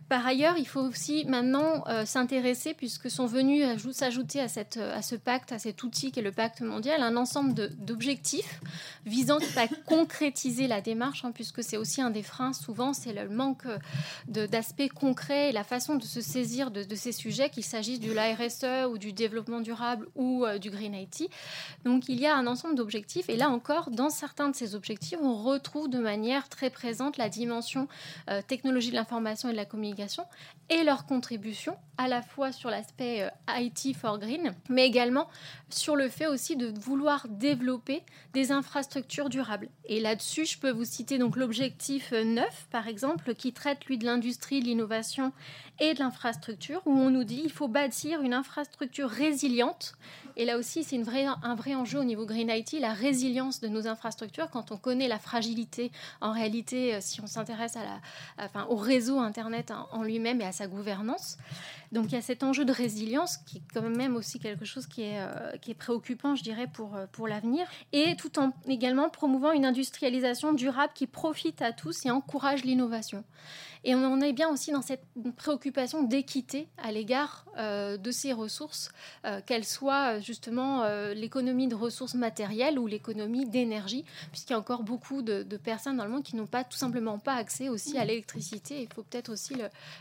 Par 0.08 0.26
ailleurs, 0.26 0.56
il 0.56 0.66
faut 0.66 0.80
aussi 0.80 1.26
maintenant 1.26 1.84
euh, 1.88 2.06
s'intéresser, 2.06 2.72
puisque 2.72 3.10
sont 3.10 3.26
venus 3.26 3.64
s'ajouter 3.92 4.40
à, 4.40 4.44
à 4.44 5.02
ce 5.02 5.14
pacte, 5.16 5.52
à 5.52 5.58
cet 5.58 5.82
outil 5.82 6.12
qui 6.12 6.20
est 6.20 6.22
le 6.22 6.32
pacte 6.32 6.62
mondial, 6.62 7.02
un 7.02 7.16
ensemble 7.16 7.54
d'objectifs 7.76 8.60
visant 9.04 9.38
à 9.56 9.68
concrétiser 9.86 10.66
la 10.66 10.80
démarche, 10.80 11.24
hein, 11.24 11.32
puisque 11.32 11.62
c'est 11.62 11.76
aussi 11.76 12.00
un 12.00 12.10
des 12.10 12.22
freins, 12.22 12.52
souvent, 12.52 12.92
c'est 12.94 13.12
le 13.12 13.28
manque 13.28 13.66
d'aspects 14.26 14.88
concrets 14.94 15.50
et 15.50 15.52
la 15.52 15.64
façon 15.64 15.96
de 15.96 16.04
se 16.04 16.20
saisir 16.20 16.70
de, 16.70 16.94
ces 16.94 17.12
sujets, 17.12 17.50
qu'il 17.50 17.64
s'agisse 17.64 18.00
du 18.00 18.12
RSE 18.12 18.86
ou 18.90 18.98
du 18.98 19.12
développement 19.12 19.60
durable 19.60 20.08
ou 20.16 20.44
euh, 20.44 20.58
du 20.58 20.70
Green 20.70 20.94
IT. 20.94 21.30
Donc 21.84 22.08
il 22.08 22.18
y 22.18 22.26
a 22.26 22.34
un 22.34 22.46
ensemble 22.46 22.74
d'objectifs, 22.74 23.28
et 23.28 23.36
là 23.36 23.50
encore, 23.50 23.90
dans 23.90 24.10
certains 24.10 24.48
de 24.48 24.56
ces 24.56 24.74
objectifs, 24.74 25.18
on 25.20 25.34
retrouve 25.42 25.88
de 25.88 25.98
manière 25.98 26.48
très 26.48 26.70
présente 26.70 27.16
la 27.18 27.28
dimension 27.28 27.88
euh, 28.30 28.40
technologie 28.46 28.90
de 28.90 28.96
l'information 28.96 29.48
et 29.48 29.52
de 29.52 29.56
la 29.56 29.64
communication 29.64 29.97
et 30.70 30.84
leur 30.84 31.06
contribution 31.06 31.76
à 31.96 32.08
la 32.08 32.22
fois 32.22 32.52
sur 32.52 32.70
l'aspect 32.70 33.22
euh, 33.22 33.58
IT 33.58 33.96
for 33.96 34.18
Green, 34.18 34.54
mais 34.68 34.86
également 34.86 35.28
sur 35.68 35.96
le 35.96 36.08
fait 36.08 36.26
aussi 36.26 36.56
de 36.56 36.72
vouloir 36.78 37.26
développer 37.28 38.02
des 38.34 38.52
infrastructures 38.52 39.28
durables. 39.28 39.68
Et 39.84 40.00
là-dessus, 40.00 40.46
je 40.46 40.58
peux 40.58 40.70
vous 40.70 40.84
citer 40.84 41.18
donc 41.18 41.36
l'objectif 41.36 42.12
9, 42.12 42.44
euh, 42.44 42.50
par 42.70 42.86
exemple, 42.86 43.34
qui 43.34 43.52
traite 43.52 43.84
lui 43.86 43.98
de 43.98 44.04
l'industrie, 44.04 44.60
de 44.60 44.66
l'innovation 44.66 45.32
et 45.80 45.94
de 45.94 45.98
l'infrastructure, 45.98 46.82
où 46.86 46.92
on 46.92 47.10
nous 47.10 47.24
dit 47.24 47.42
qu'il 47.42 47.52
faut 47.52 47.68
bâtir 47.68 48.22
une 48.22 48.34
infrastructure 48.34 49.08
résiliente 49.08 49.94
et 50.38 50.44
là 50.44 50.56
aussi, 50.56 50.84
c'est 50.84 50.96
un 50.96 51.54
vrai 51.56 51.74
enjeu 51.74 51.98
au 51.98 52.04
niveau 52.04 52.24
Green 52.24 52.48
IT, 52.48 52.74
la 52.80 52.92
résilience 52.92 53.60
de 53.60 53.66
nos 53.66 53.88
infrastructures. 53.88 54.48
Quand 54.50 54.70
on 54.70 54.76
connaît 54.76 55.08
la 55.08 55.18
fragilité, 55.18 55.90
en 56.20 56.30
réalité, 56.30 56.94
euh, 56.94 56.98
si 57.00 57.20
on 57.20 57.26
s'intéresse 57.26 57.76
à 57.76 57.82
la, 57.82 58.44
enfin, 58.44 58.64
au 58.70 58.76
réseau 58.76 59.18
Internet 59.18 59.72
en 59.92 60.02
lui-même 60.02 60.40
et 60.40 60.46
à 60.46 60.52
sa 60.52 60.66
gouvernance. 60.66 61.38
Donc 61.92 62.06
il 62.06 62.12
y 62.12 62.18
a 62.18 62.22
cet 62.22 62.42
enjeu 62.42 62.64
de 62.64 62.72
résilience 62.72 63.38
qui 63.38 63.58
est 63.58 63.62
quand 63.72 63.82
même 63.82 64.16
aussi 64.16 64.38
quelque 64.38 64.64
chose 64.64 64.86
qui 64.86 65.02
est, 65.02 65.20
euh, 65.20 65.56
qui 65.62 65.70
est 65.70 65.74
préoccupant, 65.74 66.34
je 66.34 66.42
dirais, 66.42 66.66
pour, 66.66 66.96
euh, 66.96 67.06
pour 67.10 67.28
l'avenir. 67.28 67.66
Et 67.92 68.16
tout 68.16 68.38
en 68.38 68.52
également 68.66 69.08
promouvant 69.08 69.52
une 69.52 69.64
industrialisation 69.64 70.52
durable 70.52 70.92
qui 70.94 71.06
profite 71.06 71.62
à 71.62 71.72
tous 71.72 72.04
et 72.04 72.10
encourage 72.10 72.64
l'innovation. 72.64 73.24
Et 73.84 73.94
on 73.94 74.04
en 74.04 74.20
est 74.20 74.32
bien 74.32 74.48
aussi 74.48 74.72
dans 74.72 74.82
cette 74.82 75.04
préoccupation 75.36 76.02
d'équité 76.02 76.68
à 76.78 76.90
l'égard 76.90 77.46
euh, 77.56 77.96
de 77.96 78.10
ces 78.10 78.32
ressources, 78.32 78.90
qu'elles 79.46 79.64
soient 79.64 80.18
justement 80.20 80.84
l'économie 81.14 81.68
de 81.68 81.74
ressources 81.74 82.14
matérielles 82.14 82.78
ou 82.78 82.86
l'économie 82.86 83.46
d'énergie, 83.46 84.04
puisqu'il 84.32 84.52
y 84.52 84.56
a 84.56 84.58
encore 84.58 84.82
beaucoup 84.82 85.22
de, 85.22 85.44
personnes 85.56 85.96
dans 85.96 86.04
le 86.04 86.10
monde 86.10 86.22
qui 86.22 86.34
n'ont 86.34 86.46
pas 86.46 86.64
tout 86.64 86.76
simplement 86.76 87.18
pas 87.18 87.34
accès 87.34 87.68
aussi 87.68 87.98
à 87.98 88.04
l'électricité. 88.04 88.82
Il 88.82 88.92
faut 88.92 89.02
peut-être 89.02 89.30
aussi 89.30 89.54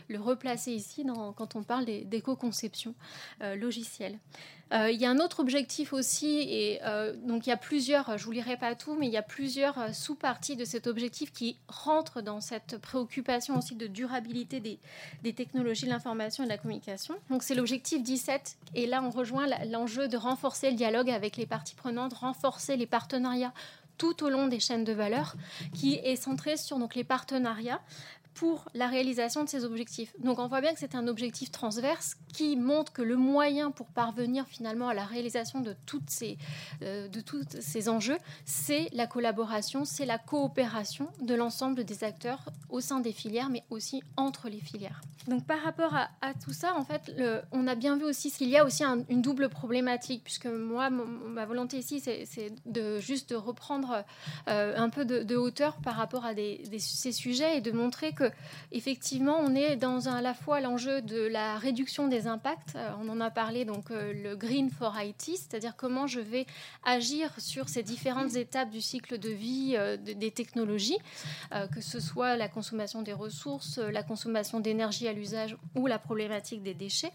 le, 0.08 0.18
replacer 0.18 0.72
ici 0.72 1.06
quand 1.36 1.56
on 1.56 1.62
parle 1.62 1.77
d'éco-conception 1.82 2.94
logicielle. 3.56 4.18
Euh, 4.72 4.90
il 4.90 5.00
y 5.00 5.06
a 5.06 5.10
un 5.10 5.18
autre 5.18 5.40
objectif 5.40 5.92
aussi, 5.92 6.40
et 6.40 6.80
euh, 6.84 7.14
donc 7.16 7.46
il 7.46 7.50
y 7.50 7.52
a 7.52 7.56
plusieurs, 7.56 8.18
je 8.18 8.24
vous 8.24 8.32
lirai 8.32 8.56
pas 8.56 8.74
tout, 8.74 8.96
mais 8.98 9.06
il 9.06 9.12
y 9.12 9.16
a 9.16 9.22
plusieurs 9.22 9.78
euh, 9.78 9.92
sous-parties 9.92 10.56
de 10.56 10.64
cet 10.64 10.86
objectif 10.86 11.32
qui 11.32 11.56
rentrent 11.68 12.20
dans 12.20 12.40
cette 12.40 12.76
préoccupation 12.78 13.56
aussi 13.56 13.76
de 13.76 13.86
durabilité 13.86 14.60
des, 14.60 15.32
technologies 15.32 15.84
de 15.84 15.90
l'information 15.90 16.44
et 16.44 16.46
de 16.46 16.52
la 16.52 16.58
communication. 16.58 17.14
Donc 17.30 17.42
c'est 17.42 17.54
l'objectif 17.54 18.02
17, 18.02 18.58
et 18.74 18.86
là 18.86 19.02
on 19.02 19.10
rejoint 19.10 19.46
l'enjeu 19.66 20.08
de 20.08 20.16
renforcer 20.16 20.70
le 20.70 20.76
dialogue 20.76 21.10
avec 21.10 21.36
les 21.36 21.46
parties 21.46 21.74
prenantes, 21.74 22.12
renforcer 22.12 22.76
les 22.76 22.86
partenariats 22.86 23.54
tout 23.96 24.22
au 24.22 24.30
long 24.30 24.46
des 24.46 24.60
chaînes 24.60 24.84
de 24.84 24.92
valeur, 24.92 25.34
qui 25.74 25.94
est 25.96 26.16
centré 26.16 26.56
sur 26.56 26.78
donc, 26.78 26.94
les 26.94 27.04
partenariats 27.04 27.80
pour 28.38 28.66
la 28.72 28.86
réalisation 28.86 29.42
de 29.42 29.48
ces 29.48 29.64
objectifs. 29.64 30.14
Donc 30.20 30.38
on 30.38 30.46
voit 30.46 30.60
bien 30.60 30.72
que 30.72 30.78
c'est 30.78 30.94
un 30.94 31.08
objectif 31.08 31.50
transverse 31.50 32.16
qui 32.32 32.56
montre 32.56 32.92
que 32.92 33.02
le 33.02 33.16
moyen 33.16 33.72
pour 33.72 33.88
parvenir 33.88 34.46
finalement 34.46 34.88
à 34.88 34.94
la 34.94 35.04
réalisation 35.04 35.60
de, 35.60 35.74
toutes 35.86 36.08
ces, 36.08 36.38
euh, 36.82 37.08
de 37.08 37.20
tous 37.20 37.44
ces 37.58 37.88
enjeux, 37.88 38.18
c'est 38.44 38.90
la 38.92 39.08
collaboration, 39.08 39.84
c'est 39.84 40.06
la 40.06 40.18
coopération 40.18 41.08
de 41.20 41.34
l'ensemble 41.34 41.82
des 41.84 42.04
acteurs 42.04 42.44
au 42.68 42.80
sein 42.80 43.00
des 43.00 43.12
filières, 43.12 43.50
mais 43.50 43.64
aussi 43.70 44.02
entre 44.16 44.48
les 44.48 44.60
filières. 44.60 45.00
Donc 45.26 45.44
par 45.44 45.60
rapport 45.60 45.94
à, 45.94 46.08
tout 46.42 46.52
ça, 46.52 46.74
en 46.74 46.84
fait, 46.84 47.12
on 47.52 47.66
a 47.66 47.74
bien 47.74 47.96
vu 47.98 48.04
aussi 48.04 48.30
qu'il 48.30 48.48
y 48.48 48.56
a 48.56 48.64
aussi 48.64 48.82
une 48.84 49.20
double 49.20 49.48
problématique, 49.48 50.22
puisque 50.24 50.46
moi, 50.46 50.88
ma 50.90 51.44
volonté 51.44 51.78
ici, 51.78 52.00
c'est 52.00 52.52
de 52.64 52.98
juste 52.98 53.30
de 53.30 53.34
reprendre 53.36 54.04
euh, 54.48 54.74
un 54.76 54.88
peu 54.88 55.04
de, 55.04 55.36
hauteur 55.36 55.76
par 55.82 55.96
rapport 55.96 56.24
à 56.24 56.32
ces 56.34 57.12
sujets 57.12 57.58
et 57.58 57.60
de 57.60 57.72
montrer 57.72 58.12
que 58.12 58.27
effectivement, 58.72 59.38
on 59.40 59.54
est 59.54 59.76
dans 59.76 60.06
à 60.06 60.20
la 60.20 60.34
fois 60.34 60.60
l'enjeu 60.60 61.02
de 61.02 61.20
la 61.20 61.58
réduction 61.58 62.08
des 62.08 62.26
impacts. 62.26 62.74
Euh, 62.76 62.90
on 63.00 63.08
en 63.08 63.20
a 63.20 63.30
parlé 63.30 63.64
donc 63.64 63.90
euh, 63.90 64.12
le 64.12 64.36
green 64.36 64.70
for 64.70 64.94
IT, 65.00 65.36
c'est-à-dire 65.36 65.74
comment 65.76 66.06
je 66.06 66.20
vais 66.20 66.46
agir 66.84 67.32
sur 67.38 67.68
ces 67.68 67.82
différentes 67.82 68.36
étapes 68.36 68.70
du 68.70 68.80
cycle 68.80 69.18
de 69.18 69.30
vie 69.30 69.74
euh, 69.76 69.96
des 69.96 70.30
technologies, 70.30 70.98
que 71.72 71.80
ce 71.80 72.00
soit 72.00 72.36
la 72.36 72.48
consommation 72.48 73.02
des 73.02 73.12
ressources, 73.12 73.78
la 73.78 74.02
consommation 74.02 74.60
d'énergie 74.60 75.08
à 75.08 75.12
l'usage 75.12 75.56
ou 75.74 75.86
la 75.86 75.98
problématique 75.98 76.62
des 76.62 76.74
déchets. 76.74 77.12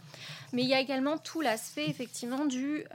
Mais 0.51 0.63
il 0.63 0.67
y 0.67 0.73
a 0.73 0.79
également 0.79 1.17
tout 1.17 1.41
l'aspect 1.41 1.87
effectivement 1.87 2.45
du 2.45 2.85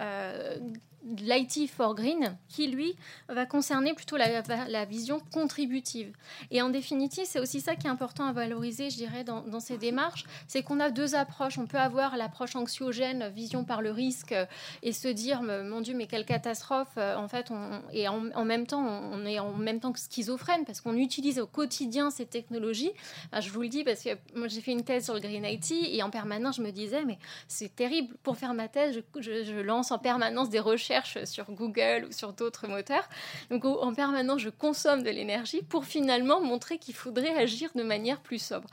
l'IT 1.05 1.71
for 1.71 1.95
Green, 1.95 2.37
qui 2.49 2.67
lui 2.67 2.95
va 3.29 3.47
concerner 3.47 3.95
plutôt 3.95 4.17
la, 4.17 4.85
vision 4.85 5.21
contributive. 5.33 6.13
Et 6.51 6.63
en 6.63 6.71
définitive, 6.71 7.25
c'est 7.27 7.41
aussi 7.41 7.61
ça 7.61 7.77
qui 7.77 7.87
est 7.87 7.91
important 7.91 8.27
à 8.27 8.33
valoriser, 8.33 8.91
je 8.91 8.97
dirais, 8.97 9.25
dans, 9.25 9.43
dans 9.43 9.61
ces 9.61 9.79
démarches, 9.79 10.25
c'est 10.47 10.63
qu'on 10.63 10.81
a 10.81 10.91
deux 10.91 11.15
approches. 11.15 11.59
On 11.59 11.67
peut 11.67 11.79
avoir 11.79 12.17
l'approche 12.17 12.57
anxiogène, 12.57 13.29
vision 13.29 13.65
par 13.65 13.83
le 13.83 13.91
risque, 13.91 14.35
et 14.83 14.93
se 14.93 15.09
dire, 15.09 15.43
mon 15.43 15.81
Dieu, 15.81 15.95
mais 15.95 16.07
quelle 16.07 16.25
catastrophe. 16.25 16.89
Euh, 16.97 17.17
en 17.17 17.29
fait, 17.29 17.51
on, 17.51 17.83
et 17.93 18.09
en, 18.09 18.45
même 18.45 18.67
temps, 18.67 18.85
on 18.85 19.25
est 19.25 19.39
en 19.39 19.53
même 19.53 19.81
temps 19.81 19.93
que 19.93 20.01
schizophrène, 20.01 20.65
parce 20.65 20.81
qu'on 20.81 20.97
utilise 20.97 21.39
au 21.39 21.47
quotidien 21.47 22.11
ces 22.11 22.27
technologies. 22.27 22.93
je 23.39 23.51
vous 23.51 23.63
le 23.63 23.69
dis, 23.69 23.85
parce 23.85 24.03
que 24.03 24.11
moi, 24.35 24.49
j'ai 24.49 24.61
fait 24.61 24.73
une 24.73 24.85
thèse 24.85 25.05
sur 25.05 25.15
le 25.15 25.21
Green 25.21 25.45
IT, 25.45 25.73
et 25.73 26.03
en 26.03 26.11
permanence, 26.11 26.57
je 26.57 26.63
me 26.63 26.71
disais, 26.71 27.05
mais 27.05 27.19
c'est 27.47 27.75
terrible. 27.75 28.17
Pour 28.23 28.37
faire 28.37 28.55
ma 28.55 28.69
thèse, 28.69 29.01
je, 29.21 29.45
je 29.45 29.61
lance 29.61 29.91
en 29.91 29.99
permanence 29.99 30.51
des 30.51 30.61
recherches 30.61 30.88
sur 31.25 31.51
Google 31.53 32.07
ou 32.09 32.13
sur 32.13 32.33
d'autres 32.33 32.69
moteurs. 32.69 33.09
Donc 33.51 33.65
en 33.65 33.95
permanence, 33.95 34.41
je 34.41 34.51
consomme 34.51 35.03
de 35.03 35.11
l'énergie 35.11 35.63
pour 35.63 35.85
finalement 35.85 36.41
montrer 36.41 36.79
qu'il 36.79 36.95
faudrait 36.95 37.37
agir 37.37 37.71
de 37.75 37.83
manière 37.83 38.21
plus 38.21 38.43
sobre. 38.43 38.69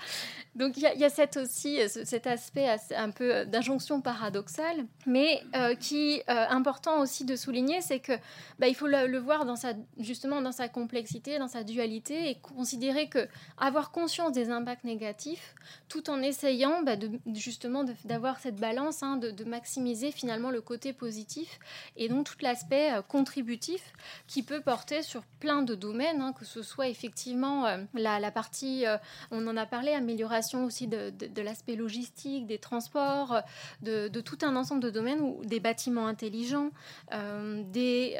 Donc 0.56 0.78
il 0.78 0.84
y, 0.84 1.04
a 1.04 1.10
cet 1.10 1.38
aussi 1.38 1.80
cet 1.90 2.28
aspect 2.28 2.78
un 2.96 3.12
peu 3.12 3.36
euh, 3.36 3.46
d'injonction 3.46 4.02
paradoxale, 4.02 4.86
mais 5.06 5.42
euh, 5.56 5.76
qui 5.76 6.14
est 6.14 6.30
euh, 6.30 6.48
important 6.50 7.02
aussi 7.02 7.26
de 7.26 7.36
souligner, 7.36 7.82
c'est 7.82 8.00
que 8.00 8.14
bah, 8.60 8.68
il 8.68 8.76
faut 8.76 8.88
le, 8.88 9.18
voir 9.18 9.46
dans 9.46 9.56
sa, 9.56 9.74
justement 10.00 10.42
dans 10.42 10.52
sa 10.52 10.70
complexité, 10.70 11.38
dans 11.40 11.48
sa 11.48 11.64
dualité, 11.64 12.30
et 12.30 12.36
considérer 12.36 13.10
que 13.10 13.28
avoir 13.58 13.92
conscience 13.92 14.32
des 14.32 14.50
impacts 14.50 14.86
négatifs, 14.86 15.56
tout 15.90 16.10
en 16.10 16.22
essayant 16.22 16.84
bah, 16.84 16.96
justement 17.34 17.84
d'avoir 18.06 18.40
cette 18.40 18.56
balance, 18.56 19.04
hein, 19.04 19.18
de, 19.18 19.32
de, 19.32 19.44
maximiser 19.44 20.12
finalement 20.12 20.52
le 20.52 20.62
côté 20.62 20.94
positif 20.94 21.60
et 21.98 22.05
donc 22.08 22.26
tout 22.26 22.36
l'aspect 22.42 22.92
euh, 22.92 23.02
contributif 23.02 23.94
qui 24.28 24.44
peut 24.44 24.62
porter 24.62 25.02
sur 25.02 25.24
plein 25.40 25.62
de 25.62 25.76
domaines, 25.76 26.22
hein, 26.22 26.34
que 26.34 26.46
ce 26.46 26.62
soit 26.62 26.88
effectivement 26.88 27.66
euh, 27.66 27.78
la, 27.94 28.32
partie, 28.32 28.86
euh, 28.86 28.98
on 29.32 29.46
en 29.48 29.58
a 29.58 29.66
parlé, 29.66 29.92
amélioration 29.92 30.66
aussi 30.66 30.88
de, 30.88 31.14
l'aspect 31.42 31.76
logistique, 31.76 32.48
des 32.48 32.58
transports, 32.58 33.42
de, 33.82 34.08
tout 34.22 34.40
un 34.42 34.56
ensemble 34.56 34.82
de 34.82 34.90
domaines, 34.90 35.22
où 35.22 35.44
des 35.46 35.60
bâtiments 35.60 36.08
intelligents, 36.08 36.72
des, 37.12 38.18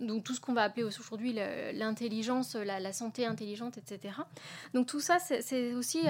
donc 0.00 0.24
tout 0.24 0.34
ce 0.34 0.40
qu'on 0.40 0.52
va 0.52 0.62
appeler 0.62 0.84
aujourd'hui 0.84 1.32
l'intelligence, 1.72 2.54
la, 2.54 2.92
santé 2.92 3.26
intelligente, 3.26 3.78
etc. 3.78 4.14
Donc 4.74 4.86
tout 4.86 5.00
ça, 5.00 5.18
c'est 5.18 5.74
aussi 5.74 6.06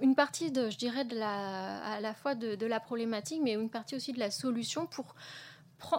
une 0.00 0.14
partie, 0.14 0.50
de, 0.50 0.68
je 0.68 0.76
dirais, 0.76 1.04
de 1.04 1.16
la, 1.16 1.78
à 1.82 2.00
la 2.00 2.14
fois 2.14 2.34
de, 2.34 2.54
de 2.54 2.66
la 2.66 2.80
problématique, 2.80 3.40
mais 3.42 3.54
une 3.54 3.70
partie 3.70 3.96
aussi 3.96 4.12
de 4.12 4.18
la 4.18 4.30
solution 4.30 4.86
pour 4.86 5.14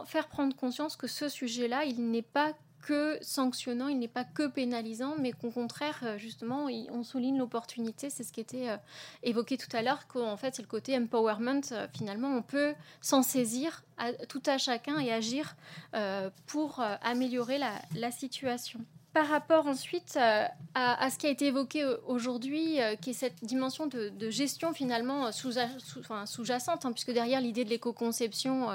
faire 0.05 0.27
prendre 0.27 0.55
conscience 0.55 0.95
que 0.95 1.07
ce 1.07 1.30
sujet-là, 1.30 1.86
il 1.86 2.09
n'est 2.11 2.21
pas 2.21 2.53
que 2.82 3.17
sanctionnant, 3.21 3.88
il 3.88 3.99
n'est 3.99 4.07
pas 4.07 4.23
que 4.23 4.47
pénalisant, 4.47 5.15
mais 5.19 5.32
qu'au 5.32 5.51
contraire, 5.51 5.99
euh, 6.03 6.17
justement, 6.17 6.67
on 6.91 7.03
souligne 7.03 7.38
l'opportunité. 7.38 8.09
C'est 8.09 8.23
ce 8.23 8.32
qui 8.32 8.39
était 8.39 8.69
euh, 8.69 8.77
évoqué 9.23 9.57
tout 9.57 9.73
à 9.75 9.82
l'heure, 9.82 10.07
qu'en 10.07 10.38
fait, 10.38 10.55
c'est 10.55 10.61
le 10.61 10.67
côté 10.67 10.97
empowerment. 10.97 11.61
Euh, 11.71 11.88
finalement, 11.93 12.30
on 12.36 12.41
peut 12.41 12.73
s'en 13.01 13.21
saisir 13.21 13.84
tout 14.30 14.41
à 14.45 14.57
chacun 14.57 14.97
et 14.99 15.11
agir 15.11 15.57
pour 16.45 16.80
améliorer 17.01 17.57
la 17.57 18.11
situation 18.11 18.80
par 19.14 19.28
rapport 19.28 19.66
ensuite 19.66 20.18
euh, 20.18 20.45
à, 20.76 21.10
ce 21.10 21.18
qui 21.18 21.26
a 21.26 21.30
été 21.30 21.47
évoqué 21.47 21.84
euh, 21.84 21.97
aujourd'hui, 22.05 22.80
euh, 22.80 22.95
qui 22.95 23.10
est 23.10 23.14
cette 23.14 23.43
dimension 23.43 23.88
de, 23.88 24.30
gestion 24.30 24.72
finalement 24.74 25.32
sous-jacente, 25.32 26.86
hein, 26.86 26.91
puisque 26.91 27.12
derrière 27.12 27.41
l'idée 27.41 27.66
de 27.66 27.70
l'éco-conception, 27.70 28.68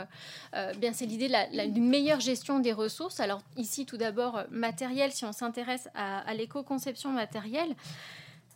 bien 0.78 0.92
c'est 0.92 1.06
l'idée 1.06 1.30
d'une 1.68 1.88
meilleure 1.88 2.20
gestion 2.20 2.58
des 2.58 2.72
ressources. 2.72 3.20
Alors 3.20 3.42
ici, 3.56 3.86
tout 3.86 3.96
d'abord, 3.96 4.42
matériel, 4.50 5.12
si 5.12 5.24
on 5.24 5.32
s'intéresse 5.32 5.88
à, 5.94 6.34
l'éco-conception 6.34 7.10
matérielle. 7.10 7.74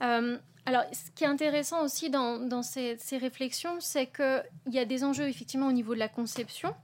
alors, 0.00 0.82
ce 0.92 1.10
qui 1.14 1.24
est 1.24 1.28
intéressant 1.28 1.84
aussi 1.84 2.10
dans, 2.10 2.62
ces, 2.62 2.96
ces, 2.98 3.18
réflexions, 3.18 3.76
c'est 3.78 4.06
qu'il 4.06 4.72
y 4.72 4.78
a 4.78 4.84
des 4.84 5.04
enjeux 5.04 5.28
effectivement 5.28 5.68
au 5.68 5.72
niveau 5.72 5.94
de 5.94 6.00
la 6.00 6.08
conception, 6.08 6.74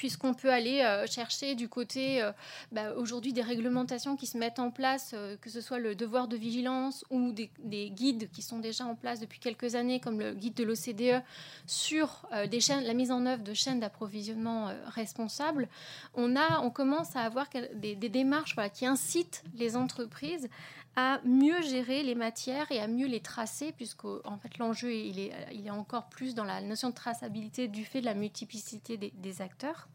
puisqu'on 0.00 0.32
peut 0.32 0.50
aller 0.50 0.80
euh, 0.80 1.06
chercher 1.06 1.54
du 1.54 1.68
côté 1.68 2.22
euh, 2.22 2.32
bah, 2.72 2.94
aujourd'hui 2.96 3.34
des 3.34 3.42
réglementations 3.42 4.16
qui 4.16 4.26
se 4.26 4.38
mettent 4.38 4.58
en 4.58 4.70
place, 4.70 5.10
euh, 5.12 5.36
que 5.36 5.50
ce 5.50 5.60
soit 5.60 5.78
le 5.78 5.94
devoir 5.94 6.26
de 6.26 6.38
vigilance 6.38 7.04
ou 7.10 7.32
des, 7.32 7.50
guides 7.90 8.30
qui 8.32 8.40
sont 8.40 8.60
déjà 8.60 8.86
en 8.86 8.94
place 8.94 9.20
depuis 9.20 9.40
quelques 9.40 9.74
années, 9.74 10.00
comme 10.00 10.18
le 10.18 10.32
guide 10.32 10.54
de 10.54 10.64
l'OCDE 10.64 11.22
sur 11.66 12.26
la 12.32 12.94
mise 12.94 13.10
en 13.10 13.26
œuvre 13.26 13.42
de 13.42 13.52
chaînes 13.52 13.80
d'approvisionnement 13.80 14.70
responsables. 14.86 15.68
On, 16.14 16.70
commence 16.70 17.14
à 17.14 17.20
avoir 17.20 17.48
des, 17.74 17.94
démarches 17.96 18.56
qui 18.72 18.86
incitent 18.86 19.44
les 19.54 19.76
entreprises 19.76 20.48
à 20.96 21.20
mieux 21.24 21.62
gérer 21.62 22.02
les 22.02 22.14
matières 22.14 22.70
et 22.72 22.80
à 22.80 22.88
mieux 22.88 23.06
les 23.06 23.20
tracer, 23.20 23.72
puisque 23.72 24.04
en 24.04 24.38
fait 24.38 24.58
l'enjeu 24.58 24.92
il 24.92 25.18
est, 25.18 25.32
il 25.52 25.66
est 25.66 25.70
encore 25.70 26.08
plus 26.08 26.34
dans 26.34 26.44
la 26.44 26.60
notion 26.60 26.90
de 26.90 26.94
traçabilité 26.94 27.68
du 27.68 27.84
fait 27.84 28.00
de 28.00 28.06
la 28.06 28.14
multiplicité 28.14 28.96
des, 28.96 29.42
acteurs. 29.42 29.88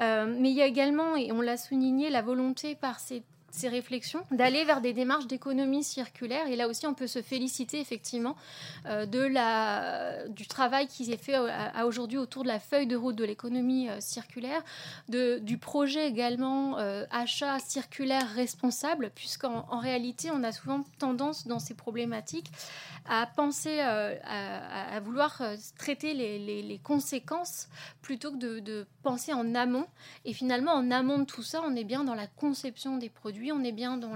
Euh, 0.00 0.34
mais 0.40 0.50
il 0.50 0.56
y 0.56 0.62
a 0.62 0.66
également, 0.66 1.14
et 1.16 1.30
on 1.30 1.40
l'a 1.40 1.56
souligné, 1.56 2.10
la 2.10 2.22
volonté 2.22 2.74
par 2.74 2.98
ces 2.98 3.22
ces 3.54 3.68
réflexions, 3.68 4.24
d'aller 4.30 4.64
vers 4.64 4.80
des 4.80 4.92
démarches 4.92 5.26
d'économie 5.26 5.84
circulaire. 5.84 6.48
Et 6.48 6.56
là 6.56 6.66
aussi, 6.66 6.86
on 6.86 6.94
peut 6.94 7.06
se 7.06 7.22
féliciter 7.22 7.80
effectivement 7.80 8.36
euh, 8.86 9.06
de 9.06 9.20
la, 9.20 10.26
du 10.28 10.46
travail 10.46 10.88
qui 10.88 11.10
est 11.12 11.16
fait 11.16 11.38
aujourd'hui 11.84 12.18
autour 12.18 12.42
de 12.42 12.48
la 12.48 12.58
feuille 12.58 12.88
de 12.88 12.96
route 12.96 13.14
de 13.14 13.24
l'économie 13.24 13.88
euh, 13.88 14.00
circulaire, 14.00 14.62
de, 15.08 15.38
du 15.38 15.56
projet 15.56 16.08
également 16.08 16.78
euh, 16.78 17.04
achat 17.10 17.58
circulaire 17.60 18.28
responsable, 18.34 19.12
puisqu'en 19.14 19.66
en 19.70 19.78
réalité, 19.78 20.30
on 20.32 20.42
a 20.42 20.50
souvent 20.50 20.84
tendance 20.98 21.46
dans 21.46 21.60
ces 21.60 21.74
problématiques 21.74 22.50
à 23.06 23.26
penser, 23.26 23.80
à, 23.80 24.98
vouloir 25.00 25.42
traiter 25.76 26.14
les, 26.14 26.80
conséquences 26.82 27.68
plutôt 28.00 28.32
que 28.32 28.60
de 28.60 28.86
penser 29.02 29.34
en 29.34 29.54
amont. 29.54 29.86
Et 30.24 30.32
finalement, 30.32 30.72
en 30.72 30.90
amont 30.90 31.18
de 31.18 31.24
tout 31.24 31.42
ça, 31.42 31.60
on 31.66 31.76
est 31.76 31.84
bien 31.84 32.02
dans 32.02 32.14
la 32.14 32.26
conception 32.26 32.96
des 32.96 33.10
produits 33.10 33.43
on 33.52 33.62
est 33.62 33.72
bien 33.72 33.96
dans 33.96 34.14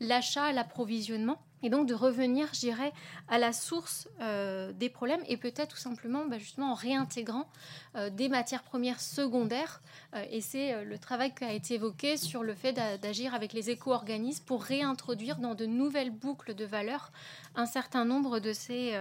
l'achat, 0.00 0.52
l'approvisionnement. 0.52 1.38
Et 1.62 1.70
donc 1.70 1.86
de 1.86 1.94
revenir, 1.94 2.48
je 2.52 2.72
à 3.28 3.38
la 3.38 3.52
source 3.52 4.08
euh, 4.20 4.72
des 4.72 4.88
problèmes 4.88 5.22
et 5.28 5.36
peut-être 5.36 5.68
tout 5.68 5.76
simplement 5.76 6.26
bah, 6.26 6.38
justement 6.38 6.72
en 6.72 6.74
réintégrant 6.74 7.48
euh, 7.94 8.10
des 8.10 8.28
matières 8.28 8.64
premières 8.64 9.00
secondaires. 9.00 9.80
Euh, 10.14 10.24
et 10.30 10.40
c'est 10.40 10.84
le 10.84 10.98
travail 10.98 11.32
qui 11.34 11.44
a 11.44 11.52
été 11.52 11.74
évoqué 11.74 12.16
sur 12.16 12.42
le 12.42 12.54
fait 12.54 12.72
d'agir 12.72 13.34
avec 13.34 13.52
les 13.52 13.70
éco-organismes 13.70 14.44
pour 14.44 14.62
réintroduire 14.64 15.38
dans 15.38 15.54
de 15.54 15.66
nouvelles 15.66 16.10
boucles 16.10 16.54
de 16.54 16.64
valeur 16.64 17.12
un 17.54 17.66
certain 17.66 18.04
nombre 18.04 18.38
de 18.38 18.52
ces 18.52 18.98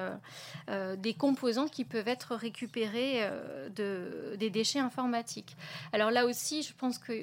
des 0.98 1.14
composants 1.14 1.68
qui 1.68 1.86
peuvent 1.86 2.08
être 2.08 2.36
récupérés 2.36 3.30
de, 3.76 4.36
des 4.38 4.50
déchets 4.50 4.80
informatiques. 4.80 5.56
Alors 5.94 6.12
là 6.12 6.26
aussi, 6.26 6.64
je 6.64 6.74
pense 6.74 6.98
que 6.98 7.14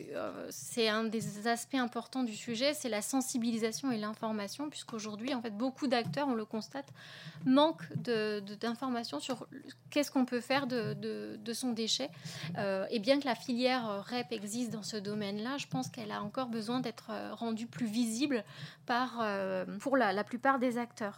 c'est 0.51 0.89
un 0.89 1.05
des 1.05 1.47
aspects 1.47 1.75
importants 1.75 2.23
du 2.23 2.35
sujet, 2.35 2.75
c'est 2.75 2.89
la 2.89 3.03
sensibilisation 3.03 3.91
et 3.91 3.99
l'information, 3.99 4.69
puisqu'aujourd'hui, 4.71 5.35
en 5.35 5.43
fait, 5.43 5.57
beaucoup 5.57 5.87
d'acteurs, 5.87 6.29
on 6.29 6.35
le 6.35 6.45
constate, 6.45 6.89
manquent 7.45 7.93
d'informations 7.97 9.21
sur 9.21 9.47
qu'est-ce 9.91 10.11
qu'on 10.11 10.25
peut 10.25 10.41
faire 10.41 10.67
de, 10.67 11.53
son 11.53 11.73
déchet. 11.73 12.11
Euh, 12.57 12.87
et 12.91 12.99
bien 12.99 13.19
que 13.19 13.27
la 13.27 13.35
filière 13.35 14.05
REP 14.05 14.33
existe 14.33 14.71
dans 14.71 14.83
ce 14.83 14.97
domaine-là, 14.97 15.57
je 15.59 15.67
pense 15.67 15.89
qu'elle 15.89 16.13
a 16.13 16.23
encore 16.23 16.49
besoin 16.49 16.81
d'être 16.81 17.09
euh, 17.11 17.35
rendue 17.35 17.67
plus 17.67 17.87
visible 17.87 18.45
par, 18.87 19.19
euh, 19.21 19.65
pour 19.81 19.97
la, 19.97 20.25
plupart 20.25 20.59
des 20.59 20.79
acteurs. 20.79 21.18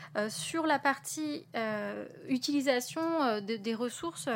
sur 0.29 0.65
la 0.65 0.79
partie 0.79 1.45
utilisation 2.27 3.01
des 3.41 3.75
ressources, 3.75 4.29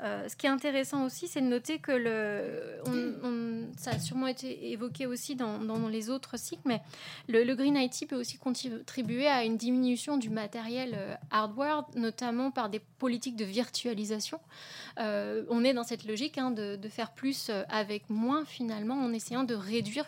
ce 0.00 0.36
qui 0.36 0.46
est 0.46 0.50
intéressant 0.50 1.04
aussi, 1.04 1.28
c'est 1.28 1.40
de 1.40 1.46
noter 1.46 1.78
que 1.78 1.92
le, 1.92 3.72
ça 3.76 3.92
a 3.92 3.98
sûrement 3.98 4.26
été 4.26 4.70
évoqué 4.70 5.06
aussi 5.06 5.36
dans, 5.36 5.88
les 5.88 6.10
autres 6.10 6.38
cycles, 6.38 6.62
mais 6.64 6.80
le, 7.28 7.54
Green 7.54 7.76
IT 7.76 8.06
peut 8.08 8.16
aussi 8.16 8.38
contribuer 8.38 9.26
à 9.26 9.44
une 9.44 9.56
diminution 9.56 10.16
du 10.16 10.30
matériel 10.30 11.18
hardware, 11.30 11.84
notamment 11.94 12.50
par 12.50 12.68
des 12.68 12.80
politiques 12.98 13.36
de 13.36 13.44
virtualisation. 13.44 14.40
Euh, 14.98 15.44
on 15.48 15.64
est 15.64 15.74
dans 15.74 15.84
cette 15.84 16.04
logique 16.04 16.38
hein, 16.38 16.50
de, 16.50 16.88
faire 16.88 17.12
plus 17.12 17.48
euh, 17.50 17.64
avec 17.68 18.08
moins 18.08 18.44
finalement, 18.44 18.94
en 18.94 19.12
essayant 19.12 19.44
de 19.44 19.54
réduire 19.54 20.06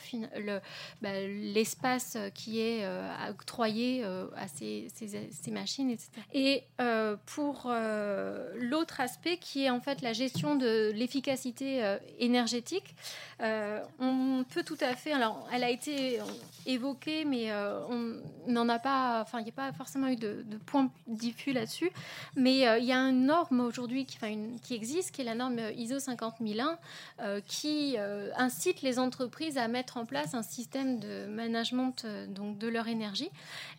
bah, 1.02 1.20
l'espace 1.20 2.16
qui 2.34 2.60
est 2.60 2.84
euh, 2.84 3.30
octroyé 3.30 4.04
à 4.04 4.48
ces, 4.48 4.88
machines. 5.50 5.96
Et 6.32 6.64
pour 7.26 7.72
l'autre 8.56 9.00
aspect 9.00 9.36
qui 9.38 9.64
est 9.64 9.70
en 9.70 9.80
fait 9.80 10.02
la 10.02 10.12
gestion 10.12 10.56
de 10.56 10.92
l'efficacité 10.94 11.96
énergétique, 12.18 12.94
on 13.40 14.44
peut 14.52 14.62
tout 14.62 14.78
à 14.80 14.94
fait, 14.94 15.12
alors 15.12 15.48
elle 15.52 15.64
a 15.64 15.70
été 15.70 16.20
évoquée, 16.66 17.24
mais 17.24 17.52
on 17.52 18.20
n'en 18.46 18.68
a 18.68 18.78
pas, 18.78 19.22
enfin 19.22 19.40
il 19.40 19.44
n'y 19.44 19.50
a 19.50 19.52
pas 19.52 19.72
forcément 19.72 20.08
eu 20.08 20.16
de, 20.16 20.44
point 20.66 20.90
diffus 21.06 21.52
là-dessus, 21.52 21.90
mais 22.36 22.58
il 22.78 22.84
y 22.84 22.92
a 22.92 22.98
une 22.98 23.26
norme 23.26 23.60
aujourd'hui 23.60 24.06
qui, 24.06 24.18
qui 24.62 24.74
existe, 24.74 25.12
qui 25.12 25.22
est 25.22 25.24
la 25.24 25.34
norme 25.34 25.58
ISO 25.76 25.98
50001, 25.98 26.78
euh, 27.20 27.40
qui 27.46 27.96
euh, 27.98 28.30
incite 28.36 28.82
les 28.82 28.98
entreprises 28.98 29.58
à 29.58 29.68
mettre 29.68 29.96
en 29.96 30.04
place 30.04 30.34
un 30.34 30.42
système 30.42 30.98
de 30.98 31.26
management 31.26 32.04
euh, 32.04 32.26
donc 32.26 32.58
de 32.58 32.68
leur 32.68 32.88
énergie. 32.88 33.30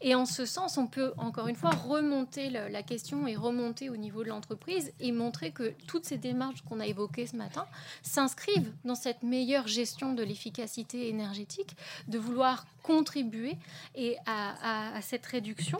Et 0.02 0.16
en 0.16 0.26
ce 0.26 0.46
sens, 0.46 0.78
on 0.78 0.88
peut 0.88 1.14
encore 1.20 1.47
une 1.47 1.55
fois 1.55 1.72
remonter 1.72 2.49
la 2.49 2.84
question 2.84 3.28
et 3.28 3.36
remonter 3.36 3.89
au 3.89 3.97
niveau 3.97 4.24
de 4.24 4.30
l'entreprise 4.30 4.91
et 4.99 5.11
montrer 5.11 5.51
que 5.51 5.74
toutes 5.88 6.05
ces 6.05 6.17
démarches 6.17 6.61
qu'on 6.63 6.80
a 6.80 6.86
évoquées 6.86 7.28
ce 7.28 7.36
matin 7.36 7.65
s'inscrivent 8.03 8.72
dans 8.86 8.95
cette 8.95 9.24
meilleure 9.24 9.67
gestion 9.67 10.13
de 10.13 10.24
l'efficacité 10.24 11.09
énergétique, 11.09 11.76
de 12.07 12.17
vouloir 12.17 12.65
contribuer 12.84 13.57
et 13.95 14.17
à, 14.26 14.99
cette 15.01 15.26
réduction. 15.26 15.80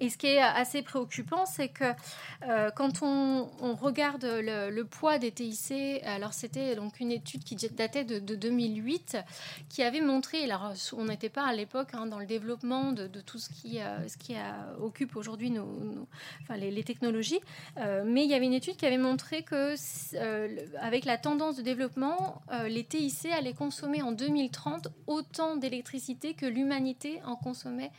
Et 0.00 0.10
ce 0.10 0.18
qui 0.18 0.26
est 0.26 0.40
assez 0.40 0.82
préoccupant, 0.82 1.46
c'est 1.46 1.68
que 1.68 1.92
quand 2.74 3.02
on, 3.02 3.48
regarde 3.74 4.24
le, 4.24 4.82
poids 4.84 5.18
des 5.18 5.32
TIC, 5.32 6.02
alors 6.04 6.32
c'était 6.32 6.76
donc 6.76 7.00
une 7.00 7.12
étude 7.12 7.44
qui 7.44 7.56
datait 7.56 8.04
de, 8.04 8.18
2008, 8.18 9.18
qui 9.68 9.82
avait 9.82 10.00
montré, 10.00 10.44
alors 10.44 10.72
on 10.96 11.04
n'était 11.04 11.28
pas 11.28 11.46
à 11.46 11.52
l'époque 11.52 11.90
hein, 11.94 12.06
dans 12.06 12.18
le 12.18 12.26
développement 12.26 12.92
de, 12.92 13.06
tout 13.20 13.38
ce 13.38 13.48
qui, 13.50 13.80
euh, 13.80 14.06
ce 14.08 14.16
qui 14.16 14.34
occupe 14.80 15.16
aujourd'hui 15.16 15.50
nos, 15.50 16.06
enfin, 16.42 16.56
les, 16.56 16.84
technologies, 16.84 17.40
euh, 17.78 18.04
mais 18.06 18.24
il 18.24 18.30
y 18.30 18.34
avait 18.34 18.46
une 18.46 18.52
étude 18.52 18.76
qui 18.76 18.86
avait 18.86 18.98
montré 18.98 19.42
que 19.42 19.74
euh, 20.14 20.56
avec 20.80 21.04
la 21.04 21.18
tendance 21.18 21.56
de 21.56 21.62
développement, 21.62 22.42
les 22.68 22.84
TIC 22.84 23.26
allaient 23.26 23.54
consommer 23.54 24.02
en 24.02 24.12
2030 24.12 24.88
autant 25.06 25.56
d'électricité 25.56 26.34
que 26.34 26.46
l'humanité 26.46 27.20
en 27.24 27.36
consommait 27.36 27.90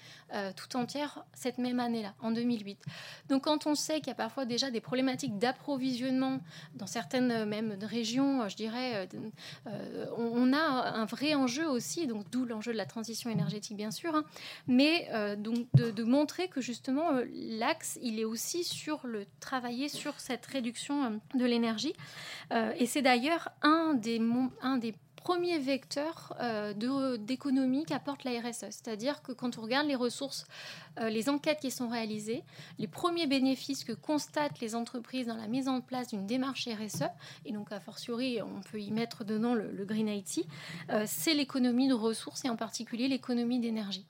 tout 0.55 0.75
entière 0.75 1.23
cette 1.33 1.57
même 1.57 1.79
année-là, 1.79 2.13
en 2.21 2.31
2008. 2.31 2.77
Donc 3.29 3.43
quand 3.43 3.67
on 3.67 3.75
sait 3.75 3.99
qu'il 3.99 4.07
y 4.07 4.11
a 4.11 4.15
parfois 4.15 4.45
déjà 4.45 4.71
des 4.71 4.81
problématiques 4.81 5.37
d'approvisionnement 5.37 6.39
dans 6.75 6.87
certaines 6.87 7.31
euh, 7.31 7.45
même 7.45 7.77
régions, 7.81 8.41
euh, 8.41 8.49
je 8.49 8.55
dirais, 8.55 9.07
euh, 9.67 10.05
on, 10.17 10.53
a 10.53 10.57
un 10.57 11.05
vrai 11.05 11.33
enjeu 11.35 11.67
aussi, 11.67 12.07
donc 12.07 12.29
d'où 12.31 12.45
l'enjeu 12.45 12.71
de 12.71 12.77
la 12.77 12.85
transition 12.85 13.29
énergétique 13.29 13.75
bien 13.75 13.91
sûr, 13.91 14.15
hein. 14.15 14.23
mais 14.67 15.09
donc 15.37 15.67
de, 15.73 16.03
montrer 16.03 16.47
que 16.47 16.61
justement 16.67 17.09
l'axe 17.33 17.97
il 18.03 18.19
est 18.19 18.25
aussi 18.25 18.63
sur 18.63 19.07
le 19.07 19.25
travailler 19.39 19.89
sur 19.89 20.19
cette 20.19 20.45
réduction 20.45 21.19
de 21.33 21.45
l'énergie, 21.45 21.93
et 22.51 22.85
c'est 22.85 23.01
d'ailleurs 23.01 23.49
un 23.61 23.93
des 23.93 24.21
un 24.61 24.77
des 24.77 24.93
euh, 26.41 27.17
d'économie 27.17 27.85
qu'apporte 27.85 28.23
la 28.23 28.31
RSE. 28.39 28.69
C'est-à-dire 28.71 29.21
que 29.21 29.31
quand 29.31 29.57
on 29.57 29.61
regarde 29.61 29.87
les 29.87 29.95
ressources, 29.95 30.45
euh, 30.45 30.86
les 30.99 31.29
enquêtes 31.29 31.59
qui 31.59 31.71
sont 31.71 31.89
réalisées, 31.89 32.43
les 32.79 32.87
premiers 32.87 33.27
bénéfices 33.27 33.83
que 33.83 33.93
constatent 33.93 34.59
les 34.59 34.75
entreprises 34.75 35.27
dans 35.27 35.35
la 35.35 35.47
mise 35.47 35.67
en 35.67 35.81
place 35.81 36.09
d'une 36.09 36.25
démarche 36.25 36.67
RSE, 36.67 37.03
et 37.45 37.51
donc 37.51 37.71
a 37.71 37.79
fortiori 37.79 38.39
on 38.41 38.61
peut 38.61 38.79
y 38.79 38.91
mettre 38.91 39.23
dedans 39.23 39.53
le, 39.53 39.85
Green 39.85 40.07
IT, 40.09 40.45
euh, 40.89 41.03
c'est 41.07 41.33
l'économie 41.33 41.87
de 41.87 41.93
ressources 41.93 42.43
et 42.45 42.49
en 42.49 42.55
particulier 42.55 43.07
l'économie 43.07 43.59
d'énergie. 43.59 44.05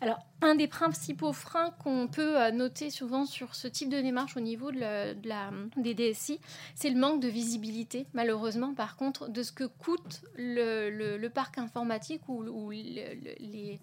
Alors, 0.00 0.18
un 0.40 0.54
des 0.54 0.66
principaux 0.66 1.34
freins 1.34 1.70
qu'on 1.82 2.08
peut 2.08 2.40
euh, 2.40 2.50
noter 2.50 2.88
souvent 2.88 3.26
sur 3.26 3.54
ce 3.54 3.68
type 3.68 3.90
de 3.90 4.00
démarche 4.00 4.36
au 4.36 4.40
niveau 4.40 4.72
de 4.72 4.80
la, 4.80 5.50
des 5.76 5.94
DSI, 5.94 6.40
c'est 6.74 6.88
le 6.88 6.98
manque 6.98 7.20
de 7.20 7.28
visibilité, 7.28 8.06
malheureusement, 8.14 8.74
par 8.74 8.96
contre, 8.96 9.28
de 9.28 9.42
ce 9.42 9.52
que 9.52 9.64
coûte 9.64 10.22
le, 10.36 11.28
parc 11.28 11.58
informatique 11.58 12.22
ou, 12.28 12.70
les, 12.70 13.78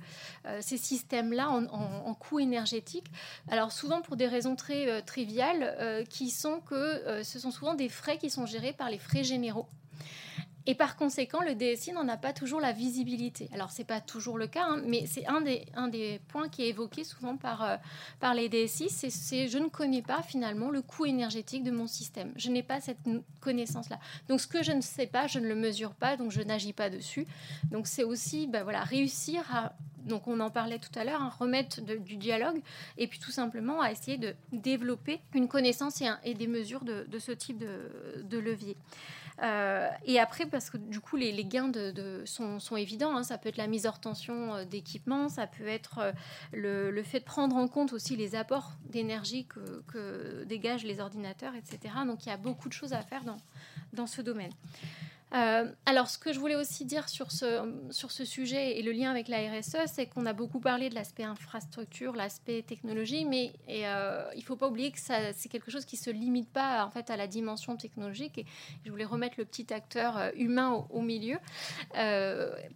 euh, 0.46 0.58
ces 0.62 0.78
systèmes-là 0.78 1.50
en, 1.50 1.66
en, 1.66 2.14
coût 2.16 2.40
énergétique. 2.40 2.47
Alors, 3.50 3.72
souvent 3.72 4.02
pour 4.02 4.16
des 4.16 4.28
raisons 4.28 4.56
très 4.56 4.90
euh, 4.90 5.02
triviales, 5.06 6.06
qui 6.10 6.30
sont 6.30 6.60
que 6.62 7.24
ce 7.24 7.40
sont 7.40 7.52
souvent 7.52 7.74
des 7.74 7.90
frais 7.90 8.18
qui 8.18 8.30
sont 8.30 8.46
gérés 8.46 8.74
par 8.74 8.90
les 8.90 8.98
frais 8.98 9.24
généraux. 9.24 9.68
Et 10.70 10.76
par 10.76 10.98
conséquent, 10.98 11.40
le 11.42 11.56
DSI 11.56 11.94
n'en 11.94 12.10
a 12.10 12.18
pas 12.18 12.34
toujours 12.34 12.60
la 12.60 12.74
visibilité. 12.74 13.50
Alors, 13.54 13.72
ce 13.72 13.80
n'est 13.80 13.86
pas 13.86 14.02
toujours 14.02 14.38
le 14.38 14.48
cas, 14.48 14.66
hein, 14.66 14.82
mais 14.86 15.06
c'est 15.06 15.26
un 15.26 15.40
des, 15.40 16.20
points 16.28 16.50
qui 16.50 16.64
est 16.64 16.68
évoqué 16.68 17.06
souvent 17.06 17.38
par, 17.38 17.64
euh, 17.64 18.34
les 18.36 18.50
DSI, 18.50 18.90
c'est 18.90 19.48
je 19.48 19.58
ne 19.58 19.70
connais 19.70 20.02
pas 20.02 20.22
finalement 20.22 20.70
le 20.70 20.82
coût 20.82 21.06
énergétique 21.06 21.64
de 21.64 21.72
mon 21.72 21.88
système. 21.88 22.34
Je 22.36 22.50
n'ai 22.50 22.64
pas 22.64 22.82
cette 22.82 23.00
connaissance-là. 23.40 23.98
Donc, 24.28 24.42
ce 24.42 24.48
que 24.48 24.62
je 24.62 24.74
ne 24.74 24.82
sais 24.82 25.08
pas, 25.08 25.26
je 25.26 25.40
ne 25.40 25.48
le 25.48 25.56
mesure 25.56 25.94
pas, 25.94 26.18
donc 26.18 26.32
je 26.32 26.42
n'agis 26.42 26.74
pas 26.74 26.90
dessus. 26.90 27.26
Donc, 27.72 27.88
c'est 27.88 28.04
aussi 28.04 28.46
ben, 28.48 28.64
voilà, 28.64 28.84
réussir 28.84 29.44
à 29.56 29.74
donc 30.06 30.26
on 30.30 30.40
en 30.40 30.50
parlait 30.50 30.80
tout 30.80 30.98
à 30.98 31.04
l'heure, 31.04 31.22
hein, 31.22 31.34
remettre 31.38 31.82
du 31.82 32.16
dialogue 32.16 32.62
et 32.98 33.08
puis 33.08 33.20
tout 33.20 33.32
simplement 33.32 33.82
à 33.82 33.92
essayer 33.92 34.18
de 34.18 34.36
développer 34.54 35.20
une 35.34 35.50
connaissance 35.50 36.02
et, 36.24 36.34
des 36.34 36.48
mesures 36.48 36.86
de, 36.86 37.20
ce 37.20 37.34
type 37.34 37.58
de 37.60 38.38
levier. 38.38 38.78
Euh, 39.44 39.90
et 40.06 40.20
après, 40.20 40.46
parce 40.46 40.70
que 40.70 40.78
du 40.78 41.00
coup, 41.00 41.16
les, 41.16 41.32
gains 41.46 41.72
sont, 42.26 42.76
évidents. 42.76 43.16
Hein. 43.16 43.24
Ça 43.24 43.38
peut 43.38 43.50
être 43.50 43.58
la 43.58 43.68
mise 43.68 43.86
hors 43.86 44.00
tension 44.00 44.56
euh, 44.56 44.66
d'équipement, 44.66 45.30
ça 45.30 45.48
peut 45.48 45.68
être 45.68 46.00
euh, 46.00 46.12
le, 46.92 47.04
fait 47.04 47.20
de 47.20 47.26
prendre 47.26 47.56
en 47.56 47.68
compte 47.68 47.94
aussi 47.94 48.16
les 48.16 48.36
apports 48.36 48.72
d'énergie 48.90 49.46
que, 49.46 50.44
dégagent 50.46 50.86
les 50.86 51.00
ordinateurs, 51.00 51.54
etc. 51.56 51.94
Donc 52.06 52.26
il 52.26 52.30
y 52.30 52.32
a 52.32 52.38
beaucoup 52.38 52.68
de 52.68 52.74
choses 52.74 52.94
à 52.94 53.02
faire 53.02 53.24
dans 53.94 54.08
ce 54.08 54.22
domaine. 54.22 54.52
Euh, 55.34 55.70
alors, 55.86 56.08
ce 56.08 56.18
que 56.18 56.32
je 56.32 56.40
voulais 56.40 56.56
aussi 56.56 56.86
dire 56.86 57.10
sur 57.10 57.32
ce, 57.32 57.74
sur 57.92 58.12
ce 58.12 58.24
sujet 58.24 58.78
et 58.80 58.82
le 58.82 58.92
lien 58.92 59.12
avec 59.12 59.28
la 59.28 59.40
RSE, 59.40 59.78
c'est 59.88 60.06
qu'on 60.06 60.26
a 60.26 60.34
beaucoup 60.34 60.60
parlé 60.60 60.90
de 60.90 60.96
l'aspect 60.96 61.24
infrastructure, 61.24 62.16
l'aspect 62.16 62.62
technologie, 62.62 63.26
mais 63.26 63.52
euh, 63.70 64.26
il 64.36 64.40
ne 64.40 64.44
faut 64.44 64.56
pas 64.56 64.68
oublier 64.68 64.92
que 64.92 65.00
c'est 65.00 65.50
quelque 65.50 65.70
chose 65.70 65.86
qui 65.86 65.98
ne 65.98 66.02
se 66.02 66.10
limite 66.12 66.50
pas 66.50 66.86
en 66.86 66.92
fait, 66.92 67.10
à 67.10 67.18
la 67.18 67.28
dimension 67.28 67.76
technologique. 67.76 68.38
Et 68.38 68.46
je 68.86 68.90
voulais 68.90 69.06
remettre 69.06 69.36
le 69.38 69.46
petit 69.46 69.74
acteur 69.74 70.18
euh, 70.18 70.32
humain 70.36 70.86
au, 70.90 71.02
milieu, 71.02 71.38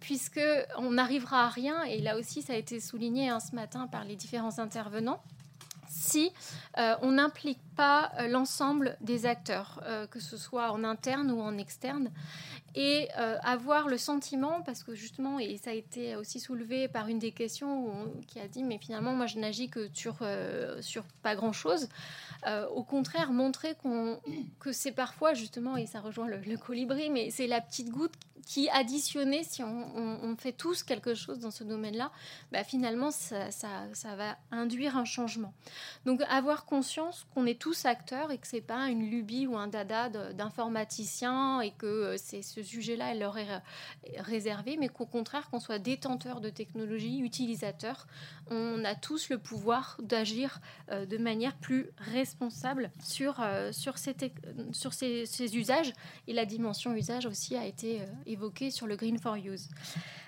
puisque 0.00 0.40
on 0.78 0.92
n'arrivera 0.92 1.44
à 1.44 1.48
rien, 1.48 1.82
et 1.84 2.00
là 2.00 2.16
aussi 2.16 2.42
ça 2.42 2.54
a 2.54 2.56
été 2.56 2.80
souligné 2.80 3.28
hein, 3.28 3.40
ce 3.40 3.54
matin 3.54 3.86
par 3.86 4.04
les 4.04 4.16
différents 4.16 4.58
intervenants 4.58 5.22
si 6.02 6.32
on 6.74 7.12
n'implique 7.12 7.60
pas 7.76 8.12
l'ensemble 8.28 8.96
des 9.00 9.26
acteurs, 9.26 9.82
que 10.10 10.20
ce 10.20 10.36
soit 10.36 10.72
en 10.72 10.84
interne 10.84 11.30
ou 11.30 11.40
en 11.40 11.56
externe 11.58 12.10
et 12.74 13.08
euh, 13.18 13.36
avoir 13.42 13.88
le 13.88 13.98
sentiment, 13.98 14.62
parce 14.62 14.82
que 14.82 14.94
justement, 14.94 15.38
et 15.38 15.58
ça 15.58 15.70
a 15.70 15.74
été 15.74 16.16
aussi 16.16 16.40
soulevé 16.40 16.88
par 16.88 17.08
une 17.08 17.18
des 17.18 17.32
questions 17.32 18.10
qui 18.26 18.40
a 18.40 18.48
dit, 18.48 18.62
mais 18.62 18.78
finalement, 18.78 19.12
moi, 19.12 19.26
je 19.26 19.38
n'agis 19.38 19.68
que 19.68 19.90
sur, 19.92 20.16
euh, 20.22 20.80
sur 20.80 21.04
pas 21.22 21.34
grand-chose. 21.34 21.88
Euh, 22.46 22.66
au 22.68 22.82
contraire, 22.82 23.30
montrer 23.32 23.76
que 24.58 24.72
c'est 24.72 24.92
parfois, 24.92 25.34
justement, 25.34 25.76
et 25.76 25.86
ça 25.86 26.00
rejoint 26.00 26.26
le, 26.26 26.38
le 26.38 26.56
colibri, 26.56 27.10
mais 27.10 27.30
c'est 27.30 27.46
la 27.46 27.60
petite 27.60 27.90
goutte 27.90 28.14
qui, 28.46 28.68
additionnée, 28.70 29.44
si 29.44 29.62
on, 29.62 30.36
fait 30.38 30.52
tous 30.52 30.82
quelque 30.82 31.14
chose 31.14 31.38
dans 31.38 31.50
ce 31.50 31.62
domaine-là, 31.64 32.10
bah, 32.50 32.64
finalement, 32.64 33.10
ça, 33.10 33.48
va 34.16 34.36
induire 34.50 34.96
un 34.96 35.04
changement. 35.04 35.52
Donc, 36.04 36.20
avoir 36.28 36.64
conscience 36.64 37.26
qu'on 37.34 37.46
est 37.46 37.60
tous 37.60 37.84
acteurs 37.84 38.30
et 38.30 38.38
que 38.38 38.46
c'est 38.46 38.60
pas 38.60 38.88
une 38.88 39.08
lubie 39.10 39.46
ou 39.46 39.56
un 39.56 39.68
dada 39.68 40.08
d'informaticien 40.32 41.60
et 41.60 41.72
que 41.72 42.16
c'est 42.16 42.42
ce 42.42 42.62
sujet-là, 42.62 43.12
elle 43.12 43.20
leur 43.20 43.38
est 43.38 43.62
réservé, 44.18 44.76
mais 44.78 44.88
qu'au 44.88 45.06
contraire, 45.06 45.48
qu'on 45.50 45.60
soit 45.60 45.78
détenteur 45.78 46.40
de 46.40 46.50
technologie, 46.50 47.20
utilisateur, 47.20 48.06
on 48.50 48.84
a 48.84 48.94
tous 48.94 49.28
le 49.28 49.38
pouvoir 49.38 49.96
d'agir 50.02 50.60
euh, 50.90 51.06
de 51.06 51.18
manière 51.18 51.56
plus 51.56 51.90
responsable 51.98 52.90
euh, 53.20 53.72
sur, 53.72 53.98
ces, 53.98 54.14
sur 54.72 54.92
ces, 54.92 55.56
usages. 55.56 55.92
Et 56.26 56.32
la 56.32 56.44
dimension 56.44 56.94
usage 56.94 57.26
aussi 57.26 57.56
a 57.56 57.66
été 57.66 58.00
évoquée 58.32 58.70
sur 58.70 58.86
le 58.86 58.96
Green 58.96 59.18
for 59.18 59.36
Use. 59.36 59.68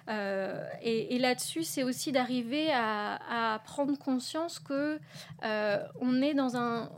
Euh, 0.08 0.66
et, 0.82 1.18
là-dessus, 1.18 1.62
c'est 1.62 1.82
aussi 1.82 2.12
d'arriver 2.12 2.70
à, 2.72 3.60
prendre 3.64 3.96
conscience 3.98 4.58
que 4.58 4.98
euh, 5.44 5.84
on 6.00 6.20
est 6.20 6.34
dans 6.34 6.56
un, 6.56 6.90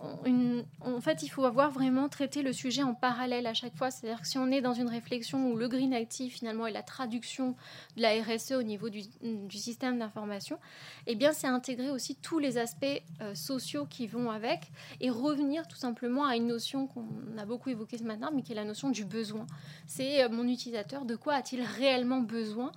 en 0.81 1.01
fait, 1.01 1.23
il 1.23 1.29
faut 1.29 1.45
avoir 1.45 1.71
vraiment 1.71 2.09
traité 2.09 2.43
le 2.43 2.53
sujet 2.53 2.83
en 2.83 2.95
parallèle 2.95 3.47
à 3.47 3.55
chaque 3.55 3.77
fois. 3.77 3.91
C'est-à-dire 3.91 4.21
que 4.21 4.27
si 4.27 4.39
on 4.39 4.51
est 4.51 4.61
dans 4.61 4.73
une 4.73 4.89
réflexion 4.89 5.51
où 5.51 5.57
le 5.57 5.69
green 5.69 5.95
active 5.95 6.33
finalement 6.33 6.67
est 6.67 6.73
la 6.73 6.83
traduction 6.83 7.55
de 7.97 8.03
la 8.03 8.11
RSE 8.23 8.53
au 8.53 8.63
niveau 8.63 8.89
du, 8.89 9.03
système 9.51 9.99
d'information, 9.99 10.59
eh 11.07 11.15
bien, 11.15 11.33
c'est 11.33 11.47
intégrer 11.47 11.91
aussi 11.91 12.17
tous 12.17 12.39
les 12.39 12.59
aspects 12.59 12.87
euh, 13.21 13.35
sociaux 13.35 13.87
qui 13.87 14.07
vont 14.07 14.31
avec 14.31 14.73
et 15.01 15.11
revenir 15.11 15.69
tout 15.69 15.77
simplement 15.77 16.27
à 16.27 16.37
une 16.37 16.47
notion 16.47 16.87
qu'on 16.87 17.07
a 17.39 17.45
beaucoup 17.45 17.71
évoquée 17.71 17.99
ce 17.99 18.05
matin, 18.05 18.31
mais 18.35 18.43
qui 18.43 18.53
est 18.53 18.57
la 18.57 18.65
notion 18.65 18.91
du 18.91 19.05
besoin. 19.05 19.47
C'est 19.87 20.29
mon 20.29 20.49
utilisateur, 20.49 21.05
de 21.05 21.17
quoi 21.17 21.35
a-t-il 21.35 21.63
réellement 21.63 22.21
besoin 22.21 22.73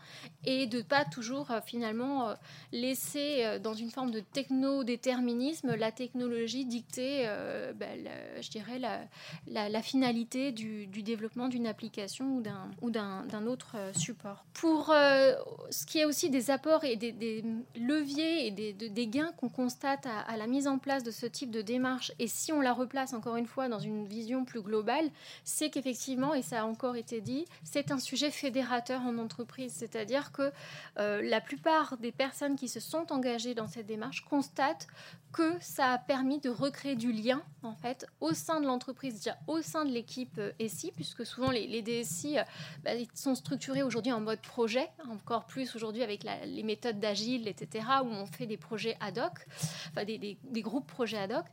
et 0.45 0.67
de 0.67 0.81
pas 0.81 1.05
toujours 1.05 1.51
euh, 1.51 1.59
finalement 1.65 2.29
euh, 2.29 2.33
laisser 2.71 3.43
euh, 3.43 3.59
dans 3.59 3.73
une 3.73 3.91
forme 3.91 4.11
de 4.11 4.19
techno-déterminisme 4.19 5.75
la 5.75 5.91
technologie 5.91 6.65
dicter, 6.65 7.25
ben, 7.75 8.07
je 8.41 8.49
dirais, 8.49 8.79
la, 8.79 9.81
finalité 9.81 10.51
du, 10.51 10.87
développement 10.87 11.47
d'une 11.47 11.67
application 11.67 12.41
ou 12.81 12.89
d'un 12.89 13.47
autre 13.47 13.75
support. 13.93 14.45
Pour 14.53 14.87
ce 14.87 15.85
qui 15.85 15.99
est 15.99 16.05
aussi 16.05 16.29
des 16.29 16.51
apports 16.51 16.83
et 16.83 16.95
des, 16.95 17.43
leviers 17.75 18.47
et 18.47 18.51
des, 18.51 18.73
des 18.73 19.07
gains 19.07 19.31
qu'on 19.37 19.49
constate 19.49 20.05
à, 20.05 20.19
à, 20.19 20.37
la 20.37 20.47
mise 20.47 20.67
en 20.67 20.77
place 20.77 21.03
de 21.03 21.11
ce 21.11 21.25
type 21.25 21.51
de 21.51 21.61
démarche, 21.61 22.11
et 22.19 22.27
si 22.27 22.51
on 22.51 22.61
la 22.61 22.73
replace 22.73 23.13
encore 23.13 23.35
une 23.35 23.47
fois 23.47 23.69
dans 23.69 23.79
une 23.79 24.07
vision 24.07 24.45
plus 24.45 24.61
globale, 24.61 25.09
c'est 25.43 25.69
qu'effectivement, 25.69 26.33
et 26.33 26.41
ça 26.41 26.61
a 26.61 26.65
encore 26.65 26.95
été 26.95 27.21
dit, 27.21 27.45
c'est 27.63 27.91
un 27.91 27.99
sujet 27.99 28.31
fédérateur 28.31 29.01
en 29.01 29.17
entreprise, 29.17 29.73
c'est-à-dire 29.73 30.08
c'est-à-dire 30.09 30.31
que 30.31 30.51
euh, 30.97 31.21
la 31.21 31.39
plupart 31.39 31.97
des 31.97 32.11
personnes 32.11 32.55
qui 32.55 32.67
se 32.67 32.79
sont 32.79 33.11
engagées 33.11 33.53
dans 33.53 33.67
cette 33.67 33.85
démarche 33.85 34.25
constatent 34.25 34.87
que 35.31 35.53
ça 35.61 35.93
a 35.93 35.97
permis 35.99 36.39
de 36.39 36.49
recréer 36.49 36.95
du 36.95 37.11
lien 37.11 37.43
en 37.61 37.75
fait 37.75 38.07
au 38.19 38.33
sein 38.33 38.59
de 38.59 38.65
l'entreprise, 38.65 39.15
déjà 39.15 39.37
au 39.45 39.61
sein 39.61 39.85
de 39.85 39.91
l'équipe 39.91 40.39
euh, 40.39 40.51
SI, 40.67 40.91
puisque 40.91 41.25
souvent 41.25 41.51
les, 41.51 41.81
DSI 41.83 42.39
euh, 42.39 42.43
bah, 42.83 42.91
sont 43.13 43.35
structurés 43.35 43.83
aujourd'hui 43.83 44.11
en 44.11 44.19
mode 44.19 44.41
projet, 44.41 44.89
encore 45.11 45.45
plus 45.45 45.75
aujourd'hui 45.75 46.01
avec 46.01 46.23
les 46.23 46.63
méthodes 46.63 46.99
d'agile, 46.99 47.47
etc., 47.47 47.85
où 48.03 48.07
on 48.07 48.25
fait 48.25 48.47
des 48.47 48.57
projets 48.57 48.97
ad 48.99 49.19
hoc, 49.19 49.45
enfin 49.91 50.05
des, 50.05 50.39
des 50.41 50.61
groupes 50.61 50.87
projets 50.87 51.19
ad 51.19 51.33
hoc. 51.33 51.45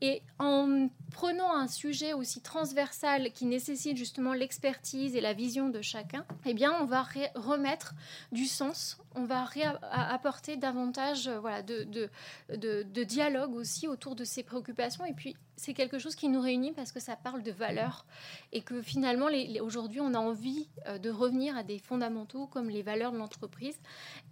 Et 0.00 0.22
en 0.38 0.88
prenant 1.12 1.54
un 1.54 1.68
sujet 1.68 2.12
aussi 2.12 2.42
transversal 2.42 3.32
qui 3.32 3.46
nécessite 3.46 3.96
justement 3.96 4.34
l'expertise 4.34 5.16
et 5.16 5.22
la 5.22 5.32
vision 5.32 5.70
de 5.70 5.80
chacun, 5.80 6.26
eh 6.44 6.52
bien, 6.52 6.74
on 6.80 6.84
va 6.84 7.06
remettre 7.34 7.93
du 8.32 8.46
sens, 8.46 8.98
on 9.14 9.24
va 9.24 9.46
apporter 9.90 10.56
davantage 10.56 11.28
euh, 11.28 11.62
de, 11.62 13.02
dialogue 13.04 13.54
aussi 13.54 13.88
autour 13.88 14.14
de 14.16 14.24
ces 14.24 14.42
préoccupations. 14.42 15.04
Et 15.04 15.12
puis, 15.12 15.36
c'est 15.56 15.74
quelque 15.74 15.98
chose 15.98 16.14
qui 16.14 16.28
nous 16.28 16.40
réunit 16.40 16.72
parce 16.72 16.92
que 16.92 17.00
ça 17.00 17.16
parle 17.16 17.42
de 17.42 17.52
valeurs 17.52 18.04
et 18.52 18.62
que 18.62 18.82
finalement, 18.82 19.28
aujourd'hui, 19.60 20.00
on 20.00 20.14
a 20.14 20.18
envie 20.18 20.68
euh, 20.86 20.98
de 20.98 21.10
revenir 21.10 21.56
à 21.56 21.62
des 21.62 21.78
fondamentaux 21.78 22.46
comme 22.46 22.68
les 22.68 22.82
valeurs 22.82 23.12
de 23.12 23.18
l'entreprise. 23.18 23.78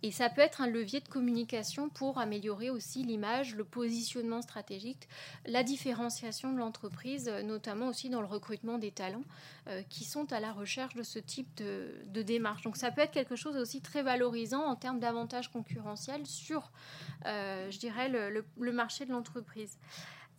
Et 0.02 0.10
ça 0.10 0.28
peut 0.30 0.40
être 0.40 0.60
un 0.60 0.66
levier 0.66 1.00
de 1.00 1.08
communication 1.08 1.88
pour 1.88 2.18
améliorer 2.18 2.70
aussi 2.70 3.04
l'image, 3.04 3.54
le 3.54 3.64
positionnement 3.64 4.42
stratégique, 4.42 5.08
la 5.46 5.62
différenciation 5.62 6.52
de 6.52 6.58
l'entreprise, 6.58 7.28
euh, 7.28 7.42
notamment 7.42 7.88
aussi 7.88 8.10
dans 8.10 8.20
le 8.20 8.26
recrutement 8.26 8.78
des 8.78 8.90
talents 8.90 9.24
euh, 9.68 9.82
qui 9.88 10.04
sont 10.04 10.32
à 10.32 10.40
la 10.40 10.52
recherche 10.52 10.94
de 10.94 11.02
ce 11.02 11.18
type 11.18 11.54
de, 11.56 12.22
démarche. 12.22 12.62
Donc 12.62 12.76
ça 12.76 12.90
peut 12.90 13.00
être 13.00 13.12
quelque 13.12 13.36
chose 13.36 13.56
aussi 13.56 13.80
très 13.80 14.02
valorisant 14.02 14.64
en 14.64 14.76
termes 14.76 15.00
d'avantages 15.00 15.48
concurrentiels 15.50 16.24
sur, 16.26 16.70
je 17.24 17.78
dirais, 17.78 18.08
le 18.08 18.72
marché 18.72 19.06
de 19.06 19.10
l'entreprise. 19.10 19.76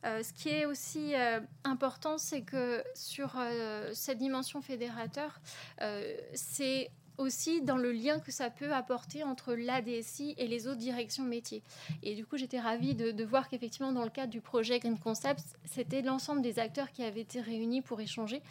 Euh, 0.05 0.21
ce 0.21 0.33
qui 0.33 0.49
est 0.49 0.65
aussi 0.65 1.15
euh, 1.15 1.39
important, 1.63 2.17
c'est 2.17 2.41
que 2.41 2.83
sur 2.93 3.35
euh, 3.37 3.91
cette 3.93 4.17
dimension 4.17 4.61
fédérateur, 4.61 5.39
c'est 6.33 6.91
aussi 7.17 7.61
dans 7.61 7.77
le 7.77 7.91
lien 7.91 8.19
que 8.19 8.31
ça 8.31 8.49
peut 8.49 8.73
apporter 8.73 9.23
entre 9.23 9.53
l'ADSI 9.53 10.35
et 10.37 10.47
les 10.47 10.67
autres 10.67 10.77
directions 10.77 11.23
métiers. 11.23 11.63
Et 12.01 12.15
du 12.15 12.25
coup, 12.25 12.37
j'étais 12.37 12.59
ravie 12.59 12.95
de, 12.95 13.23
voir 13.23 13.47
qu'effectivement, 13.47 13.91
dans 13.91 14.03
le 14.03 14.09
cadre 14.09 14.31
du 14.31 14.41
projet 14.41 14.79
Green 14.79 14.97
Concepts, 14.97 15.57
c'était 15.65 16.01
l'ensemble 16.01 16.41
des 16.41 16.59
acteurs 16.59 16.91
qui 16.91 17.03
avaient 17.03 17.21
été 17.21 17.39
réunis 17.39 17.81
pour 17.81 18.01
échanger, 18.01 18.41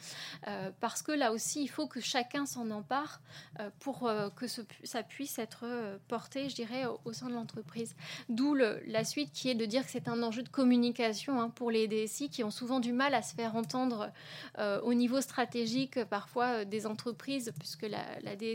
euh, 0.47 0.71
parce 0.81 1.03
que 1.03 1.13
là 1.13 1.33
aussi, 1.33 1.63
il 1.63 1.69
faut 1.69 1.87
que 1.87 2.01
chacun 2.01 2.47
s'en 2.47 2.71
empare 2.71 3.21
euh, 3.61 3.69
pour 3.81 4.07
euh, 4.07 4.31
que 4.31 4.47
ça 4.47 5.03
puisse 5.03 5.39
être 5.39 5.67
porté, 6.09 6.49
je 6.49 6.55
dirais, 6.55 6.85
au, 7.05 7.13
sein 7.13 7.29
de 7.29 7.35
l'entreprise. 7.35 7.95
D'où 8.29 8.55
la 8.55 9.05
suite 9.05 9.33
qui 9.33 9.51
est 9.51 9.55
de 9.55 9.67
dire 9.67 9.85
que 9.85 9.91
c'est 9.91 10.09
un 10.09 10.23
enjeu 10.23 10.43
de 10.43 10.49
communication 10.49 11.41
hein, 11.41 11.51
pour 11.51 11.71
les 11.71 11.89
DSI 11.89 12.31
qui 12.31 12.45
ont 12.45 12.51
souvent 12.51 12.81
du 12.81 12.93
mal 12.93 13.15
à 13.15 13.23
se 13.23 13.35
faire 13.35 13.57
entendre 13.57 14.11
au 14.59 14.95
niveau 14.95 15.21
stratégique, 15.21 16.03
parfois 16.05 16.65
des 16.65 16.87
entreprises, 16.87 17.53
puisque 17.59 17.83
la, 17.83 18.03
la 18.23 18.37
DSI 18.37 18.52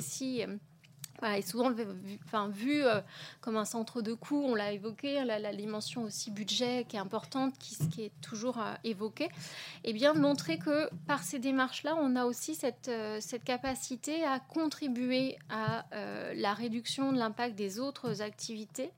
voilà, 1.20 1.38
est 1.40 1.42
souvent 1.42 1.72
vu, 1.72 2.84
euh, 2.84 3.02
comme 3.42 3.58
un 3.58 3.66
centre 3.66 4.02
de 4.02 4.14
coût, 4.14 4.44
on 4.46 4.56
l'a 4.56 4.72
évoqué, 4.72 5.24
la, 5.26 5.40
la, 5.40 5.54
dimension 5.56 6.04
aussi 6.04 6.32
budget 6.32 6.86
qui 6.88 6.96
est 6.96 7.00
importante, 7.00 7.58
qui, 7.58 7.76
qui 7.90 8.04
est 8.04 8.12
toujours 8.22 8.60
euh, 8.60 8.74
évoquée, 8.84 9.30
et 9.84 9.94
bien 9.94 10.14
montrer 10.14 10.60
que 10.60 10.90
par 11.08 11.24
ces 11.24 11.40
démarches-là, 11.40 11.96
on 12.00 12.16
a 12.16 12.26
aussi 12.26 12.56
cette, 12.56 12.90
euh, 12.90 13.20
capacité 13.44 14.24
à 14.26 14.40
contribuer 14.40 15.38
à 15.50 15.86
euh, 15.94 16.34
la 16.36 16.54
réduction 16.54 17.12
de 17.12 17.18
l'impact 17.18 17.56
des 17.56 17.80
autres 17.80 18.22
activités, 18.22 18.92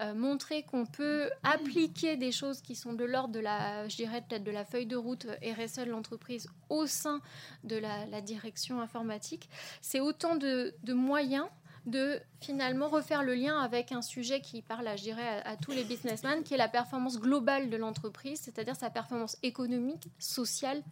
euh, 0.00 0.14
montrer 0.14 0.62
qu'on 0.62 0.84
peut 0.84 1.30
appliquer 1.42 2.16
des 2.16 2.32
choses 2.32 2.60
qui 2.60 2.74
sont 2.74 2.92
de 2.92 3.04
l'ordre 3.04 3.32
de 3.32 3.40
la, 3.40 3.88
je 3.88 3.96
dirais 3.96 4.22
peut-être 4.28 4.44
de 4.44 4.50
la 4.50 4.64
feuille 4.64 4.86
de 4.86 4.96
route 4.96 5.26
RSE 5.42 5.78
de 5.78 5.90
l'entreprise 5.90 6.48
au 6.68 6.86
sein 6.86 7.20
de 7.64 7.76
la, 7.76 8.20
direction 8.20 8.80
informatique. 8.80 9.48
C'est 9.80 10.00
autant 10.00 10.36
de, 10.36 10.74
moyens 10.88 11.46
de 11.86 12.20
finalement 12.40 12.88
refaire 12.88 13.22
le 13.22 13.34
lien 13.34 13.60
avec 13.60 13.92
un 13.92 14.02
sujet 14.02 14.40
qui 14.40 14.60
parle, 14.60 14.88
je 14.96 15.02
dirais, 15.02 15.42
à, 15.44 15.50
à 15.50 15.56
tous 15.56 15.70
les 15.70 15.84
businessmen, 15.84 16.42
qui 16.42 16.54
est 16.54 16.58
la 16.58 16.68
performance 16.68 17.20
globale 17.20 17.70
de 17.70 17.76
l'entreprise, 17.76 18.40
c'est-à-dire 18.40 18.74
sa 18.74 18.90
performance 18.90 19.38
économique, 19.42 20.08
sociale 20.18 20.82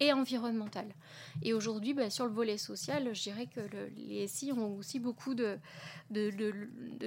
et 0.00 0.12
environnementale. 0.12 0.94
Et 1.42 1.52
aujourd'hui, 1.54 1.94
bah, 1.94 2.10
sur 2.10 2.26
le 2.26 2.32
volet 2.32 2.58
social, 2.58 3.14
je 3.14 3.22
dirais 3.22 3.46
que 3.46 3.60
le, 3.60 3.90
les 3.96 4.26
SI 4.26 4.52
ont 4.52 4.76
aussi 4.76 4.98
beaucoup 4.98 5.34
de 5.34 5.58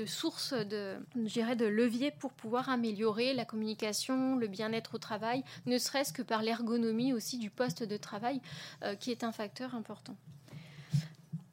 sources, 0.06 0.53
de, 0.53 0.95
je 1.16 1.34
dirais, 1.34 1.56
de 1.56 1.66
leviers 1.66 2.12
pour 2.12 2.34
pouvoir 2.34 2.70
améliorer 2.70 3.34
la 3.34 3.45
communication, 3.45 4.36
le 4.36 4.48
bien-être 4.48 4.95
au 4.95 4.98
travail, 4.98 5.44
ne 5.66 5.78
serait-ce 5.78 6.14
que 6.14 6.22
par 6.22 6.41
l'ergonomie 6.41 7.14
aussi 7.14 7.38
du 7.38 7.49
poste 7.49 7.84
de 7.84 7.98
travail, 7.98 8.41
euh, 8.84 8.95
qui 8.95 9.12
est 9.12 9.24
un 9.24 9.32
facteur 9.32 9.76
important. 9.76 10.16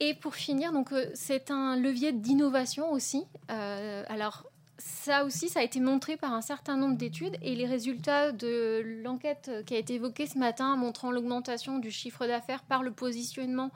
Et 0.01 0.15
pour 0.15 0.35
finir, 0.35 0.73
donc 0.73 0.93
euh, 0.93 1.07
c'est 1.15 1.51
un 1.51 1.77
levier 1.77 2.13
d'innovation 2.13 2.91
aussi. 2.91 3.25
Euh, 3.51 4.05
alors 4.09 4.52
ça 4.85 5.25
aussi, 5.25 5.49
ça 5.49 5.61
a 5.61 5.63
été 5.63 5.79
montré 5.79 6.17
par 6.17 6.33
un 6.33 6.41
certain 6.41 6.77
nombre 6.77 6.97
d'études 6.97 7.37
et 7.41 7.55
les 7.55 7.67
résultats 7.67 8.33
de 8.33 8.83
l'enquête 9.03 9.51
qui 9.65 9.75
a 9.75 9.79
été 9.79 9.95
évoquée 9.95 10.27
ce 10.27 10.39
matin 10.39 10.77
montrant 10.77 11.13
l'augmentation 11.13 11.79
du 11.79 11.93
chiffre 11.93 12.27
d'affaires 12.27 12.65
par 12.65 12.83
le 12.83 12.91
positionnement 12.91 13.71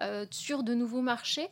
euh, 0.00 0.24
sur 0.30 0.62
de 0.62 0.74
nouveaux 0.74 1.00
marchés 1.00 1.48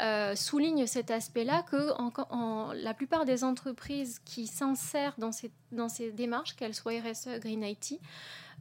euh, 0.00 0.36
soulignent 0.36 0.86
cet 0.86 1.10
aspect-là 1.10 1.62
que 1.62 2.74
la 2.74 2.94
plupart 2.94 3.24
des 3.24 3.42
entreprises 3.42 4.20
qui 4.24 4.46
s'insèrent 4.46 5.14
dans 5.18 5.32
ces, 5.32 5.50
dans 5.72 5.88
ces 5.88 6.12
démarches, 6.12 6.54
qu'elles 6.54 6.74
soient 6.74 6.92
RSE, 6.92 7.40
Green 7.40 7.64
IT, 7.64 8.00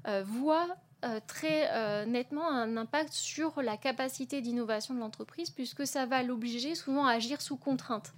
euh, 0.07 0.23
voient 0.25 0.77
euh, 1.03 1.19
très 1.25 1.67
euh, 1.71 2.05
nettement 2.05 2.47
un 2.47 2.77
impact 2.77 3.11
sur 3.11 3.63
la 3.63 3.75
capacité 3.75 4.39
d'innovation 4.39 4.93
de 4.93 4.99
l'entreprise, 4.99 5.49
puisque 5.49 5.87
ça 5.87 6.05
va 6.05 6.21
l'obliger 6.21 6.75
souvent 6.75 7.07
à 7.07 7.13
agir 7.13 7.41
sous 7.41 7.57
contrainte. 7.57 8.13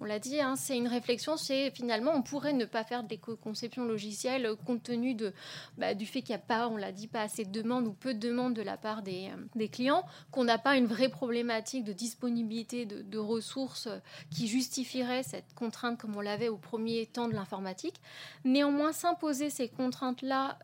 On 0.00 0.04
l'a 0.04 0.20
dit, 0.20 0.40
hein, 0.40 0.54
c'est 0.54 0.76
une 0.76 0.86
réflexion, 0.86 1.36
c'est 1.36 1.72
finalement 1.72 2.12
on 2.14 2.22
pourrait 2.22 2.52
ne 2.52 2.64
pas 2.64 2.84
faire 2.84 3.02
de 3.02 3.08
l'éco-conception 3.08 3.84
logicielle 3.84 4.46
euh, 4.46 4.54
compte 4.54 4.84
tenu 4.84 5.14
de, 5.14 5.32
bah, 5.78 5.94
du 5.94 6.06
fait 6.06 6.22
qu'il 6.22 6.30
n'y 6.36 6.40
a 6.40 6.44
pas, 6.44 6.68
on 6.68 6.76
l'a 6.76 6.92
dit, 6.92 7.08
pas 7.08 7.22
assez 7.22 7.44
de 7.44 7.50
demandes 7.50 7.88
ou 7.88 7.92
peu 7.92 8.14
de 8.14 8.20
demandes 8.20 8.54
de 8.54 8.62
la 8.62 8.76
part 8.76 9.02
des, 9.02 9.32
clients, 9.72 10.04
qu'on 10.30 10.44
n'a 10.44 10.58
pas 10.58 10.76
une 10.76 10.86
vraie 10.86 11.08
problématique 11.08 11.82
de 11.82 11.92
disponibilité 11.92 12.86
de, 12.86 13.18
ressources 13.18 13.88
qui 14.30 14.46
justifierait 14.46 15.24
cette 15.24 15.52
contrainte 15.56 15.98
comme 15.98 16.16
on 16.16 16.20
l'avait 16.20 16.48
au 16.48 16.56
premier 16.56 17.06
temps 17.06 17.26
de 17.26 17.34
l'informatique. 17.34 18.00
Néanmoins, 18.44 18.92
s'imposer 18.92 19.50
ces 19.50 19.68
contraintes-là 19.68 20.56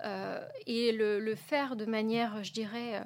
et 0.67 0.93
le 0.93 1.35
faire 1.35 1.64
de 1.75 1.85
manière, 1.87 2.45
je 2.45 2.53
dirais, 2.53 2.97
euh, 2.97 3.01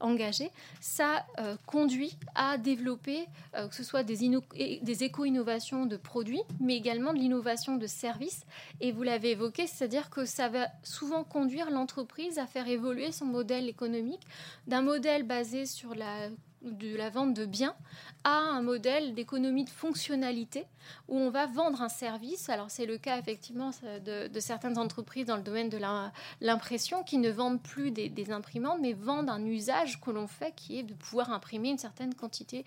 engagée, 0.00 0.50
ça 0.80 1.24
euh, 1.38 1.56
conduit 1.66 2.16
à 2.34 2.58
développer, 2.58 3.26
euh, 3.56 3.68
que 3.68 3.74
ce 3.74 3.82
soit 3.82 4.02
des, 4.02 5.04
éco-innovations 5.04 5.86
de 5.86 5.96
produits, 5.96 6.42
mais 6.60 6.76
également 6.76 7.12
de 7.12 7.18
l'innovation 7.18 7.76
de 7.76 7.86
services. 7.86 8.44
Et 8.80 8.92
vous 8.92 9.02
l'avez 9.02 9.30
évoqué, 9.30 9.66
c'est-à-dire 9.66 10.10
que 10.10 10.24
ça 10.24 10.48
va 10.48 10.68
souvent 10.82 11.24
conduire 11.24 11.70
l'entreprise 11.70 12.38
à 12.38 12.46
faire 12.46 12.68
évoluer 12.68 13.10
son 13.12 13.26
modèle 13.26 13.68
économique 13.68 14.26
d'un 14.66 14.82
modèle 14.82 15.22
basé 15.22 15.66
sur 15.66 15.94
la 15.94 16.30
vente 17.10 17.34
de 17.34 17.46
biens 17.46 17.74
à 18.24 18.38
un 18.38 18.62
modèle 18.62 19.14
d'économie 19.14 19.64
de 19.64 19.70
fonctionnalité 19.70 20.66
où 21.08 21.16
on 21.16 21.30
va 21.30 21.46
vendre 21.46 21.82
un 21.82 21.88
service. 21.88 22.48
Alors 22.48 22.70
c'est 22.70 22.86
le 22.86 22.98
cas 22.98 23.18
effectivement 23.18 23.70
de, 24.04 24.28
de, 24.28 24.40
certaines 24.40 24.78
entreprises 24.78 25.26
dans 25.26 25.36
le 25.36 25.42
domaine 25.42 25.68
de 25.68 25.78
l'impression 26.40 27.02
qui 27.02 27.18
ne 27.18 27.30
vendent 27.30 27.62
plus 27.62 27.90
des, 27.90 28.30
imprimantes 28.30 28.78
mais 28.80 28.92
vendent 28.92 29.30
un 29.30 29.44
usage 29.44 30.00
que 30.00 30.10
l'on 30.10 30.26
fait 30.26 30.52
qui 30.54 30.78
est 30.78 30.82
de 30.82 30.94
pouvoir 30.94 31.32
imprimer 31.32 31.70
une 31.70 31.78
certaine 31.78 32.14
quantité 32.14 32.64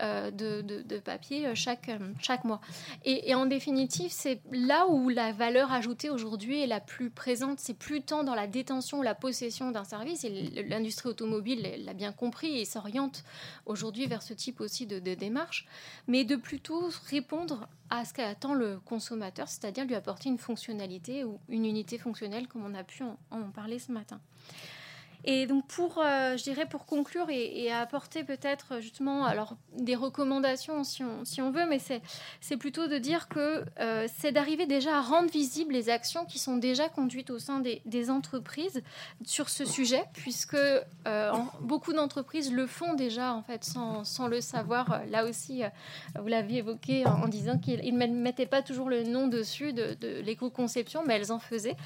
euh, 0.00 0.30
de, 0.30 0.98
papier 0.98 1.54
chaque, 1.54 1.90
chaque 2.20 2.44
mois. 2.44 2.60
Et, 3.04 3.30
et 3.30 3.34
en 3.34 3.46
définitive, 3.46 4.10
c'est 4.10 4.40
là 4.52 4.86
où 4.88 5.08
la 5.08 5.32
valeur 5.32 5.72
ajoutée 5.72 6.10
aujourd'hui 6.10 6.60
est 6.60 6.66
la 6.66 6.80
plus 6.80 7.10
présente. 7.10 7.60
C'est 7.60 7.74
plus 7.74 8.02
tant 8.02 8.24
dans 8.24 8.34
la 8.34 8.46
détention 8.46 8.98
ou 8.98 9.02
la 9.02 9.14
possession 9.14 9.70
d'un 9.70 9.84
service. 9.84 10.24
Et 10.24 10.64
l'industrie 10.68 11.08
automobile 11.08 11.84
l'a 11.84 11.94
bien 11.94 12.12
compris 12.12 12.60
et 12.60 12.64
s'oriente 12.64 13.24
aujourd'hui 13.66 14.06
vers 14.06 14.22
ce 14.22 14.34
type 14.34 14.60
aussi 14.60 14.86
de, 14.98 15.14
démarche, 15.14 15.66
mais 16.06 16.24
de 16.24 16.36
plutôt 16.36 16.90
répondre 17.08 17.68
à 17.90 18.04
ce 18.04 18.14
qu'attend 18.14 18.54
le 18.54 18.78
consommateur, 18.84 19.48
c'est-à-dire 19.48 19.84
lui 19.84 19.94
apporter 19.94 20.28
une 20.28 20.38
fonctionnalité 20.38 21.24
ou 21.24 21.38
une 21.48 21.64
unité 21.64 21.98
fonctionnelle, 21.98 22.48
comme 22.48 22.64
on 22.64 22.74
a 22.74 22.84
pu 22.84 23.02
en 23.30 23.50
parler 23.50 23.78
ce 23.78 23.92
matin. 23.92 24.20
Et 25.24 25.46
donc 25.46 25.66
pour, 25.66 25.98
euh, 25.98 26.36
je 26.36 26.42
dirais 26.42 26.66
pour 26.66 26.86
conclure 26.86 27.26
et, 27.28 27.70
apporter 27.70 28.24
peut-être 28.24 28.80
justement 28.80 29.24
alors 29.24 29.56
des 29.76 29.94
recommandations 29.94 30.82
si 30.82 31.02
on, 31.02 31.50
veut, 31.50 31.66
mais 31.68 31.78
c'est 32.40 32.56
plutôt 32.56 32.88
de 32.88 32.98
dire 32.98 33.28
que 33.28 33.64
euh, 33.78 34.06
c'est 34.18 34.32
d'arriver 34.32 34.66
déjà 34.66 34.98
à 34.98 35.00
rendre 35.00 35.30
visibles 35.30 35.72
les 35.72 35.88
actions 35.88 36.24
qui 36.24 36.38
sont 36.38 36.56
déjà 36.56 36.88
conduites 36.88 37.30
au 37.30 37.38
sein 37.38 37.60
des, 37.60 38.10
entreprises 38.10 38.82
sur 39.24 39.50
ce 39.50 39.64
sujet, 39.64 40.04
puisque 40.14 40.54
euh, 40.54 41.32
beaucoup 41.60 41.92
d'entreprises 41.92 42.50
le 42.50 42.66
font 42.66 42.94
déjà 42.94 43.34
en 43.34 43.42
fait 43.42 43.62
sans, 43.62 44.04
sans 44.04 44.26
le 44.26 44.40
savoir. 44.40 45.02
Là 45.10 45.26
aussi, 45.26 45.62
vous 46.18 46.26
l'avez 46.26 46.56
évoqué 46.56 47.06
en, 47.06 47.28
disant 47.28 47.58
qu'ils 47.58 47.96
ne 47.96 48.06
mettaient 48.06 48.46
pas 48.46 48.62
toujours 48.62 48.88
le 48.88 49.04
nom 49.04 49.28
dessus 49.28 49.72
de, 49.72 49.94
de 50.00 50.20
l'éco-conception, 50.22 51.02
mais 51.06 51.14
elles 51.14 51.30
en 51.30 51.38
faisaient 51.38 51.76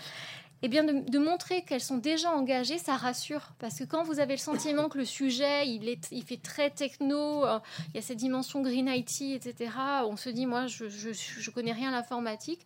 eh 0.65 0.69
bien 0.69 0.83
de, 0.83 1.19
montrer 1.19 1.61
qu'elles 1.61 1.83
sont 1.83 1.99
déjà 1.99 2.31
engagées, 2.31 2.79
ça 2.79 2.97
rassure. 2.97 3.51
Parce 3.59 3.79
que 3.79 3.85
quand 3.85 4.03
vous 4.03 4.19
avez 4.19 4.33
le 4.33 4.39
sentiment 4.39 4.89
que 4.89 4.97
le 4.97 5.05
sujet, 5.05 5.69
il, 5.69 5.91
est, 5.91 6.09
il 6.11 6.23
fait 6.23 6.39
très 6.39 6.71
techno, 6.71 7.45
euh, 7.45 7.59
il 7.91 7.97
y 7.97 7.99
a 7.99 8.03
cette 8.03 8.17
dimension 8.17 8.63
green 8.63 8.89
IT, 8.89 9.21
etc., 9.21 9.71
on 10.07 10.17
se 10.17 10.31
dit, 10.31 10.47
moi, 10.47 10.67
je 10.67 10.89
je, 10.89 11.13
je 11.13 11.51
connais 11.51 11.73
rien 11.73 11.91
à 11.91 11.93
l'informatique, 11.93 12.65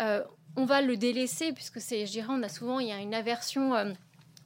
euh, 0.00 0.24
on 0.56 0.64
va 0.64 0.80
le 0.80 0.96
délaisser, 0.96 1.52
puisque 1.52 1.82
c'est, 1.82 2.06
je 2.06 2.12
dirais, 2.12 2.28
on 2.30 2.42
a 2.42 2.48
souvent, 2.48 2.80
il 2.80 2.88
y 2.88 2.92
a 2.92 2.98
une 2.98 3.14
aversion... 3.14 3.74
Euh, 3.74 3.92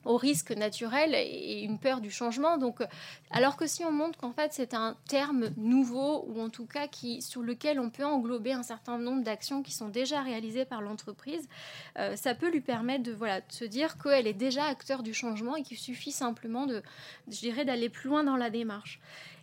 au 0.05 0.16
risque 0.16 0.53
naturel 0.53 1.15
et 1.15 1.62
une 1.62 1.79
peur 1.79 2.01
du 2.01 2.11
changement. 2.11 2.57
Donc, 2.57 2.83
alors 3.31 3.57
que 3.57 3.66
si 3.66 3.85
on 3.85 3.93
montre 3.93 4.19
qu'en 4.19 4.33
fait 4.33 4.53
c'est 4.53 4.75
un 4.75 4.97
terme 5.09 5.51
nouveau 5.57 6.25
ou 6.29 6.41
en 6.41 6.49
tout 6.49 6.66
cas 6.66 6.87
qui, 6.87 7.23
sur 7.23 7.43
lequel 7.43 7.81
on 7.81 7.91
peut 7.91 8.05
englober 8.05 8.53
un 8.53 8.62
certain 8.62 8.99
nombre 8.99 9.23
d'actions 9.23 9.62
qui 9.62 9.73
sont 9.73 9.89
déjà 9.89 10.23
réalisées 10.23 10.65
par 10.65 10.81
l'entreprise, 10.81 11.49
euh, 11.99 12.16
ça 12.16 12.35
peut 12.35 12.51
lui 12.51 12.61
permettre 12.61 13.05
de, 13.05 13.12
voilà, 13.12 13.41
de 13.41 13.53
se 13.53 13.65
dire 13.65 13.97
qu'elle 14.03 14.27
est 14.27 14.33
déjà 14.33 14.65
acteur 14.65 15.03
du 15.03 15.15
changement 15.15 15.57
et 15.57 15.62
qu'il 15.62 15.79
suffit 15.79 16.12
simplement 16.12 16.66
de, 16.66 16.83
je 17.29 17.39
dirais, 17.39 17.65
d'aller 17.65 17.89
plus 17.89 18.09
loin 18.09 18.25
dans 18.25 18.37
la 18.37 18.51
démarche. 18.51 19.01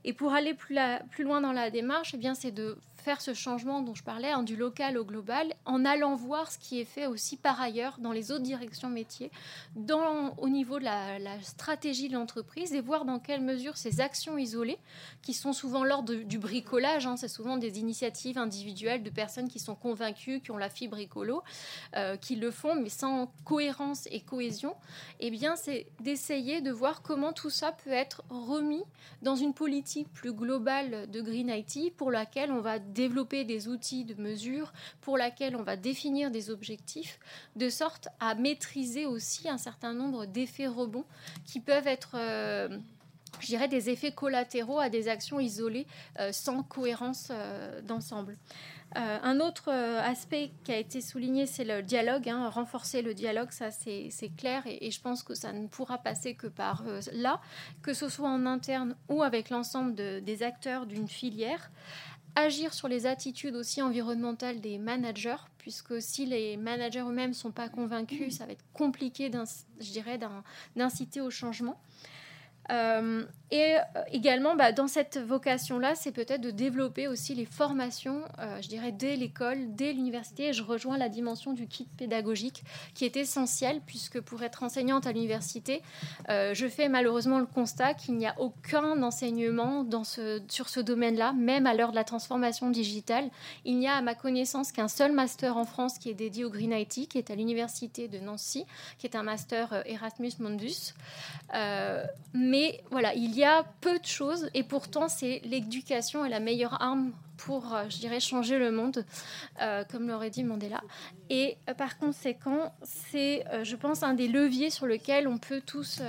Et 0.07 0.13
pour 0.13 0.33
aller 0.33 0.53
plus, 0.53 0.77
loin 1.23 1.41
dans 1.41 1.51
la 1.51 1.71
démarche, 1.71 2.13
eh 2.13 2.17
bien, 2.17 2.35
c'est 2.35 2.51
de 2.51 2.77
faire 2.95 3.21
ce 3.21 3.33
changement 3.33 3.81
dont 3.81 3.93
je 3.93 4.03
parlais, 4.03 4.31
hein, 4.31 4.43
du 4.43 4.55
local 4.55 4.97
au 4.97 5.05
global, 5.05 5.53
en 5.65 5.83
allant 5.83 6.15
voir 6.15 6.51
ce 6.51 6.57
qui 6.57 6.79
est 6.79 6.85
fait 6.85 7.05
aussi 7.05 7.37
par 7.37 7.61
ailleurs 7.61 7.97
dans 7.99 8.11
les 8.11 8.31
autres 8.31 8.43
directions 8.43 8.89
métiers, 8.89 9.31
au 10.37 10.49
niveau 10.49 10.79
de 10.79 10.83
la, 10.83 11.19
la 11.19 11.39
stratégie 11.41 12.07
de 12.07 12.13
l'entreprise 12.13 12.73
et 12.73 12.81
voir 12.81 13.05
dans 13.05 13.19
quelle 13.19 13.41
mesure 13.41 13.77
ces 13.77 14.01
actions 14.01 14.39
isolées, 14.39 14.79
qui 15.21 15.33
sont 15.33 15.53
souvent 15.53 15.83
l'ordre 15.83 16.13
du 16.13 16.39
bricolage, 16.39 17.05
hein, 17.05 17.15
c'est 17.15 17.27
souvent 17.27 17.57
des 17.57 17.79
initiatives 17.79 18.39
individuelles 18.39 19.03
de 19.03 19.11
personnes 19.11 19.49
qui 19.49 19.59
sont 19.59 19.75
convaincues, 19.75 20.39
qui 20.39 20.49
ont 20.49 20.57
la 20.57 20.69
fibre 20.69 20.97
écolo, 20.97 21.43
euh, 21.95 22.17
qui 22.17 22.35
le 22.35 22.49
font, 22.49 22.75
mais 22.75 22.89
sans 22.89 23.31
cohérence 23.43 24.07
et 24.11 24.21
cohésion, 24.21 24.75
eh 25.19 25.29
bien, 25.29 25.55
c'est 25.55 25.85
d'essayer 25.99 26.61
de 26.61 26.71
voir 26.71 27.03
comment 27.03 27.33
tout 27.33 27.51
ça 27.51 27.71
peut 27.71 27.91
être 27.91 28.23
remis 28.29 28.83
dans 29.21 29.35
une 29.35 29.53
politique 29.53 29.94
plus 30.03 30.33
globale 30.33 31.09
de 31.09 31.21
Green 31.21 31.49
IT 31.49 31.95
pour 31.95 32.11
laquelle 32.11 32.51
on 32.51 32.59
va 32.59 32.79
développer 32.79 33.45
des 33.45 33.67
outils 33.67 34.05
de 34.05 34.21
mesure 34.21 34.73
pour 35.01 35.17
laquelle 35.17 35.55
on 35.55 35.63
va 35.63 35.77
définir 35.77 36.31
des 36.31 36.49
objectifs, 36.49 37.19
de 37.55 37.69
sorte 37.69 38.09
à 38.19 38.35
maîtriser 38.35 39.05
aussi 39.05 39.47
un 39.49 39.57
certain 39.57 39.93
nombre 39.93 40.25
d'effets 40.25 40.67
rebonds 40.67 41.05
qui 41.45 41.59
peuvent 41.59 41.87
être... 41.87 42.11
Euh, 42.15 42.77
je 43.39 43.47
dirais, 43.47 43.67
des 43.67 43.89
effets 43.89 44.11
collatéraux 44.11 44.79
à 44.79 44.89
des 44.89 45.07
actions 45.07 45.39
isolées 45.39 45.87
sans 46.31 46.63
cohérence 46.63 47.31
d'ensemble. 47.83 48.37
un 48.95 49.39
autre 49.39 49.71
aspect 49.71 50.51
qui 50.63 50.71
a 50.71 50.77
été 50.77 51.01
souligné, 51.01 51.45
c'est 51.45 51.63
le 51.63 51.81
dialogue. 51.81 52.29
Hein, 52.29 52.49
renforcer 52.49 53.01
le 53.01 53.13
dialogue, 53.13 53.51
ça 53.51 53.71
c'est 53.71 54.31
clair, 54.37 54.63
et, 54.65 54.91
je 54.91 55.01
pense 55.01 55.23
que 55.23 55.33
ça 55.33 55.53
ne 55.53 55.67
pourra 55.67 55.97
passer 55.97 56.35
que 56.35 56.47
par 56.47 56.83
là, 57.13 57.41
que 57.81 57.93
ce 57.93 58.09
soit 58.09 58.29
en 58.29 58.45
interne 58.45 58.95
ou 59.09 59.23
avec 59.23 59.49
l'ensemble 59.49 59.95
des 59.95 60.43
acteurs 60.43 60.85
d'une 60.85 61.07
filière 61.07 61.69
agir 62.35 62.73
sur 62.73 62.87
les 62.87 63.05
attitudes 63.05 63.55
aussi 63.55 63.81
environnementales 63.81 64.59
des 64.59 64.77
managers, 64.77 65.37
puisque 65.57 66.01
si 66.01 66.25
les 66.25 66.57
managers 66.57 66.99
eux-mêmes 66.99 67.29
ne 67.29 67.35
sont 67.35 67.51
pas 67.51 67.69
convaincus, 67.69 68.37
ça 68.37 68.45
va 68.45 68.51
être 68.51 68.65
compliqué, 68.73 69.31
je 69.79 69.91
dirais, 69.91 70.19
d'inciter 70.75 71.21
au 71.21 71.29
changement. 71.29 71.79
Euh, 72.71 73.25
et 73.51 73.75
euh, 73.75 74.01
également, 74.11 74.55
bah, 74.55 74.71
dans 74.71 74.87
cette 74.87 75.17
vocation-là, 75.17 75.93
c'est 75.95 76.11
peut-être 76.11 76.41
de 76.41 76.49
développer 76.49 77.07
aussi 77.07 77.35
les 77.35 77.45
formations, 77.45 78.23
euh, 78.39 78.59
je 78.61 78.67
dirais, 78.67 78.91
dès 78.91 79.15
l'école, 79.15 79.75
dès 79.75 79.93
l'université. 79.93 80.51
Je 80.51 80.63
rejoins 80.63 80.97
la 80.97 81.09
dimension 81.09 81.53
du 81.53 81.67
kit 81.67 81.87
pédagogique 81.97 82.63
qui 82.95 83.05
est 83.05 83.17
essentielle, 83.17 83.81
puisque 83.85 84.19
pour 84.19 84.41
être 84.41 84.63
enseignante 84.63 85.05
à 85.05 85.11
l'université, 85.11 85.81
je 86.29 86.67
fais 86.67 86.89
malheureusement 86.89 87.39
le 87.39 87.45
constat 87.45 87.93
qu'il 87.93 88.15
n'y 88.15 88.25
a 88.25 88.35
aucun 88.39 89.01
enseignement 89.03 89.83
dans 89.83 90.03
ce, 90.03 90.41
sur 90.49 90.69
ce 90.69 90.79
domaine-là, 90.79 91.33
même 91.33 91.67
à 91.67 91.73
l'heure 91.73 91.91
de 91.91 91.95
la 91.95 92.03
transformation 92.03 92.69
digitale. 92.69 93.29
Il 93.63 93.77
n'y 93.77 93.87
a, 93.87 93.95
à 93.95 94.01
ma 94.01 94.15
connaissance, 94.15 94.71
qu'un 94.71 94.87
seul 94.87 95.11
master 95.11 95.57
en 95.57 95.65
France 95.65 95.99
qui 95.99 96.09
est 96.09 96.13
dédié 96.13 96.45
au 96.45 96.49
Green 96.49 96.71
IT, 96.71 97.07
qui 97.07 97.17
est 97.17 97.29
à 97.29 97.35
l'université 97.35 98.07
de 98.07 98.19
Nancy, 98.19 98.65
qui 98.97 99.07
est 99.07 99.15
un 99.15 99.23
master 99.23 99.83
Erasmus 99.85 100.31
Mundus. 100.39 100.93
mais 102.33 102.81
voilà, 102.89 103.13
il 103.13 103.34
y 103.35 103.43
a 103.43 103.63
peu 103.81 103.99
de 103.99 104.05
choses 104.05 104.49
et 104.53 104.63
pourtant 104.63 105.07
c'est 105.07 105.41
l'éducation 105.43 106.25
est 106.25 106.29
la 106.29 106.39
meilleure 106.39 106.81
arme 106.81 107.11
pour, 107.37 107.73
euh, 107.73 107.85
je 107.89 107.97
dirais, 107.97 108.19
changer 108.19 108.57
le 108.57 108.71
monde, 108.71 109.05
euh, 109.61 109.83
comme 109.91 110.07
l'aurait 110.07 110.29
dit 110.29 110.43
Mandela. 110.43 110.81
Et 111.29 111.57
euh, 111.69 111.73
par 111.73 111.97
conséquent, 111.97 112.73
c'est, 112.83 113.45
je 113.63 113.75
pense, 113.75 114.03
un 114.03 114.13
des 114.13 114.27
leviers 114.27 114.69
sur 114.69 114.85
lequel 114.85 115.27
on 115.27 115.37
peut 115.37 115.61
tous 115.65 116.01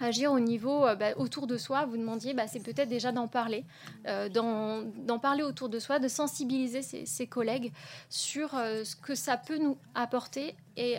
agir 0.00 0.32
au 0.32 0.40
niveau 0.40 0.80
bah, 0.98 1.14
autour 1.16 1.46
de 1.46 1.56
soi. 1.56 1.84
Vous 1.86 1.96
demandiez, 1.96 2.34
bah, 2.34 2.48
c'est 2.48 2.62
peut-être 2.62 2.88
déjà 2.88 3.12
d'en 3.12 3.28
parler, 3.28 3.64
d'en 4.04 5.18
parler 5.20 5.42
autour 5.42 5.68
de 5.68 5.78
soi, 5.78 5.98
de 5.98 6.08
sensibiliser 6.08 6.82
ses, 6.82 7.26
collègues 7.26 7.72
sur 8.08 8.50
ce 8.50 8.96
que 8.96 9.14
ça 9.14 9.36
peut 9.36 9.58
nous 9.58 9.78
apporter 9.94 10.56
et 10.76 10.96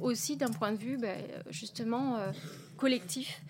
aussi 0.00 0.36
d'un 0.36 0.50
point 0.50 0.72
de 0.72 0.78
vue 0.78 0.96
bah, 0.96 1.08
justement 1.50 2.18
collectif. 2.76 3.40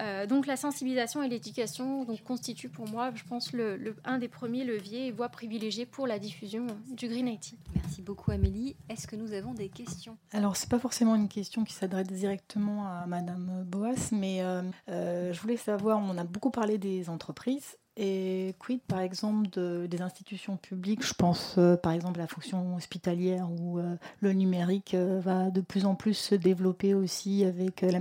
Euh, 0.00 0.26
donc 0.26 0.46
la 0.46 0.56
sensibilisation 0.56 1.22
et 1.22 1.28
l'éducation 1.28 2.04
donc, 2.04 2.22
constituent 2.22 2.68
pour 2.68 2.88
moi, 2.88 3.12
je 3.14 3.24
pense, 3.24 3.52
le, 3.52 3.96
un 4.04 4.18
des 4.18 4.28
premiers 4.28 4.64
leviers 4.64 5.06
et 5.06 5.12
voies 5.12 5.28
privilégiées 5.28 5.86
pour 5.86 6.06
la 6.06 6.18
diffusion 6.18 6.66
du 6.90 7.08
Green 7.08 7.28
IT. 7.28 7.54
Merci 7.74 8.02
beaucoup 8.02 8.30
Amélie. 8.30 8.76
Est-ce 8.88 9.06
que 9.06 9.16
nous 9.16 9.32
avons 9.32 9.54
des 9.54 9.68
questions? 9.68 10.16
Alors 10.32 10.56
c'est 10.56 10.68
pas 10.68 10.78
forcément 10.78 11.14
une 11.14 11.28
question 11.28 11.64
qui 11.64 11.72
s'adresse 11.72 12.08
directement 12.08 12.86
à 12.86 13.06
Madame 13.06 13.64
Boas, 13.66 14.10
mais 14.12 14.42
euh, 14.42 14.62
euh, 14.88 15.32
je 15.32 15.40
voulais 15.40 15.56
savoir, 15.56 15.98
on 15.98 16.16
a 16.18 16.24
beaucoup 16.24 16.50
parlé 16.50 16.78
des 16.78 17.08
entreprises 17.08 17.76
et 17.96 18.56
quid, 18.58 18.80
par 18.80 19.00
exemple, 19.00 19.48
de, 19.50 19.86
des 19.86 20.02
institutions 20.02 20.56
publiques? 20.56 21.06
Je 21.06 21.14
pense, 21.14 21.54
euh, 21.58 21.76
par 21.76 21.92
exemple, 21.92 22.18
à 22.18 22.24
la 22.24 22.28
fonction 22.28 22.74
hospitalière 22.74 23.48
où 23.50 23.78
euh, 23.78 23.94
le 24.20 24.32
numérique 24.32 24.94
euh, 24.94 25.20
va 25.20 25.50
de 25.50 25.60
plus 25.60 25.86
en 25.86 25.94
plus 25.94 26.14
se 26.14 26.34
développer 26.34 26.94
aussi 26.94 27.44
avec 27.44 27.82
la 27.82 28.00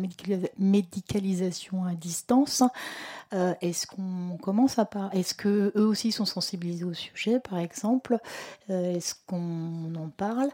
médicalisation 0.58 1.86
à 1.86 1.94
distance. 1.94 2.64
Est-ce 3.32 3.88
qu'on 3.88 4.38
commence 4.40 4.78
à 4.78 4.86
parler 4.86 5.20
Est-ce 5.20 5.34
que 5.34 5.72
eux 5.76 5.88
aussi 5.88 6.12
sont 6.12 6.26
sensibilisés 6.26 6.84
au 6.86 6.94
sujet, 6.94 7.40
par 7.40 7.58
exemple? 7.58 8.20
Est-ce 8.70 9.16
qu'on 9.26 9.96
en 9.96 10.10
parle? 10.10 10.50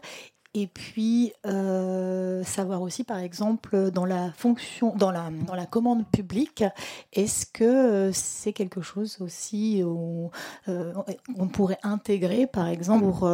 Et 0.52 0.66
puis 0.66 1.32
euh, 1.46 2.42
savoir 2.42 2.82
aussi, 2.82 3.04
par 3.04 3.18
exemple, 3.18 3.90
dans 3.92 4.04
la 4.04 4.32
fonction, 4.32 4.94
dans 4.96 5.12
la, 5.12 5.66
commande 5.66 6.04
publique, 6.10 6.64
est-ce 7.12 7.46
que 7.46 7.64
euh, 7.64 8.12
c'est 8.12 8.52
quelque 8.52 8.80
chose 8.80 9.18
aussi 9.20 9.82
où 9.84 10.30
euh, 10.68 10.92
on 11.38 11.46
pourrait 11.46 11.78
intégrer, 11.84 12.48
par 12.48 12.66
exemple, 12.66 13.24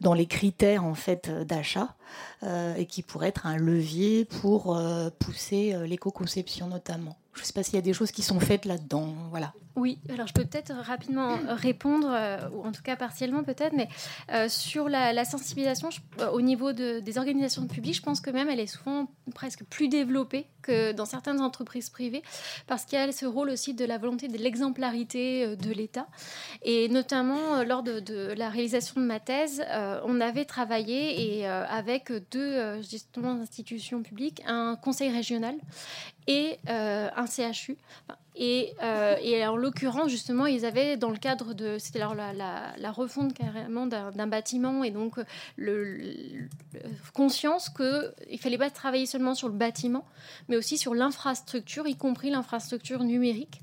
dans 0.00 0.14
les 0.14 0.26
critères 0.26 0.84
en 0.84 0.94
fait 0.94 1.30
d'achat 1.30 1.94
et 2.42 2.86
qui 2.86 3.02
pourrait 3.02 3.28
être 3.28 3.46
un 3.46 3.56
levier 3.56 4.24
pour 4.24 4.78
pousser 5.18 5.76
l'éco-conception 5.86 6.66
notamment. 6.66 7.16
Je 7.34 7.40
ne 7.40 7.44
sais 7.46 7.52
pas 7.52 7.62
s'il 7.62 7.74
y 7.74 7.78
a 7.78 7.82
des 7.82 7.92
choses 7.92 8.12
qui 8.12 8.22
sont 8.22 8.38
faites 8.38 8.64
là-dedans. 8.64 9.14
Voilà. 9.30 9.52
Oui, 9.76 9.98
alors 10.08 10.28
je 10.28 10.32
peux 10.32 10.44
peut-être 10.44 10.72
rapidement 10.72 11.36
répondre, 11.48 12.08
euh, 12.12 12.38
ou 12.52 12.64
en 12.64 12.70
tout 12.70 12.82
cas 12.82 12.94
partiellement 12.94 13.42
peut-être, 13.42 13.72
mais 13.72 13.88
euh, 14.32 14.48
sur 14.48 14.88
la, 14.88 15.24
sensibilisation 15.24 15.88
euh, 16.20 16.30
au 16.30 16.40
niveau 16.40 16.72
des 16.72 17.18
organisations 17.18 17.66
publiques, 17.66 17.96
je 17.96 18.02
pense 18.02 18.20
que 18.20 18.30
même 18.30 18.48
elle 18.48 18.60
est 18.60 18.68
souvent 18.68 19.08
presque 19.34 19.64
plus 19.64 19.88
développée 19.88 20.46
que 20.62 20.92
dans 20.92 21.06
certaines 21.06 21.40
entreprises 21.40 21.90
privées, 21.90 22.22
parce 22.68 22.84
qu'il 22.84 22.98
y 22.98 23.02
a 23.02 23.10
ce 23.10 23.26
rôle 23.26 23.50
aussi 23.50 23.74
de 23.74 23.84
la 23.84 23.98
volonté 23.98 24.28
de 24.28 24.38
l'exemplarité 24.38 25.56
de 25.56 25.72
l'État. 25.72 26.06
Et 26.62 26.88
notamment 26.88 27.64
lors 27.64 27.82
de, 27.82 28.32
la 28.34 28.48
réalisation 28.48 29.00
de 29.00 29.06
ma 29.06 29.20
thèse, 29.20 29.62
on 30.04 30.20
avait 30.20 30.44
travaillé 30.44 31.40
et, 31.40 31.46
avec 31.46 31.93
deux 32.30 32.82
justement, 32.82 33.32
institutions 33.40 34.02
publiques, 34.02 34.42
un 34.46 34.76
conseil 34.76 35.10
régional 35.10 35.54
et 36.26 36.58
un 36.66 37.26
CHU, 37.26 37.76
euh, 38.40 39.16
et, 39.22 39.46
en 39.46 39.56
l'occurrence, 39.56 40.10
justement, 40.10 40.46
ils 40.46 40.64
avaient, 40.66 40.96
dans 40.96 41.10
le 41.10 41.18
cadre 41.18 41.54
de. 41.54 41.78
C'était 41.78 42.00
la, 42.00 42.32
la, 42.76 42.92
refonte 42.92 43.32
carrément 43.34 43.86
d'un 43.86 44.26
bâtiment, 44.26 44.82
et 44.84 44.90
donc 44.90 45.14
le, 45.56 46.48
conscience 47.12 47.68
qu'il 47.68 48.12
ne 48.30 48.36
fallait 48.36 48.58
pas 48.58 48.70
travailler 48.70 49.06
seulement 49.06 49.34
sur 49.34 49.48
le 49.48 49.54
bâtiment, 49.54 50.04
mais 50.48 50.56
aussi 50.56 50.78
sur 50.78 50.94
l'infrastructure, 50.94 51.86
y 51.86 51.96
compris 51.96 52.30
l'infrastructure 52.30 53.04
numérique. 53.04 53.60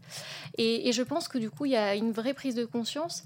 Et, 0.57 0.87
et, 0.87 0.91
je 0.91 1.03
pense 1.03 1.27
que 1.27 1.37
du 1.37 1.49
coup, 1.49 1.65
il 1.65 1.71
y 1.71 1.77
a 1.77 1.95
une 1.95 2.11
vraie 2.11 2.33
prise 2.33 2.55
de 2.55 2.65
conscience. 2.65 3.23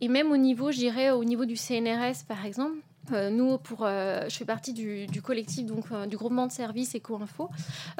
Et 0.00 0.08
même 0.08 0.32
au 0.32 0.36
niveau, 0.36 0.72
je 0.72 0.78
dirais, 0.78 1.10
au 1.10 1.24
niveau 1.24 1.44
du 1.44 1.56
CNRS, 1.56 2.24
par 2.26 2.44
exemple, 2.44 2.78
euh, 3.12 3.30
nous, 3.30 3.58
pour, 3.58 3.80
euh, 3.82 4.28
je 4.28 4.36
fais 4.36 4.44
partie 4.44 4.72
du, 4.72 5.06
collectif 5.22 5.66
donc 5.66 5.86
euh, 5.92 6.06
du 6.06 6.16
groupement 6.16 6.46
de 6.46 6.52
services 6.52 6.94
EcoInfo. 6.94 7.50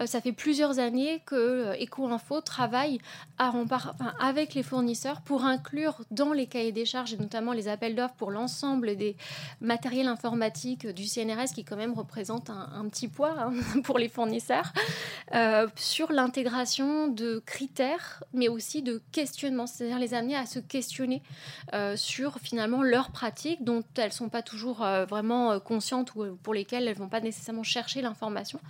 ça 0.07 0.21
fait 0.21 0.33
plusieurs 0.33 0.79
années 0.79 1.21
que 1.27 1.75
EcoInfo 1.83 2.41
travaille 2.41 3.01
avec 3.39 4.55
les 4.55 4.63
fournisseurs 4.63 5.21
pour 5.21 5.45
inclure 5.45 6.03
dans 6.11 6.33
les 6.33 6.47
cahiers 6.47 6.73
des 6.73 6.85
charges 6.85 7.13
et 7.13 7.17
notamment 7.17 7.53
les 7.53 7.69
appels 7.69 7.95
d'offres 7.95 8.15
pour 8.15 8.31
l'ensemble 8.31 8.97
des 8.97 9.17
matériels 9.61 10.07
informatiques 10.07 10.87
du 10.87 11.07
CNRS 11.07 11.53
qui 11.55 11.65
quand 11.65 11.77
même 11.77 11.93
représente 11.93 12.51
un, 12.51 12.89
petit 12.89 13.09
poids 13.09 13.35
hein, 13.39 13.53
pour 13.85 13.99
les 13.99 14.09
fournisseurs 14.09 14.73
sur 15.77 16.13
l'intégration 16.13 17.09
de 17.09 17.43
critères 17.45 18.23
mais 18.33 18.49
aussi 18.49 18.83
de 18.83 19.03
questionnements, 19.13 19.67
c'est-à-dire 19.67 19.99
les 19.99 20.15
amener 20.15 20.37
à 20.37 20.47
se 20.47 20.61
questionner 20.61 21.23
sur 21.97 22.39
finalement 22.39 22.83
leurs 22.83 23.11
pratiques 23.11 23.65
dont 23.65 23.83
elles 23.97 24.13
sont 24.13 24.29
pas 24.29 24.43
toujours 24.43 24.85
euh, 24.99 25.05
vraiment 25.05 25.53
euh, 25.53 25.59
conscientes 25.59 26.15
ou 26.15 26.23
euh, 26.23 26.39
pour 26.43 26.55
lesquelles 26.55 26.89
elles 26.89 26.97
vont 26.97 27.09
pas 27.09 27.20
nécessairement 27.20 27.62
chercher 27.62 28.03
l'information. 28.03 28.61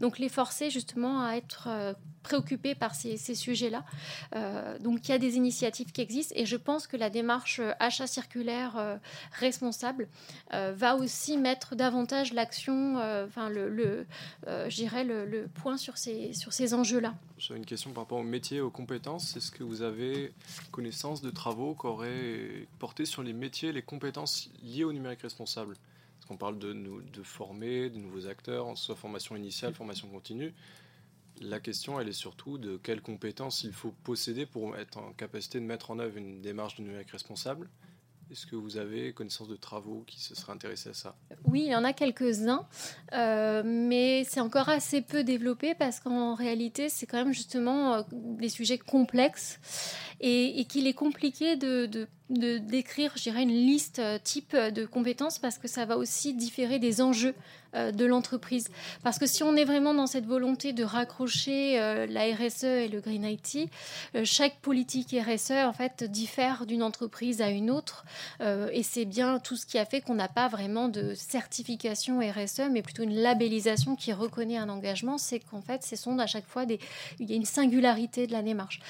Donc 0.00 0.18
les 0.18 0.28
forcer 0.28 0.70
justement 0.70 1.24
à 1.24 1.34
être 1.34 1.68
préoccupées 2.22 2.74
par 2.74 2.94
ces, 2.94 3.16
sujets-là. 3.16 3.84
donc 4.80 5.08
il 5.08 5.12
y 5.12 5.14
a 5.14 5.18
des 5.18 5.36
initiatives 5.36 5.92
qui 5.92 6.00
existent 6.00 6.34
et 6.36 6.44
je 6.44 6.56
pense 6.56 6.86
que 6.86 6.96
la 6.96 7.10
démarche 7.10 7.60
achat 7.78 8.06
circulaire 8.06 8.98
responsable 9.32 10.08
va 10.52 10.96
aussi 10.96 11.38
mettre 11.38 11.74
davantage 11.74 12.32
l'action, 12.32 12.96
enfin 13.24 13.48
le, 13.48 13.68
le 13.68 14.06
le, 14.46 15.24
le, 15.24 15.48
point 15.48 15.76
sur 15.76 15.96
ces, 15.96 16.32
sur 16.34 16.52
ces 16.52 16.74
enjeux-là. 16.74 17.14
J'ai 17.38 17.54
une 17.54 17.64
question 17.64 17.92
par 17.92 18.04
rapport 18.04 18.18
au 18.18 18.24
métier, 18.24 18.60
aux 18.60 18.70
compétences. 18.70 19.36
Est-ce 19.36 19.50
que 19.50 19.62
vous 19.62 19.82
avez 19.82 20.32
connaissance 20.70 21.22
de 21.22 21.30
travaux 21.30 21.74
qui 21.74 21.86
auraient 21.86 22.66
porté 22.78 23.04
sur 23.04 23.22
les 23.22 23.32
métiers, 23.32 23.72
les 23.72 23.82
compétences 23.82 24.50
liées 24.62 24.84
au 24.84 24.92
numérique 24.92 25.22
responsable? 25.22 25.76
Qu'on 26.28 26.36
parle 26.36 26.58
de, 26.58 26.72
de 26.72 27.22
former 27.22 27.90
de 27.90 27.98
nouveaux 27.98 28.26
acteurs, 28.26 28.76
soit 28.76 28.94
formation 28.94 29.34
initiale, 29.34 29.74
formation 29.74 30.08
continue. 30.08 30.54
La 31.40 31.60
question, 31.60 31.98
elle 31.98 32.08
est 32.08 32.12
surtout 32.12 32.58
de 32.58 32.76
quelles 32.76 33.00
compétences 33.00 33.64
il 33.64 33.72
faut 33.72 33.92
posséder 34.04 34.44
pour 34.44 34.76
être 34.76 34.98
en 34.98 35.12
capacité 35.12 35.60
de 35.60 35.64
mettre 35.64 35.90
en 35.90 35.98
œuvre 35.98 36.16
une 36.16 36.40
démarche 36.40 36.76
de 36.76 36.82
numérique 36.82 37.10
responsable 37.10 37.68
est-ce 38.30 38.46
que 38.46 38.56
vous 38.56 38.76
avez 38.76 39.12
connaissance 39.12 39.48
de 39.48 39.56
travaux 39.56 40.04
qui 40.06 40.20
se 40.20 40.34
seraient 40.34 40.52
intéressés 40.52 40.90
à 40.90 40.94
ça? 40.94 41.16
Oui, 41.44 41.62
il 41.64 41.70
y 41.70 41.74
en 41.74 41.84
a 41.84 41.92
quelques-uns, 41.92 42.66
euh, 43.12 43.62
mais 43.64 44.24
c'est 44.24 44.40
encore 44.40 44.68
assez 44.68 45.00
peu 45.00 45.24
développé 45.24 45.74
parce 45.74 46.00
qu'en 46.00 46.34
réalité, 46.34 46.88
c'est 46.88 47.06
quand 47.06 47.16
même 47.16 47.32
justement 47.32 47.94
euh, 47.94 48.02
des 48.12 48.48
sujets 48.50 48.78
complexes 48.78 49.60
et, 50.20 50.64
qu'il 50.68 50.86
est 50.86 50.94
compliqué 50.94 51.56
de, 51.56 52.06
d'écrire, 52.28 53.12
je 53.16 53.22
dirais, 53.22 53.42
une 53.42 53.48
liste 53.48 53.98
euh, 53.98 54.18
type 54.22 54.54
de 54.54 54.84
compétences 54.84 55.38
parce 55.38 55.56
que 55.56 55.68
ça 55.68 55.86
va 55.86 55.96
aussi 55.96 56.34
différer 56.34 56.78
des 56.78 57.00
enjeux 57.00 57.34
de 57.74 58.04
l'entreprise. 58.04 58.68
Parce 59.02 59.18
que 59.18 59.26
si 59.26 59.42
on 59.42 59.54
est 59.56 59.64
vraiment 59.64 59.94
dans 59.94 60.06
cette 60.06 60.26
volonté 60.26 60.72
de 60.72 60.84
raccrocher 60.84 61.78
euh, 61.80 62.06
la 62.06 62.24
RSE 62.34 62.64
et 62.64 62.88
le 62.88 63.00
Green 63.00 63.24
IT, 63.24 63.70
euh, 64.14 64.22
chaque 64.24 64.56
politique 64.60 65.14
RSE 65.14 65.50
en 65.50 65.72
fait 65.72 66.04
diffère 66.04 66.66
d'une 66.66 66.82
entreprise 66.82 67.42
à 67.42 67.50
une 67.50 67.70
autre. 67.70 68.04
et 68.72 68.82
c'est 68.82 69.04
bien 69.04 69.38
tout 69.38 69.56
ce 69.56 69.66
qui 69.66 69.78
a 69.78 69.84
fait 69.84 70.00
qu'on 70.00 70.14
n'a 70.14 70.28
pas 70.28 70.48
vraiment 70.48 70.88
de 70.88 71.14
certification 71.14 72.20
RSE, 72.20 72.62
mais 72.70 72.82
plutôt 72.82 73.02
une 73.02 73.14
labellisation 73.14 73.96
qui 73.96 74.12
reconnaît 74.12 74.56
un 74.56 74.68
engagement. 74.68 75.18
C'est 75.18 75.40
qu'en 75.40 75.60
fait, 75.60 75.82
ce 75.82 75.96
sont 75.96 76.18
à 76.18 76.26
chaque 76.26 76.46
fois 76.46 76.66
des, 76.66 76.78
il 77.18 77.28
y 77.28 77.32
a 77.32 77.36
une 77.36 77.44
singularité 77.44 78.26
de 78.26 78.32
la 78.32 78.42
démarche. 78.42 78.80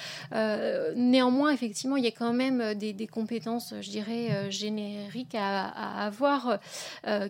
néanmoins, 0.97 1.51
effectivement, 1.51 1.97
il 1.97 2.05
y 2.05 2.09
a 2.09 2.13
quand 2.13 2.33
même 2.33 2.75
des, 2.75 3.07
compétences, 3.07 3.75
je 3.81 3.91
dirais, 3.91 4.51
génériques 4.51 5.35
à, 5.35 5.67
à 5.69 6.07
avoir 6.07 6.59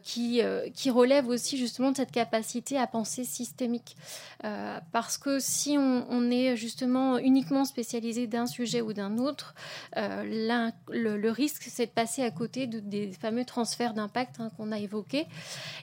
qui, 0.02 0.40
qui 0.74 0.90
relèvent 0.90 1.28
aussi 1.28 1.37
aussi 1.38 1.56
justement 1.56 1.92
de 1.92 1.96
cette 1.96 2.10
capacité 2.10 2.76
à 2.76 2.86
penser 2.88 3.24
systémique. 3.24 3.96
Euh, 4.44 4.78
parce 4.92 5.16
que 5.18 5.38
si 5.38 5.78
on, 5.78 6.30
est 6.30 6.56
justement 6.56 7.16
uniquement 7.18 7.64
spécialisé 7.64 8.26
d'un 8.26 8.46
sujet 8.46 8.80
ou 8.80 8.92
d'un 8.92 9.18
autre, 9.18 9.54
euh, 9.96 10.24
le, 10.88 11.30
risque, 11.30 11.64
c'est 11.68 11.86
de 11.86 11.90
passer 11.90 12.22
à 12.22 12.30
côté 12.30 12.66
de, 12.66 12.80
des 12.80 13.12
fameux 13.12 13.44
transferts 13.44 13.94
d'impact 13.94 14.40
hein, 14.40 14.50
qu'on 14.56 14.72
a 14.72 14.78
évoqués. 14.78 15.26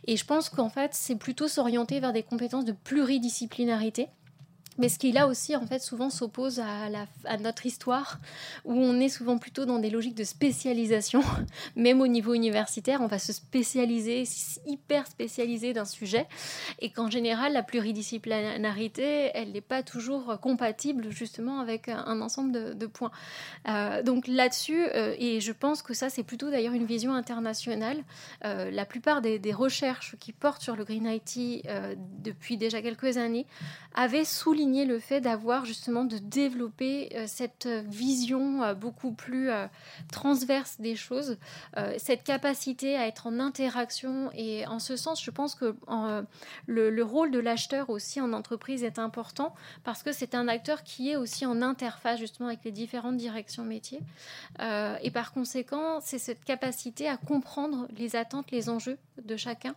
Et 0.06 0.18
je 0.18 0.26
pense 0.26 0.50
qu'en 0.50 0.70
fait, 0.70 0.94
c'est 0.94 1.16
plutôt 1.16 1.48
s'orienter 1.48 2.00
vers 2.00 2.14
des 2.14 2.24
compétences 2.24 2.66
de 2.66 2.74
pluridisciplinarité 2.74 4.10
mais 4.78 4.90
ce 4.90 5.00
qui 5.00 5.12
là 5.12 5.28
aussi 5.28 5.56
en 5.56 5.66
fait 5.66 5.80
souvent 5.80 6.10
s'oppose 6.10 6.60
à, 6.60 7.38
notre 7.38 7.66
histoire 7.66 8.20
où 8.66 8.74
on 8.74 9.00
est 9.00 9.10
souvent 9.10 9.38
plutôt 9.38 9.66
dans 9.66 9.80
des 9.80 9.90
logiques 9.90 10.16
de 10.16 10.24
spécialisation. 10.24 11.22
Même 11.76 12.02
au 12.02 12.08
niveau 12.08 12.34
universitaire 12.34 13.02
on 13.02 13.08
va 13.08 13.20
se 13.20 13.32
spécialiser 13.32 14.24
hyper 14.66 15.08
spécialiser 15.08 15.74
d'un 15.74 15.86
sujet. 15.86 16.28
Et 16.80 16.90
qu'en 16.90 17.10
général 17.10 17.54
la 17.54 17.64
pluridisciplinarité 17.64 19.32
elle 19.34 19.52
n'est 19.52 19.62
pas 19.62 19.84
toujours 19.84 20.40
compatible 20.42 21.10
justement 21.10 21.60
avec 21.60 21.88
un 21.88 22.22
ensemble 22.22 22.78
de, 22.78 22.86
points. 22.88 23.12
Euh, 23.68 24.04
donc 24.04 24.28
là-dessus 24.28 24.86
euh, 24.94 25.16
et 25.18 25.40
je 25.40 25.52
pense 25.52 25.82
que 25.82 25.94
ça 25.94 26.10
c'est 26.10 26.24
plutôt 26.24 26.50
d'ailleurs 26.50 26.74
une 26.74 26.86
vision 26.86 27.14
internationale. 27.14 28.04
Euh, 28.44 28.70
la 28.72 28.86
plupart 28.86 29.22
des, 29.22 29.40
des, 29.40 29.54
recherches 29.54 30.16
qui 30.20 30.34
portent 30.34 30.62
sur 30.62 30.76
le 30.76 30.84
green 30.84 31.06
IT 31.06 31.66
depuis 32.22 32.58
déjà 32.58 32.82
quelques 32.82 33.18
années 33.18 33.46
avaient 33.94 34.26
souligné 34.26 34.65
le 34.66 35.00
fait 35.00 35.22
d'avoir 35.22 35.66
justement 35.66 36.04
de 36.04 36.18
développer 36.18 37.10
euh, 37.16 37.26
cette 37.28 37.68
vision 37.68 38.64
euh, 38.64 38.74
beaucoup 38.74 39.12
plus 39.12 39.50
euh, 39.50 39.68
transverse 40.12 40.78
des 40.80 40.96
choses, 40.96 41.38
cette 41.98 42.24
capacité 42.24 42.96
à 42.96 43.08
être 43.08 43.28
en 43.28 43.40
interaction 43.40 44.30
et 44.34 44.66
en 44.68 44.80
ce 44.80 44.96
sens, 44.96 45.24
je 45.24 45.32
pense 45.32 45.56
que 45.56 45.76
le, 46.68 47.02
rôle 47.04 47.32
de 47.32 47.40
l'acheteur 47.40 47.90
aussi 47.90 48.20
en 48.22 48.34
entreprise 48.34 48.84
est 48.84 49.00
important 49.00 49.54
parce 49.84 50.04
que 50.04 50.12
c'est 50.12 50.36
un 50.36 50.48
acteur 50.48 50.84
qui 50.84 51.12
est 51.12 51.16
aussi 51.16 51.46
en 51.46 51.62
interface 51.62 52.20
justement 52.20 52.48
avec 52.48 52.64
les 52.64 52.72
différentes 52.72 53.18
directions 53.18 53.64
métiers 53.64 54.00
et 54.60 55.12
par 55.12 55.34
conséquent, 55.34 56.00
c'est 56.02 56.20
cette 56.20 56.44
capacité 56.44 57.08
à 57.08 57.18
comprendre 57.18 57.88
les 57.98 58.16
attentes, 58.16 58.52
les 58.52 58.70
enjeux 58.70 58.98
de 59.24 59.36
chacun 59.36 59.76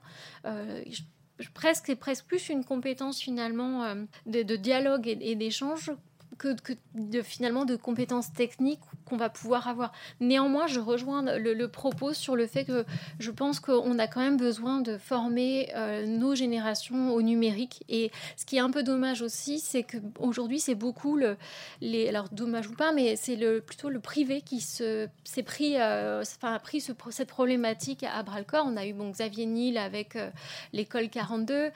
presque, 1.55 1.85
c'est 1.86 1.97
presque 1.97 2.27
plus 2.27 2.48
une 2.48 2.65
compétence 2.65 3.20
finalement 3.20 3.85
euh, 3.85 3.94
de, 4.27 4.56
dialogue 4.56 5.06
et 5.09 5.35
d'échange 5.35 5.90
que, 6.39 6.56
de, 6.94 7.23
finalement 7.23 7.65
de 7.65 7.77
compétences 7.77 8.32
techniques 8.32 8.81
qu'on 9.05 9.16
va 9.16 9.28
pouvoir 9.28 9.69
avoir. 9.69 9.93
Néanmoins, 10.20 10.66
je 10.66 10.81
rejoins 10.81 11.23
le, 11.23 11.66
propos 11.66 12.15
sur 12.15 12.36
le 12.36 12.47
fait 12.47 12.65
que 12.65 12.85
je 13.19 13.31
pense 13.31 13.60
qu'on 13.60 13.98
a 13.98 14.06
quand 14.06 14.20
même 14.20 14.36
besoin 14.36 14.81
de 14.81 14.97
former 14.97 15.70
euh, 15.74 16.06
nos 16.06 16.35
générations 16.35 17.12
au 17.12 17.20
numérique. 17.20 17.82
Et 17.89 18.10
ce 18.36 18.47
qui 18.47 18.56
est 18.56 18.60
un 18.60 18.70
peu 18.70 18.82
dommage 18.82 19.20
aussi, 19.20 19.59
c'est 19.59 19.82
qu'aujourd'hui, 19.82 20.60
c'est 20.60 20.74
beaucoup 20.74 21.16
le, 21.16 21.36
les, 21.81 22.09
alors 22.09 22.28
dommage 22.31 22.69
ou 22.69 22.74
pas, 22.74 22.93
mais 22.93 23.16
c'est 23.16 23.36
le, 23.36 23.60
plutôt 23.60 23.90
le 23.90 24.01
privé 24.01 24.40
qui 24.40 24.60
se, 24.60 25.09
s'est 25.24 25.43
pris, 25.43 25.77
euh, 25.77 26.23
enfin, 26.23 26.55
a 26.55 26.59
pris 26.59 26.81
ce, 26.81 26.93
cette 27.10 27.28
problématique 27.28 28.05
à 28.05 28.23
bras 28.23 28.39
le 28.39 28.44
corps. 28.44 28.65
On 28.66 28.77
a 28.77 28.86
eu 28.86 28.93
bon, 28.93 29.10
Xavier 29.10 29.47
Niel 29.47 29.77
avec 29.77 30.16
euh, 30.16 30.31
l'école 30.73 31.09
42, 31.09 31.70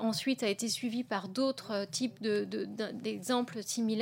ensuite 0.00 0.42
a 0.42 0.48
été 0.48 0.68
suivi 0.68 1.04
par 1.04 1.28
d'autres 1.28 1.86
types 1.90 2.20
de, 2.20 2.44
d'exemples 2.44 3.62
similaires 3.62 3.99